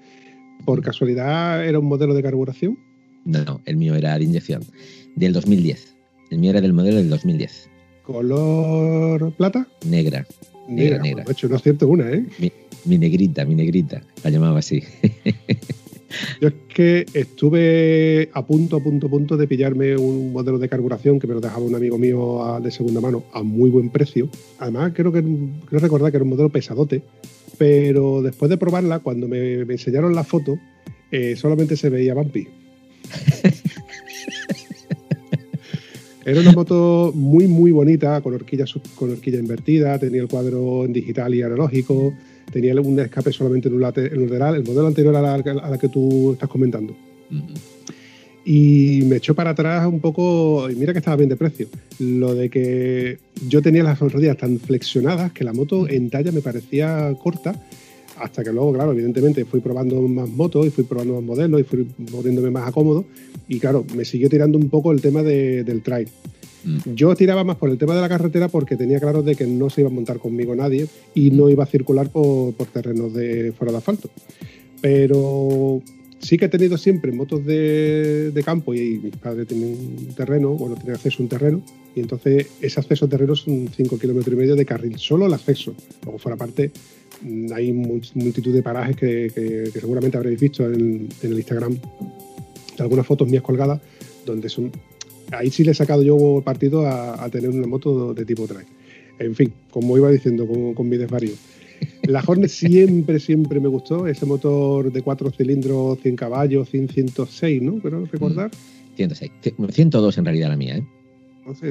¿Por 0.65 0.81
casualidad 0.81 1.65
era 1.65 1.79
un 1.79 1.85
modelo 1.85 2.13
de 2.13 2.23
carburación? 2.23 2.79
No, 3.25 3.43
no, 3.43 3.61
el 3.65 3.75
mío 3.77 3.95
era 3.95 4.17
de 4.17 4.23
inyección, 4.23 4.63
del 5.15 5.33
2010. 5.33 5.95
El 6.31 6.39
mío 6.39 6.51
era 6.51 6.61
del 6.61 6.73
modelo 6.73 6.97
del 6.97 7.09
2010. 7.09 7.69
¿Color 8.03 9.33
plata? 9.33 9.67
Negra. 9.85 10.25
Negra, 10.67 10.99
negra. 10.99 11.23
Pues, 11.25 11.43
no 11.43 11.55
es 11.55 11.61
cierto 11.61 11.87
una, 11.87 12.09
¿eh? 12.09 12.25
Mi, 12.39 12.51
mi, 12.85 12.97
negrita, 12.97 13.45
mi 13.45 13.55
negrita. 13.55 14.01
La 14.23 14.29
llamaba 14.29 14.59
así. 14.59 14.83
Yo 16.41 16.49
es 16.49 16.53
que 16.67 17.05
estuve 17.13 18.29
a 18.33 18.45
punto, 18.45 18.77
a 18.77 18.79
punto, 18.79 19.07
a 19.07 19.09
punto 19.09 19.37
de 19.37 19.47
pillarme 19.47 19.97
un 19.97 20.33
modelo 20.33 20.57
de 20.57 20.69
carburación 20.69 21.19
que 21.19 21.27
me 21.27 21.33
lo 21.33 21.41
dejaba 21.41 21.65
un 21.65 21.75
amigo 21.75 21.97
mío 21.97 22.59
de 22.61 22.71
segunda 22.71 23.01
mano 23.01 23.23
a 23.33 23.43
muy 23.43 23.69
buen 23.69 23.89
precio. 23.89 24.29
Además, 24.59 24.93
creo 24.95 25.11
que 25.11 25.23
creo 25.65 25.79
recordar 25.79 26.11
que 26.11 26.17
era 26.17 26.23
un 26.23 26.29
modelo 26.29 26.49
pesadote, 26.49 27.03
pero 27.57 28.21
después 28.21 28.49
de 28.49 28.57
probarla, 28.57 28.99
cuando 28.99 29.27
me, 29.27 29.61
enseñaron 29.61 30.15
la 30.15 30.23
foto, 30.23 30.57
eh, 31.11 31.35
solamente 31.35 31.77
se 31.77 31.89
veía 31.89 32.13
Bumpy. 32.13 32.47
Era 36.25 36.39
una 36.39 36.53
moto 36.53 37.11
muy, 37.13 37.47
muy 37.47 37.71
bonita, 37.71 38.21
con 38.21 38.33
horquilla, 38.33 38.63
con 38.95 39.11
horquilla 39.11 39.39
invertida, 39.39 39.99
tenía 39.99 40.21
el 40.21 40.29
cuadro 40.29 40.85
en 40.85 40.93
digital 40.93 41.35
y 41.35 41.41
analógico, 41.41 42.13
tenía 42.53 42.73
un 42.79 42.99
escape 42.99 43.33
solamente 43.33 43.67
en 43.67 43.75
un, 43.75 43.81
lateral, 43.81 44.55
el 44.55 44.63
modelo 44.63 44.87
anterior 44.87 45.15
a 45.15 45.37
la, 45.37 45.77
que 45.77 45.89
tú 45.89 46.33
estás 46.33 46.47
comentando. 46.47 46.95
Y 48.45 49.01
me 49.05 49.17
echó 49.17 49.33
para 49.33 49.51
atrás 49.51 49.87
un 49.87 49.99
poco, 49.99 50.69
y 50.69 50.75
mira 50.75 50.93
que 50.93 50.99
estaba 50.99 51.17
bien 51.17 51.29
de 51.29 51.35
precio, 51.35 51.67
lo 51.99 52.35
de 52.35 52.49
que 52.49 53.17
yo 53.47 53.61
tenía 53.61 53.83
las 53.83 53.99
rodillas 53.99 54.37
tan 54.37 54.59
flexionadas 54.59 55.31
que 55.31 55.43
la 55.43 55.53
moto 55.53 55.87
en 55.89 56.09
talla 56.09 56.31
me 56.31 56.41
parecía 56.41 57.13
corta 57.21 57.55
hasta 58.19 58.43
que 58.43 58.51
luego, 58.51 58.73
claro, 58.73 58.91
evidentemente 58.91 59.43
fui 59.45 59.59
probando 59.59 59.99
más 60.01 60.29
motos 60.29 60.67
y 60.67 60.69
fui 60.69 60.83
probando 60.83 61.15
más 61.15 61.23
modelos 61.23 61.61
y 61.61 61.63
fui 61.63 61.83
poniéndome 62.11 62.51
más 62.51 62.67
a 62.67 62.71
cómodo 62.71 63.05
y 63.47 63.59
claro, 63.59 63.85
me 63.95 64.05
siguió 64.05 64.29
tirando 64.29 64.57
un 64.57 64.69
poco 64.69 64.91
el 64.91 65.01
tema 65.01 65.23
del 65.23 65.81
trail. 65.81 66.07
Mm. 66.63 66.93
Yo 66.93 67.15
tiraba 67.15 67.43
más 67.43 67.57
por 67.57 67.69
el 67.69 67.77
tema 67.77 67.95
de 67.95 68.01
la 68.01 68.09
carretera 68.09 68.47
porque 68.47 68.75
tenía 68.75 68.99
claro 68.99 69.23
de 69.23 69.35
que 69.35 69.45
no 69.45 69.69
se 69.69 69.81
iba 69.81 69.89
a 69.89 69.93
montar 69.93 70.19
conmigo 70.19 70.55
nadie 70.55 70.87
y 71.13 71.31
no 71.31 71.49
iba 71.49 71.63
a 71.63 71.67
circular 71.67 72.09
por, 72.09 72.53
terrenos 72.73 73.13
de 73.13 73.51
fuera 73.51 73.71
de 73.71 73.77
asfalto. 73.77 74.09
Pero 74.81 75.81
sí 76.19 76.37
que 76.37 76.45
he 76.45 76.49
tenido 76.49 76.77
siempre 76.77 77.11
motos 77.11 77.45
de, 77.45 78.41
campo 78.45 78.73
y, 78.73 78.99
mis 78.99 79.15
padres 79.17 79.47
tienen 79.47 79.69
un 79.69 80.15
terreno, 80.15 80.51
bueno, 80.51 80.75
tienen 80.75 80.95
acceso 80.95 81.17
a 81.19 81.23
un 81.23 81.29
terreno 81.29 81.61
y 81.95 81.99
entonces 81.99 82.47
ese 82.61 82.79
acceso 82.79 83.05
a 83.05 83.09
terreno 83.09 83.35
son 83.35 83.69
5 83.75 83.99
kilómetros 83.99 84.33
y 84.33 84.37
medio 84.37 84.55
de 84.55 84.65
carril, 84.65 84.97
solo 84.97 85.27
el 85.27 85.33
acceso. 85.33 85.73
Luego 86.03 86.17
fuera 86.17 86.37
parte 86.37 86.71
Mm, 87.23 87.53
hay 87.53 87.71
multitud 87.71 88.53
de 88.53 88.61
parajes 88.61 88.95
que, 88.95 89.69
seguramente 89.73 90.17
habréis 90.17 90.39
visto 90.39 90.65
en, 90.65 91.07
el 91.21 91.33
Instagram, 91.33 91.77
algunas 92.79 93.05
fotos 93.05 93.27
mías 93.27 93.43
colgadas, 93.43 93.81
donde 94.25 94.49
son... 94.49 94.71
Ahí 95.33 95.49
sí 95.49 95.63
le 95.63 95.71
he 95.71 95.73
sacado 95.73 96.03
yo 96.03 96.41
partido 96.43 96.85
a, 96.87 97.29
tener 97.29 97.49
una 97.49 97.67
moto 97.67 98.13
de 98.13 98.25
tipo 98.25 98.47
trail. 98.47 98.67
En 99.19 99.35
fin, 99.35 99.53
como 99.71 99.97
iba 99.97 100.09
diciendo 100.09 100.47
con, 100.47 100.89
mi 100.89 100.97
desvarío. 100.97 101.33
La 102.03 102.23
Hornet 102.25 102.49
siempre, 102.49 103.19
siempre 103.19 103.59
me 103.59 103.67
gustó, 103.67 104.07
ese 104.07 104.25
motor 104.25 104.91
de 104.91 105.01
cuatro 105.01 105.31
cilindros, 105.31 105.99
100 105.99 106.15
caballos, 106.15 106.69
100, 106.69 106.89
106, 106.89 107.61
¿no? 107.61 107.79
Pero 107.81 108.05
recordar. 108.05 108.51
106. 108.95 109.31
102 109.71 110.17
en 110.17 110.25
realidad 110.25 110.49
la 110.49 110.57
mía, 110.57 110.77
¿eh? 110.77 110.85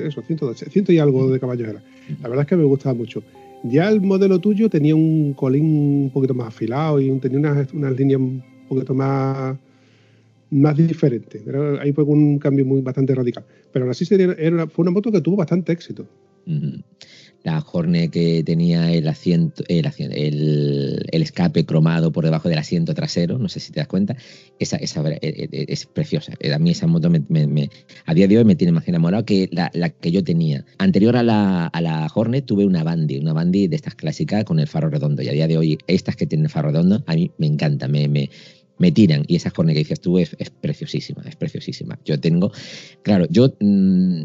eso, 0.06 0.22
102, 0.22 0.64
100 0.70 0.84
y 0.88 0.98
algo 0.98 1.30
de 1.30 1.40
caballos 1.40 1.68
era. 1.68 1.82
La 2.20 2.28
verdad 2.28 2.42
es 2.42 2.48
que 2.48 2.56
me 2.56 2.64
gustaba 2.64 2.94
mucho. 2.94 3.22
Ya 3.64 3.88
el 3.88 4.00
modelo 4.00 4.40
tuyo 4.40 4.68
tenía 4.68 4.94
un 4.94 5.34
colín 5.34 5.64
un 6.04 6.10
poquito 6.12 6.34
más 6.34 6.48
afilado 6.48 7.00
y 7.00 7.10
tenía 7.18 7.38
unas, 7.38 7.72
unas 7.72 7.96
líneas 7.96 8.20
un 8.20 8.42
poquito 8.68 8.92
más, 8.92 9.56
más 10.52 10.76
diferentes. 10.76 11.42
ahí 11.80 11.92
fue 11.92 12.04
un 12.04 12.38
cambio 12.38 12.64
muy 12.64 12.80
bastante 12.80 13.14
radical. 13.14 13.44
Pero 13.72 13.84
aún 13.84 13.90
así 13.90 14.06
era, 14.10 14.66
fue 14.66 14.82
una 14.84 14.92
moto 14.92 15.10
que 15.10 15.20
tuvo 15.20 15.36
bastante 15.36 15.72
éxito 15.72 16.06
la 17.44 17.64
Hornet 17.72 18.10
que 18.10 18.42
tenía 18.44 18.92
el 18.92 19.08
asiento, 19.08 19.64
el, 19.68 21.04
escape 21.10 21.64
cromado 21.64 22.12
por 22.12 22.24
debajo 22.24 22.48
del 22.48 22.58
asiento 22.58 22.94
trasero, 22.94 23.38
no 23.38 23.48
sé 23.48 23.60
si 23.60 23.72
te 23.72 23.80
das 23.80 23.88
cuenta, 23.88 24.16
esa, 24.58 24.76
esa 24.76 25.02
e, 25.08 25.18
e, 25.22 25.48
e, 25.50 25.64
es, 25.68 25.86
preciosa. 25.86 26.34
A 26.54 26.58
mí 26.58 26.70
esa 26.70 26.86
moto 26.86 27.10
me, 27.10 27.70
a 28.06 28.14
día 28.14 28.28
de 28.28 28.38
hoy 28.38 28.44
me 28.44 28.54
tiene 28.54 28.72
más 28.72 28.86
enamorado 28.86 29.24
que 29.24 29.48
la, 29.50 29.70
que 29.90 30.10
yo 30.10 30.22
tenía. 30.22 30.64
Anterior 30.78 31.16
a 31.16 31.22
la, 31.22 31.66
a 31.66 31.80
la 31.80 32.08
Hornet 32.14 32.46
tuve 32.46 32.64
una 32.64 32.84
Bandy, 32.84 33.18
una 33.18 33.32
Bandy 33.32 33.68
de 33.68 33.76
estas 33.76 33.94
clásicas 33.94 34.44
con 34.44 34.60
el 34.60 34.68
faro 34.68 34.88
redondo 34.88 35.22
y 35.22 35.28
a 35.28 35.32
día 35.32 35.48
de 35.48 35.58
hoy 35.58 35.78
estas 35.86 36.16
que 36.16 36.26
tienen 36.26 36.46
el 36.46 36.50
faro 36.50 36.70
redondo 36.70 37.02
a 37.06 37.14
mí 37.14 37.30
me 37.38 37.46
encanta, 37.46 37.88
me, 37.88 38.08
me 38.08 38.30
me 38.82 38.90
tiran. 38.90 39.22
Y 39.28 39.36
esa 39.36 39.52
Hornet 39.56 39.74
que 39.74 39.78
dices 39.78 40.00
tú 40.00 40.18
es, 40.18 40.36
preciosísima, 40.60 41.22
es 41.24 41.36
preciosísima. 41.36 41.98
Yo 42.04 42.18
tengo, 42.18 42.50
claro, 43.02 43.26
yo 43.30 43.54
mm, 43.60 44.24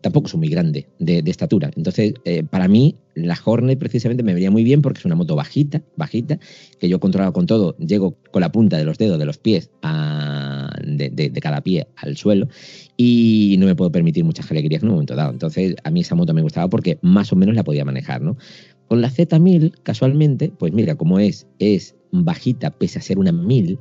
tampoco 0.00 0.28
soy 0.28 0.40
muy 0.40 0.48
grande 0.48 0.88
de, 0.98 1.22
estatura. 1.26 1.70
Entonces, 1.76 2.14
eh, 2.24 2.42
para 2.42 2.66
mí, 2.66 2.96
la 3.14 3.38
Hornet 3.44 3.78
precisamente 3.78 4.24
me 4.24 4.34
venía 4.34 4.50
muy 4.50 4.64
bien 4.64 4.82
porque 4.82 4.98
es 4.98 5.04
una 5.04 5.14
moto 5.14 5.36
bajita, 5.36 5.82
bajita, 5.96 6.40
que 6.80 6.88
yo 6.88 6.98
controlado 6.98 7.32
con 7.32 7.46
todo, 7.46 7.76
llego 7.78 8.16
con 8.32 8.40
la 8.40 8.50
punta 8.50 8.76
de 8.76 8.84
los 8.84 8.98
dedos 8.98 9.20
de 9.20 9.24
los 9.24 9.38
pies 9.38 9.70
de, 10.84 11.40
cada 11.40 11.60
pie 11.60 11.86
al 11.96 12.16
suelo 12.16 12.48
y 12.96 13.56
no 13.60 13.66
me 13.66 13.76
puedo 13.76 13.92
permitir 13.92 14.24
muchas 14.24 14.50
alegrías 14.50 14.82
en 14.82 14.88
un 14.88 14.94
momento 14.94 15.14
dado. 15.14 15.30
Entonces, 15.30 15.76
a 15.84 15.90
mí 15.90 16.00
esa 16.00 16.16
moto 16.16 16.34
me 16.34 16.42
gustaba 16.42 16.68
porque 16.68 16.98
más 17.02 17.32
o 17.32 17.36
menos 17.36 17.54
la 17.54 17.62
podía 17.62 17.84
manejar, 17.84 18.20
¿no? 18.20 18.36
Con 18.88 19.00
la 19.00 19.10
Z1000, 19.10 19.74
casualmente, 19.82 20.52
pues 20.58 20.72
mira, 20.72 20.96
como 20.96 21.18
es, 21.18 21.46
es 21.58 21.94
bajita, 22.10 22.70
pese 22.70 22.98
a 22.98 23.02
ser 23.02 23.18
una 23.18 23.32
1000, 23.32 23.78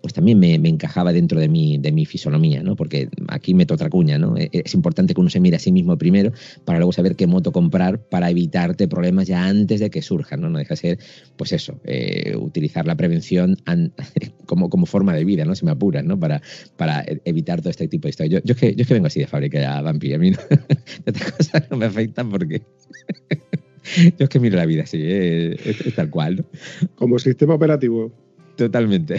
pues 0.00 0.14
también 0.14 0.38
me, 0.38 0.54
encajaba 0.54 1.12
dentro 1.12 1.40
de 1.40 1.48
mi, 1.48 1.78
de 1.78 1.92
mi 1.92 2.06
fisonomía, 2.06 2.62
¿no? 2.62 2.76
Porque 2.76 3.08
aquí 3.28 3.54
meto 3.54 3.74
otra 3.74 3.90
cuña, 3.90 4.18
¿no? 4.18 4.36
E, 4.36 4.48
es 4.52 4.74
importante 4.74 5.14
que 5.14 5.20
uno 5.20 5.30
se 5.30 5.40
mire 5.40 5.56
a 5.56 5.58
sí 5.58 5.72
mismo 5.72 5.96
primero 5.98 6.32
para 6.64 6.78
luego 6.78 6.92
saber 6.92 7.16
qué 7.16 7.26
moto 7.26 7.52
comprar 7.52 7.98
para 7.98 8.30
evitarte 8.30 8.86
problemas 8.88 9.26
ya 9.26 9.46
antes 9.46 9.80
de 9.80 9.90
que 9.90 10.02
surjan, 10.02 10.40
¿no? 10.40 10.50
No 10.50 10.58
deja 10.58 10.74
de 10.74 10.76
ser, 10.76 10.98
pues 11.36 11.52
eso, 11.52 11.80
eh, 11.84 12.36
utilizar 12.36 12.86
la 12.86 12.96
prevención 12.96 13.56
como, 14.46 14.70
como 14.70 14.86
forma 14.86 15.14
de 15.14 15.24
vida, 15.24 15.44
¿no? 15.44 15.54
Se 15.54 15.64
me 15.64 15.72
apuran, 15.72 16.06
¿no? 16.06 16.18
Para, 16.18 16.42
para 16.76 17.04
evitar 17.24 17.60
todo 17.60 17.70
este 17.70 17.88
tipo 17.88 18.06
de 18.06 18.10
historias. 18.10 18.42
Yo, 18.44 18.54
es 18.54 18.60
que, 18.60 18.74
yo 18.74 18.84
que 18.84 18.94
vengo 18.94 19.08
así 19.08 19.20
de 19.20 19.26
fábrica, 19.26 19.80
Vampi, 19.82 20.12
a 20.12 20.18
mí 20.18 20.30
no, 20.30 20.38
estas 21.06 21.32
cosas 21.36 21.70
no 21.70 21.76
me 21.76 21.86
afectan 21.86 22.30
porque... 22.30 22.62
yo 23.96 24.24
es 24.24 24.28
que 24.28 24.40
miro 24.40 24.56
la 24.56 24.66
vida 24.66 24.82
así, 24.82 24.98
¿eh? 25.00 25.56
es, 25.64 25.94
tal 25.94 26.10
cual, 26.10 26.36
¿no? 26.36 26.88
Como 26.94 27.18
sistema 27.18 27.54
operativo. 27.54 28.12
Totalmente. 28.56 29.16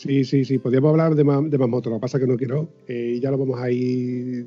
Sí, 0.00 0.24
sí, 0.24 0.46
sí, 0.46 0.56
podríamos 0.56 0.92
hablar 0.92 1.14
de 1.14 1.24
más, 1.24 1.50
de 1.50 1.58
más 1.58 1.68
motos, 1.68 1.90
lo 1.90 1.98
que 1.98 2.00
pasa 2.00 2.16
es 2.16 2.24
que 2.24 2.30
no 2.30 2.38
quiero, 2.38 2.70
y 2.88 2.92
eh, 2.92 3.20
ya 3.20 3.30
lo 3.30 3.36
vamos 3.36 3.60
a 3.60 3.70
ir, 3.70 4.46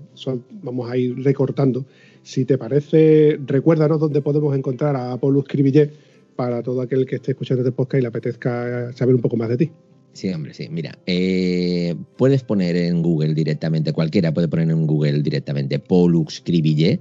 vamos 0.64 0.90
a 0.90 0.98
ir 0.98 1.16
recortando. 1.24 1.86
Si 2.24 2.44
te 2.44 2.58
parece, 2.58 3.38
recuérdanos 3.46 4.00
dónde 4.00 4.24
podemos 4.24 4.56
encontrar 4.58 4.96
a 4.96 5.16
Paulus 5.18 5.46
Cribillet 5.48 5.92
para 6.36 6.64
todo 6.64 6.82
aquel 6.82 7.06
que 7.06 7.18
esté 7.18 7.34
escuchando 7.34 7.62
este 7.62 7.72
podcast 7.72 8.00
y 8.00 8.02
le 8.02 8.08
apetezca 8.08 8.92
saber 8.94 9.14
un 9.14 9.22
poco 9.22 9.38
más 9.38 9.50
de 9.50 9.58
ti. 9.58 9.72
Sí, 10.14 10.30
hombre, 10.30 10.56
sí. 10.56 10.70
Mira, 10.70 10.98
eh, 11.06 11.94
puedes 12.18 12.44
poner 12.44 12.76
en 12.76 13.04
Google 13.04 13.36
directamente, 13.36 13.94
cualquiera 13.94 14.34
puede 14.34 14.48
poner 14.48 14.72
en 14.72 14.88
Google 14.88 15.22
directamente 15.22 15.78
Pollux 15.78 16.42
Cribillet 16.42 17.00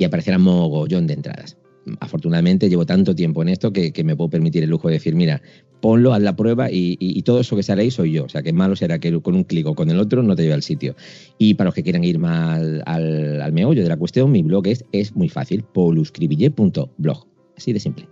y 0.00 0.04
aparecerá 0.04 0.38
mogollón 0.38 1.06
de 1.06 1.14
entradas 1.14 1.56
afortunadamente 2.00 2.68
llevo 2.68 2.86
tanto 2.86 3.14
tiempo 3.14 3.42
en 3.42 3.48
esto 3.48 3.72
que, 3.72 3.92
me 4.04 4.16
puedo 4.16 4.30
permitir 4.30 4.62
el 4.62 4.70
lujo 4.70 4.88
de 4.88 4.94
decir, 4.94 5.14
mira, 5.14 5.42
ponlo, 5.80 6.12
haz 6.12 6.22
la 6.22 6.36
prueba 6.36 6.68
y, 6.70 7.22
todo 7.22 7.40
eso 7.40 7.56
que 7.56 7.62
sale 7.62 7.82
ahí 7.82 7.90
soy 7.90 8.12
yo. 8.12 8.24
O 8.24 8.28
sea, 8.28 8.42
que 8.42 8.52
malo 8.52 8.76
será 8.76 8.98
que 8.98 9.20
con 9.20 9.34
un 9.34 9.44
clic 9.44 9.66
o 9.66 9.74
con 9.74 9.90
el 9.90 9.98
otro 9.98 10.22
no 10.22 10.36
te 10.36 10.42
lleve 10.42 10.54
al 10.54 10.62
sitio. 10.62 10.94
Y 11.38 11.54
para 11.54 11.68
los 11.68 11.74
que 11.74 11.82
quieran 11.82 12.04
ir 12.04 12.18
más 12.18 12.60
al, 12.86 13.52
meollo 13.52 13.82
de 13.82 13.88
la 13.88 13.96
cuestión, 13.96 14.30
mi 14.30 14.42
blog 14.42 14.66
es, 14.66 14.84
es 14.92 15.14
muy 15.14 15.28
fácil, 15.28 15.62
poluscribille.blog. 15.62 17.26
Así 17.56 17.72
de 17.72 17.80
simple. 17.80 18.06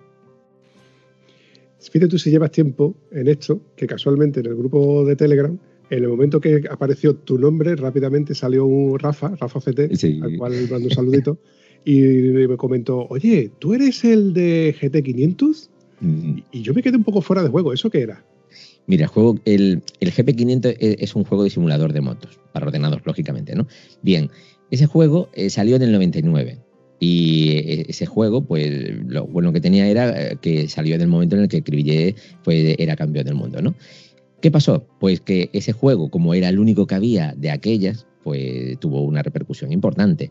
Fíjate 1.81 2.09
tú 2.09 2.19
si 2.19 2.31
llevas 2.31 2.51
tiempo 2.51 2.95
en 3.13 3.29
esto, 3.29 3.63
que 3.77 3.87
casualmente 3.87 4.41
en 4.41 4.47
el 4.47 4.57
grupo 4.57 5.05
de 5.05 5.17
Telegram, 5.17 5.59
en 5.91 6.03
el 6.03 6.09
momento 6.09 6.41
que 6.41 6.63
apareció 6.71 7.15
tu 7.15 7.39
nombre, 7.39 7.77
rápidamente 7.77 8.35
salió 8.35 8.67
un 8.67 8.99
Rafa, 8.99 9.35
Rafa 9.37 9.61
CT, 9.61 9.93
al 10.23 10.37
cual 10.37 10.53
mando 10.71 10.89
un 10.89 10.91
saludito. 10.91 11.39
y 11.85 12.01
me 12.01 12.57
comentó, 12.57 13.07
oye, 13.09 13.51
¿tú 13.59 13.75
eres 13.75 14.05
el 14.05 14.33
de 14.35 14.75
GT500? 14.79 15.69
Mm. 16.01 16.39
Y 16.53 16.63
yo 16.63 16.75
me 16.75 16.83
quedé 16.83 16.97
un 16.97 17.05
poco 17.05 17.21
fuera 17.21 17.43
de 17.43 17.49
juego, 17.49 17.73
¿eso 17.73 17.91
qué 17.91 18.03
era? 18.03 18.25
Mira, 18.87 19.05
el 19.05 19.09
juego, 19.11 19.39
el, 19.45 19.83
el 20.01 20.13
GP500 20.13 20.77
es 20.79 21.15
un 21.15 21.25
juego 21.25 21.45
de 21.45 21.51
simulador 21.51 21.93
de 21.93 22.01
motos, 22.01 22.41
para 22.53 22.67
ordenador, 22.67 23.03
lógicamente, 23.05 23.55
¿no? 23.55 23.67
Bien, 24.03 24.31
ese 24.71 24.87
juego 24.87 25.29
eh, 25.35 25.51
salió 25.51 25.77
en 25.77 25.83
el 25.83 25.93
99. 25.93 26.59
Y 27.01 27.51
eh, 27.51 27.87
ese 27.89 28.07
juego, 28.07 28.43
pues 28.43 28.91
lo 29.07 29.27
bueno 29.27 29.53
que 29.53 29.61
tenía 29.61 29.87
era 29.87 30.33
eh, 30.33 30.37
que 30.41 30.69
salió 30.69 30.95
en 30.97 31.03
el 31.03 31.09
momento 31.09 31.37
en 31.37 31.43
el 31.43 31.49
que 31.49 31.63
Cribillet 31.63 32.17
pues, 32.43 32.75
era 32.79 32.97
campeón 32.97 33.25
del 33.25 33.35
mundo, 33.35 33.63
¿no? 33.63 33.75
¿Qué 34.41 34.51
pasó? 34.51 34.87
Pues 35.01 35.21
que 35.21 35.51
ese 35.53 35.73
juego, 35.73 36.11
como 36.11 36.35
era 36.35 36.49
el 36.49 36.59
único 36.59 36.87
que 36.87 36.95
había 36.95 37.35
de 37.37 37.51
aquellas, 37.51 38.07
pues 38.23 38.79
tuvo 38.79 39.03
una 39.03 39.23
repercusión 39.23 39.73
importante. 39.73 40.31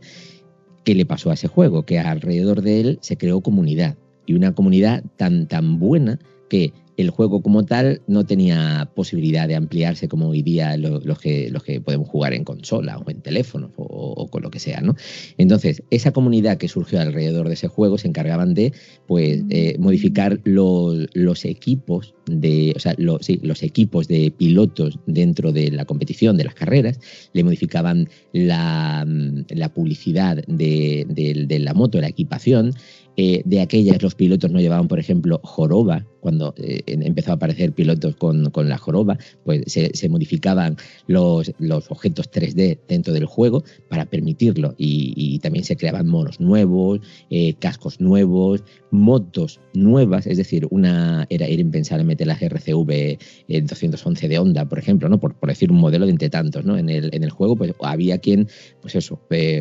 ¿Qué 0.88 0.96
le 0.96 1.06
pasó 1.06 1.32
a 1.32 1.34
ese 1.34 1.50
juego? 1.50 1.84
Que 1.84 2.00
alrededor 2.00 2.62
de 2.62 2.80
él 2.80 3.00
se 3.02 3.18
creó 3.18 3.42
comunidad 3.42 3.98
y 4.26 4.36
una 4.36 4.56
comunidad 4.56 5.04
tan, 5.18 5.46
tan 5.46 5.80
buena 5.80 6.18
que 6.50 6.72
el 6.98 7.11
juego 7.11 7.41
como 7.41 7.64
tal 7.64 8.02
no 8.07 8.26
tenía 8.26 8.90
posibilidad 8.95 9.48
de 9.48 9.56
ampliarse 9.56 10.07
como 10.07 10.30
hoy 10.30 10.41
día 10.41 10.76
los, 10.78 11.19
que, 11.19 11.49
los 11.52 11.64
que 11.64 11.80
podemos 11.80 12.10
jugar 12.10 12.34
en 12.34 12.44
consola 12.44 12.98
o 12.98 13.10
en 13.10 13.22
teléfono 13.22 13.72
o, 13.78 14.28
con 14.28 14.41
lo 14.41 14.49
que 14.49 14.60
sea, 14.60 14.82
¿no? 14.82 14.95
Entonces, 15.38 15.84
esa 15.91 16.11
comunidad 16.11 16.57
que 16.57 16.68
surgió 16.68 16.99
alrededor 16.99 17.48
de 17.48 17.53
ese 17.53 17.68
juego 17.68 17.99
se 17.99 18.07
encargaban 18.07 18.56
de 18.56 18.74
pues, 19.06 19.44
eh, 19.49 19.76
modificar 19.78 20.40
los, 20.44 21.07
los, 21.14 21.45
equipos 21.45 22.15
de, 22.26 22.74
o 22.76 22.80
sea, 22.80 22.95
sí, 23.22 23.40
los 23.44 23.61
equipos 23.61 24.07
de 24.07 24.32
pilotos 24.36 24.99
dentro 25.06 25.52
de 25.52 25.69
la 25.69 25.86
competición, 25.86 26.36
de 26.36 26.45
las 26.45 26.56
carreras, 26.56 26.99
le 27.34 27.44
modificaban 27.44 28.10
la, 28.34 29.06
la 29.49 29.69
publicidad 29.69 30.44
de, 30.48 31.06
de 31.07 31.60
la 31.60 31.76
moto, 31.76 32.02
la 32.02 32.07
equipación, 32.07 32.74
eh, 33.19 33.41
de 33.45 33.61
aquellas 33.61 33.99
los 34.03 34.14
pilotos 34.14 34.52
no 34.52 34.60
llevaban, 34.60 34.88
por 34.88 34.99
ejemplo, 34.99 35.41
joroba, 35.44 36.06
cuando 36.19 36.53
eh, 36.57 36.84
empezó 36.85 37.31
a 37.31 37.35
aparecer 37.35 37.72
pilotos 37.72 38.15
con, 38.15 38.52
la 38.69 38.77
joroba, 38.77 39.18
pues 39.44 39.64
se, 39.65 40.10
modificaban 40.10 40.77
los, 41.07 41.52
los, 41.57 41.89
objetos 41.89 42.30
3D 42.30 42.77
dentro 42.88 43.14
del 43.14 43.26
juego 43.26 43.64
para 43.89 44.06
permitirlo 44.06 44.76
y, 44.77 45.39
también 45.39 45.65
se 45.65 45.77
creaban 45.77 46.07
monos 46.07 46.39
nuevos, 46.39 46.99
eh, 47.30 47.53
cascos 47.56 48.02
nuevos, 48.02 48.64
motos 48.91 49.60
nuevas, 49.73 50.27
es 50.27 50.38
decir, 50.38 50.68
una 50.69 51.26
era, 51.30 51.48
era 51.48 51.61
impensable 51.61 52.03
meter 52.03 52.27
las 52.27 52.41
RCV 52.41 53.18
211 53.48 54.27
de 54.27 54.39
Honda, 54.39 54.65
por 54.65 54.80
ejemplo, 54.80 55.10
¿no? 55.10 55.19
por, 55.19 55.35
decir 55.48 55.72
un 55.72 55.80
modelo 55.80 56.06
de 56.06 56.11
entre 56.11 56.30
tantos. 56.30 56.65
¿no? 56.65 56.77
En, 56.77 56.89
el, 56.89 57.10
en 57.14 57.23
el 57.23 57.30
juego 57.30 57.56
pues, 57.56 57.73
había 57.81 58.18
quien 58.19 58.48
pues 58.81 58.95
eso, 58.95 59.19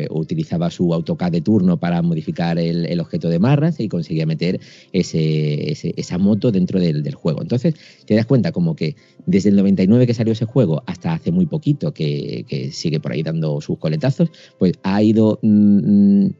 utilizaba 0.09 0.69
su 0.69 0.93
AutoCAD 0.93 1.31
de 1.31 1.41
turno 1.41 1.79
para 1.79 2.01
modificar 2.01 2.59
el, 2.59 2.85
el 2.85 2.99
objeto 2.99 3.29
de 3.29 3.39
y 3.79 3.87
conseguía 3.87 4.25
meter 4.25 4.59
ese, 4.91 5.71
esa 5.71 6.17
moto 6.17 6.51
dentro 6.51 6.79
del, 6.79 7.15
juego. 7.15 7.41
Entonces, 7.41 7.75
te 8.05 8.15
das 8.15 8.25
cuenta 8.25 8.51
como 8.51 8.75
que 8.75 8.95
desde 9.25 9.49
el 9.49 9.55
99 9.55 10.05
que 10.05 10.13
salió 10.13 10.33
ese 10.33 10.45
juego 10.45 10.83
hasta 10.85 11.13
hace 11.13 11.31
muy 11.31 11.45
poquito, 11.45 11.93
que, 11.93 12.69
sigue 12.71 12.99
por 12.99 13.11
ahí 13.13 13.23
dando 13.23 13.61
sus 13.61 13.77
coletazos, 13.77 14.31
pues 14.57 14.73
ha 14.83 15.01
ido... 15.01 15.39
Mm, 15.41 16.25
mm, 16.25 16.33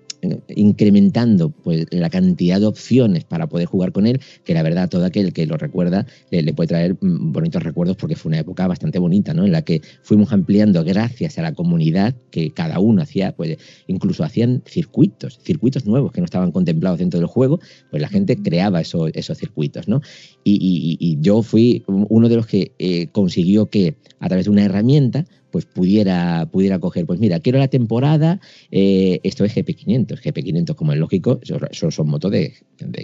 incrementando 0.50 1.50
pues, 1.50 1.86
la 1.92 2.10
cantidad 2.10 2.60
de 2.60 2.66
opciones 2.66 3.24
para 3.24 3.48
poder 3.48 3.68
jugar 3.68 3.92
con 3.92 4.08
él, 4.08 4.20
que 4.44 4.54
la 4.54 4.64
verdad 4.64 4.90
todo 4.90 5.06
aquel 5.06 5.34
que 5.34 5.46
lo 5.46 5.58
recuerda 5.58 6.06
le, 6.32 6.54
puede 6.54 6.68
traer 6.68 6.94
mm, 7.00 7.32
bonitos 7.32 7.64
recuerdos 7.64 7.98
porque 7.98 8.16
fue 8.16 8.30
una 8.30 8.40
época 8.40 8.68
bastante 8.68 9.00
bonita, 9.00 9.34
¿no? 9.34 9.46
En 9.46 9.52
la 9.52 9.62
que 9.62 9.82
fuimos 10.02 10.32
ampliando 10.32 10.84
gracias 10.84 11.38
a 11.38 11.42
la 11.42 11.54
comunidad 11.54 12.16
que 12.32 12.52
cada 12.52 12.80
uno 12.80 13.02
hacía, 13.02 13.36
pues 13.36 13.58
incluso 13.88 14.24
hacían 14.24 14.64
circuitos, 14.66 15.40
circuitos 15.44 15.86
nuevos 15.86 16.12
que 16.12 16.22
no 16.22 16.26
estaban 16.26 16.52
contemplados 16.52 17.00
dentro 17.00 17.20
del 17.20 17.28
juego, 17.28 17.60
pues 17.90 18.02
la 18.02 18.10
gente 18.10 18.38
creaba 18.38 18.82
esos, 18.82 19.12
esos 19.14 19.38
circuitos, 19.38 19.88
¿no? 19.88 20.02
Y, 20.44 21.18
yo 21.20 21.42
fui 21.42 21.84
uno 21.88 22.30
de 22.30 22.36
los 22.36 22.48
que 22.48 22.74
eh, 22.80 23.08
consiguió 23.12 23.68
que 23.70 23.96
a 24.20 24.28
través 24.28 24.46
de 24.46 24.52
una 24.52 24.64
herramienta 24.64 25.26
pues 25.52 25.66
pudiera, 25.66 26.48
pudiera 26.52 26.80
coger, 26.80 27.06
pues 27.06 27.20
mira, 27.20 27.40
quiero 27.40 27.60
la 27.60 27.68
temporada, 27.68 28.40
eh, 28.72 29.20
esto 29.24 29.46
es 29.46 29.56
GP500, 29.56 30.22
GP500 30.22 30.76
como 30.76 30.94
es 30.94 31.00
lógico, 31.00 31.40
son, 31.44 31.92
son 31.92 32.08
motos 32.08 32.32
de, 32.32 32.54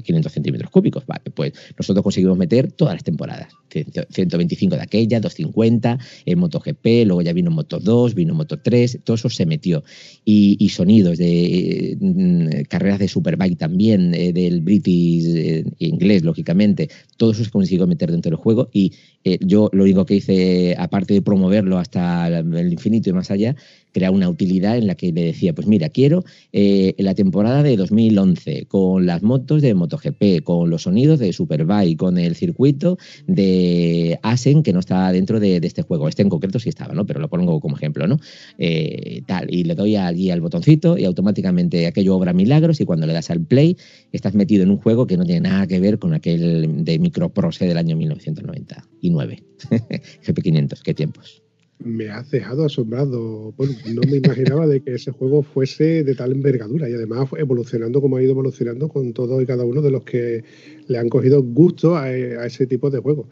500 0.03 0.32
centímetros 0.32 0.70
cúbicos, 0.70 1.06
vale, 1.06 1.24
pues 1.34 1.53
nosotros 1.78 2.03
conseguimos 2.03 2.38
meter 2.38 2.72
todas 2.72 2.95
las 2.95 3.03
temporadas, 3.03 3.53
125 3.70 4.76
de 4.76 4.82
aquella, 4.82 5.20
250, 5.20 5.98
en 6.26 6.40
MotoGP, 6.40 7.06
luego 7.06 7.22
ya 7.22 7.34
vino 7.34 7.52
Moto 7.52 7.80
2, 7.80 8.14
vino 8.14 8.34
Moto 8.34 8.60
3, 8.60 8.99
todo 9.03 9.15
eso 9.15 9.30
se 9.30 9.45
metió, 9.45 9.84
y, 10.26 10.70
sonidos 10.70 11.18
de 11.18 11.98
mm, 11.99 12.64
carreras 12.68 12.99
de 12.99 13.07
Superbike 13.07 13.57
también, 13.57 14.14
eh, 14.14 14.34
del 14.34 14.61
British 14.61 15.26
eh, 15.36 15.64
inglés, 15.80 16.24
lógicamente, 16.24 16.90
todo 17.18 17.32
eso 17.32 17.44
se 17.44 17.52
consiguió 17.52 17.88
meter 17.88 18.11
dentro 18.11 18.32
del 18.32 18.38
juego 18.38 18.70
y 18.74 18.94
yo 19.41 19.70
lo 19.74 19.84
único 19.84 20.06
que 20.06 20.16
hice, 20.16 20.76
aparte 20.78 21.14
de 21.14 21.22
promoverlo 21.22 21.78
hasta 21.78 22.28
el 22.28 22.72
infinito 22.72 23.10
y 23.10 23.14
más 23.14 23.32
allá, 23.32 23.56
crear 23.94 24.11
una 24.11 24.28
utilidad 24.30 24.78
en 24.78 24.88
la 24.88 24.95
que 24.95 25.14
le 25.14 25.24
decía, 25.24 25.53
pues 25.53 25.68
mira, 25.68 25.90
quiero 25.90 26.26
eh, 26.52 26.95
la 26.98 27.14
temporada 27.14 27.64
de 27.64 27.78
2011 27.78 28.65
con 28.65 29.06
las 29.06 29.24
motos 29.24 29.61
de 29.61 29.74
MotoGP, 29.74 30.44
con 30.44 30.70
los 30.70 30.84
sonidos 30.84 31.20
de 31.20 31.32
Superbike, 31.32 31.98
con 31.98 32.18
el 32.18 32.36
circuito 32.36 32.98
de 33.28 34.20
Asen 34.24 34.64
que 34.64 34.74
no 34.74 34.80
está 34.80 35.11
dentro 35.11 35.40
de, 35.40 35.57
este 35.64 35.84
juego. 35.84 36.10
Este 36.10 36.24
en 36.24 36.30
concreto 36.30 36.60
sí 36.60 36.70
estaba, 36.70 36.94
¿no? 36.94 37.06
Pero 37.06 37.20
lo 37.20 37.30
pongo 37.30 37.61
como 37.61 37.78
ejemplo, 37.78 38.07
¿no? 38.07 38.20
Eh, 38.57 39.22
tal, 39.28 39.53
y 39.53 39.64
le 39.64 39.76
doy 39.76 39.95
allí 39.95 40.32
al 40.32 40.41
botoncito 40.41 40.98
y 40.98 41.06
automáticamente 41.06 41.86
aquello 41.88 42.15
obra 42.15 42.34
milagros 42.34 42.82
y 42.82 42.86
cuando 42.86 43.06
le 43.06 43.14
das 43.14 43.30
al 43.30 43.41
play 43.45 43.78
estás 44.11 44.34
metido 44.34 44.64
en 44.64 44.72
un 44.72 44.78
juego 44.78 45.07
que 45.07 45.18
no 45.18 45.26
tiene 45.26 45.41
nada 45.41 45.68
que 45.68 45.80
ver 45.80 45.99
con 45.99 46.14
aquel 46.14 46.84
de 46.84 46.99
Microprose 46.99 47.68
del 47.68 47.78
año 47.78 47.95
1999. 47.95 49.44
GP500, 49.70 50.82
qué 50.84 50.94
tiempos 50.94 51.43
me 51.80 52.10
ha 52.10 52.24
dejado 52.24 52.66
asombrado. 52.66 53.54
Bueno, 53.58 53.74
no 53.94 54.02
me 54.10 54.18
imaginaba 54.18 54.68
de 54.68 54.82
que 54.82 54.95
ese 54.95 55.12
juego 55.12 55.44
fuese 55.44 56.04
de 56.04 56.16
tal 56.16 56.32
envergadura 56.32 56.90
y 56.90 56.94
además 56.94 57.30
evolucionando 57.38 58.02
como 58.02 58.18
ha 58.18 58.22
ido 58.22 58.32
evolucionando 58.32 58.88
con 58.88 59.14
todos 59.14 59.41
y 59.41 59.45
cada 59.45 59.66
uno 59.66 59.82
de 59.82 59.91
los 59.91 60.04
que 60.04 60.44
le 60.88 60.98
han 60.98 61.10
cogido 61.10 61.41
gusto 61.44 61.95
a, 61.98 62.12
ese 62.12 62.68
tipo 62.68 62.90
de 62.90 63.00
juegos. 63.00 63.28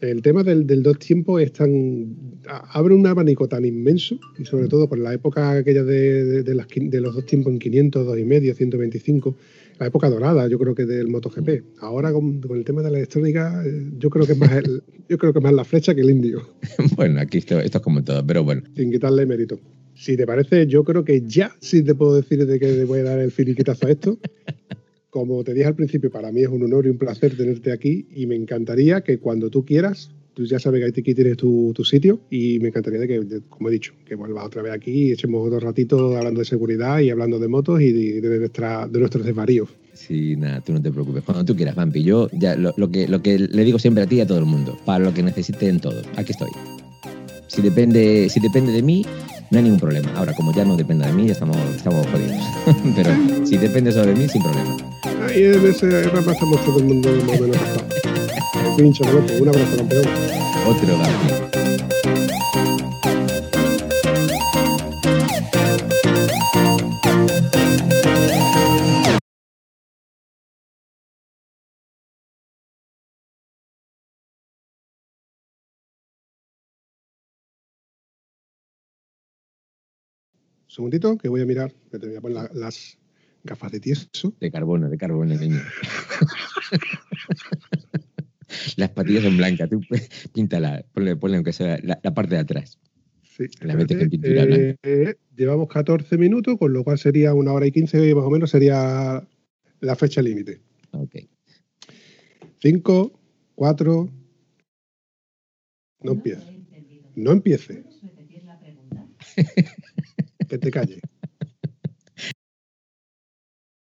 El 0.00 0.22
tema 0.22 0.42
del, 0.42 0.66
dos 0.82 0.98
tiempos 0.98 1.40
es 1.40 1.52
tan. 1.52 2.16
abre 2.46 2.94
un 2.94 3.06
abanico 3.06 3.48
tan 3.48 3.64
inmenso 3.64 4.18
y 4.38 4.44
sobre 4.44 4.68
todo 4.68 4.88
por 4.88 4.98
la 4.98 5.14
época 5.14 5.52
aquella 5.52 5.84
de, 5.84 6.42
de 6.42 7.00
los 7.00 7.14
dos 7.14 7.24
tiempos 7.26 7.52
en 7.52 7.58
500, 7.58 8.04
dos 8.04 8.18
y 8.18 8.24
medio, 8.24 8.54
125 8.54 9.36
la 9.78 9.86
época 9.86 10.08
dorada, 10.08 10.48
yo 10.48 10.58
creo 10.58 10.74
que 10.74 10.86
del 10.86 11.08
MotoGP. 11.08 11.80
Ahora 11.80 12.12
con, 12.12 12.40
el 12.50 12.64
tema 12.64 12.82
de 12.82 12.90
la 12.90 12.98
electrónica, 12.98 13.62
eh, 13.64 13.90
yo 13.98 14.10
creo 14.10 14.26
que 14.26 14.32
es 14.32 14.38
más 14.38 14.50
yo 15.08 15.18
creo 15.18 15.32
que 15.32 15.40
más 15.40 15.52
la 15.52 15.64
flecha 15.64 15.94
que 15.94 16.00
el 16.00 16.10
indio. 16.10 16.48
bueno, 16.96 17.20
aquí 17.20 17.38
esto, 17.38 17.60
esto 17.60 17.78
es 17.78 17.84
como 17.84 18.02
todo, 18.02 18.24
pero 18.26 18.44
bueno. 18.44 18.62
Sin 18.76 18.90
quitarle 18.90 19.26
mérito. 19.26 19.58
Si 19.94 20.16
te 20.16 20.26
parece, 20.26 20.66
yo 20.66 20.84
creo 20.84 21.04
que 21.04 21.22
ya 21.26 21.54
sí 21.60 21.82
te 21.82 21.94
puedo 21.94 22.16
decir 22.16 22.44
de 22.46 22.58
que 22.58 22.72
le 22.72 22.84
voy 22.84 23.00
a 23.00 23.04
dar 23.04 23.20
el 23.20 23.30
finiquitazo 23.30 23.86
a 23.86 23.90
esto. 23.90 24.18
Como 25.10 25.44
te 25.44 25.54
dije 25.54 25.66
al 25.66 25.76
principio, 25.76 26.10
para 26.10 26.32
mí 26.32 26.42
es 26.42 26.48
un 26.48 26.64
honor 26.64 26.86
y 26.86 26.88
un 26.88 26.98
placer 26.98 27.36
tenerte 27.36 27.70
aquí 27.70 28.08
y 28.10 28.26
me 28.26 28.34
encantaría 28.34 29.02
que 29.02 29.18
cuando 29.18 29.50
tú 29.50 29.64
quieras 29.64 30.10
tú 30.34 30.44
ya 30.44 30.58
sabes 30.58 30.92
que 30.92 31.00
aquí 31.00 31.14
tienes 31.14 31.36
tu, 31.36 31.72
sitio 31.84 32.20
y 32.30 32.58
me 32.58 32.68
encantaría 32.68 33.06
que, 33.06 33.40
como 33.48 33.68
he 33.68 33.72
dicho, 33.72 33.92
que 34.04 34.14
vuelvas 34.14 34.44
otra 34.44 34.62
vez 34.62 34.72
aquí 34.72 34.90
y 34.90 35.12
echemos 35.12 35.46
otro 35.46 35.60
ratito 35.60 36.16
hablando 36.16 36.40
de 36.40 36.46
seguridad 36.46 36.98
y 37.00 37.10
hablando 37.10 37.38
de 37.38 37.48
motos 37.48 37.80
y 37.80 37.92
de, 37.92 38.38
nuestra, 38.38 38.86
de 38.88 38.98
nuestros 38.98 39.24
desvaríos. 39.24 39.68
Sí, 39.92 40.34
nada, 40.36 40.60
tú 40.60 40.72
no 40.72 40.82
te 40.82 40.90
preocupes. 40.90 41.22
Cuando 41.22 41.44
tú 41.44 41.54
quieras, 41.54 41.76
Vampi. 41.76 42.02
Yo 42.02 42.28
ya 42.32 42.56
lo, 42.56 42.74
que, 42.90 43.06
lo 43.06 43.22
que 43.22 43.38
le 43.38 43.64
digo 43.64 43.78
siempre 43.78 44.02
a 44.02 44.06
ti 44.06 44.16
y 44.16 44.20
a 44.20 44.26
todo 44.26 44.38
el 44.38 44.44
mundo, 44.44 44.76
para 44.84 45.04
lo 45.04 45.14
que 45.14 45.22
necesiten 45.22 45.78
todos, 45.78 46.04
aquí 46.16 46.32
estoy. 46.32 46.50
Si 47.46 47.62
depende, 47.62 48.28
si 48.28 48.40
depende 48.40 48.72
de 48.72 48.82
mí, 48.82 49.06
no 49.50 49.58
hay 49.58 49.64
ningún 49.64 49.78
problema. 49.78 50.12
Ahora, 50.16 50.32
como 50.34 50.52
ya 50.52 50.64
no 50.64 50.76
depende 50.76 51.06
de 51.06 51.12
mí, 51.12 51.26
ya 51.26 51.32
estamos, 51.32 51.56
estamos 51.76 52.04
jodidos. 52.08 52.36
Pero 52.96 53.46
si 53.46 53.56
depende 53.56 53.92
solo 53.92 54.06
de 54.06 54.14
mí, 54.16 54.28
sin 54.28 54.42
problema. 54.42 54.76
Ahí 55.28 55.44
en 55.44 55.66
ese 55.66 56.02
rama 56.02 56.32
estamos 56.32 56.64
todo 56.64 56.78
el 56.80 56.84
mundo 56.86 57.08
más 57.26 57.40
o 57.40 57.42
menos 57.44 58.13
pincho, 58.76 59.04
Un 59.04 59.48
abrazo, 59.48 59.76
campeón. 59.76 60.04
Otro 60.66 60.98
gato. 60.98 61.54
segundito, 80.74 81.16
que 81.16 81.28
voy 81.28 81.40
a 81.40 81.46
mirar, 81.46 81.72
que 81.90 82.00
te 82.00 82.08
voy 82.08 82.16
a 82.16 82.20
poner 82.20 82.50
las 82.52 82.98
gafas 83.44 83.70
de 83.70 83.78
tieso. 83.78 84.34
De 84.40 84.50
carbono, 84.50 84.88
de 84.88 84.98
carbono, 84.98 85.36
niño. 85.36 85.60
Las 88.76 88.90
patillas 88.90 89.22
son 89.22 89.36
blancas, 89.36 89.68
tú 89.70 89.80
píntala, 90.34 90.84
ponle, 90.92 91.16
ponle 91.16 91.36
aunque 91.36 91.52
sea 91.52 91.78
la, 91.82 92.14
parte 92.14 92.34
de 92.34 92.40
atrás. 92.40 92.78
Sí, 93.22 93.44
la 93.62 93.74
metes 93.74 94.00
en 94.00 94.10
pintura 94.10 94.46
eh, 94.82 95.14
llevamos 95.36 95.68
14 95.68 96.16
minutos, 96.18 96.56
con 96.58 96.72
lo 96.72 96.84
cual 96.84 96.98
sería 96.98 97.34
una 97.34 97.52
hora 97.52 97.66
y 97.66 97.72
15 97.72 98.08
y 98.08 98.14
más 98.14 98.24
o 98.24 98.30
menos 98.30 98.50
sería 98.50 99.26
la 99.80 99.96
fecha 99.96 100.22
límite. 100.22 100.60
Ok. 100.92 101.16
5, 102.60 103.12
4. 103.56 104.08
No 106.00 106.12
empiece. 106.12 106.64
No 107.16 107.32
empiece. 107.32 107.84
que 110.48 110.58
te 110.58 110.70
calle. 110.70 111.00